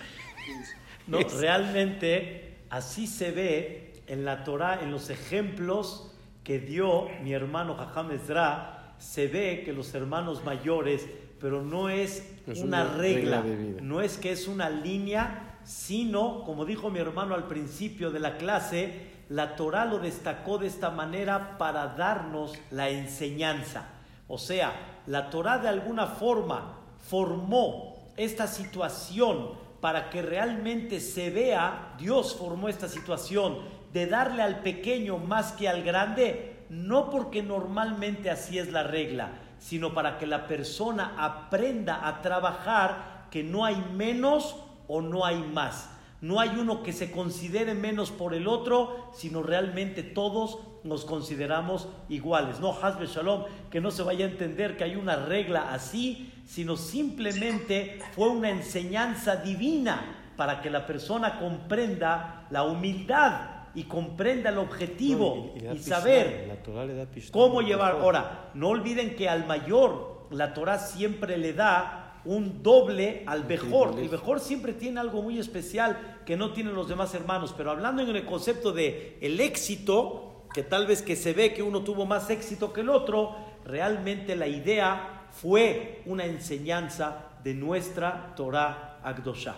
No, 1.07 1.19
realmente 1.19 2.57
así 2.69 3.07
se 3.07 3.31
ve 3.31 3.93
en 4.07 4.23
la 4.23 4.43
Torah, 4.43 4.81
en 4.81 4.91
los 4.91 5.09
ejemplos 5.09 6.13
que 6.43 6.59
dio 6.59 7.09
mi 7.23 7.33
hermano 7.33 7.75
Jajam 7.75 8.11
Ezra, 8.11 8.95
se 8.99 9.27
ve 9.27 9.63
que 9.65 9.73
los 9.73 9.93
hermanos 9.95 10.43
mayores, 10.45 11.07
pero 11.39 11.63
no 11.63 11.89
es, 11.89 12.23
Es 12.47 12.59
una, 12.59 12.83
una 12.83 12.97
regla, 12.97 13.41
regla 13.41 13.81
no 13.81 14.01
es 14.01 14.17
que 14.17 14.31
es 14.31 14.47
una 14.47 14.69
línea, 14.69 15.57
sino, 15.63 16.43
como 16.43 16.65
dijo 16.65 16.91
mi 16.91 16.99
hermano 16.99 17.33
al 17.33 17.47
principio 17.47 18.11
de 18.11 18.19
la 18.19 18.37
clase, 18.37 19.11
la 19.29 19.55
Torah 19.55 19.85
lo 19.85 19.97
destacó 19.99 20.59
de 20.59 20.67
esta 20.67 20.91
manera 20.91 21.57
para 21.57 21.87
darnos 21.95 22.53
la 22.69 22.89
enseñanza. 22.89 24.00
O 24.31 24.37
sea, 24.37 25.01
la 25.07 25.29
Torah 25.29 25.57
de 25.57 25.67
alguna 25.67 26.07
forma 26.07 26.77
formó 27.09 27.97
esta 28.15 28.47
situación 28.47 29.49
para 29.81 30.09
que 30.09 30.21
realmente 30.21 31.01
se 31.01 31.29
vea, 31.29 31.95
Dios 31.97 32.37
formó 32.37 32.69
esta 32.69 32.87
situación 32.87 33.57
de 33.91 34.07
darle 34.07 34.41
al 34.41 34.61
pequeño 34.61 35.17
más 35.17 35.51
que 35.51 35.67
al 35.67 35.83
grande, 35.83 36.63
no 36.69 37.09
porque 37.09 37.43
normalmente 37.43 38.29
así 38.29 38.57
es 38.57 38.71
la 38.71 38.83
regla, 38.83 39.31
sino 39.59 39.93
para 39.93 40.17
que 40.17 40.27
la 40.27 40.47
persona 40.47 41.13
aprenda 41.17 42.07
a 42.07 42.21
trabajar 42.21 43.27
que 43.31 43.43
no 43.43 43.65
hay 43.65 43.83
menos 43.93 44.55
o 44.87 45.01
no 45.01 45.25
hay 45.25 45.39
más. 45.39 45.89
No 46.21 46.39
hay 46.39 46.49
uno 46.49 46.83
que 46.83 46.93
se 46.93 47.11
considere 47.11 47.73
menos 47.73 48.11
por 48.11 48.35
el 48.35 48.47
otro, 48.47 49.09
sino 49.13 49.41
realmente 49.41 50.03
todos 50.03 50.59
nos 50.83 51.03
consideramos 51.03 51.87
iguales. 52.09 52.59
No, 52.59 52.77
Hasbe 52.79 53.07
Shalom, 53.07 53.45
que 53.71 53.81
no 53.81 53.89
se 53.89 54.03
vaya 54.03 54.25
a 54.25 54.29
entender 54.29 54.77
que 54.77 54.83
hay 54.83 54.95
una 54.95 55.15
regla 55.15 55.73
así, 55.73 56.31
sino 56.45 56.77
simplemente 56.77 57.99
fue 58.11 58.29
una 58.29 58.51
enseñanza 58.51 59.37
divina 59.37 60.33
para 60.37 60.61
que 60.61 60.69
la 60.69 60.85
persona 60.85 61.39
comprenda 61.39 62.47
la 62.51 62.63
humildad 62.63 63.61
y 63.73 63.83
comprenda 63.83 64.49
el 64.49 64.57
objetivo 64.57 65.53
No, 65.63 65.73
y 65.73 65.79
saber 65.79 66.45
la 66.47 66.61
Torah 66.61 66.85
le 66.85 66.93
da 66.93 67.05
pishtan, 67.05 67.31
cómo 67.31 67.61
llevar. 67.61 67.93
Ahora, 67.93 68.51
no 68.53 68.69
olviden 68.69 69.15
que 69.15 69.27
al 69.27 69.47
mayor 69.47 70.27
la 70.29 70.53
Torah 70.53 70.77
siempre 70.77 71.37
le 71.37 71.53
da 71.53 72.21
un 72.25 72.61
doble 72.61 73.23
al 73.25 73.45
mejor. 73.45 73.97
El 73.97 74.09
mejor 74.09 74.39
siempre 74.39 74.73
tiene 74.73 74.99
algo 74.99 75.21
muy 75.21 75.39
especial 75.39 76.10
que 76.25 76.37
no 76.37 76.53
tienen 76.53 76.73
los 76.73 76.87
demás 76.87 77.13
hermanos. 77.13 77.53
Pero 77.55 77.71
hablando 77.71 78.01
en 78.01 78.15
el 78.15 78.25
concepto 78.25 78.71
de 78.71 79.17
el 79.21 79.39
éxito, 79.39 80.47
que 80.53 80.63
tal 80.63 80.87
vez 80.87 81.01
que 81.01 81.15
se 81.15 81.33
ve 81.33 81.53
que 81.53 81.63
uno 81.63 81.83
tuvo 81.83 82.05
más 82.05 82.29
éxito 82.29 82.73
que 82.73 82.81
el 82.81 82.89
otro, 82.89 83.35
realmente 83.65 84.35
la 84.35 84.47
idea 84.47 85.27
fue 85.31 86.01
una 86.05 86.25
enseñanza 86.25 87.37
de 87.43 87.53
nuestra 87.53 88.33
Torah 88.35 88.99
Agdosha. 89.03 89.55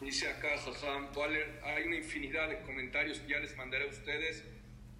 Dice 0.00 0.28
acá 0.28 0.48
Waller, 1.16 1.60
hay 1.64 1.84
una 1.84 1.96
infinidad 1.96 2.48
de 2.48 2.60
comentarios 2.60 3.20
que 3.20 3.32
ya 3.32 3.38
les 3.38 3.56
mandaré 3.56 3.86
a 3.86 3.88
ustedes 3.88 4.44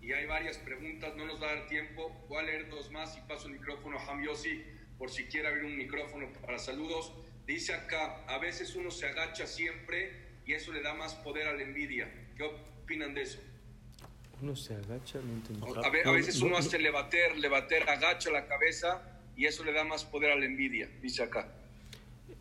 y 0.00 0.12
hay 0.12 0.26
varias 0.26 0.56
preguntas, 0.58 1.14
no 1.16 1.26
nos 1.26 1.42
va 1.42 1.50
a 1.50 1.54
dar 1.56 1.66
tiempo. 1.66 2.24
Voy 2.28 2.38
a 2.38 2.42
leer 2.42 2.70
dos 2.70 2.90
más 2.90 3.16
y 3.18 3.20
paso 3.28 3.48
el 3.48 3.54
micrófono 3.54 3.98
a 3.98 4.10
Ham 4.10 4.24
Yossi 4.24 4.64
por 4.98 5.10
si 5.10 5.24
quiere 5.24 5.48
abrir 5.48 5.64
un 5.64 5.76
micrófono 5.76 6.32
para 6.40 6.58
saludos. 6.58 7.12
Dice 7.46 7.74
acá, 7.74 8.24
a 8.26 8.38
veces 8.38 8.74
uno 8.76 8.90
se 8.90 9.06
agacha 9.06 9.46
siempre 9.46 10.23
y 10.46 10.52
eso 10.52 10.72
le 10.72 10.82
da 10.82 10.94
más 10.94 11.14
poder 11.14 11.46
a 11.48 11.52
la 11.54 11.62
envidia. 11.62 12.08
¿Qué 12.36 12.42
opinan 12.42 13.14
de 13.14 13.22
eso? 13.22 13.38
Uno 14.42 14.54
se 14.56 14.74
agacha, 14.74 15.18
no 15.24 15.32
entiendo. 15.32 15.84
A, 15.84 15.90
ve- 15.90 16.02
a 16.04 16.10
veces 16.10 16.38
no, 16.40 16.46
uno 16.46 16.54
no. 16.54 16.58
hace 16.58 16.78
levater, 16.78 17.36
levater, 17.38 17.88
agacha 17.88 18.30
la 18.30 18.46
cabeza 18.46 19.02
y 19.36 19.46
eso 19.46 19.64
le 19.64 19.72
da 19.72 19.84
más 19.84 20.04
poder 20.04 20.32
a 20.32 20.36
la 20.36 20.44
envidia, 20.44 20.88
dice 21.00 21.22
acá. 21.22 21.48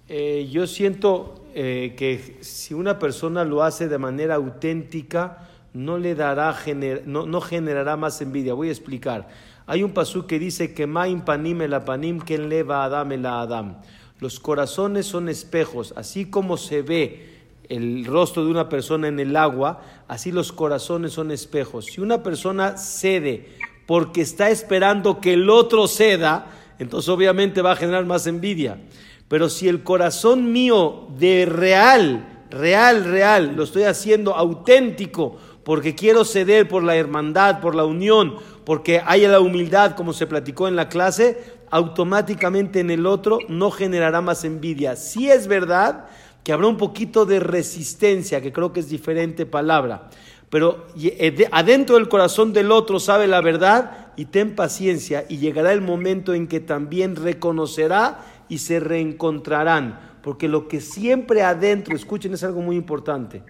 Eh, 0.09 0.49
yo 0.51 0.67
siento 0.67 1.45
eh, 1.55 1.93
que 1.97 2.38
si 2.43 2.73
una 2.73 2.99
persona 2.99 3.45
lo 3.45 3.63
hace 3.63 3.88
de 3.88 3.97
manera 3.97 4.35
auténtica, 4.35 5.49
no 5.73 5.97
le 5.97 6.13
dará, 6.15 6.53
gener- 6.53 7.03
no, 7.05 7.25
no 7.25 7.39
generará 7.41 7.95
más 7.95 8.21
envidia. 8.21 8.53
Voy 8.53 8.67
a 8.67 8.71
explicar. 8.71 9.30
Hay 9.65 9.81
un 9.81 9.93
pasú 9.93 10.27
que 10.27 10.39
dice 10.39 10.73
que 10.73 10.88
Maim 10.88 11.21
panim 11.21 11.61
el 11.61 11.80
panim 11.84 12.19
ken 12.19 12.49
leva 12.49 12.84
adam 12.84 13.13
el 13.13 13.25
adam. 13.25 13.81
Los 14.19 14.39
corazones 14.39 15.05
son 15.05 15.30
espejos, 15.30 15.93
así 15.95 16.25
como 16.25 16.57
se 16.57 16.81
ve 16.81 17.32
el 17.69 18.06
rostro 18.06 18.45
de 18.45 18.52
una 18.52 18.69
persona 18.69 19.07
en 19.07 19.19
el 19.19 19.35
agua, 19.35 19.81
así 20.07 20.31
los 20.31 20.52
corazones 20.52 21.14
son 21.14 21.31
espejos. 21.31 21.85
Si 21.85 22.02
una 22.02 22.23
persona 22.23 22.77
cede 22.77 23.49
porque 23.85 24.22
está 24.22 24.49
esperando 24.49 25.19
que 25.19 25.34
el 25.34 25.49
otro 25.49 25.88
ceda, 25.88 26.48
entonces 26.80 27.10
obviamente 27.10 27.61
va 27.61 27.73
a 27.73 27.76
generar 27.76 28.06
más 28.06 28.27
envidia. 28.27 28.80
Pero 29.27 29.49
si 29.49 29.68
el 29.68 29.84
corazón 29.84 30.52
mío 30.52 31.07
de 31.18 31.45
real, 31.45 32.45
real, 32.49 33.03
real, 33.06 33.56
lo 33.56 33.64
estoy 33.64 33.84
haciendo 33.84 34.35
auténtico, 34.35 35.38
porque 35.64 35.95
quiero 35.95 36.26
ceder 36.26 36.68
por 36.68 36.84
la 36.84 36.95
hermandad, 36.95 37.61
por 37.61 37.73
la 37.73 37.85
unión, 37.85 38.35
porque 38.65 39.02
haya 39.06 39.30
la 39.30 39.40
humildad, 39.40 39.95
como 39.95 40.14
se 40.14 40.27
platicó 40.27 40.68
en 40.68 40.76
la 40.76 40.90
clase, 40.90 41.41
automáticamente 41.69 42.81
en 42.81 42.91
el 42.91 43.06
otro 43.06 43.40
no 43.48 43.72
generará 43.72 44.22
más 44.22 44.44
envidia. 44.44 44.95
Si 44.95 45.30
es 45.30 45.48
verdad 45.48 46.06
que 46.43 46.51
habrá 46.53 46.67
un 46.67 46.77
poquito 46.77 47.25
de 47.25 47.39
resistencia, 47.39 48.41
que 48.41 48.51
creo 48.51 48.73
que 48.73 48.81
es 48.81 48.89
diferente 48.89 49.45
palabra, 49.45 50.09
pero 50.49 50.87
eh, 51.01 51.31
de- 51.31 51.47
adentro 51.51 51.95
del 51.95 52.09
corazón 52.09 52.53
del 52.53 52.71
otro 52.71 52.99
sabe 52.99 53.27
la 53.27 53.41
verdad 53.41 54.07
y 54.17 54.25
ten 54.25 54.55
paciencia 54.55 55.25
y 55.29 55.37
llegará 55.37 55.71
el 55.73 55.81
momento 55.81 56.33
en 56.33 56.47
que 56.47 56.59
también 56.59 57.15
reconocerá 57.15 58.23
y 58.49 58.59
se 58.59 58.79
reencontrarán, 58.79 59.99
porque 60.21 60.47
lo 60.47 60.67
que 60.67 60.79
siempre 60.81 61.41
adentro, 61.43 61.95
escuchen, 61.95 62.33
es 62.33 62.43
algo 62.43 62.61
muy 62.61 62.75
importante, 62.75 63.43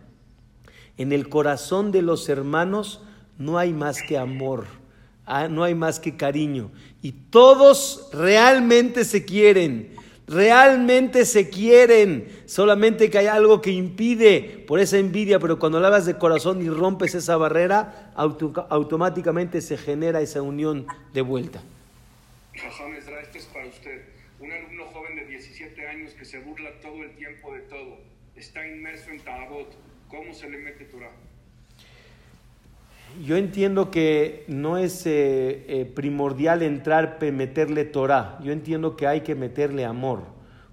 en 0.98 1.12
el 1.12 1.28
corazón 1.30 1.92
de 1.92 2.04
los 2.04 2.30
hermanos 2.30 3.02
no 3.38 3.58
hay 3.58 3.74
más 3.74 4.02
que 4.04 4.18
amor, 4.18 4.66
ah, 5.26 5.48
no 5.48 5.64
hay 5.64 5.74
más 5.74 6.00
que 6.00 6.16
cariño. 6.16 6.72
Y 7.02 7.12
todos 7.12 8.10
realmente 8.14 9.04
se 9.04 9.26
quieren, 9.26 9.96
realmente 10.28 11.26
se 11.26 11.50
quieren. 11.50 12.28
Solamente 12.46 13.10
que 13.10 13.18
hay 13.20 13.28
algo 13.28 13.62
que 13.62 13.72
impide 13.72 14.64
por 14.68 14.80
esa 14.80 14.98
envidia, 14.98 15.40
pero 15.40 15.60
cuando 15.60 15.80
la 15.80 15.88
hagas 15.90 16.06
de 16.06 16.18
corazón 16.18 16.62
y 16.64 16.70
rompes 16.70 17.16
esa 17.16 17.38
barrera, 17.38 18.12
auto- 18.16 18.68
automáticamente 18.70 19.62
se 19.62 19.78
genera 19.78 20.22
esa 20.22 20.42
unión 20.42 20.88
de 21.14 21.22
vuelta. 21.22 21.62
Este 22.54 23.38
es 23.40 23.46
para 23.46 23.66
usted. 23.68 24.02
Un 24.40 24.52
alumno 24.52 24.86
joven 24.88 25.16
de 25.16 25.26
17 25.26 25.88
años 25.88 26.14
que 26.14 26.26
se 26.26 26.40
burla 26.40 26.70
todo 26.82 27.02
el 27.04 27.12
tiempo 27.16 27.54
de 27.54 27.62
todo. 27.62 27.98
Está 28.36 28.68
inmerso 28.68 29.10
en 29.10 29.20
Tabot. 29.22 29.68
¿Cómo 30.10 30.34
se 30.34 30.50
le 30.50 30.58
mete 30.60 30.86
Torah? 30.86 31.10
Yo 33.22 33.38
entiendo 33.38 33.92
que 33.92 34.46
no 34.48 34.78
es 34.78 35.06
eh, 35.06 35.66
eh, 35.68 35.86
primordial 35.86 36.62
entrar, 36.64 37.20
meterle 37.22 37.86
Torah. 37.86 38.40
Yo 38.44 38.52
entiendo 38.52 38.96
que 38.96 39.08
hay 39.08 39.22
que 39.22 39.36
meterle 39.36 39.86
amor. 39.86 40.22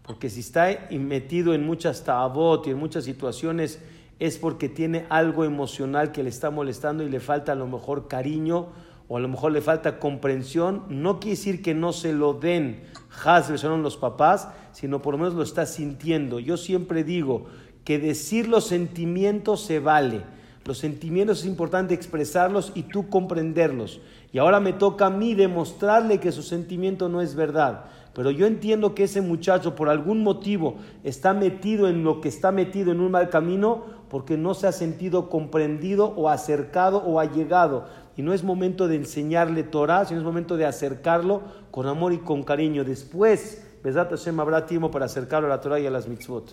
Porque 0.03 0.31
si 0.31 0.41
está 0.41 0.89
metido 0.91 1.55
en 1.55 1.67
muchas 1.67 2.05
tabot 2.05 2.67
y 2.67 2.71
en 2.71 2.79
muchas 2.79 3.05
situaciones, 3.05 3.81
es 4.19 4.39
porque 4.39 4.69
tiene 4.69 5.07
algo 5.09 5.45
emocional 5.45 6.13
que 6.13 6.23
le 6.23 6.31
está 6.31 6.51
molestando 6.51 7.03
y 7.03 7.09
le 7.09 7.21
falta 7.21 7.53
a 7.53 7.57
lo 7.57 7.67
mejor 7.67 8.09
cariño 8.09 8.69
o 9.09 9.17
a 9.17 9.21
lo 9.21 9.29
mejor 9.29 9.53
le 9.53 9.61
falta 9.61 9.99
comprensión. 9.99 10.85
No 10.89 11.21
quiere 11.21 11.37
decir 11.37 11.63
que 11.63 11.75
no 11.75 11.93
se 11.93 12.13
lo 12.13 12.35
den 12.35 12.83
Hazbe 13.25 13.59
son 13.59 13.83
los 13.83 13.97
papás, 13.97 14.49
sino 14.73 15.03
por 15.03 15.15
lo 15.15 15.19
menos 15.19 15.35
lo 15.35 15.43
está 15.43 15.67
sintiendo. 15.67 16.39
Yo 16.39 16.57
siempre 16.57 17.05
digo 17.05 17.47
que 17.85 17.99
decir 17.99 18.49
los 18.49 18.67
sentimientos 18.67 19.63
se 19.63 19.81
vale. 19.81 20.23
Los 20.71 20.79
sentimientos 20.79 21.41
es 21.41 21.47
importante 21.47 21.95
expresarlos 21.95 22.71
y 22.77 22.85
tú 22.85 23.09
comprenderlos. 23.09 24.01
Y 24.33 24.39
ahora 24.39 24.61
me 24.61 24.73
toca 24.73 25.07
a 25.07 25.11
mí 25.11 25.35
demostrarle 25.35 26.21
que 26.21 26.31
su 26.31 26.45
sentimiento 26.45 27.09
no 27.09 27.23
es 27.23 27.35
verdad. 27.35 27.87
Pero 28.15 28.31
yo 28.31 28.47
entiendo 28.47 28.95
que 28.95 29.03
ese 29.03 29.21
muchacho 29.21 29.75
por 29.75 29.89
algún 29.89 30.23
motivo 30.23 30.77
está 31.03 31.35
metido 31.35 31.89
en 31.89 32.05
lo 32.05 32.21
que 32.21 32.29
está 32.29 32.53
metido 32.53 32.93
en 32.93 33.01
un 33.01 33.11
mal 33.11 33.31
camino 33.31 33.83
porque 34.09 34.37
no 34.37 34.55
se 34.55 34.69
ha 34.69 34.71
sentido 34.71 35.29
comprendido 35.29 36.07
o 36.07 36.29
acercado 36.29 36.99
o 36.99 37.19
allegado. 37.19 37.89
Y 38.17 38.23
no 38.23 38.33
es 38.33 38.45
momento 38.45 38.87
de 38.87 38.95
enseñarle 38.95 39.65
Torah, 39.65 40.05
sino 40.05 40.21
es 40.21 40.25
momento 40.25 40.57
de 40.57 40.67
acercarlo 40.67 41.43
con 41.73 41.89
amor 41.89 42.13
y 42.13 42.19
con 42.19 42.45
cariño. 42.45 42.85
Después, 42.85 43.67
Besat 43.83 44.11
Hashem 44.11 44.39
habrá 44.39 44.67
tiempo 44.67 44.89
para 44.89 45.07
acercarlo 45.07 45.49
a 45.49 45.51
la 45.51 45.61
Torah 45.61 45.81
y 45.81 45.87
a 45.89 45.91
las 45.91 46.07
mitzvot. 46.07 46.53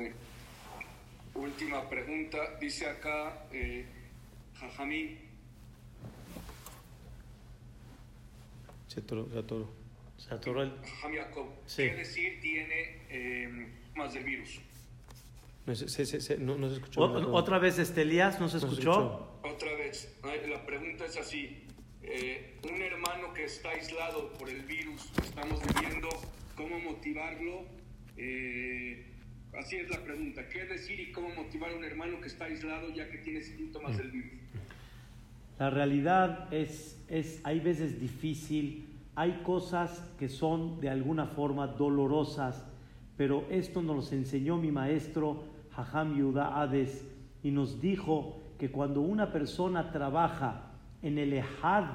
Última 1.36 1.88
pregunta. 1.88 2.40
Dice 2.60 2.90
acá, 2.90 3.46
eh, 3.52 3.86
Jajamí, 4.60 5.18
Se 8.88 9.02
atoró, 9.02 9.28
se 9.32 9.38
atoró. 9.40 9.70
Se 10.18 10.34
atoró 10.34 10.64
el- 10.64 10.72
Jajam 10.82 11.14
Jacob, 11.16 11.46
Sí. 11.68 11.84
¿qué 11.84 11.96
decir 11.96 12.40
tiene 12.42 13.02
eh, 13.10 13.68
más 13.96 14.14
del 14.14 14.24
virus? 14.24 14.60
No 15.66 15.76
se, 15.76 15.88
se- 15.90 16.06
se- 16.22 16.38
no- 16.38 16.58
no 16.58 16.70
se 16.70 16.76
escuchó. 16.76 17.02
O- 17.02 17.36
otra 17.36 17.60
vez, 17.60 17.78
este 17.78 18.02
Elías, 18.02 18.40
¿no 18.40 18.48
se 18.50 18.56
No 18.56 18.62
se 18.62 18.68
escuchó? 18.68 19.40
Otra 19.44 19.74
vez, 19.76 20.18
la 20.50 20.66
pregunta 20.66 21.06
es 21.06 21.18
así. 21.18 21.64
Eh, 22.02 22.58
un 22.64 22.82
hermano 22.82 23.34
que 23.34 23.44
está 23.44 23.70
aislado 23.72 24.32
por 24.34 24.50
el 24.50 24.62
virus, 24.64 25.12
estamos 25.22 25.62
viviendo, 25.76 26.08
¿cómo 26.56 26.80
motivarlo? 26.80 27.66
Eh, 28.16 29.06
así 29.58 29.78
es 29.78 29.90
la 29.90 30.04
pregunta. 30.04 30.48
¿Qué 30.50 30.66
decir 30.66 31.00
y 31.00 31.12
cómo 31.12 31.30
motivar 31.30 31.72
a 31.72 31.76
un 31.76 31.84
hermano 31.84 32.22
que 32.22 32.28
está 32.28 32.46
aislado 32.46 32.90
ya 32.90 33.10
que 33.10 33.18
tiene 33.20 33.42
síntomas 33.42 33.98
del 33.98 34.12
virus? 34.12 34.32
La 35.60 35.70
realidad 35.70 36.54
es, 36.54 37.04
es, 37.08 37.42
hay 37.44 37.60
veces 37.60 38.00
difícil, 38.00 38.86
hay 39.16 39.42
cosas 39.44 40.04
que 40.20 40.30
son 40.30 40.80
de 40.80 40.90
alguna 40.90 41.26
forma 41.26 41.68
dolorosas, 41.68 42.64
pero 43.18 43.46
esto 43.50 43.82
nos 43.82 43.96
los 43.96 44.14
enseñó 44.14 44.58
mi 44.58 44.72
maestro 44.72 45.46
Jajam 45.72 46.16
Yehuda 46.16 46.62
Hades 46.62 47.04
y 47.44 47.50
nos 47.50 47.82
dijo 47.82 48.40
que 48.60 48.70
cuando 48.70 49.02
una 49.02 49.32
persona 49.32 49.92
trabaja 49.92 50.72
en 51.02 51.18
el 51.18 51.34
Ejad, 51.34 51.86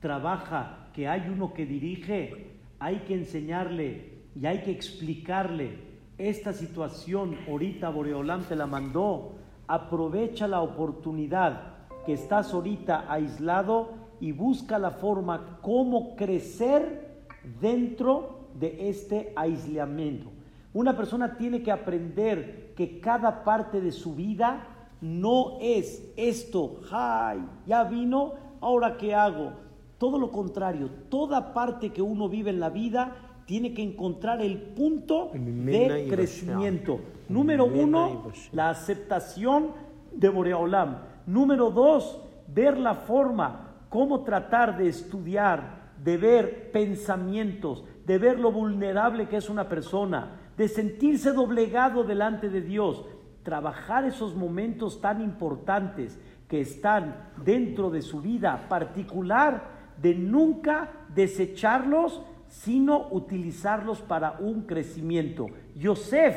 trabaja 0.00 0.88
que 0.94 1.08
hay 1.08 1.28
uno 1.28 1.52
que 1.52 1.66
dirige, 1.66 2.46
hay 2.78 2.98
que 3.00 3.14
enseñarle 3.14 4.10
y 4.40 4.46
hay 4.46 4.62
que 4.62 4.70
explicarle 4.70 5.89
esta 6.28 6.52
situación, 6.52 7.36
ahorita 7.48 7.88
Boreolam 7.88 8.44
te 8.44 8.56
la 8.56 8.66
mandó, 8.66 9.32
aprovecha 9.66 10.46
la 10.46 10.60
oportunidad 10.60 11.78
que 12.04 12.12
estás 12.12 12.52
ahorita 12.52 13.10
aislado 13.10 13.90
y 14.20 14.32
busca 14.32 14.78
la 14.78 14.90
forma 14.90 15.58
cómo 15.62 16.16
crecer 16.16 17.24
dentro 17.60 18.48
de 18.54 18.88
este 18.90 19.32
aislamiento. 19.36 20.30
Una 20.72 20.96
persona 20.96 21.36
tiene 21.36 21.62
que 21.62 21.72
aprender 21.72 22.74
que 22.76 23.00
cada 23.00 23.42
parte 23.44 23.80
de 23.80 23.92
su 23.92 24.14
vida 24.14 24.66
no 25.00 25.58
es 25.60 26.12
esto, 26.16 26.80
¡ay! 26.92 27.44
Ya 27.66 27.84
vino, 27.84 28.34
ahora 28.60 28.96
qué 28.96 29.14
hago. 29.14 29.52
Todo 29.98 30.18
lo 30.18 30.30
contrario, 30.30 30.90
toda 31.08 31.52
parte 31.52 31.90
que 31.90 32.02
uno 32.02 32.28
vive 32.28 32.50
en 32.50 32.60
la 32.60 32.70
vida 32.70 33.29
tiene 33.50 33.74
que 33.74 33.82
encontrar 33.82 34.40
el 34.40 34.58
punto 34.58 35.32
de 35.34 36.06
crecimiento. 36.08 37.00
Número 37.28 37.64
uno, 37.64 38.30
la 38.52 38.70
aceptación 38.70 39.72
de 40.12 40.28
Boreolam. 40.28 40.98
Número 41.26 41.72
dos, 41.72 42.20
ver 42.46 42.78
la 42.78 42.94
forma, 42.94 43.74
cómo 43.88 44.22
tratar 44.22 44.78
de 44.78 44.86
estudiar, 44.86 45.90
de 46.00 46.16
ver 46.16 46.70
pensamientos, 46.70 47.84
de 48.06 48.18
ver 48.18 48.38
lo 48.38 48.52
vulnerable 48.52 49.26
que 49.26 49.38
es 49.38 49.50
una 49.50 49.68
persona, 49.68 50.52
de 50.56 50.68
sentirse 50.68 51.32
doblegado 51.32 52.04
delante 52.04 52.50
de 52.50 52.60
Dios, 52.60 53.04
trabajar 53.42 54.04
esos 54.04 54.36
momentos 54.36 55.00
tan 55.00 55.20
importantes 55.20 56.20
que 56.46 56.60
están 56.60 57.32
dentro 57.44 57.90
de 57.90 58.02
su 58.02 58.20
vida 58.20 58.68
particular, 58.68 59.80
de 60.00 60.14
nunca 60.14 60.92
desecharlos, 61.12 62.22
sino 62.50 63.08
utilizarlos 63.10 64.02
para 64.02 64.32
un 64.32 64.62
crecimiento. 64.62 65.46
Yosef, 65.76 66.36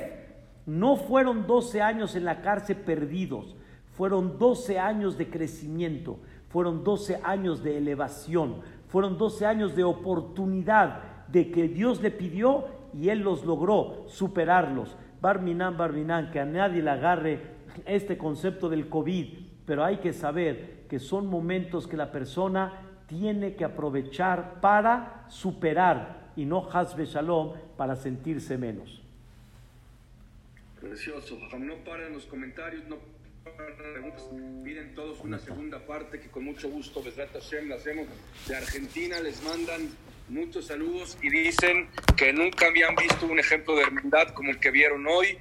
no 0.65 0.95
fueron 0.95 1.45
12 1.45 1.81
años 1.81 2.15
en 2.15 2.23
la 2.23 2.41
cárcel 2.41 2.77
perdidos, 2.77 3.57
fueron 3.91 4.37
12 4.37 4.79
años 4.79 5.17
de 5.17 5.29
crecimiento, 5.29 6.19
fueron 6.49 6.83
12 6.83 7.19
años 7.23 7.63
de 7.63 7.77
elevación, 7.77 8.61
fueron 8.87 9.17
12 9.17 9.45
años 9.45 9.75
de 9.75 9.83
oportunidad 9.83 11.27
de 11.27 11.51
que 11.51 11.67
Dios 11.67 12.01
le 12.01 12.11
pidió 12.11 12.65
y 12.93 13.09
él 13.09 13.19
los 13.19 13.43
logró 13.43 14.05
superarlos. 14.07 14.95
Barminan, 15.19 15.77
Barminan, 15.77 16.31
que 16.31 16.39
a 16.39 16.45
nadie 16.45 16.83
le 16.83 16.91
agarre 16.91 17.41
este 17.85 18.17
concepto 18.17 18.69
del 18.69 18.87
COVID, 18.87 19.27
pero 19.65 19.83
hay 19.83 19.97
que 19.97 20.13
saber 20.13 20.85
que 20.87 20.99
son 20.99 21.27
momentos 21.27 21.87
que 21.87 21.97
la 21.97 22.11
persona 22.11 22.73
tiene 23.13 23.55
que 23.55 23.63
aprovechar 23.63 24.59
para 24.59 25.25
superar 25.29 26.31
y 26.35 26.45
no 26.45 26.67
hasbe 26.71 27.05
shalom 27.05 27.53
para 27.77 27.95
sentirse 27.95 28.57
menos. 28.57 29.01
Precioso. 30.79 31.37
No 31.59 31.75
paran 31.85 32.13
los 32.13 32.25
comentarios, 32.25 32.83
no 32.87 32.97
paran 33.43 33.77
las 33.79 33.91
preguntas. 33.91 34.23
Piden 34.63 34.95
todos 34.95 35.19
una 35.21 35.37
segunda 35.37 35.79
parte 35.85 36.19
que 36.19 36.29
con 36.29 36.43
mucho 36.43 36.69
gusto, 36.69 37.03
Besrat 37.03 37.31
Hashem, 37.33 37.69
la 37.69 37.75
hacemos. 37.75 38.07
De 38.47 38.55
Argentina 38.55 39.19
les 39.19 39.43
mandan 39.43 39.89
muchos 40.29 40.65
saludos 40.65 41.17
y 41.21 41.29
dicen 41.29 41.89
que 42.17 42.33
nunca 42.33 42.67
habían 42.67 42.95
visto 42.95 43.27
un 43.27 43.39
ejemplo 43.39 43.75
de 43.75 43.83
hermandad 43.83 44.29
como 44.29 44.49
el 44.49 44.59
que 44.59 44.71
vieron 44.71 45.05
hoy. 45.07 45.37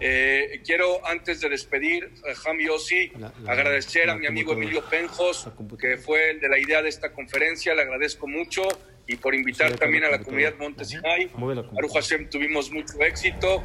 Eh, 0.00 0.62
quiero, 0.64 1.06
antes 1.06 1.40
de 1.40 1.48
despedir, 1.50 2.10
Jajam 2.24 2.58
Yossi, 2.58 3.12
La- 3.18 3.32
la- 3.42 3.52
agradecer 3.52 4.04
a 4.04 4.14
la 4.14 4.16
mi 4.16 4.26
amigo. 4.26 4.52
Emilio 4.54 4.82
Penjos, 4.88 5.48
que 5.78 5.98
fue 5.98 6.30
el 6.30 6.40
de 6.40 6.48
la 6.48 6.58
idea 6.58 6.82
de 6.82 6.88
esta 6.88 7.12
conferencia. 7.12 7.74
Le 7.74 7.82
agradezco 7.82 8.26
mucho 8.26 8.62
y 9.06 9.16
por 9.16 9.34
invitar 9.34 9.72
también 9.76 10.04
a 10.04 10.10
la 10.10 10.20
comunidad 10.20 10.54
Monte 10.58 10.84
Sinai. 10.84 11.30
Mueve 11.34 11.56
la 11.56 11.62
Baruch 11.62 11.70
computadora. 11.92 12.02
Hashem, 12.02 12.30
tuvimos 12.30 12.70
mucho 12.70 12.98
éxito. 13.00 13.60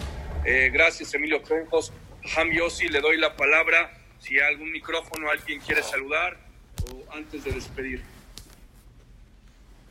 Eh, 0.45 0.69
gracias, 0.73 1.13
Emilio 1.13 1.41
Penjos. 1.41 1.93
Ham 2.35 2.51
Yossi, 2.51 2.87
le 2.89 2.99
doy 2.99 3.17
la 3.17 3.35
palabra. 3.35 3.91
Si 4.19 4.33
hay 4.39 4.47
algún 4.53 4.71
micrófono, 4.71 5.29
alguien 5.29 5.59
quiere 5.61 5.83
saludar 5.83 6.37
o 6.91 7.05
antes 7.13 7.43
de 7.43 7.51
despedir. 7.51 8.01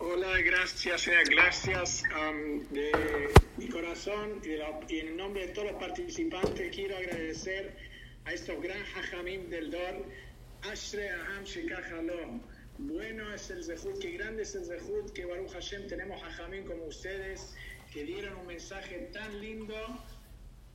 Hola, 0.06 0.38
gracias, 0.42 1.00
sea, 1.02 1.22
gracias 1.30 2.02
um, 2.12 2.62
de 2.68 2.92
mi 3.56 3.68
corazón 3.68 4.40
y, 4.44 4.48
de 4.48 4.58
la- 4.58 4.80
y 4.88 4.98
en 5.00 5.16
nombre 5.16 5.46
de 5.46 5.52
todos 5.54 5.72
los 5.72 5.80
participantes 5.80 6.74
quiero 6.74 6.96
agradecer 6.96 7.74
a 8.26 8.32
estos 8.32 8.60
gran 8.62 8.82
hajamim 8.94 9.48
del 9.48 9.70
Dor, 9.70 10.04
Ashre 10.70 11.08
Aham 11.10 11.44
Shekach 11.44 11.90
Halom. 11.92 12.42
Bueno 12.78 13.32
es 13.32 13.48
el 13.50 13.64
Zehut, 13.64 13.98
que 14.00 14.10
grande 14.12 14.42
es 14.42 14.54
el 14.54 14.64
Zehut, 14.66 15.10
que 15.12 15.24
Baruch 15.24 15.52
Hashem 15.52 15.86
tenemos 15.86 16.22
hajamim 16.22 16.64
como 16.66 16.84
ustedes, 16.86 17.54
que 17.92 18.04
dieron 18.04 18.36
un 18.40 18.46
mensaje 18.46 19.08
tan 19.12 19.40
lindo 19.40 19.74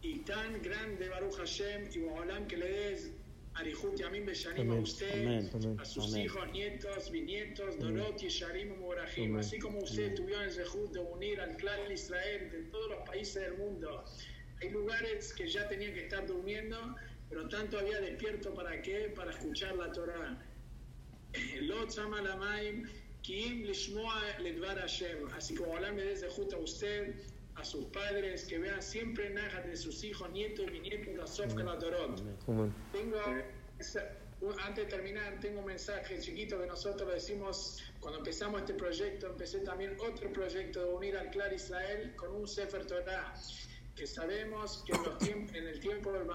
y 0.01 0.19
tan 0.19 0.61
grande, 0.61 1.07
Baruch 1.09 1.35
Hashem, 1.35 1.89
y 1.93 1.99
Olam 1.99 2.47
que 2.47 2.57
le 2.57 2.67
des 2.69 3.11
Arihut 3.55 3.97
Yamim 3.97 4.25
Beshanim 4.25 4.71
a 4.71 4.75
usted, 4.81 5.11
amén, 5.11 5.49
amén, 5.53 5.77
a 5.79 5.85
sus 5.85 6.13
amén. 6.13 6.25
hijos, 6.25 6.51
nietos, 6.51 7.11
bisnietos, 7.11 7.79
Dorot, 7.79 8.17
Yesharim 8.17 8.73
Amén, 8.73 9.37
así 9.37 9.59
como 9.59 9.79
usted 9.79 10.15
tuvieron 10.15 10.45
el 10.45 10.51
Zehut 10.51 10.91
de 10.91 10.99
unir 10.99 11.41
al 11.41 11.57
clan 11.57 11.87
de 11.87 11.93
Israel 11.93 12.49
de 12.51 12.63
todos 12.71 12.89
los 12.89 13.07
países 13.07 13.41
del 13.41 13.57
mundo. 13.57 14.05
Hay 14.61 14.69
lugares 14.69 15.33
que 15.33 15.47
ya 15.47 15.67
tenían 15.67 15.93
que 15.93 16.03
estar 16.03 16.25
durmiendo, 16.25 16.95
pero 17.29 17.47
tanto 17.49 17.79
había 17.79 17.99
despierto 18.01 18.53
para 18.53 18.81
qué? 18.81 19.11
Para 19.15 19.31
escuchar 19.31 19.75
la 19.75 19.91
Torah. 19.91 20.37
Lot 21.61 21.91
Sama 21.91 22.21
Lamaim, 22.21 22.87
Kim 23.21 23.63
Lishmoa 23.63 24.39
Ledvar 24.39 24.79
Hashem. 24.79 25.27
Así 25.35 25.55
como 25.55 25.73
Olam 25.73 25.95
le 25.95 26.05
des 26.05 26.21
Zehut 26.21 26.53
a 26.53 26.57
usted, 26.57 27.15
a 27.59 27.65
sus 27.65 27.85
padres, 27.85 28.45
que 28.45 28.57
vean 28.57 28.81
siempre 28.81 29.29
Naja 29.29 29.61
de 29.61 29.75
sus 29.75 30.03
hijos, 30.03 30.29
nietos 30.31 30.65
y 30.67 30.69
bisnietos, 30.71 31.15
la 31.15 31.27
Sof 31.27 31.53
la 31.55 31.77
Torot. 31.77 32.21
Como- 32.45 32.73
Tengo, 32.91 33.17
antes 34.63 34.85
de 34.85 34.89
terminar, 34.89 35.39
tengo 35.41 35.59
un 35.59 35.65
mensaje 35.65 36.17
chiquito 36.19 36.59
que 36.59 36.67
nosotros 36.67 37.07
lo 37.07 37.13
decimos 37.13 37.83
cuando 37.99 38.19
empezamos 38.19 38.61
este 38.61 38.73
proyecto. 38.73 39.27
Empecé 39.27 39.59
también 39.59 39.97
otro 39.99 40.31
proyecto 40.31 40.79
de 40.85 40.93
unir 40.93 41.17
al 41.17 41.29
Clar 41.31 41.51
Israel 41.53 42.13
con 42.15 42.33
un 42.35 42.47
Sefer 42.47 42.85
Torah. 42.85 43.33
Que 43.95 44.07
sabemos 44.07 44.83
que 44.87 44.93
en, 44.93 45.03
los 45.03 45.17
tiemp- 45.19 45.53
en 45.55 45.67
el 45.67 45.79
tiempo 45.81 46.13
del 46.13 46.25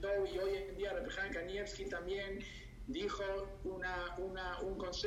Tov 0.00 0.26
y 0.32 0.38
hoy 0.38 0.56
en 0.56 0.76
día 0.76 0.92
Rebbejan 0.92 1.32
Kanievski 1.32 1.86
también 1.86 2.40
dijo 2.86 3.24
una, 3.64 4.14
una, 4.18 4.60
un 4.60 4.76
concepto. 4.76 5.00